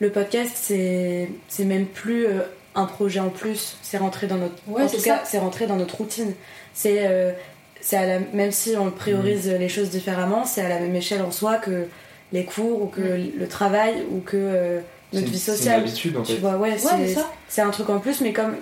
le 0.00 0.10
podcast, 0.10 0.50
c'est 0.54 1.28
c'est 1.48 1.64
même 1.64 1.86
plus 1.86 2.26
euh, 2.26 2.40
un 2.74 2.86
projet 2.86 3.20
en 3.20 3.28
plus. 3.30 3.76
C'est 3.82 3.98
rentré 3.98 4.26
dans 4.26 4.36
notre, 4.36 4.54
Ouais, 4.66 4.82
en 4.82 4.88
c'est 4.88 4.96
tout 4.96 5.02
ça. 5.02 5.16
cas, 5.18 5.22
c'est 5.24 5.38
rentré 5.38 5.66
dans 5.66 5.76
notre 5.76 5.96
routine. 5.96 6.32
C'est 6.74 7.06
euh, 7.06 7.32
c'est 7.80 7.96
à 7.96 8.06
la 8.06 8.18
même 8.32 8.50
si 8.52 8.76
on 8.76 8.90
priorise 8.90 9.48
les 9.48 9.68
choses 9.68 9.90
différemment, 9.90 10.44
c'est 10.44 10.62
à 10.62 10.68
la 10.68 10.78
même 10.80 10.94
échelle 10.96 11.22
en 11.22 11.30
soi 11.30 11.56
que 11.56 11.86
les 12.32 12.44
cours 12.44 12.82
ou 12.82 12.86
que 12.86 13.00
Mm. 13.00 13.30
le 13.38 13.48
travail 13.48 14.04
ou 14.10 14.20
que 14.20 14.36
euh, 14.36 14.80
notre 15.12 15.26
C'est- 15.26 15.32
vie 15.32 15.38
c'est 15.38 15.50
une 15.52 15.56
sociale. 15.58 15.80
habitude, 15.80 16.16
en 16.16 16.22
tu 16.22 16.32
fait. 16.34 16.38
vois, 16.38 16.56
ouais, 16.56 16.76
c'est 16.78 17.06
c'est 17.14 17.20
c'est 17.48 17.60
un 17.62 17.70
truc 17.70 17.88
en 17.90 17.98
plus, 17.98 18.20
mais 18.20 18.32
comme 18.32 18.56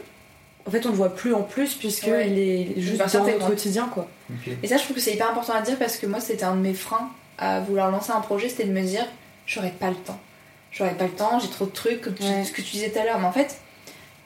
en 0.66 0.70
fait 0.70 0.84
on 0.86 0.90
le 0.90 0.94
voit 0.96 1.14
plus 1.14 1.34
en 1.34 1.42
plus 1.42 1.74
puisque 1.74 2.06
Ouais. 2.06 2.28
il 2.30 2.38
est 2.38 2.80
juste 2.80 2.98
dans 3.14 3.24
notre 3.24 3.46
quotidien 3.46 3.88
quoi. 3.92 4.08
Ok. 4.30 4.52
Et 4.62 4.66
ça, 4.66 4.76
je 4.76 4.82
trouve 4.84 4.96
que 4.96 5.02
c'est 5.02 5.12
hyper 5.14 5.30
important 5.30 5.52
à 5.54 5.62
dire 5.62 5.76
parce 5.78 5.96
que 5.96 6.06
moi, 6.06 6.20
c'était 6.20 6.44
un 6.44 6.54
de 6.56 6.60
mes 6.60 6.74
freins 6.74 7.10
à 7.38 7.60
vouloir 7.60 7.90
lancer 7.90 8.10
un 8.12 8.20
projet, 8.20 8.48
c'était 8.48 8.64
de 8.64 8.72
me 8.72 8.82
dire, 8.82 9.04
j'aurais 9.46 9.70
pas 9.78 9.88
le 9.90 9.96
temps. 9.96 10.18
J'aurais 10.72 10.94
pas 10.94 11.04
le 11.04 11.10
temps, 11.10 11.38
j'ai 11.38 11.48
trop 11.48 11.66
de 11.66 11.70
trucs, 11.72 12.00
comme 12.02 12.14
tu- 12.14 12.22
Ouais. 12.24 12.44
ce 12.44 12.52
que 12.52 12.60
tu 12.62 12.72
disais 12.72 12.90
tout 12.90 12.98
à 12.98 13.04
l'heure. 13.04 13.18
Mais 13.18 13.26
en 13.26 13.32
fait, 13.32 13.56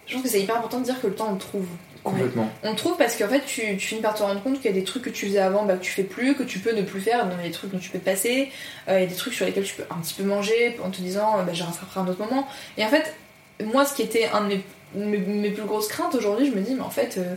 je 0.07 0.12
trouve 0.12 0.22
que 0.24 0.28
c'est 0.28 0.40
hyper 0.40 0.57
important 0.57 0.80
de 0.80 0.84
dire 0.84 1.01
que 1.01 1.07
le 1.07 1.14
temps, 1.14 1.28
on 1.30 1.32
le 1.34 1.38
trouve. 1.38 1.66
Complètement. 2.05 2.51
On 2.64 2.70
le 2.70 2.76
trouve 2.76 2.97
parce 2.97 3.16
qu'en 3.16 3.28
fait, 3.28 3.45
tu, 3.47 3.61
tu 3.76 3.78
finis 3.78 4.01
par 4.01 4.14
te 4.14 4.24
rendre 4.24 4.43
compte 4.43 4.57
qu'il 4.57 4.64
y 4.64 4.74
a 4.74 4.76
des 4.76 4.82
trucs 4.82 5.05
que 5.05 5.11
tu 5.11 5.26
faisais 5.26 5.38
avant 5.38 5.64
bah, 5.64 5.74
que 5.76 5.82
tu 5.84 5.93
fais 5.93 6.03
plus, 6.03 6.34
que 6.34 6.43
tu 6.43 6.59
peux 6.59 6.72
ne 6.74 6.82
plus 6.82 7.01
faire. 7.01 7.24
Donc, 7.26 7.34
il 7.38 7.43
y 7.43 7.45
a 7.45 7.49
des 7.49 7.55
trucs 7.55 7.70
dont 7.70 7.78
tu 7.78 7.90
peux 7.90 8.01
te 8.01 8.05
passer, 8.05 8.51
euh, 8.88 8.99
il 8.99 9.03
y 9.03 9.07
a 9.07 9.09
des 9.09 9.14
trucs 9.14 9.34
sur 9.34 9.47
lesquels 9.47 9.62
tu 9.62 9.74
peux 9.76 9.84
un 9.88 10.01
petit 10.01 10.14
peu 10.14 10.24
manger 10.24 10.76
en 10.84 10.90
te 10.90 11.01
disant, 11.01 11.38
euh, 11.38 11.43
bah, 11.45 11.53
je 11.55 11.62
rattraperai 11.62 12.01
un 12.01 12.09
autre 12.09 12.18
moment. 12.18 12.49
Et 12.76 12.84
en 12.84 12.88
fait, 12.88 13.14
moi, 13.64 13.84
ce 13.84 13.95
qui 13.95 14.03
était 14.03 14.26
un 14.32 14.49
de 14.49 14.57
mes, 14.97 15.07
mes, 15.07 15.18
mes 15.18 15.51
plus 15.51 15.62
grosses 15.62 15.86
craintes 15.86 16.16
aujourd'hui, 16.16 16.47
je 16.51 16.57
me 16.57 16.61
dis, 16.61 16.74
mais 16.74 16.80
en 16.82 16.90
fait. 16.90 17.18
euh, 17.18 17.34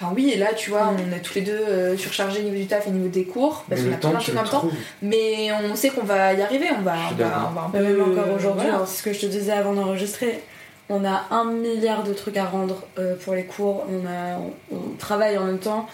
Enfin 0.00 0.12
oui, 0.16 0.30
et 0.30 0.36
là 0.38 0.54
tu 0.54 0.70
vois, 0.70 0.92
on 0.96 1.12
est 1.14 1.20
tous 1.20 1.34
les 1.34 1.40
deux 1.42 1.52
euh, 1.52 1.96
surchargés 1.96 2.40
au 2.40 2.44
niveau 2.44 2.56
du 2.56 2.66
taf 2.66 2.86
et 2.86 2.90
au 2.90 2.92
niveau 2.92 3.08
des 3.08 3.24
cours, 3.24 3.64
parce 3.68 3.82
Mais 3.82 3.88
qu'on 3.90 3.94
a 3.94 3.98
plein 3.98 4.10
de 4.10 4.16
en 4.16 4.28
le 4.28 4.34
même 4.34 4.44
temps. 4.48 4.64
Mais 5.02 5.48
on 5.70 5.74
sait 5.76 5.90
qu'on 5.90 6.04
va 6.04 6.32
y 6.32 6.40
arriver, 6.40 6.68
on 6.78 6.82
va, 6.82 6.94
Je 6.96 7.00
suis 7.06 7.14
on 7.14 7.16
va, 7.18 7.24
d'accord. 7.24 7.48
on 7.50 7.54
va 7.54 7.60
un 7.66 7.70
peu. 7.70 7.78
même 7.82 8.00
encore 8.02 8.34
aujourd'hui, 8.34 8.66
voilà. 8.66 8.78
hein, 8.78 8.86
c'est 8.86 8.98
ce 8.98 9.02
que 9.02 9.12
je 9.12 9.20
te 9.20 9.26
disais 9.26 9.52
avant 9.52 9.74
d'enregistrer. 9.74 10.42
On 10.88 11.04
a 11.04 11.24
un 11.30 11.44
milliard 11.44 12.02
de 12.02 12.12
trucs 12.14 12.36
à 12.36 12.46
rendre 12.46 12.82
euh, 12.98 13.14
pour 13.22 13.34
les 13.34 13.44
cours. 13.44 13.84
On, 13.90 14.06
a, 14.06 14.38
on, 14.38 14.76
on 14.76 14.96
travaille 14.98 15.36
en 15.38 15.44
même 15.44 15.58
temps. 15.58 15.86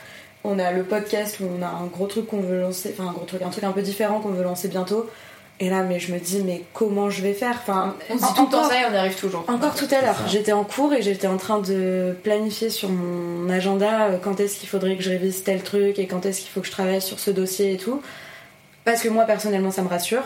On 0.44 0.58
a 0.60 0.70
le 0.70 0.84
podcast 0.84 1.38
où 1.40 1.44
on 1.58 1.60
a 1.62 1.66
un 1.66 1.86
gros 1.86 2.06
truc 2.06 2.28
qu'on 2.28 2.40
veut 2.40 2.60
lancer, 2.60 2.94
enfin 2.96 3.10
un 3.10 3.12
gros 3.12 3.24
truc, 3.26 3.42
un 3.42 3.50
truc 3.50 3.64
un 3.64 3.72
peu 3.72 3.82
différent 3.82 4.20
qu'on 4.20 4.28
veut 4.30 4.44
lancer 4.44 4.68
bientôt. 4.68 5.10
Et 5.58 5.70
là, 5.70 5.82
mais 5.82 5.98
je 5.98 6.12
me 6.12 6.18
dis, 6.18 6.42
mais 6.44 6.62
comment 6.74 7.08
je 7.08 7.22
vais 7.22 7.32
faire 7.32 7.54
Enfin, 7.62 7.94
On 8.10 8.18
se 8.18 8.22
dit 8.22 8.28
tout 8.36 8.44
le 8.44 8.50
temps 8.50 8.58
encore- 8.58 8.70
ça 8.70 8.78
et 8.80 8.84
on 8.90 8.92
y 8.92 8.96
arrive 8.96 9.14
toujours. 9.18 9.42
Encore 9.48 9.74
tout 9.74 9.88
à 9.90 10.02
l'heure, 10.02 10.16
j'étais 10.28 10.52
en 10.52 10.64
cours 10.64 10.92
et 10.92 11.00
j'étais 11.00 11.26
en 11.28 11.38
train 11.38 11.60
de 11.60 12.14
planifier 12.22 12.68
sur 12.68 12.90
mon 12.90 13.48
agenda 13.48 14.08
euh, 14.08 14.18
quand 14.22 14.38
est-ce 14.38 14.58
qu'il 14.58 14.68
faudrait 14.68 14.96
que 14.96 15.02
je 15.02 15.08
révise 15.10 15.44
tel 15.44 15.62
truc 15.62 15.98
et 15.98 16.06
quand 16.06 16.26
est-ce 16.26 16.40
qu'il 16.42 16.50
faut 16.50 16.60
que 16.60 16.66
je 16.66 16.72
travaille 16.72 17.00
sur 17.00 17.18
ce 17.18 17.30
dossier 17.30 17.72
et 17.72 17.76
tout. 17.78 18.02
Parce 18.84 19.00
que 19.02 19.08
moi, 19.08 19.24
personnellement, 19.24 19.70
ça 19.70 19.80
me 19.82 19.88
rassure. 19.88 20.24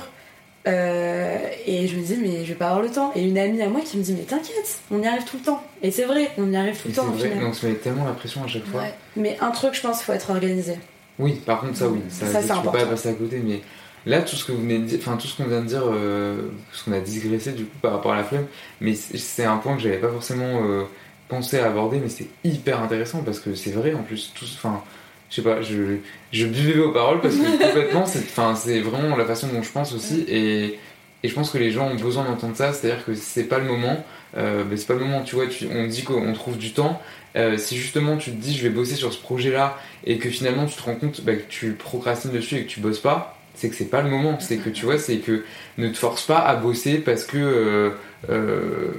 Euh, 0.67 1.39
et 1.67 1.87
je 1.89 1.97
me 1.97 2.03
dis, 2.03 2.17
mais 2.21 2.45
je 2.45 2.49
vais 2.51 2.55
pas 2.59 2.67
avoir 2.69 2.83
le 2.83 2.91
temps. 2.91 3.13
Et 3.15 3.23
une 3.23 3.39
amie 3.39 3.63
à 3.63 3.69
moi 3.69 3.81
qui 3.85 3.97
me 3.99 4.03
dit, 4.03 4.13
mais 4.13 4.25
t'inquiète, 4.25 4.81
on 4.91 5.01
y 5.03 5.07
arrive 5.07 5.25
tout 5.25 5.37
le 5.39 5.43
temps. 5.45 5.63
Et 5.83 5.91
c'est 5.91 6.05
vrai, 6.05 6.31
on 6.39 6.51
y 6.53 6.57
arrive 6.57 6.77
tout 6.77 6.89
Et 6.89 6.91
le 6.91 6.97
temps 6.97 7.05
vrai, 7.07 7.31
on 7.47 7.53
se 7.53 7.67
met 7.67 7.75
tellement 7.75 8.05
la 8.05 8.13
pression 8.13 8.45
à 8.45 8.47
chaque 8.49 8.67
fois. 8.67 8.81
Ouais. 8.83 8.95
Mais 9.17 9.39
un 9.41 9.51
truc, 9.53 9.75
je 9.75 9.81
pense, 9.81 10.03
faut 10.03 10.13
être 10.13 10.29
organisé. 10.31 10.75
Oui, 11.19 11.35
par 11.47 11.61
contre, 11.61 11.77
ça, 11.77 11.89
oui. 11.89 12.01
Ça, 12.11 12.27
Ça, 12.27 12.27
tu 12.27 12.33
c'est 12.33 12.41
peux 12.43 12.49
pas 12.49 12.55
important. 12.71 12.87
passer 12.91 13.09
à 13.09 13.13
côté. 13.15 13.41
Mais 13.45 13.61
là, 14.07 14.23
tout 14.23 14.37
ce 14.37 14.45
que 14.45 14.53
vous 14.53 14.63
venez 14.63 14.79
de 14.79 14.85
dire, 14.85 14.99
enfin, 15.01 15.17
tout 15.17 15.27
ce 15.27 15.37
qu'on 15.37 15.49
vient 15.49 15.61
de 15.61 15.67
dire, 15.67 15.83
euh, 15.85 16.49
ce 16.73 16.85
qu'on 16.85 16.93
a 16.93 17.01
digressé 17.01 17.53
du 17.53 17.65
coup 17.65 17.79
par 17.83 17.93
rapport 17.93 18.13
à 18.13 18.17
la 18.17 18.25
flemme, 18.25 18.47
mais 18.81 18.95
c'est 18.95 19.45
un 19.45 19.57
point 19.59 19.77
que 19.77 19.83
j'avais 19.83 19.99
pas 19.99 20.11
forcément 20.11 20.63
euh, 20.65 20.85
pensé 21.29 21.59
à 21.59 21.67
aborder, 21.67 21.99
mais 21.99 22.09
c'est 22.09 22.29
hyper 22.45 22.83
intéressant 22.83 23.23
parce 23.23 23.41
que 23.41 23.55
c'est 23.55 23.73
vrai 23.73 23.95
en 23.95 24.03
plus. 24.03 24.33
Tout, 24.35 24.47
enfin, 24.55 24.83
je 25.31 25.37
sais 25.37 25.43
pas, 25.43 25.63
je, 25.63 25.97
je 26.33 26.47
buvais 26.47 26.75
vos 26.75 26.93
paroles 26.93 27.21
parce 27.21 27.37
que 27.37 27.65
complètement, 27.65 28.07
c'est, 28.07 28.21
enfin, 28.21 28.55
c'est 28.55 28.81
vraiment 28.81 29.17
la 29.17 29.25
façon 29.25 29.49
dont 29.49 29.63
je 29.63 29.71
pense 29.71 29.93
aussi. 29.93 30.25
Et, 30.29 30.79
et 31.23 31.29
je 31.29 31.35
pense 31.35 31.51
que 31.51 31.59
les 31.59 31.71
gens 31.71 31.89
ont 31.89 31.97
besoin 31.97 32.25
d'entendre 32.25 32.57
ça, 32.57 32.73
c'est-à-dire 32.73 33.05
que 33.05 33.15
c'est 33.15 33.45
pas 33.45 33.59
le 33.59 33.67
moment. 33.67 34.05
Euh, 34.37 34.65
c'est 34.77 34.87
pas 34.87 34.95
le 34.95 35.01
moment, 35.01 35.23
tu 35.23 35.35
vois, 35.35 35.47
tu, 35.47 35.67
on 35.71 35.87
dit 35.87 36.03
qu'on 36.03 36.33
trouve 36.33 36.57
du 36.57 36.73
temps. 36.73 37.01
Euh, 37.37 37.59
si 37.59 37.77
justement 37.77 38.17
tu 38.17 38.33
te 38.33 38.37
dis 38.37 38.57
je 38.57 38.63
vais 38.65 38.71
bosser 38.71 38.97
sur 38.97 39.13
ce 39.13 39.21
projet-là 39.21 39.79
et 40.05 40.19
que 40.19 40.29
finalement 40.29 40.67
tu 40.67 40.75
te 40.75 40.83
rends 40.83 40.97
compte 40.97 41.21
bah, 41.21 41.37
que 41.37 41.49
tu 41.49 41.75
procrastines 41.75 42.33
dessus 42.33 42.57
et 42.57 42.65
que 42.65 42.69
tu 42.69 42.81
bosses 42.81 42.99
pas, 42.99 43.40
c'est 43.61 43.69
que 43.69 43.77
c'est 43.77 43.91
pas 43.91 44.03
le 44.03 44.09
moment. 44.09 44.39
C'est 44.41 44.57
que 44.57 44.71
tu 44.71 44.87
vois, 44.87 44.99
c'est 44.99 45.19
que 45.19 45.45
ne 45.79 45.89
te 45.89 45.97
force 45.99 46.27
pas 46.27 46.39
à 46.39 46.57
bosser 46.57 46.99
parce 46.99 47.25
que 47.25 47.37
euh, 47.37 47.91
euh, 48.31 48.93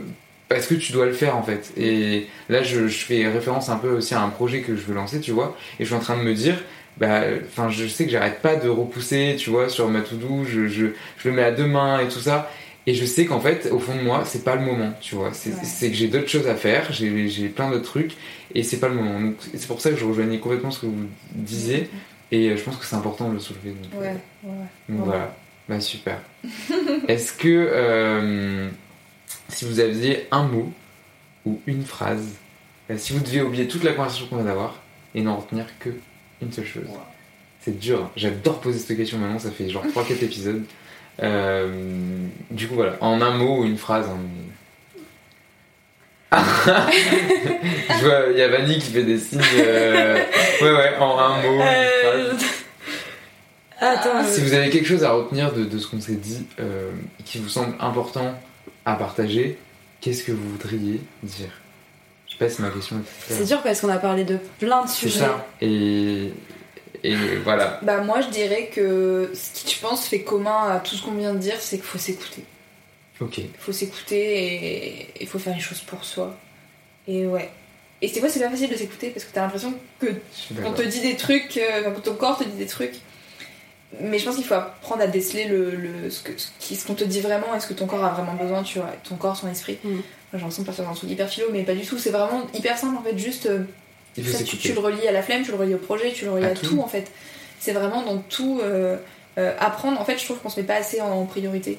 parce 0.50 0.68
que 0.68 0.76
tu 0.76 0.92
dois 0.92 1.06
le 1.06 1.14
faire 1.14 1.36
en 1.36 1.44
fait. 1.44 1.74
Et 1.78 2.28
là, 2.50 2.62
je, 2.62 2.88
je 2.88 3.06
fais 3.06 3.28
référence 3.28 3.70
un 3.70 3.78
peu 3.78 3.90
aussi 3.90 4.14
à 4.14 4.22
un 4.22 4.30
projet 4.30 4.62
que 4.62 4.76
je 4.76 4.82
veux 4.82 4.94
lancer, 4.94 5.20
tu 5.20 5.32
vois, 5.32 5.58
et 5.80 5.84
je 5.84 5.86
suis 5.86 5.96
en 5.96 6.00
train 6.00 6.18
de 6.18 6.24
me 6.24 6.34
dire. 6.34 6.56
Bah, 6.98 7.22
enfin, 7.48 7.70
je 7.70 7.88
sais 7.88 8.06
que 8.06 8.12
j'arrête 8.12 8.42
pas 8.42 8.58
de 8.58 8.70
repousser, 8.70 9.36
tu 9.40 9.50
vois, 9.50 9.70
sur 9.70 9.88
ma 9.88 10.02
to-do, 10.02 10.44
je, 10.44 10.68
je, 10.68 10.88
je 11.18 11.30
le 11.30 11.34
mets 11.34 11.44
à 11.44 11.52
deux 11.52 11.66
mains 11.66 12.00
et 12.00 12.10
tout 12.10 12.20
ça. 12.20 12.52
Et 12.86 12.94
je 12.96 13.06
sais 13.06 13.26
qu'en 13.26 13.40
fait, 13.40 13.70
au 13.72 13.80
fond 13.80 13.96
de 13.96 14.02
moi, 14.02 14.24
c'est 14.26 14.44
pas 14.44 14.56
le 14.56 14.62
moment, 14.62 14.92
tu 15.02 15.16
vois. 15.16 15.32
C'est 15.34 15.90
que 15.90 15.96
j'ai 15.96 16.08
d'autres 16.08 16.28
choses 16.28 16.48
à 16.48 16.56
faire, 16.56 16.92
j'ai 16.92 17.28
j'ai 17.28 17.48
plein 17.48 17.70
d'autres 17.70 17.86
trucs, 17.86 18.14
et 18.56 18.64
c'est 18.64 18.80
pas 18.80 18.90
le 18.90 18.96
moment. 18.96 19.20
Donc 19.20 19.36
c'est 19.54 19.68
pour 19.68 19.80
ça 19.82 19.92
que 19.92 19.98
je 19.98 20.06
rejoignais 20.06 20.40
complètement 20.40 20.72
ce 20.72 20.82
que 20.82 20.88
vous 20.88 21.08
disiez, 21.34 21.90
et 22.32 22.50
euh, 22.50 22.58
je 22.58 22.64
pense 22.64 22.78
que 22.78 22.86
c'est 22.86 22.96
important 22.96 23.30
de 23.30 23.34
le 23.34 23.40
soulever. 23.40 23.72
Donc, 23.72 24.02
Ouais, 24.02 24.08
euh, 24.08 24.48
ouais. 24.48 24.54
donc 24.90 25.00
Ouais. 25.00 25.06
voilà, 25.06 25.36
bah 25.70 25.80
super. 25.80 26.20
Est-ce 27.08 27.34
que 27.34 27.48
euh, 27.48 28.70
si 29.50 29.66
vous 29.66 29.80
aviez 29.80 30.28
un 30.32 30.44
mot 30.44 30.72
ou 31.46 31.60
une 31.68 31.84
phrase, 31.84 32.36
si 32.98 33.14
vous 33.14 33.20
deviez 33.20 33.42
oublier 33.42 33.68
toute 33.68 33.84
la 33.84 33.94
conversation 33.94 34.28
qu'on 34.28 34.38
vient 34.38 34.46
d'avoir 34.46 34.80
et 35.16 35.22
n'en 35.22 35.38
retenir 35.38 35.66
que 35.80 35.90
une 36.42 36.52
seule 36.52 36.66
chose, 36.66 36.84
c'est 37.62 37.80
dur. 37.80 38.04
hein. 38.04 38.12
J'adore 38.16 38.60
poser 38.62 38.80
cette 38.80 38.98
question 38.98 39.18
maintenant, 39.18 39.40
ça 39.40 39.52
fait 39.52 39.70
genre 39.70 39.86
3-4 39.86 40.24
épisodes. 40.24 40.64
Euh, 41.22 42.26
du 42.50 42.68
coup, 42.68 42.76
voilà, 42.76 42.98
en 43.02 43.22
un 43.22 43.32
mot 43.38 43.62
ou 43.62 43.66
une 43.66 43.78
phrase. 43.78 44.08
hein. 44.10 44.18
Je 46.34 48.06
vois, 48.06 48.20
il 48.32 48.38
y 48.38 48.42
a 48.42 48.48
Vanny 48.48 48.78
qui 48.80 48.92
fait 48.92 49.04
des 49.04 49.18
signes. 49.20 49.42
euh, 49.58 50.18
Ouais, 50.62 50.72
ouais, 50.72 50.96
en 51.00 51.18
un 51.20 51.42
mot. 51.42 51.54
une 51.62 52.38
phrase. 52.38 52.46
Attends, 53.80 54.24
Si 54.24 54.42
vous 54.42 54.54
avez 54.54 54.70
quelque 54.70 54.88
chose 54.88 55.04
à 55.04 55.12
retenir 55.12 55.52
de, 55.54 55.64
de 55.66 55.78
ce 55.80 55.88
qu'on 55.88 56.00
s'est 56.00 56.14
dit 56.14 56.46
euh, 56.60 56.92
qui 57.26 57.40
vous 57.40 57.50
semble 57.50 57.76
important 57.80 58.34
à 58.86 58.94
partager, 58.96 59.58
qu'est-ce 60.02 60.24
que 60.24 60.32
vous 60.32 60.50
voudriez 60.52 61.02
dire? 61.24 61.50
Je 62.28 62.34
sais 62.34 62.38
pas 62.38 62.50
si 62.50 62.62
ma 62.62 62.70
question 62.70 62.98
est 62.98 63.34
c'est 63.34 63.46
dur 63.46 63.62
parce 63.64 63.82
qu'on 63.82 63.90
a 63.90 63.98
parlé 63.98 64.24
de 64.24 64.38
plein 64.60 64.84
de 64.84 64.88
C'est 64.90 65.10
sujets. 65.10 65.20
ça. 65.20 65.48
Et, 65.62 66.32
et 67.04 67.16
voilà. 67.44 67.80
Bah 67.82 67.98
moi 68.02 68.22
je 68.22 68.30
dirais 68.30 68.70
que 68.74 69.32
ce 69.34 69.52
qui 69.66 69.76
je 69.76 69.82
pense 69.82 70.08
fait 70.08 70.22
commun 70.22 70.70
à 70.72 70.80
tout 70.80 70.96
ce 70.96 71.04
qu'on 71.04 71.12
vient 71.14 71.34
de 71.34 71.40
dire, 71.40 71.56
c'est 71.60 71.78
qu'il 71.78 71.86
faut 71.86 71.98
s'écouter. 71.98 72.44
Ok. 73.22 73.38
Il 73.38 73.50
faut 73.60 73.72
s'écouter 73.72 74.18
et 74.46 75.08
il 75.22 75.28
faut 75.28 75.40
faire 75.40 75.54
les 75.56 75.62
choses 75.62 75.80
pour 75.82 76.04
soi. 76.04 76.36
Et 77.08 77.26
ouais. 77.26 77.50
Et 78.02 78.08
c'est 78.08 78.20
quoi, 78.20 78.30
c'est 78.30 78.40
pas 78.40 78.50
facile 78.50 78.70
de 78.70 78.76
s'écouter 78.76 79.10
parce 79.12 79.26
que 79.26 79.32
t'as 79.34 79.42
l'impression 79.42 79.74
que 80.00 80.08
on 80.66 80.72
te 80.74 80.82
dit 80.82 81.02
des 81.02 81.16
trucs, 81.16 81.56
euh, 81.58 81.92
ton 82.04 82.16
corps 82.16 82.38
te 82.40 82.44
dit 82.44 82.58
des 82.58 82.66
trucs. 82.66 82.96
Mais 84.00 84.18
je 84.20 84.26
pense 84.26 84.36
qu'il 84.38 84.46
faut 84.46 84.54
apprendre 84.56 85.02
à 85.02 85.08
déceler 85.08 85.46
le, 85.46 85.72
le- 85.72 86.10
ce 86.10 86.22
que- 86.24 86.32
ce 86.38 86.86
qu'on 86.88 86.94
te 86.96 87.04
dit 87.04 87.20
vraiment 87.20 87.54
et 87.56 87.60
ce 87.60 87.68
que 87.68 87.74
ton 87.74 87.86
corps 87.88 88.04
a 88.06 88.12
vraiment 88.14 88.34
besoin, 88.36 88.64
tu 88.64 88.80
vois, 88.80 88.90
ton 89.08 89.18
corps, 89.18 89.36
son 89.36 89.50
esprit. 89.50 89.78
Mm. 89.84 89.90
Moi 89.90 90.02
j'ai 90.34 90.38
l'impression 90.40 90.62
de 90.64 90.68
partir 90.68 90.86
dans 90.86 90.92
un 90.92 90.96
truc 90.96 91.12
hyper 91.12 91.30
philo, 91.30 91.48
mais 91.52 91.64
pas 91.64 91.76
du 91.76 91.86
tout, 91.86 91.98
c'est 91.98 92.10
vraiment 92.10 92.48
hyper 92.54 92.78
simple 92.78 92.96
en 92.98 93.04
fait, 93.04 93.18
juste 93.18 93.48
euh, 93.48 93.60
ça, 94.26 94.44
tu, 94.44 94.74
le 94.74 94.80
relis 94.80 95.08
à 95.08 95.12
la 95.12 95.22
flemme, 95.22 95.44
tu 95.44 95.52
le 95.52 95.58
relis 95.58 95.76
au 95.76 95.78
projet, 95.78 96.12
tu 96.14 96.26
le 96.26 96.32
relis 96.32 96.46
À 96.46 96.50
à, 96.50 96.54
tout. 96.54 96.68
tout. 96.68 96.80
en 96.82 96.88
fait. 96.88 97.12
C'est 97.60 97.74
vraiment 97.74 98.02
dans 98.04 98.18
tout 98.18 98.62
euh, 98.64 98.98
euh, 99.38 99.54
apprendre. 99.60 100.00
En 100.02 100.06
fait, 100.06 100.18
je 100.18 100.24
trouve 100.26 100.40
qu'on 100.40 100.50
se 100.50 100.60
met 100.60 100.66
pas 100.66 100.76
assez 100.76 101.00
en 101.02 101.26
priorité. 101.26 101.78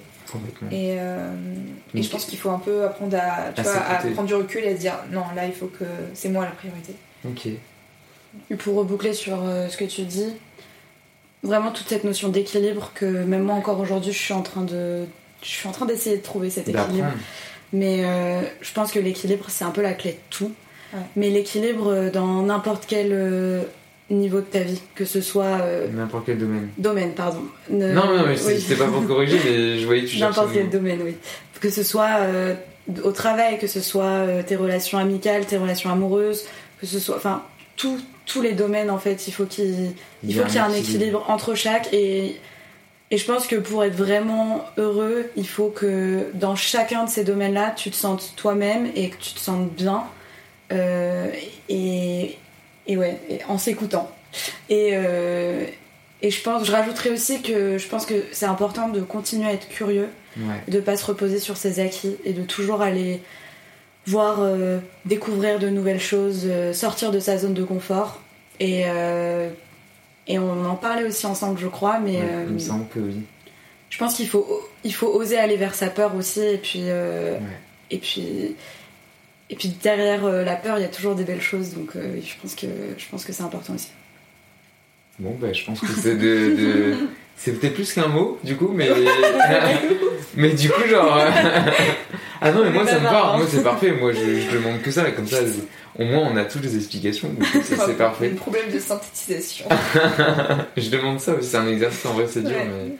Et, 0.70 0.96
euh, 0.98 1.32
et 1.94 2.02
je 2.02 2.10
pense 2.10 2.24
qu'il 2.24 2.38
faut 2.38 2.50
un 2.50 2.58
peu 2.58 2.84
apprendre 2.84 3.16
à, 3.16 3.52
tu 3.52 3.60
À 3.60 3.64
vois, 3.64 3.74
à 3.74 3.96
prendre 3.96 4.24
du 4.24 4.34
recul 4.34 4.64
et 4.64 4.68
à 4.68 4.76
se 4.76 4.80
dire 4.80 4.94
non, 5.10 5.24
là 5.34 5.46
il 5.46 5.52
faut 5.52 5.66
que 5.66 5.84
c'est 6.14 6.28
moi 6.28 6.44
la 6.44 6.50
priorité. 6.50 6.94
Ok. 7.28 7.48
Et 8.50 8.54
pour 8.56 8.76
reboucler 8.76 9.12
sur 9.12 9.42
euh, 9.42 9.68
ce 9.68 9.76
que 9.76 9.84
tu 9.84 10.02
dis, 10.02 10.32
vraiment 11.42 11.70
toute 11.70 11.88
cette 11.88 12.04
notion 12.04 12.28
d'équilibre 12.28 12.92
que 12.94 13.04
même 13.04 13.42
moi 13.42 13.54
encore 13.54 13.78
aujourd'hui 13.80 14.12
je 14.12 14.18
suis 14.18 14.34
en 14.34 14.42
train 14.42 14.62
de 14.62 15.04
je 15.42 15.48
suis 15.48 15.68
en 15.68 15.72
train 15.72 15.86
d'essayer 15.86 16.16
de 16.16 16.22
trouver 16.22 16.50
cet 16.50 16.68
équilibre. 16.68 17.12
Mais 17.72 18.04
euh, 18.04 18.42
je 18.60 18.72
pense 18.72 18.92
que 18.92 18.98
l'équilibre 18.98 19.46
c'est 19.48 19.64
un 19.64 19.70
peu 19.70 19.82
la 19.82 19.94
clé 19.94 20.12
de 20.12 20.18
tout. 20.30 20.52
Ouais. 20.92 21.00
Mais 21.16 21.30
l'équilibre 21.30 22.10
dans 22.10 22.42
n'importe 22.42 22.84
quel 22.86 23.08
euh, 23.12 23.62
niveau 24.16 24.38
de 24.40 24.46
ta 24.46 24.60
vie, 24.60 24.80
que 24.94 25.04
ce 25.04 25.20
soit 25.20 25.44
euh, 25.62 25.88
N'importe 25.92 26.24
quel 26.26 26.38
domaine. 26.38 26.68
domaine, 26.78 27.12
pardon. 27.12 27.42
Ne- 27.70 27.92
Non, 27.92 28.06
non, 28.16 28.26
mais 28.26 28.36
c'est- 28.36 28.54
oui. 28.54 28.60
c'était 28.60 28.76
pas 28.82 28.88
pour 28.90 29.06
corriger, 29.06 29.38
mais 29.44 29.78
je 29.80 29.86
voyais 29.86 30.02
que 30.04 30.08
tu. 30.08 30.18
N'importe 30.18 30.50
quel 30.52 30.68
domaine, 30.70 31.00
oui. 31.02 31.16
Que 31.60 31.70
ce 31.70 31.82
soit 31.82 32.08
euh, 32.20 32.54
au 33.04 33.12
travail, 33.12 33.58
que 33.58 33.66
ce 33.66 33.80
soit 33.80 34.04
euh, 34.04 34.42
tes 34.42 34.56
relations 34.56 34.98
amicales, 34.98 35.46
tes 35.46 35.56
relations 35.56 35.90
amoureuses, 35.90 36.44
que 36.80 36.86
ce 36.86 36.98
soit. 36.98 37.16
Enfin, 37.16 37.42
tout- 37.76 38.00
tous 38.26 38.42
les 38.42 38.52
domaines, 38.52 38.90
en 38.90 38.98
fait, 38.98 39.26
il 39.28 39.32
faut 39.32 39.46
qu'il 39.46 39.92
il 40.24 40.34
faut 40.34 40.44
qu'il 40.44 40.54
y 40.54 40.58
ait 40.58 40.60
un 40.60 40.72
équilibre 40.72 41.24
entre 41.28 41.54
chaque. 41.54 41.92
Et, 41.92 42.36
et 43.10 43.16
je 43.18 43.24
pense 43.26 43.46
que 43.46 43.56
pour 43.56 43.82
être 43.84 43.94
vraiment 43.96 44.64
heureux, 44.78 45.24
il 45.36 45.46
faut 45.46 45.68
que 45.68 46.26
dans 46.34 46.54
chacun 46.56 47.04
de 47.04 47.10
ces 47.10 47.24
domaines-là, 47.24 47.72
tu 47.76 47.90
te 47.90 47.96
sentes 47.96 48.32
toi-même 48.36 48.86
et 48.94 49.08
que 49.10 49.16
tu 49.16 49.32
te 49.34 49.40
sentes 49.40 49.72
bien. 49.74 50.04
Et, 51.68 52.36
et 52.86 52.96
ouais, 52.96 53.18
et 53.28 53.38
en 53.48 53.58
s'écoutant. 53.58 54.10
Et, 54.68 54.90
euh, 54.94 55.64
et 56.22 56.30
je 56.30 56.42
pense, 56.42 56.64
je 56.66 56.72
rajouterais 56.72 57.10
aussi 57.10 57.42
que 57.42 57.78
je 57.78 57.86
pense 57.88 58.06
que 58.06 58.24
c'est 58.32 58.46
important 58.46 58.88
de 58.88 59.00
continuer 59.00 59.46
à 59.48 59.52
être 59.52 59.68
curieux, 59.68 60.08
Ouais. 60.38 60.62
de 60.68 60.80
pas 60.80 60.96
se 60.96 61.04
reposer 61.04 61.38
sur 61.38 61.56
ses 61.58 61.78
acquis 61.80 62.16
et 62.24 62.32
de 62.32 62.42
toujours 62.42 62.80
aller 62.80 63.20
voir, 64.06 64.38
euh, 64.40 64.78
découvrir 65.04 65.58
de 65.58 65.68
nouvelles 65.68 66.00
choses, 66.00 66.44
euh, 66.46 66.72
sortir 66.72 67.10
de 67.10 67.20
sa 67.20 67.36
zone 67.38 67.52
de 67.54 67.64
confort. 67.64 68.20
Et, 68.60 68.84
et 70.28 70.38
on 70.38 70.64
en 70.66 70.76
parlait 70.76 71.04
aussi 71.04 71.26
ensemble, 71.26 71.58
je 71.58 71.66
crois, 71.66 71.98
mais 71.98 72.16
Ouais, 72.18 72.44
il 72.46 72.52
me 72.54 72.58
semble 72.60 72.86
que 72.88 73.00
oui. 73.00 73.22
je 73.90 73.98
pense 73.98 74.14
qu'il 74.14 74.28
faut, 74.28 74.46
il 74.84 74.94
faut 74.94 75.08
oser 75.08 75.36
aller 75.36 75.56
vers 75.56 75.74
sa 75.74 75.88
peur 75.88 76.14
aussi. 76.14 76.40
Et 76.40 76.58
puis, 76.58 76.84
Ouais. 76.84 77.38
et 77.90 77.98
puis, 77.98 78.54
et 79.52 79.54
puis 79.54 79.68
derrière 79.82 80.24
euh, 80.24 80.42
la 80.44 80.56
peur, 80.56 80.78
il 80.78 80.82
y 80.82 80.84
a 80.84 80.88
toujours 80.88 81.14
des 81.14 81.24
belles 81.24 81.40
choses. 81.42 81.74
Donc 81.74 81.94
euh, 81.94 82.16
je 82.24 82.32
pense 82.40 82.54
que, 82.54 82.66
je 82.98 83.04
pense 83.10 83.24
que 83.24 83.32
c'est 83.32 83.42
important 83.44 83.74
aussi. 83.74 83.90
Bon, 85.18 85.36
bah, 85.40 85.52
je 85.52 85.62
pense 85.64 85.78
que 85.80 85.86
c'est 85.88 86.16
de. 86.16 86.56
de- 86.56 86.94
C'est 87.36 87.52
peut-être 87.60 87.74
plus 87.74 87.92
qu'un 87.92 88.08
mot, 88.08 88.38
du 88.42 88.56
coup, 88.56 88.68
mais. 88.74 88.88
mais 90.36 90.50
du 90.54 90.70
coup, 90.70 90.82
genre. 90.88 91.18
ah 92.40 92.50
non, 92.52 92.64
mais 92.64 92.70
moi, 92.70 92.86
ça 92.86 92.98
me 92.98 93.04
parle. 93.04 93.38
Moi, 93.38 93.46
c'est 93.50 93.62
parfait. 93.62 93.92
Moi, 93.92 94.12
je, 94.12 94.40
je 94.40 94.56
demande 94.56 94.80
que 94.80 94.90
ça. 94.90 95.08
Et 95.08 95.12
comme 95.12 95.26
ça, 95.26 95.38
au 95.98 96.04
moins, 96.04 96.28
on 96.32 96.36
a 96.36 96.44
toutes 96.44 96.62
les 96.62 96.76
explications. 96.76 97.30
C'est 97.62 97.96
parfait. 97.98 98.30
Un 98.32 98.36
problème 98.36 98.70
de 98.72 98.78
synthétisation. 98.78 99.66
je 100.76 100.88
demande 100.90 101.20
ça 101.20 101.34
aussi, 101.34 101.48
c'est 101.50 101.56
un 101.58 101.68
exercice 101.68 102.04
en 102.06 102.14
vrai, 102.14 102.26
c'est 102.28 102.42
dur, 102.42 102.56
Ouais. 102.56 102.66
mais. 102.66 102.92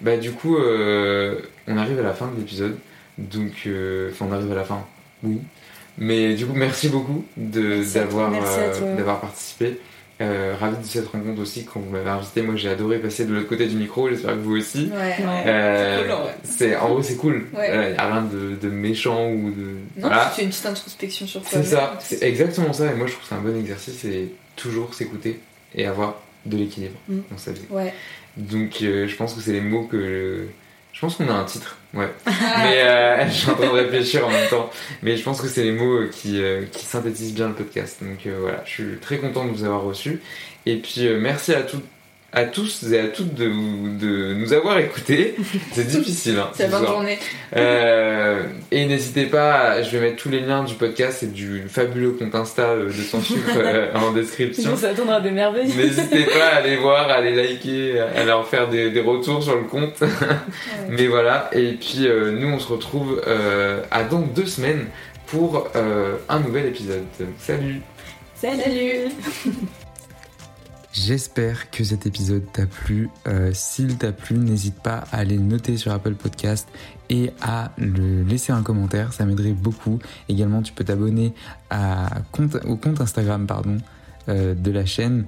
Bah, 0.00 0.16
du 0.16 0.30
coup, 0.32 0.56
euh, 0.56 1.40
on 1.66 1.76
arrive 1.76 1.98
à 1.98 2.02
la 2.04 2.14
fin 2.14 2.28
de 2.28 2.36
l'épisode. 2.38 2.78
Donc, 3.18 3.52
euh, 3.66 4.10
enfin, 4.12 4.26
on 4.30 4.32
arrive 4.32 4.50
à 4.52 4.54
la 4.54 4.64
fin, 4.64 4.84
oui. 5.22 5.38
Mais 5.98 6.34
du 6.34 6.46
coup, 6.46 6.54
merci 6.54 6.88
beaucoup 6.88 7.24
d'avoir 7.36 8.32
euh, 8.32 9.14
participé. 9.20 9.78
Euh, 10.20 10.56
ravi 10.58 10.76
de 10.78 10.84
cette 10.84 11.06
rencontre 11.06 11.40
aussi 11.40 11.64
quand 11.64 11.78
vous 11.78 11.90
m'avez 11.90 12.10
invité. 12.10 12.42
Moi, 12.42 12.56
j'ai 12.56 12.68
adoré 12.68 12.98
passer 12.98 13.24
de 13.24 13.32
l'autre 13.32 13.48
côté 13.48 13.66
du 13.68 13.76
micro. 13.76 14.08
J'espère 14.08 14.32
que 14.34 14.38
vous 14.40 14.56
aussi. 14.56 14.90
Ouais. 14.92 15.14
Euh, 15.46 15.96
C'est 15.96 16.02
cool, 16.02 16.12
en 16.12 16.22
vrai. 16.22 16.34
c'est 16.42 16.76
en 16.76 16.88
gros, 16.88 17.02
c'est 17.02 17.16
cool. 17.16 17.46
Il 17.52 17.58
Ouais. 17.58 17.90
n'y 17.92 17.96
a 17.98 18.06
rien 18.12 18.22
de, 18.22 18.56
de 18.60 18.68
méchant 18.68 19.30
ou 19.30 19.50
de. 19.52 19.62
Non, 19.96 20.08
Voilà. 20.08 20.26
tu 20.30 20.36
fais 20.36 20.42
une 20.42 20.48
petite 20.48 20.66
introspection 20.66 21.26
sur 21.28 21.40
toi. 21.42 21.50
C'est 21.52 21.62
ça, 21.62 21.96
c'est 22.00 22.22
exactement 22.24 22.72
ça. 22.72 22.90
Et 22.90 22.94
moi, 22.96 23.06
je 23.06 23.12
trouve 23.12 23.22
que 23.22 23.28
c'est 23.28 23.34
un 23.36 23.40
bon 23.42 23.56
exercice 23.60 24.04
et 24.06 24.32
toujours 24.56 24.92
s'écouter 24.92 25.38
et 25.76 25.86
avoir 25.86 26.16
de 26.46 26.56
l'équilibre 26.56 26.98
Mm. 27.08 27.18
dans 27.30 27.38
sa 27.38 27.52
vie. 27.52 27.60
Ouais. 27.70 27.92
Donc, 28.36 28.78
euh, 28.82 29.06
je 29.06 29.14
pense 29.14 29.34
que 29.34 29.40
c'est 29.40 29.52
les 29.52 29.60
mots 29.60 29.84
que. 29.84 30.46
Je 30.98 31.06
pense 31.06 31.14
qu'on 31.14 31.28
a 31.28 31.32
un 31.32 31.44
titre, 31.44 31.76
ouais. 31.94 32.10
Ah. 32.26 32.32
Mais 32.64 32.82
euh, 32.82 33.28
je 33.28 33.32
suis 33.32 33.50
en 33.50 33.54
train 33.54 33.66
de 33.66 33.70
réfléchir 33.70 34.26
en 34.26 34.30
même 34.30 34.48
temps. 34.48 34.68
Mais 35.04 35.16
je 35.16 35.22
pense 35.22 35.40
que 35.40 35.46
c'est 35.46 35.62
les 35.62 35.70
mots 35.70 35.94
euh, 36.00 36.10
qui, 36.12 36.42
euh, 36.42 36.64
qui 36.72 36.84
synthétisent 36.84 37.34
bien 37.34 37.46
le 37.46 37.54
podcast. 37.54 38.02
Donc 38.02 38.26
euh, 38.26 38.36
voilà, 38.40 38.62
je 38.64 38.70
suis 38.70 38.98
très 39.00 39.18
content 39.18 39.44
de 39.44 39.52
vous 39.52 39.62
avoir 39.62 39.82
reçu. 39.84 40.20
Et 40.66 40.74
puis 40.78 41.06
euh, 41.06 41.20
merci 41.20 41.54
à 41.54 41.62
toutes. 41.62 41.84
À 42.38 42.44
tous 42.44 42.84
et 42.92 43.00
à 43.00 43.08
toutes 43.08 43.34
de, 43.34 43.46
de 43.98 44.32
nous 44.34 44.52
avoir 44.52 44.78
écoutés. 44.78 45.34
C'est 45.72 45.88
difficile. 45.88 46.38
Hein, 46.38 46.50
C'est 46.54 46.66
de 46.66 46.70
soir. 46.70 46.86
journée. 46.86 47.18
Euh, 47.56 48.44
et 48.70 48.86
n'hésitez 48.86 49.24
pas, 49.26 49.82
je 49.82 49.90
vais 49.90 49.98
mettre 50.08 50.22
tous 50.22 50.28
les 50.28 50.38
liens 50.38 50.62
du 50.62 50.74
podcast 50.74 51.24
et 51.24 51.26
du 51.26 51.64
fabuleux 51.68 52.12
compte 52.12 52.32
Insta 52.36 52.62
euh, 52.62 52.86
de 52.86 52.92
Sans 52.92 53.20
Sucre 53.22 53.40
euh, 53.56 53.92
en 53.94 54.12
description. 54.12 54.76
s'attendre 54.76 55.14
à 55.14 55.20
des 55.20 55.32
merveilles. 55.32 55.66
N'hésitez 55.74 56.26
pas 56.26 56.46
à 56.52 56.56
aller 56.58 56.76
voir, 56.76 57.08
à 57.08 57.14
aller 57.14 57.34
liker, 57.34 57.98
à 57.98 58.24
leur 58.24 58.46
faire 58.46 58.68
des, 58.68 58.90
des 58.90 59.00
retours 59.00 59.42
sur 59.42 59.56
le 59.56 59.64
compte. 59.64 60.00
Mais 60.90 61.08
voilà, 61.08 61.50
et 61.52 61.72
puis 61.72 62.06
euh, 62.06 62.30
nous 62.30 62.48
on 62.48 62.60
se 62.60 62.68
retrouve 62.72 63.20
euh, 63.26 63.82
à 63.90 64.04
dans 64.04 64.20
deux 64.20 64.46
semaines 64.46 64.86
pour 65.26 65.68
euh, 65.74 66.14
un 66.28 66.38
nouvel 66.38 66.66
épisode. 66.66 67.04
Salut 67.38 67.80
Salut 68.36 69.10
J'espère 71.00 71.70
que 71.70 71.84
cet 71.84 72.06
épisode 72.06 72.42
t'a 72.52 72.66
plu. 72.66 73.08
Euh, 73.28 73.52
S'il 73.54 73.98
t'a 73.98 74.10
plu, 74.10 74.36
n'hésite 74.36 74.80
pas 74.80 75.04
à 75.12 75.18
aller 75.18 75.36
le 75.36 75.44
noter 75.44 75.76
sur 75.76 75.92
Apple 75.92 76.14
Podcast 76.14 76.68
et 77.08 77.30
à 77.40 77.70
laisser 77.78 78.52
un 78.52 78.62
commentaire, 78.64 79.12
ça 79.12 79.24
m'aiderait 79.24 79.52
beaucoup. 79.52 80.00
Également, 80.28 80.60
tu 80.60 80.72
peux 80.72 80.82
t'abonner 80.82 81.34
au 81.70 82.76
compte 82.76 83.00
Instagram 83.00 83.46
euh, 84.28 84.54
de 84.54 84.70
la 84.72 84.86
chaîne 84.86 85.26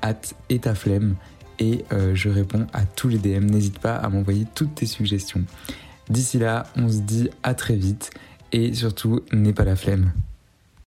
at 0.00 0.20
etaflemme 0.48 1.16
et 1.58 1.84
euh, 1.92 2.14
je 2.14 2.28
réponds 2.28 2.68
à 2.72 2.84
tous 2.84 3.08
les 3.08 3.18
DM. 3.18 3.46
N'hésite 3.46 3.80
pas 3.80 3.96
à 3.96 4.08
m'envoyer 4.10 4.46
toutes 4.54 4.76
tes 4.76 4.86
suggestions. 4.86 5.42
D'ici 6.08 6.38
là, 6.38 6.66
on 6.76 6.88
se 6.88 6.98
dit 6.98 7.30
à 7.42 7.54
très 7.54 7.74
vite 7.74 8.10
et 8.52 8.72
surtout, 8.74 9.22
n'aie 9.32 9.52
pas 9.52 9.64
la 9.64 9.74
flemme. 9.74 10.12